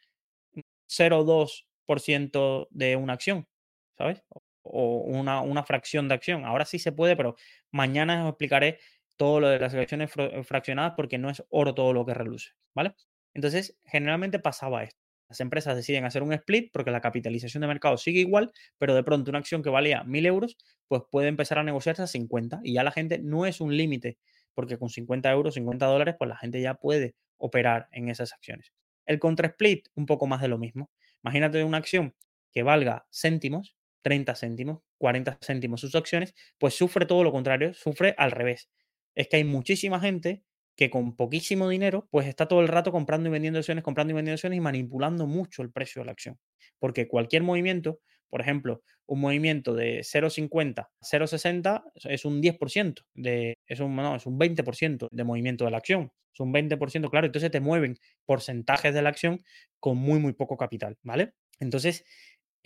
0,2% 0.86 2.68
de 2.70 2.94
una 2.94 3.14
acción, 3.14 3.48
¿sabes? 3.96 4.22
O 4.62 4.98
una, 4.98 5.40
una 5.40 5.64
fracción 5.64 6.06
de 6.06 6.14
acción. 6.14 6.44
Ahora 6.44 6.64
sí 6.66 6.78
se 6.78 6.92
puede, 6.92 7.16
pero 7.16 7.34
mañana 7.72 8.26
os 8.26 8.30
explicaré 8.30 8.78
todo 9.18 9.40
lo 9.40 9.48
de 9.50 9.58
las 9.58 9.74
acciones 9.74 10.10
eh, 10.16 10.42
fraccionadas 10.44 10.94
porque 10.96 11.18
no 11.18 11.30
es 11.30 11.44
oro 11.50 11.74
todo 11.74 11.92
lo 11.92 12.06
que 12.06 12.14
reluce, 12.14 12.52
¿vale? 12.74 12.94
Entonces, 13.34 13.78
generalmente 13.84 14.38
pasaba 14.38 14.84
esto. 14.84 15.00
Las 15.28 15.40
empresas 15.40 15.76
deciden 15.76 16.06
hacer 16.06 16.22
un 16.22 16.32
split 16.32 16.70
porque 16.72 16.90
la 16.90 17.02
capitalización 17.02 17.60
de 17.60 17.66
mercado 17.66 17.98
sigue 17.98 18.20
igual, 18.20 18.50
pero 18.78 18.94
de 18.94 19.04
pronto 19.04 19.30
una 19.30 19.40
acción 19.40 19.62
que 19.62 19.68
valía 19.68 20.02
1.000 20.04 20.24
euros, 20.26 20.56
pues 20.88 21.02
puede 21.10 21.28
empezar 21.28 21.58
a 21.58 21.62
negociarse 21.64 22.02
a 22.02 22.06
50 22.06 22.60
y 22.64 22.72
ya 22.74 22.82
la 22.82 22.92
gente 22.92 23.18
no 23.18 23.44
es 23.44 23.60
un 23.60 23.76
límite 23.76 24.16
porque 24.54 24.78
con 24.78 24.88
50 24.88 25.30
euros, 25.30 25.54
50 25.54 25.86
dólares, 25.86 26.16
pues 26.18 26.28
la 26.28 26.36
gente 26.36 26.60
ya 26.62 26.74
puede 26.74 27.14
operar 27.36 27.88
en 27.92 28.08
esas 28.08 28.32
acciones. 28.32 28.72
El 29.06 29.18
contra 29.18 29.48
split, 29.48 29.88
un 29.94 30.06
poco 30.06 30.26
más 30.26 30.40
de 30.40 30.48
lo 30.48 30.58
mismo. 30.58 30.90
Imagínate 31.22 31.62
una 31.62 31.78
acción 31.78 32.14
que 32.52 32.62
valga 32.62 33.06
céntimos, 33.12 33.76
30 34.02 34.34
céntimos, 34.34 34.80
40 34.98 35.38
céntimos 35.42 35.80
sus 35.80 35.94
acciones, 35.94 36.34
pues 36.58 36.74
sufre 36.74 37.06
todo 37.06 37.22
lo 37.22 37.32
contrario, 37.32 37.74
sufre 37.74 38.14
al 38.18 38.30
revés. 38.32 38.70
Es 39.18 39.26
que 39.26 39.36
hay 39.36 39.44
muchísima 39.44 39.98
gente 39.98 40.44
que 40.76 40.90
con 40.90 41.16
poquísimo 41.16 41.68
dinero, 41.68 42.06
pues 42.12 42.28
está 42.28 42.46
todo 42.46 42.60
el 42.60 42.68
rato 42.68 42.92
comprando 42.92 43.28
y 43.28 43.32
vendiendo 43.32 43.58
acciones, 43.58 43.82
comprando 43.82 44.12
y 44.12 44.14
vendiendo 44.14 44.36
acciones 44.36 44.58
y 44.58 44.60
manipulando 44.60 45.26
mucho 45.26 45.62
el 45.62 45.72
precio 45.72 46.02
de 46.02 46.06
la 46.06 46.12
acción. 46.12 46.38
Porque 46.78 47.08
cualquier 47.08 47.42
movimiento, 47.42 47.98
por 48.30 48.40
ejemplo, 48.40 48.80
un 49.06 49.20
movimiento 49.20 49.74
de 49.74 50.04
0,50 50.04 50.78
a 50.82 50.90
0,60 51.04 51.82
es 52.04 52.24
un 52.24 52.40
10%, 52.40 53.02
de, 53.14 53.58
es, 53.66 53.80
un, 53.80 53.96
no, 53.96 54.14
es 54.14 54.24
un 54.24 54.38
20% 54.38 55.08
de 55.10 55.24
movimiento 55.24 55.64
de 55.64 55.72
la 55.72 55.78
acción. 55.78 56.12
Es 56.32 56.38
un 56.38 56.52
20%, 56.52 57.10
claro. 57.10 57.26
Entonces 57.26 57.50
te 57.50 57.58
mueven 57.58 57.96
porcentajes 58.24 58.94
de 58.94 59.02
la 59.02 59.08
acción 59.08 59.40
con 59.80 59.96
muy, 59.96 60.20
muy 60.20 60.32
poco 60.32 60.56
capital, 60.56 60.96
¿vale? 61.02 61.32
Entonces, 61.58 62.04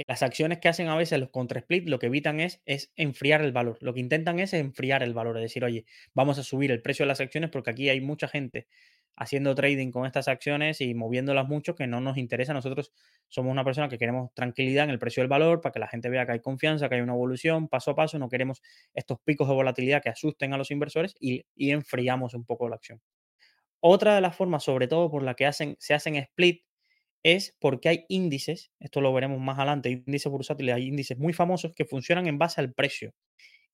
las 0.07 0.23
acciones 0.23 0.59
que 0.59 0.69
hacen 0.69 0.89
a 0.89 0.97
veces 0.97 1.19
los 1.21 1.31
contra 1.31 1.61
split 1.61 1.89
lo 1.89 1.99
que 1.99 2.07
evitan 2.07 2.41
es, 2.41 2.61
es 2.67 2.93
enfriar 2.97 3.43
el 3.43 3.53
valor. 3.53 3.79
Lo 3.81 3.95
que 3.95 4.01
intentan 4.01 4.39
es 4.39 4.53
enfriar 4.55 5.03
el 5.03 5.15
valor, 5.15 5.37
es 5.37 5.43
decir, 5.43 5.65
oye, 5.65 5.85
vamos 6.15 6.39
a 6.39 6.43
subir 6.43 6.71
el 6.71 6.83
precio 6.83 7.05
de 7.05 7.09
las 7.09 7.21
acciones 7.21 7.51
porque 7.51 7.71
aquí 7.71 7.89
hay 7.89 8.01
mucha 8.01 8.29
gente 8.29 8.67
haciendo 9.17 9.55
trading 9.55 9.91
con 9.91 10.07
estas 10.07 10.29
acciones 10.29 10.81
y 10.81 10.95
moviéndolas 10.95 11.47
mucho 11.49 11.75
que 11.75 11.87
no 11.87 12.01
nos 12.01 12.17
interesa. 12.17 12.55
Nosotros 12.55 12.93
somos 13.29 13.53
una 13.53 13.65
persona 13.65 13.89
que 13.89 13.99
queremos 13.99 14.33
tranquilidad 14.35 14.85
en 14.85 14.91
el 14.91 14.99
precio 14.99 15.23
del 15.23 15.29
valor 15.29 15.61
para 15.61 15.73
que 15.73 15.79
la 15.79 15.89
gente 15.89 16.09
vea 16.09 16.27
que 16.27 16.33
hay 16.33 16.41
confianza, 16.41 16.89
que 16.89 16.97
hay 16.97 17.01
una 17.01 17.13
evolución 17.13 17.69
paso 17.69 17.91
a 17.93 17.95
paso. 17.95 18.19
No 18.19 18.29
queremos 18.29 18.63
estos 18.95 19.19
picos 19.25 19.49
de 19.49 19.55
volatilidad 19.55 20.03
que 20.03 20.09
asusten 20.09 20.55
a 20.55 20.59
los 20.59 20.71
inversores 20.71 21.15
y, 21.21 21.45
y 21.55 21.71
enfriamos 21.71 22.35
un 22.35 22.45
poco 22.45 22.69
la 22.69 22.77
acción. 22.77 23.01
Otra 23.81 24.15
de 24.15 24.21
las 24.21 24.37
formas, 24.37 24.63
sobre 24.63 24.87
todo 24.89 25.11
por 25.11 25.23
la 25.23 25.35
que 25.35 25.47
hacen, 25.47 25.77
se 25.79 25.93
hacen 25.95 26.17
split, 26.17 26.65
es 27.23 27.57
porque 27.61 27.89
hay 27.89 28.05
índices, 28.09 28.73
esto 28.81 29.01
lo 29.01 29.13
veremos 29.13 29.41
más 29.41 29.59
adelante, 29.59 29.91
índices 29.91 30.31
bursátiles, 30.31 30.75
hay 30.75 30.89
índices 30.89 31.19
muy 31.19 31.33
famosos 31.33 31.73
que 31.75 31.85
funcionan 31.85 32.27
en 32.27 32.39
base 32.39 32.61
al 32.61 32.73
precio 32.73 33.15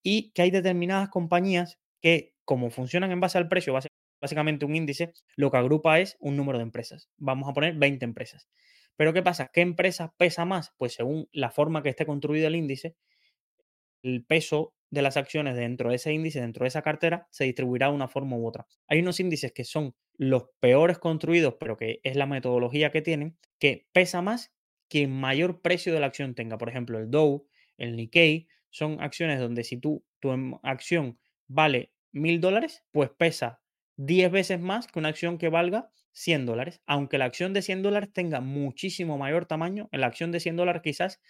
y 0.03 0.31
que 0.33 0.43
hay 0.43 0.51
determinadas 0.51 1.09
compañías 1.09 1.79
que 2.01 2.35
como 2.45 2.71
funcionan 2.71 3.11
en 3.11 3.21
base 3.21 3.39
al 3.39 3.49
precio, 3.49 3.79
básicamente 4.21 4.65
un 4.65 4.75
índice, 4.75 5.13
lo 5.37 5.51
que 5.51 5.59
agrupa 5.59 6.01
es 6.01 6.17
un 6.21 6.37
número 6.37 6.59
de 6.59 6.63
empresas. 6.63 7.11
Vamos 7.17 7.49
a 7.49 7.53
poner 7.53 7.75
20 7.75 8.05
empresas. 8.05 8.49
Pero 8.97 9.13
¿qué 9.13 9.23
pasa? 9.23 9.51
¿Qué 9.53 9.61
empresa 9.61 10.15
pesa 10.17 10.45
más? 10.45 10.73
Pues 10.77 10.95
según 10.95 11.29
la 11.33 11.51
forma 11.51 11.83
que 11.83 11.91
esté 11.91 12.05
construido 12.07 12.49
el 12.49 12.57
índice, 12.57 12.97
el 14.03 14.25
peso 14.25 14.75
de 14.91 15.03
las 15.03 15.17
acciones 15.17 15.57
dentro 15.57 15.91
de 15.91 15.97
ese 15.97 16.13
índice, 16.13 16.41
dentro 16.41 16.65
de 16.65 16.69
esa 16.69 16.83
cartera, 16.83 17.27
se 17.31 17.45
distribuirá 17.45 17.89
de 17.89 17.95
una 17.95 18.09
forma 18.09 18.37
u 18.37 18.47
otra. 18.47 18.67
Hay 18.89 19.01
unos 19.01 19.21
índices 19.21 19.53
que 19.53 19.65
son 19.65 19.95
los 20.17 20.45
peores 20.61 20.99
construidos, 20.99 21.57
pero 21.61 21.77
que 21.77 22.01
es 22.03 22.17
la 22.17 22.27
metodología 22.27 22.91
que 22.91 23.03
tienen, 23.03 23.37
que 23.59 23.87
pesa 23.93 24.23
más 24.23 24.53
que 24.89 25.07
mayor 25.07 25.61
precio 25.61 25.93
de 25.93 26.01
la 26.01 26.07
acción 26.07 26.35
tenga. 26.35 26.59
Por 26.59 26.69
ejemplo, 26.69 26.99
el 26.99 27.11
Dow, 27.11 27.47
el 27.77 27.97
Nikkei, 27.97 28.49
son 28.71 29.01
acciones 29.01 29.39
donde 29.41 29.65
si 29.65 29.77
tú, 29.79 30.05
tu 30.21 30.31
em, 30.33 30.55
acción 30.63 31.19
vale 31.47 31.93
mil 32.13 32.41
dólares, 32.41 32.85
pues 32.91 33.11
pesa 33.11 33.61
10 33.97 34.31
veces 34.31 34.61
más 34.61 34.87
que 34.87 34.99
una 34.99 35.09
acción 35.09 35.39
que 35.39 35.49
valga 35.49 35.91
100 36.13 36.47
dólares. 36.47 36.81
Aunque 36.87 37.19
la 37.19 37.27
acción 37.27 37.53
de 37.53 37.63
100 37.63 37.83
dólares 37.83 38.11
tenga 38.13 38.41
muchísimo 38.41 39.19
mayor 39.19 39.47
tamaño, 39.47 39.89
la 39.93 40.07
acción 40.07 40.33
de 40.33 40.41
100 40.41 40.57
dólares 40.57 40.83
quizás 40.83 41.21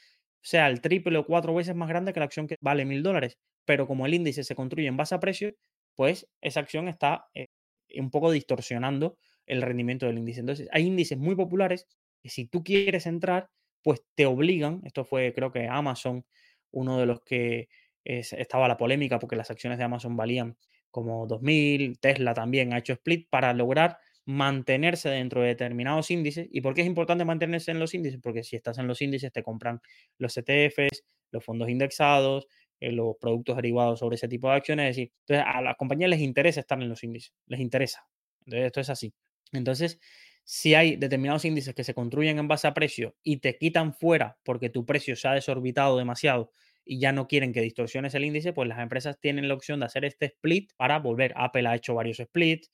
sea 0.42 0.68
el 0.68 0.80
triple 0.80 1.18
o 1.18 1.26
cuatro 1.26 1.54
veces 1.54 1.74
más 1.74 1.88
grande 1.88 2.12
que 2.12 2.20
la 2.20 2.26
acción 2.26 2.46
que 2.46 2.56
vale 2.60 2.84
mil 2.84 3.02
dólares. 3.02 3.38
Pero 3.68 3.86
como 3.86 4.06
el 4.06 4.14
índice 4.14 4.44
se 4.44 4.54
construye 4.54 4.88
en 4.88 4.96
base 4.96 5.14
a 5.14 5.20
precio, 5.20 5.54
pues 5.94 6.26
esa 6.40 6.60
acción 6.60 6.88
está 6.88 7.26
eh, 7.34 7.48
un 7.96 8.10
poco 8.10 8.30
distorsionando 8.30 9.18
el 9.44 9.60
rendimiento 9.60 10.06
del 10.06 10.16
índice. 10.16 10.40
Entonces, 10.40 10.68
hay 10.72 10.86
índices 10.86 11.18
muy 11.18 11.36
populares 11.36 11.86
que 12.22 12.30
si 12.30 12.46
tú 12.46 12.64
quieres 12.64 13.06
entrar, 13.06 13.50
pues 13.82 14.02
te 14.14 14.24
obligan, 14.24 14.80
esto 14.84 15.04
fue 15.04 15.34
creo 15.34 15.52
que 15.52 15.68
Amazon, 15.68 16.24
uno 16.70 16.98
de 16.98 17.04
los 17.04 17.20
que 17.20 17.68
estaba 18.04 18.68
la 18.68 18.78
polémica 18.78 19.18
porque 19.18 19.36
las 19.36 19.50
acciones 19.50 19.78
de 19.78 19.84
Amazon 19.84 20.16
valían 20.16 20.56
como 20.90 21.28
2.000, 21.28 21.98
Tesla 22.00 22.32
también 22.32 22.72
ha 22.72 22.78
hecho 22.78 22.94
split 22.94 23.28
para 23.28 23.52
lograr 23.52 23.98
mantenerse 24.24 25.10
dentro 25.10 25.42
de 25.42 25.48
determinados 25.48 26.10
índices. 26.10 26.48
¿Y 26.50 26.62
por 26.62 26.72
qué 26.72 26.80
es 26.80 26.86
importante 26.86 27.26
mantenerse 27.26 27.70
en 27.70 27.80
los 27.80 27.92
índices? 27.92 28.18
Porque 28.22 28.44
si 28.44 28.56
estás 28.56 28.78
en 28.78 28.86
los 28.86 29.02
índices 29.02 29.30
te 29.30 29.42
compran 29.42 29.80
los 30.16 30.34
ETFs, 30.38 31.04
los 31.30 31.44
fondos 31.44 31.68
indexados, 31.68 32.46
los 32.80 33.16
productos 33.20 33.56
derivados 33.56 33.98
sobre 34.00 34.16
ese 34.16 34.28
tipo 34.28 34.48
de 34.48 34.56
acciones. 34.56 34.90
Es 34.90 34.96
decir, 34.96 35.12
entonces 35.26 35.44
a 35.46 35.60
las 35.62 35.76
compañías 35.76 36.10
les 36.10 36.20
interesa 36.20 36.60
estar 36.60 36.80
en 36.80 36.88
los 36.88 37.02
índices, 37.04 37.34
les 37.46 37.60
interesa. 37.60 38.06
Entonces 38.44 38.66
esto 38.66 38.80
es 38.80 38.90
así. 38.90 39.14
Entonces, 39.52 40.00
si 40.44 40.74
hay 40.74 40.96
determinados 40.96 41.44
índices 41.44 41.74
que 41.74 41.84
se 41.84 41.94
construyen 41.94 42.38
en 42.38 42.48
base 42.48 42.66
a 42.66 42.74
precio 42.74 43.16
y 43.22 43.38
te 43.38 43.58
quitan 43.58 43.92
fuera 43.94 44.38
porque 44.44 44.70
tu 44.70 44.86
precio 44.86 45.14
se 45.16 45.28
ha 45.28 45.32
desorbitado 45.32 45.98
demasiado 45.98 46.52
y 46.84 46.98
ya 47.00 47.12
no 47.12 47.28
quieren 47.28 47.52
que 47.52 47.60
distorsiones 47.60 48.14
el 48.14 48.24
índice, 48.24 48.54
pues 48.54 48.66
las 48.68 48.78
empresas 48.78 49.20
tienen 49.20 49.46
la 49.48 49.54
opción 49.54 49.80
de 49.80 49.86
hacer 49.86 50.06
este 50.06 50.26
split 50.26 50.72
para 50.76 50.98
volver. 51.00 51.34
Apple 51.36 51.68
ha 51.68 51.74
hecho 51.76 51.94
varios 51.94 52.16
splits, 52.16 52.70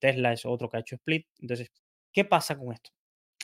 Tesla 0.00 0.32
es 0.34 0.44
otro 0.44 0.68
que 0.68 0.76
ha 0.76 0.80
hecho 0.80 0.96
split. 0.96 1.26
Entonces, 1.40 1.70
¿qué 2.12 2.26
pasa 2.26 2.58
con 2.58 2.74
esto? 2.74 2.90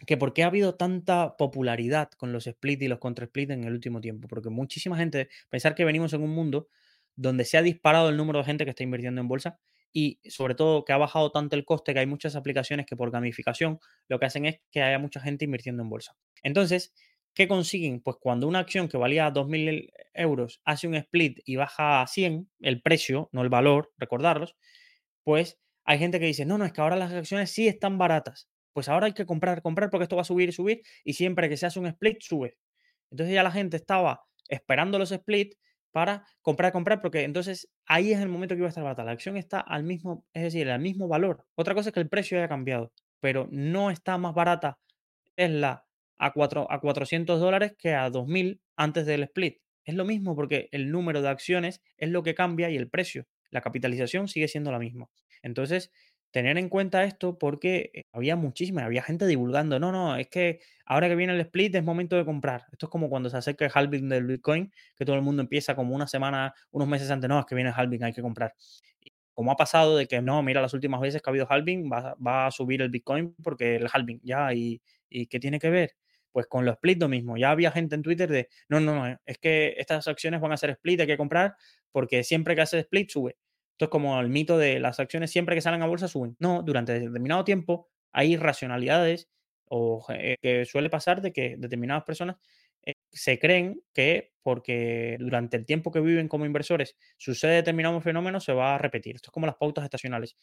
Que 0.06 0.16
por 0.16 0.32
qué 0.32 0.44
ha 0.44 0.46
habido 0.46 0.76
tanta 0.76 1.36
popularidad 1.36 2.10
con 2.12 2.32
los 2.32 2.46
split 2.46 2.82
y 2.82 2.88
los 2.88 2.98
contra 2.98 3.24
split 3.24 3.50
en 3.50 3.64
el 3.64 3.72
último 3.72 4.00
tiempo. 4.00 4.28
Porque 4.28 4.50
muchísima 4.50 4.96
gente, 4.96 5.28
pensar 5.50 5.74
que 5.74 5.84
venimos 5.84 6.12
en 6.12 6.22
un 6.22 6.30
mundo 6.30 6.68
donde 7.16 7.44
se 7.44 7.58
ha 7.58 7.62
disparado 7.62 8.08
el 8.08 8.16
número 8.16 8.38
de 8.38 8.44
gente 8.44 8.64
que 8.64 8.70
está 8.70 8.84
invirtiendo 8.84 9.20
en 9.20 9.28
bolsa 9.28 9.58
y 9.92 10.20
sobre 10.30 10.54
todo 10.54 10.84
que 10.84 10.92
ha 10.92 10.96
bajado 10.98 11.32
tanto 11.32 11.56
el 11.56 11.64
coste 11.64 11.92
que 11.92 12.00
hay 12.00 12.06
muchas 12.06 12.36
aplicaciones 12.36 12.86
que 12.86 12.96
por 12.96 13.10
gamificación 13.10 13.80
lo 14.08 14.18
que 14.18 14.26
hacen 14.26 14.44
es 14.46 14.60
que 14.70 14.82
haya 14.82 14.98
mucha 14.98 15.20
gente 15.20 15.44
invirtiendo 15.44 15.82
en 15.82 15.88
bolsa. 15.88 16.16
Entonces, 16.42 16.94
¿qué 17.34 17.48
consiguen? 17.48 18.00
Pues 18.00 18.16
cuando 18.20 18.46
una 18.46 18.60
acción 18.60 18.88
que 18.88 18.96
valía 18.96 19.32
2.000 19.32 19.90
euros 20.14 20.60
hace 20.64 20.86
un 20.86 20.94
split 20.94 21.40
y 21.44 21.56
baja 21.56 22.02
a 22.02 22.06
100, 22.06 22.48
el 22.60 22.82
precio, 22.82 23.28
no 23.32 23.42
el 23.42 23.48
valor, 23.48 23.92
recordarlos, 23.96 24.56
pues 25.24 25.58
hay 25.84 25.98
gente 25.98 26.20
que 26.20 26.26
dice, 26.26 26.44
no, 26.44 26.58
no, 26.58 26.64
es 26.64 26.72
que 26.72 26.80
ahora 26.80 26.96
las 26.96 27.12
acciones 27.12 27.50
sí 27.50 27.66
están 27.66 27.98
baratas. 27.98 28.48
Pues 28.78 28.88
ahora 28.88 29.06
hay 29.06 29.12
que 29.12 29.26
comprar, 29.26 29.60
comprar 29.60 29.90
porque 29.90 30.04
esto 30.04 30.14
va 30.14 30.22
a 30.22 30.24
subir 30.24 30.50
y 30.50 30.52
subir 30.52 30.82
y 31.02 31.14
siempre 31.14 31.48
que 31.48 31.56
se 31.56 31.66
hace 31.66 31.80
un 31.80 31.86
split 31.86 32.18
sube. 32.20 32.56
Entonces 33.10 33.34
ya 33.34 33.42
la 33.42 33.50
gente 33.50 33.76
estaba 33.76 34.22
esperando 34.48 35.00
los 35.00 35.08
splits 35.08 35.56
para 35.90 36.24
comprar, 36.42 36.70
comprar, 36.70 37.00
porque 37.00 37.24
entonces 37.24 37.68
ahí 37.86 38.12
es 38.12 38.20
el 38.20 38.28
momento 38.28 38.54
que 38.54 38.60
iba 38.60 38.66
a 38.66 38.68
estar 38.68 38.84
barata. 38.84 39.02
La 39.02 39.10
acción 39.10 39.36
está 39.36 39.58
al 39.58 39.82
mismo, 39.82 40.24
es 40.32 40.44
decir, 40.44 40.70
al 40.70 40.78
mismo 40.78 41.08
valor. 41.08 41.44
Otra 41.56 41.74
cosa 41.74 41.88
es 41.88 41.92
que 41.92 41.98
el 41.98 42.08
precio 42.08 42.38
haya 42.38 42.46
cambiado, 42.46 42.92
pero 43.18 43.48
no 43.50 43.90
está 43.90 44.16
más 44.16 44.32
barata 44.32 44.78
Tesla 45.34 45.84
a, 46.16 46.32
4, 46.32 46.70
a 46.70 46.80
400 46.80 47.40
dólares 47.40 47.74
que 47.76 47.96
a 47.96 48.08
2000 48.10 48.60
antes 48.76 49.06
del 49.06 49.24
split. 49.24 49.56
Es 49.86 49.96
lo 49.96 50.04
mismo 50.04 50.36
porque 50.36 50.68
el 50.70 50.92
número 50.92 51.20
de 51.20 51.30
acciones 51.30 51.82
es 51.96 52.10
lo 52.10 52.22
que 52.22 52.36
cambia 52.36 52.70
y 52.70 52.76
el 52.76 52.88
precio. 52.88 53.26
La 53.50 53.60
capitalización 53.60 54.28
sigue 54.28 54.46
siendo 54.46 54.70
la 54.70 54.78
misma. 54.78 55.10
Entonces, 55.42 55.90
tener 56.30 56.58
en 56.58 56.68
cuenta 56.68 57.04
esto 57.04 57.38
porque 57.38 57.90
eh, 57.94 58.04
había 58.12 58.36
muchísima, 58.36 58.84
había 58.84 59.02
gente 59.02 59.26
divulgando, 59.26 59.78
no, 59.80 59.92
no, 59.92 60.16
es 60.16 60.28
que 60.28 60.60
ahora 60.86 61.08
que 61.08 61.16
viene 61.16 61.34
el 61.34 61.40
split 61.40 61.74
es 61.74 61.84
momento 61.84 62.16
de 62.16 62.24
comprar. 62.24 62.66
Esto 62.72 62.86
es 62.86 62.90
como 62.90 63.08
cuando 63.08 63.30
se 63.30 63.36
acerca 63.36 63.64
el 63.64 63.72
halving 63.74 64.08
del 64.08 64.26
Bitcoin, 64.26 64.72
que 64.96 65.04
todo 65.04 65.16
el 65.16 65.22
mundo 65.22 65.42
empieza 65.42 65.74
como 65.74 65.94
una 65.94 66.06
semana, 66.06 66.54
unos 66.70 66.88
meses 66.88 67.10
antes, 67.10 67.28
no, 67.28 67.40
es 67.40 67.46
que 67.46 67.54
viene 67.54 67.70
el 67.70 67.76
halving, 67.76 68.04
hay 68.04 68.12
que 68.12 68.22
comprar. 68.22 68.54
como 69.34 69.52
ha 69.52 69.56
pasado 69.56 69.96
de 69.96 70.06
que 70.08 70.20
no, 70.22 70.42
mira, 70.42 70.60
las 70.62 70.74
últimas 70.74 71.00
veces 71.00 71.22
que 71.22 71.30
ha 71.30 71.32
habido 71.32 71.46
halving, 71.48 71.90
va, 71.90 72.46
a 72.46 72.50
subir 72.50 72.82
el 72.82 72.90
Bitcoin 72.90 73.34
porque 73.42 73.76
el 73.76 73.88
halving, 73.92 74.20
ya, 74.22 74.52
y, 74.54 74.80
¿qué 75.10 75.40
tiene 75.40 75.58
que 75.60 75.70
ver? 75.70 75.92
Pues 76.32 76.46
con 76.46 76.64
los 76.64 76.74
split 76.74 77.00
lo 77.00 77.08
mismo. 77.08 77.36
Ya 77.36 77.50
había 77.50 77.70
gente 77.72 77.94
en 77.94 78.02
Twitter 78.02 78.30
de, 78.30 78.48
no, 78.68 78.80
no, 78.80 78.94
no, 78.94 79.18
es 79.24 79.38
que 79.38 79.74
estas 79.78 80.08
acciones 80.08 80.40
van 80.40 80.52
a 80.52 80.56
ser 80.56 80.70
split, 80.70 81.00
hay 81.00 81.06
que 81.06 81.16
comprar 81.16 81.56
porque 81.92 82.24
siempre 82.24 82.54
que 82.54 82.62
hace 82.62 82.80
split 82.80 83.10
sube. 83.10 83.36
Esto 83.78 83.84
es 83.84 83.90
como 83.92 84.20
el 84.20 84.28
mito 84.28 84.58
de 84.58 84.80
las 84.80 84.98
acciones 84.98 85.30
siempre 85.30 85.54
que 85.54 85.60
salen 85.60 85.82
a 85.82 85.86
bolsa 85.86 86.08
suben. 86.08 86.34
No, 86.40 86.62
durante 86.62 86.98
determinado 86.98 87.44
tiempo 87.44 87.88
hay 88.10 88.32
irracionalidades 88.32 89.28
o 89.66 90.04
eh, 90.08 90.34
que 90.42 90.64
suele 90.64 90.90
pasar 90.90 91.22
de 91.22 91.32
que 91.32 91.54
determinadas 91.56 92.02
personas 92.02 92.38
eh, 92.82 92.94
se 93.12 93.38
creen 93.38 93.80
que 93.94 94.32
porque 94.42 95.16
durante 95.20 95.56
el 95.56 95.64
tiempo 95.64 95.92
que 95.92 96.00
viven 96.00 96.26
como 96.26 96.44
inversores 96.44 96.96
sucede 97.18 97.54
determinado 97.54 98.00
fenómeno, 98.00 98.40
se 98.40 98.52
va 98.52 98.74
a 98.74 98.78
repetir. 98.78 99.14
Esto 99.14 99.28
es 99.30 99.32
como 99.32 99.46
las 99.46 99.54
pautas 99.54 99.84
estacionales. 99.84 100.36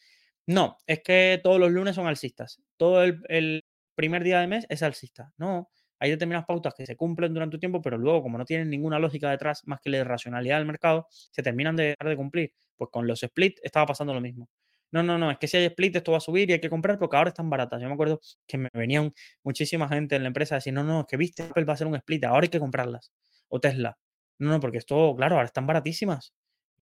No, 0.46 0.78
es 0.86 1.02
que 1.02 1.38
todos 1.42 1.60
los 1.60 1.70
lunes 1.70 1.94
son 1.94 2.06
alcistas. 2.06 2.62
Todo 2.78 3.04
el, 3.04 3.20
el 3.28 3.66
primer 3.94 4.24
día 4.24 4.40
de 4.40 4.46
mes 4.46 4.64
es 4.70 4.82
alcista. 4.82 5.34
No, 5.36 5.68
hay 5.98 6.10
determinadas 6.10 6.46
pautas 6.46 6.74
que 6.74 6.86
se 6.86 6.96
cumplen 6.96 7.32
durante 7.34 7.56
un 7.56 7.60
tiempo, 7.60 7.82
pero 7.82 7.98
luego, 7.98 8.22
como 8.22 8.38
no 8.38 8.44
tienen 8.44 8.70
ninguna 8.70 8.98
lógica 8.98 9.30
detrás 9.30 9.62
más 9.66 9.80
que 9.80 9.90
la 9.90 9.98
irracionalidad 9.98 10.58
del 10.58 10.66
mercado, 10.66 11.06
se 11.10 11.42
terminan 11.42 11.76
de 11.76 11.84
dejar 11.98 12.08
de 12.08 12.16
cumplir. 12.16 12.52
Pues 12.76 12.90
con 12.90 13.06
los 13.06 13.22
split 13.22 13.58
estaba 13.62 13.86
pasando 13.86 14.12
lo 14.14 14.20
mismo. 14.20 14.48
No, 14.92 15.02
no, 15.02 15.18
no, 15.18 15.30
es 15.30 15.38
que 15.38 15.48
si 15.48 15.56
hay 15.56 15.64
split 15.66 15.96
esto 15.96 16.12
va 16.12 16.18
a 16.18 16.20
subir 16.20 16.48
y 16.48 16.54
hay 16.54 16.60
que 16.60 16.70
comprar 16.70 16.98
porque 16.98 17.16
ahora 17.16 17.28
están 17.30 17.50
baratas. 17.50 17.80
Yo 17.82 17.88
me 17.88 17.94
acuerdo 17.94 18.20
que 18.46 18.56
me 18.58 18.68
venían 18.72 19.12
muchísima 19.42 19.88
gente 19.88 20.16
en 20.16 20.22
la 20.22 20.28
empresa 20.28 20.54
a 20.54 20.58
decir, 20.58 20.72
no, 20.72 20.84
no, 20.84 21.00
es 21.00 21.06
que 21.06 21.16
viste, 21.16 21.42
Apple 21.42 21.64
va 21.64 21.72
a 21.72 21.74
hacer 21.74 21.86
un 21.86 21.96
split, 21.96 22.24
ahora 22.24 22.44
hay 22.44 22.48
que 22.50 22.60
comprarlas. 22.60 23.12
O 23.48 23.60
Tesla. 23.60 23.98
No, 24.38 24.50
no, 24.50 24.60
porque 24.60 24.78
esto, 24.78 25.14
claro, 25.16 25.36
ahora 25.36 25.46
están 25.46 25.66
baratísimas. 25.66 26.34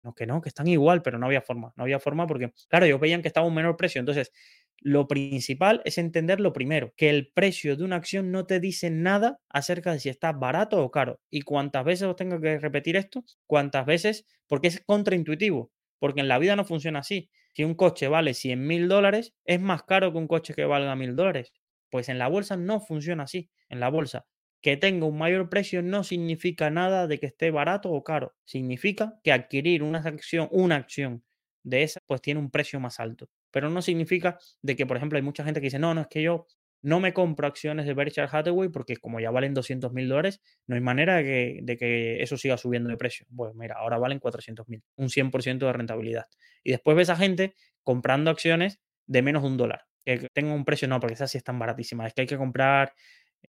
no, 0.04 0.14
que 0.14 0.28
no, 0.28 0.42
que 0.42 0.50
están 0.50 0.68
igual, 0.68 1.02
pero 1.02 1.18
no 1.18 1.26
había 1.28 1.42
forma, 1.42 1.74
no 1.78 1.84
había 1.84 2.00
forma 2.00 2.28
porque, 2.28 2.54
claro, 2.70 2.86
ellos 2.86 3.00
veían 3.00 3.22
que 3.22 3.30
estaba 3.30 3.48
un 3.48 3.56
menor 3.56 3.78
precio. 3.78 4.00
Entonces, 4.00 4.32
lo 4.80 5.08
principal 5.08 5.82
es 5.86 5.98
entender 5.98 6.40
lo 6.40 6.54
primero, 6.54 6.94
que 6.98 7.10
el 7.10 7.32
precio 7.34 7.78
de 7.78 7.84
una 7.84 7.96
acción 7.98 8.32
no 8.32 8.46
te 8.46 8.60
dice 8.60 8.90
nada 8.90 9.40
acerca 9.50 9.94
de 9.94 10.00
si 10.00 10.10
está 10.10 10.32
barato 10.34 10.84
o 10.84 10.92
caro. 10.92 11.22
Y 11.30 11.42
cuántas 11.42 11.86
veces 11.86 12.08
os 12.08 12.16
tengo 12.16 12.40
que 12.42 12.60
repetir 12.60 12.96
esto, 12.98 13.24
cuántas 13.48 13.86
veces, 13.86 14.26
porque 14.48 14.68
es 14.68 14.84
contraintuitivo, 14.86 15.72
porque 16.00 16.22
en 16.22 16.28
la 16.28 16.40
vida 16.40 16.56
no 16.56 16.66
funciona 16.66 17.00
así. 17.00 17.30
Si 17.54 17.64
un 17.64 17.76
coche 17.76 18.08
vale 18.08 18.34
100 18.34 18.66
mil 18.66 18.88
dólares, 18.88 19.34
es 19.46 19.60
más 19.62 19.84
caro 19.84 20.12
que 20.12 20.18
un 20.18 20.28
coche 20.28 20.54
que 20.54 20.66
valga 20.66 20.96
mil 20.96 21.16
dólares. 21.16 21.54
Pues 21.90 22.10
en 22.10 22.18
la 22.20 22.28
bolsa 22.28 22.58
no 22.58 22.80
funciona 22.82 23.24
así. 23.24 23.50
En 23.70 23.80
la 23.80 23.90
bolsa, 23.90 24.26
que 24.62 24.78
tenga 24.78 25.06
un 25.06 25.18
mayor 25.18 25.50
precio 25.50 25.82
no 25.82 26.04
significa 26.04 26.70
nada 26.70 27.08
de 27.08 27.20
que 27.20 27.28
esté 27.28 27.52
barato 27.52 27.92
o 27.92 28.04
caro. 28.04 28.36
Significa 28.46 29.20
que 29.24 29.32
adquirir 29.32 29.84
una 29.84 30.00
acción, 30.00 30.48
una 30.52 30.76
acción 30.78 31.24
de 31.64 31.84
esa, 31.84 32.00
pues 32.08 32.22
tiene 32.22 32.40
un 32.40 32.52
precio 32.52 32.80
más 32.80 33.00
alto. 33.00 33.30
Pero 33.54 33.70
no 33.70 33.82
significa 33.82 34.40
de 34.64 34.76
que, 34.76 34.86
por 34.88 34.98
ejemplo, 34.98 35.18
hay 35.18 35.22
mucha 35.22 35.46
gente 35.46 35.62
que 35.62 35.68
dice, 35.68 35.80
no, 35.80 35.94
no, 35.94 36.02
es 36.02 36.08
que 36.08 36.24
yo 36.24 36.48
no 36.82 37.00
me 37.00 37.14
compro 37.14 37.48
acciones 37.48 37.86
de 37.86 37.94
Berkshire 37.94 38.28
Hathaway 38.30 38.68
porque 38.68 38.98
como 38.98 39.20
ya 39.20 39.32
valen 39.32 39.54
200 39.54 39.94
mil 39.94 40.10
dólares, 40.10 40.42
no 40.68 40.76
hay 40.76 40.82
manera 40.82 41.18
de 41.18 41.24
que, 41.24 41.60
de 41.62 41.78
que, 41.78 42.24
eso 42.24 42.36
siga 42.36 42.58
subiendo 42.58 42.90
de 42.90 42.98
precio. 42.98 43.26
Bueno, 43.30 43.54
mira, 43.54 43.76
ahora 43.78 43.98
valen 44.00 44.20
400 44.20 44.68
mil, 44.68 44.84
un 44.98 45.10
100% 45.10 45.60
de 45.60 45.74
rentabilidad. 45.74 46.26
Y 46.64 46.72
después 46.72 46.98
ves 46.98 47.10
a 47.10 47.16
gente 47.16 47.54
comprando 47.84 48.32
acciones 48.32 48.82
de 49.06 49.22
menos 49.22 49.44
de 49.44 49.50
un 49.50 49.58
dólar, 49.58 49.86
que 50.04 50.28
tenga 50.34 50.54
un 50.54 50.66
precio, 50.66 50.88
no, 50.88 51.00
porque 51.00 51.14
esas 51.14 51.32
sí 51.32 51.38
están 51.38 51.60
baratísimas. 51.60 52.08
Es 52.08 52.14
que 52.16 52.22
hay 52.22 52.28
que 52.28 52.38
comprar 52.38 52.94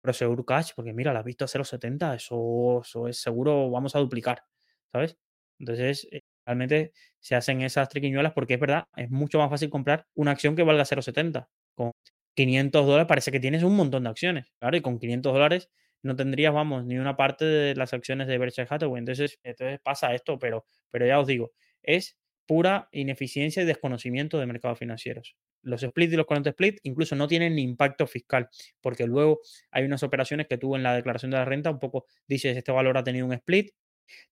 Prosegur 0.00 0.44
Cash, 0.44 0.72
porque 0.74 0.92
mira, 0.92 1.12
la 1.12 1.20
has 1.20 1.24
visto 1.24 1.44
a 1.44 1.48
0,70, 1.48 2.16
eso, 2.16 2.80
eso 2.82 3.08
es 3.08 3.18
seguro, 3.20 3.70
vamos 3.70 3.94
a 3.94 3.98
duplicar, 3.98 4.42
¿sabes? 4.90 5.16
Entonces, 5.58 6.08
eh, 6.10 6.22
realmente 6.52 6.92
se 7.20 7.34
hacen 7.34 7.62
esas 7.62 7.88
triquiñuelas 7.88 8.32
porque 8.32 8.54
es 8.54 8.60
verdad, 8.60 8.84
es 8.96 9.10
mucho 9.10 9.38
más 9.38 9.50
fácil 9.50 9.70
comprar 9.70 10.06
una 10.14 10.32
acción 10.32 10.56
que 10.56 10.62
valga 10.62 10.84
0,70. 10.84 11.48
Con 11.74 11.92
500 12.34 12.86
dólares 12.86 13.06
parece 13.08 13.30
que 13.32 13.40
tienes 13.40 13.62
un 13.62 13.76
montón 13.76 14.04
de 14.04 14.10
acciones, 14.10 14.52
claro, 14.58 14.76
y 14.76 14.80
con 14.80 14.98
500 14.98 15.32
dólares 15.32 15.70
no 16.02 16.16
tendrías, 16.16 16.52
vamos, 16.52 16.84
ni 16.84 16.98
una 16.98 17.16
parte 17.16 17.44
de 17.44 17.74
las 17.76 17.92
acciones 17.94 18.26
de 18.26 18.38
Berkshire 18.38 18.66
Hathaway. 18.68 18.98
Entonces, 18.98 19.38
entonces 19.44 19.80
pasa 19.82 20.14
esto, 20.14 20.38
pero, 20.38 20.66
pero 20.90 21.06
ya 21.06 21.20
os 21.20 21.26
digo, 21.26 21.52
es 21.82 22.16
pura 22.46 22.88
ineficiencia 22.92 23.62
y 23.62 23.66
desconocimiento 23.66 24.38
de 24.38 24.46
mercados 24.46 24.78
financieros. 24.78 25.36
Los 25.62 25.82
split 25.84 26.12
y 26.12 26.16
los 26.16 26.26
current 26.26 26.46
split 26.48 26.80
incluso 26.82 27.14
no 27.14 27.28
tienen 27.28 27.58
impacto 27.58 28.06
fiscal, 28.08 28.48
porque 28.80 29.06
luego 29.06 29.40
hay 29.70 29.84
unas 29.84 30.02
operaciones 30.02 30.48
que 30.48 30.58
tú 30.58 30.74
en 30.74 30.82
la 30.82 30.94
declaración 30.94 31.30
de 31.30 31.36
la 31.36 31.44
renta 31.44 31.70
un 31.70 31.78
poco 31.78 32.06
dices, 32.26 32.56
este 32.56 32.72
valor 32.72 32.98
ha 32.98 33.04
tenido 33.04 33.26
un 33.26 33.32
split. 33.32 33.70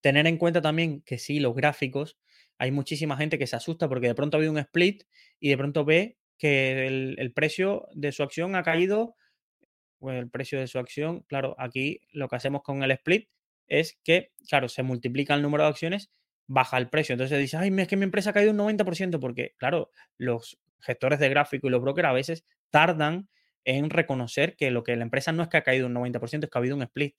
Tener 0.01 0.27
en 0.27 0.37
cuenta 0.37 0.61
también 0.61 1.03
que 1.03 1.19
sí, 1.19 1.41
los 1.41 1.55
gráficos, 1.55 2.19
hay 2.59 2.71
muchísima 2.71 3.17
gente 3.17 3.39
que 3.39 3.47
se 3.47 3.57
asusta 3.57 3.89
porque 3.89 4.09
de 4.09 4.15
pronto 4.15 4.37
ha 4.37 4.39
habido 4.39 4.53
un 4.53 4.59
split 4.59 5.05
y 5.39 5.49
de 5.49 5.57
pronto 5.57 5.85
ve 5.85 6.19
que 6.39 6.87
el, 6.87 7.33
precio 7.35 7.89
de 7.93 8.13
su 8.13 8.23
acción 8.23 8.55
ha 8.57 8.63
caído, 8.63 9.15
pues 9.99 10.19
el 10.19 10.31
precio 10.31 10.59
de 10.59 10.67
su 10.67 10.79
acción, 10.79 11.21
claro, 11.29 11.55
aquí 11.59 12.01
lo 12.13 12.29
que 12.29 12.37
hacemos 12.37 12.63
con 12.63 12.83
el 12.83 12.91
split 12.93 13.29
es 13.67 13.99
que, 14.05 14.33
claro, 14.49 14.69
se 14.69 14.83
multiplica 14.83 15.35
el 15.35 15.43
número 15.43 15.65
de 15.65 15.71
acciones 15.71 16.11
baja 16.51 16.79
el 16.79 16.91
precio. 16.91 17.13
Entonces 17.13 17.39
dice, 17.39 17.57
ay, 17.57 17.73
es 17.79 17.89
que 17.89 17.97
mi 17.97 18.05
empresa 18.05 18.31
ha 18.31 18.33
caído 18.33 18.51
un 18.51 18.59
90%, 18.59 19.21
porque, 19.21 19.55
claro, 19.57 19.91
los 20.19 20.59
gestores 20.81 21.21
de 21.21 21.29
gráfico 21.29 21.69
y 21.69 21.71
los 21.71 21.81
brokers 21.81 22.09
a 22.09 22.13
veces 22.13 22.45
tardan 22.71 23.29
en 23.65 23.89
reconocer 23.89 24.57
que 24.57 24.71
lo 24.71 24.83
que 24.83 24.97
la 24.97 25.05
empresa 25.05 25.31
no 25.31 25.45
es 25.45 25.49
que 25.49 25.59
ha 25.59 25.63
caído 25.63 25.87
un 25.87 25.95
90%, 25.95 26.45
es 26.45 26.51
que 26.51 26.59
ha 26.59 26.59
habido 26.59 26.75
un 26.75 26.83
split. 26.83 27.15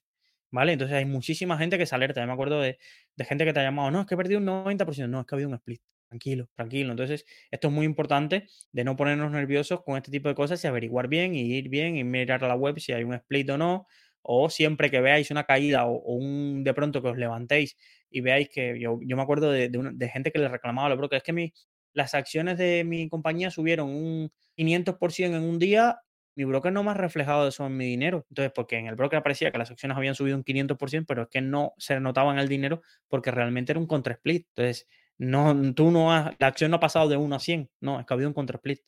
¿Vale? 0.52 0.74
Entonces 0.74 0.98
hay 0.98 1.06
muchísima 1.06 1.58
gente 1.58 1.78
que 1.78 1.86
se 1.86 1.96
alerta. 1.96 2.22
Yo 2.22 2.28
me 2.28 2.34
acuerdo 2.34 2.60
de, 2.62 2.78
de 3.16 3.26
gente 3.26 3.46
que 3.46 3.54
te 3.54 3.60
ha 3.62 3.64
llamado, 3.64 3.90
no, 3.92 4.02
es 4.02 4.08
que 4.08 4.16
he 4.16 4.18
perdido 4.18 4.40
un 4.40 4.46
90%, 4.46 5.08
no, 5.10 5.22
es 5.22 5.26
que 5.26 5.36
ha 5.36 5.38
habido 5.38 5.50
un 5.50 5.56
split. 5.56 5.82
Tranquilo, 6.10 6.50
tranquilo. 6.56 6.92
Entonces, 6.92 7.26
esto 7.52 7.70
es 7.70 7.74
muy 7.74 7.86
importante 7.86 8.48
de 8.74 8.84
no 8.84 8.98
ponernos 8.98 9.32
nerviosos 9.32 9.82
con 9.82 9.96
este 9.96 10.12
tipo 10.12 10.28
de 10.28 10.36
cosas 10.36 10.62
y 10.62 10.68
averiguar 10.68 11.08
bien 11.08 11.34
y 11.36 11.56
ir 11.56 11.70
bien 11.70 11.96
y 11.96 12.04
mirar 12.04 12.44
a 12.44 12.50
la 12.50 12.56
web 12.56 12.78
si 12.80 12.92
hay 12.92 13.06
un 13.06 13.14
split 13.14 13.50
o 13.52 13.58
no, 13.58 13.88
o 14.22 14.50
siempre 14.50 14.92
que 14.92 15.00
veáis 15.00 15.32
una 15.32 15.46
caída 15.46 15.86
o, 15.86 16.00
un 16.14 16.66
de 16.66 16.74
pronto 16.74 17.02
que 17.02 17.08
os 17.10 17.18
levantéis 17.18 17.78
y 18.10 18.20
veáis 18.20 18.50
que 18.50 18.78
yo, 18.78 19.00
me 19.00 19.22
acuerdo 19.22 19.52
de, 19.52 19.70
de, 19.70 20.10
gente 20.10 20.34
que 20.34 20.40
le 20.40 20.50
reclamaba 20.50 20.88
a 20.88 20.90
los 20.90 20.98
brokers, 20.98 21.20
es 21.22 21.24
que 21.24 21.34
mi, 21.34 21.54
las 21.94 22.14
acciones 22.14 22.58
de 22.58 22.84
mi 22.84 23.08
compañía 23.10 23.50
subieron 23.50 23.90
un 23.90 24.32
500% 24.58 25.38
en 25.38 25.44
un 25.44 25.60
día, 25.60 26.00
mi 26.36 26.46
broker 26.46 26.72
no 26.72 26.84
me 26.84 26.92
ha 26.92 26.94
reflejado 26.94 27.48
eso 27.48 27.66
en 27.66 27.78
mi 27.78 27.86
dinero. 27.86 28.26
Entonces, 28.30 28.52
porque 28.56 28.78
en 28.78 28.88
el 28.88 28.96
broker 28.96 29.20
aparecía 29.20 29.52
que 29.52 29.58
las 29.58 29.72
acciones 29.72 29.98
habían 29.98 30.16
subido 30.16 30.38
un 30.38 30.44
500%, 30.44 31.06
pero 31.08 31.24
es 31.24 31.28
que 31.30 31.42
no 31.42 31.74
se 31.78 32.00
notaba 32.00 32.32
en 32.34 32.40
el 32.40 32.48
dinero 32.50 32.82
porque 33.08 33.32
realmente 33.32 33.72
era 33.74 33.80
un 33.80 33.88
contra 33.88 34.14
split. 34.14 34.48
Entonces, 34.56 34.88
no, 35.18 35.74
tú 35.74 35.92
no 35.92 36.10
la 36.40 36.48
acción 36.48 36.72
no 36.72 36.78
ha 36.78 36.80
pasado 36.80 37.08
de 37.10 37.18
1 37.18 37.36
a 37.36 37.40
100, 37.40 37.70
no, 37.80 38.00
es 38.00 38.06
que 38.06 38.14
ha 38.14 38.16
habido 38.16 38.30
un 38.30 38.34
contra 38.34 38.58
split 38.58 38.80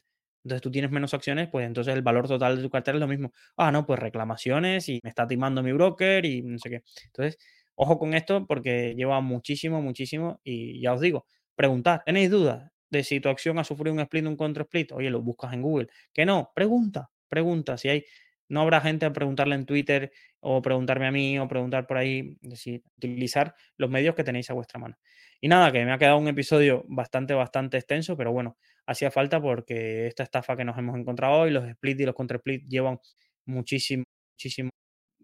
entonces 0.44 0.62
tú 0.62 0.72
tienes 0.72 0.92
menos 0.92 1.14
acciones, 1.14 1.48
pues 1.50 1.66
entonces 1.66 1.94
el 1.94 2.02
valor 2.02 2.28
total 2.28 2.58
de 2.58 2.64
tu 2.64 2.70
cartera 2.70 2.98
es 2.98 3.00
lo 3.02 3.08
mismo. 3.08 3.32
Ah, 3.56 3.72
no, 3.72 3.86
pues 3.86 4.00
reclamaciones 4.00 4.90
y 4.90 5.00
me 5.04 5.10
está 5.10 5.26
timando 5.28 5.64
mi 5.64 5.72
broker 5.72 6.26
y 6.26 6.42
no 6.42 6.58
sé 6.60 6.70
qué. 6.70 6.84
Entonces, 7.06 7.38
ojo 7.76 7.98
con 7.98 8.14
esto 8.14 8.46
porque 8.46 8.94
lleva 8.96 9.22
muchísimo, 9.22 9.82
muchísimo 9.82 10.42
y 10.44 10.82
ya 10.82 10.94
os 10.94 11.00
digo, 11.02 11.26
preguntar, 11.56 12.04
¿tenéis 12.06 12.30
dudas 12.30 12.70
de 12.90 13.04
si 13.04 13.20
tu 13.22 13.30
acción 13.30 13.58
ha 13.60 13.64
sufrido 13.64 13.94
un 13.94 14.02
split 14.02 14.26
o 14.26 14.30
un 14.30 14.36
contra 14.38 14.64
split? 14.64 14.92
Oye, 14.92 15.10
lo 15.10 15.22
buscas 15.22 15.54
en 15.54 15.62
Google. 15.62 15.88
Que 16.14 16.26
no, 16.26 16.52
pregunta, 16.54 17.10
pregunta. 17.34 17.78
Si 17.78 17.90
hay, 17.90 18.06
no 18.50 18.62
habrá 18.62 18.82
gente 18.82 19.06
a 19.08 19.14
preguntarle 19.14 19.56
en 19.56 19.66
Twitter 19.66 20.12
o 20.40 20.62
preguntarme 20.62 21.08
a 21.08 21.12
mí 21.12 21.40
o 21.40 21.48
preguntar 21.48 21.88
por 21.88 21.98
ahí, 21.98 22.38
decir, 22.42 22.84
utilizar 22.98 23.56
los 23.78 23.90
medios 23.90 24.14
que 24.16 24.24
tenéis 24.24 24.50
a 24.52 24.54
vuestra 24.54 24.80
mano. 24.80 24.96
Y 25.42 25.48
nada, 25.48 25.72
que 25.72 25.84
me 25.84 25.92
ha 25.92 25.98
quedado 25.98 26.18
un 26.18 26.28
episodio 26.28 26.86
bastante, 26.88 27.34
bastante 27.34 27.78
extenso, 27.78 28.16
pero 28.16 28.32
bueno, 28.32 28.58
hacía 28.86 29.12
falta 29.12 29.42
porque 29.42 30.08
esta 30.08 30.24
estafa 30.24 30.56
que 30.56 30.66
nos 30.66 30.78
hemos 30.78 30.98
encontrado 30.98 31.34
hoy, 31.42 31.52
los 31.52 31.68
split 31.68 32.00
y 32.02 32.06
los 32.06 32.16
contra 32.16 32.38
split 32.38 32.64
llevan 32.68 33.00
muchísimo, 33.46 34.04
muchísimo 34.36 34.70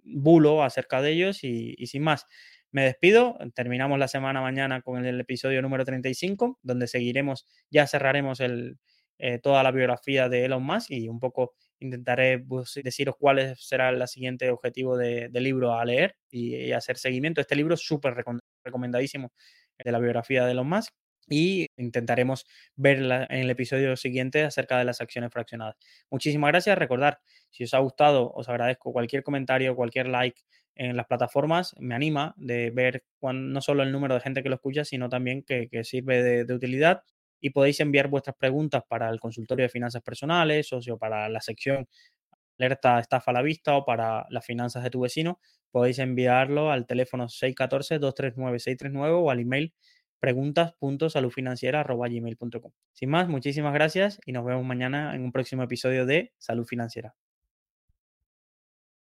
bulo 0.04 0.64
acerca 0.64 1.02
de 1.02 1.12
ellos 1.12 1.44
y, 1.44 1.76
sin 1.88 2.04
más. 2.04 2.26
Me 2.72 2.84
despido, 2.84 3.38
terminamos 3.56 4.00
la 4.00 4.08
semana 4.08 4.42
mañana 4.42 4.82
con 4.82 5.06
el, 5.06 5.20
episodio 5.20 5.62
número 5.62 5.86
35, 5.86 6.60
donde 6.64 6.88
seguiremos, 6.88 7.46
ya 7.70 7.88
cerraremos 7.88 8.40
el, 8.40 8.78
eh, 9.20 9.40
toda 9.40 9.64
la 9.64 9.72
biografía 9.72 10.30
de 10.30 10.46
Elon 10.46 10.64
Musk 10.64 10.92
y 10.92 11.08
un 11.10 11.20
poco 11.20 11.56
intentaré 11.80 12.40
pues, 12.40 12.80
deciros 12.84 13.16
cuál 13.18 13.56
será 13.58 13.90
el 13.90 14.08
siguiente 14.08 14.50
objetivo 14.50 14.98
del 14.98 15.32
libro 15.34 15.74
a 15.74 15.86
leer 15.86 16.16
y, 16.30 16.72
hacer 16.72 16.98
seguimiento. 16.98 17.42
Este 17.42 17.56
libro 17.56 17.74
es 17.74 17.82
súper 17.82 18.16
recomendadísimo 18.64 19.32
de 19.78 19.92
la 19.92 20.00
biografía 20.00 20.46
de 20.46 20.52
Elon 20.52 20.68
Musk 20.68 20.94
y 21.30 21.68
intentaremos 21.78 22.46
ver 22.76 22.98
en 22.98 23.40
el 23.40 23.50
episodio 23.50 23.96
siguiente 23.96 24.44
acerca 24.44 24.78
de 24.78 24.86
las 24.86 25.00
acciones 25.02 25.32
fraccionadas. 25.32 25.76
Muchísimas 26.10 26.50
gracias. 26.50 26.78
Recordar, 26.78 27.20
si 27.50 27.64
os 27.64 27.74
ha 27.74 27.80
gustado, 27.80 28.32
os 28.32 28.50
agradezco 28.50 28.92
cualquier 28.92 29.24
comentario, 29.24 29.76
cualquier 29.76 30.08
like 30.08 30.42
en 30.76 30.96
las 30.98 31.06
plataformas. 31.06 31.76
Me 31.80 31.94
anima 31.96 32.34
de 32.38 32.72
ver 32.72 33.04
no 33.22 33.62
solo 33.62 33.84
el 33.84 33.92
número 33.92 34.16
de 34.16 34.22
gente 34.22 34.42
que 34.42 34.50
lo 34.50 34.56
escucha, 34.56 34.84
sino 34.86 35.10
también 35.10 35.44
que, 35.44 35.70
sirve 35.84 36.24
de, 36.46 36.54
utilidad. 36.54 37.04
Y 37.42 37.52
podéis 37.52 37.80
enviar 37.80 38.08
vuestras 38.08 38.36
preguntas 38.38 38.84
para 38.88 39.10
el 39.10 39.20
consultorio 39.20 39.64
de 39.64 39.70
finanzas 39.70 40.02
personales 40.02 40.72
o 40.74 40.98
para 40.98 41.30
la 41.30 41.42
sección 41.42 41.88
alerta 42.60 43.00
estafa 43.00 43.32
a 43.32 43.34
la 43.34 43.42
vista 43.42 43.76
o 43.76 43.86
para 43.86 44.28
las 44.30 44.46
finanzas 44.46 44.84
de 44.84 44.90
tu 44.90 45.00
vecino. 45.02 45.40
Podéis 45.72 46.00
enviarlo 46.00 46.72
al 46.72 46.86
teléfono 46.86 47.28
614-239-639 47.28 49.24
o 49.24 49.32
al 49.32 49.40
email 49.40 49.74
preguntas.saludfinanciera.gmail.com. 50.20 52.72
Sin 52.94 53.10
más, 53.10 53.30
muchísimas 53.30 53.74
gracias 53.74 54.20
y 54.26 54.34
nos 54.34 54.46
vemos 54.46 54.66
mañana 54.66 55.16
en 55.16 55.24
un 55.24 55.32
próximo 55.32 55.64
episodio 55.64 56.06
de 56.06 56.34
Salud 56.38 56.66
Financiera. 56.66 57.16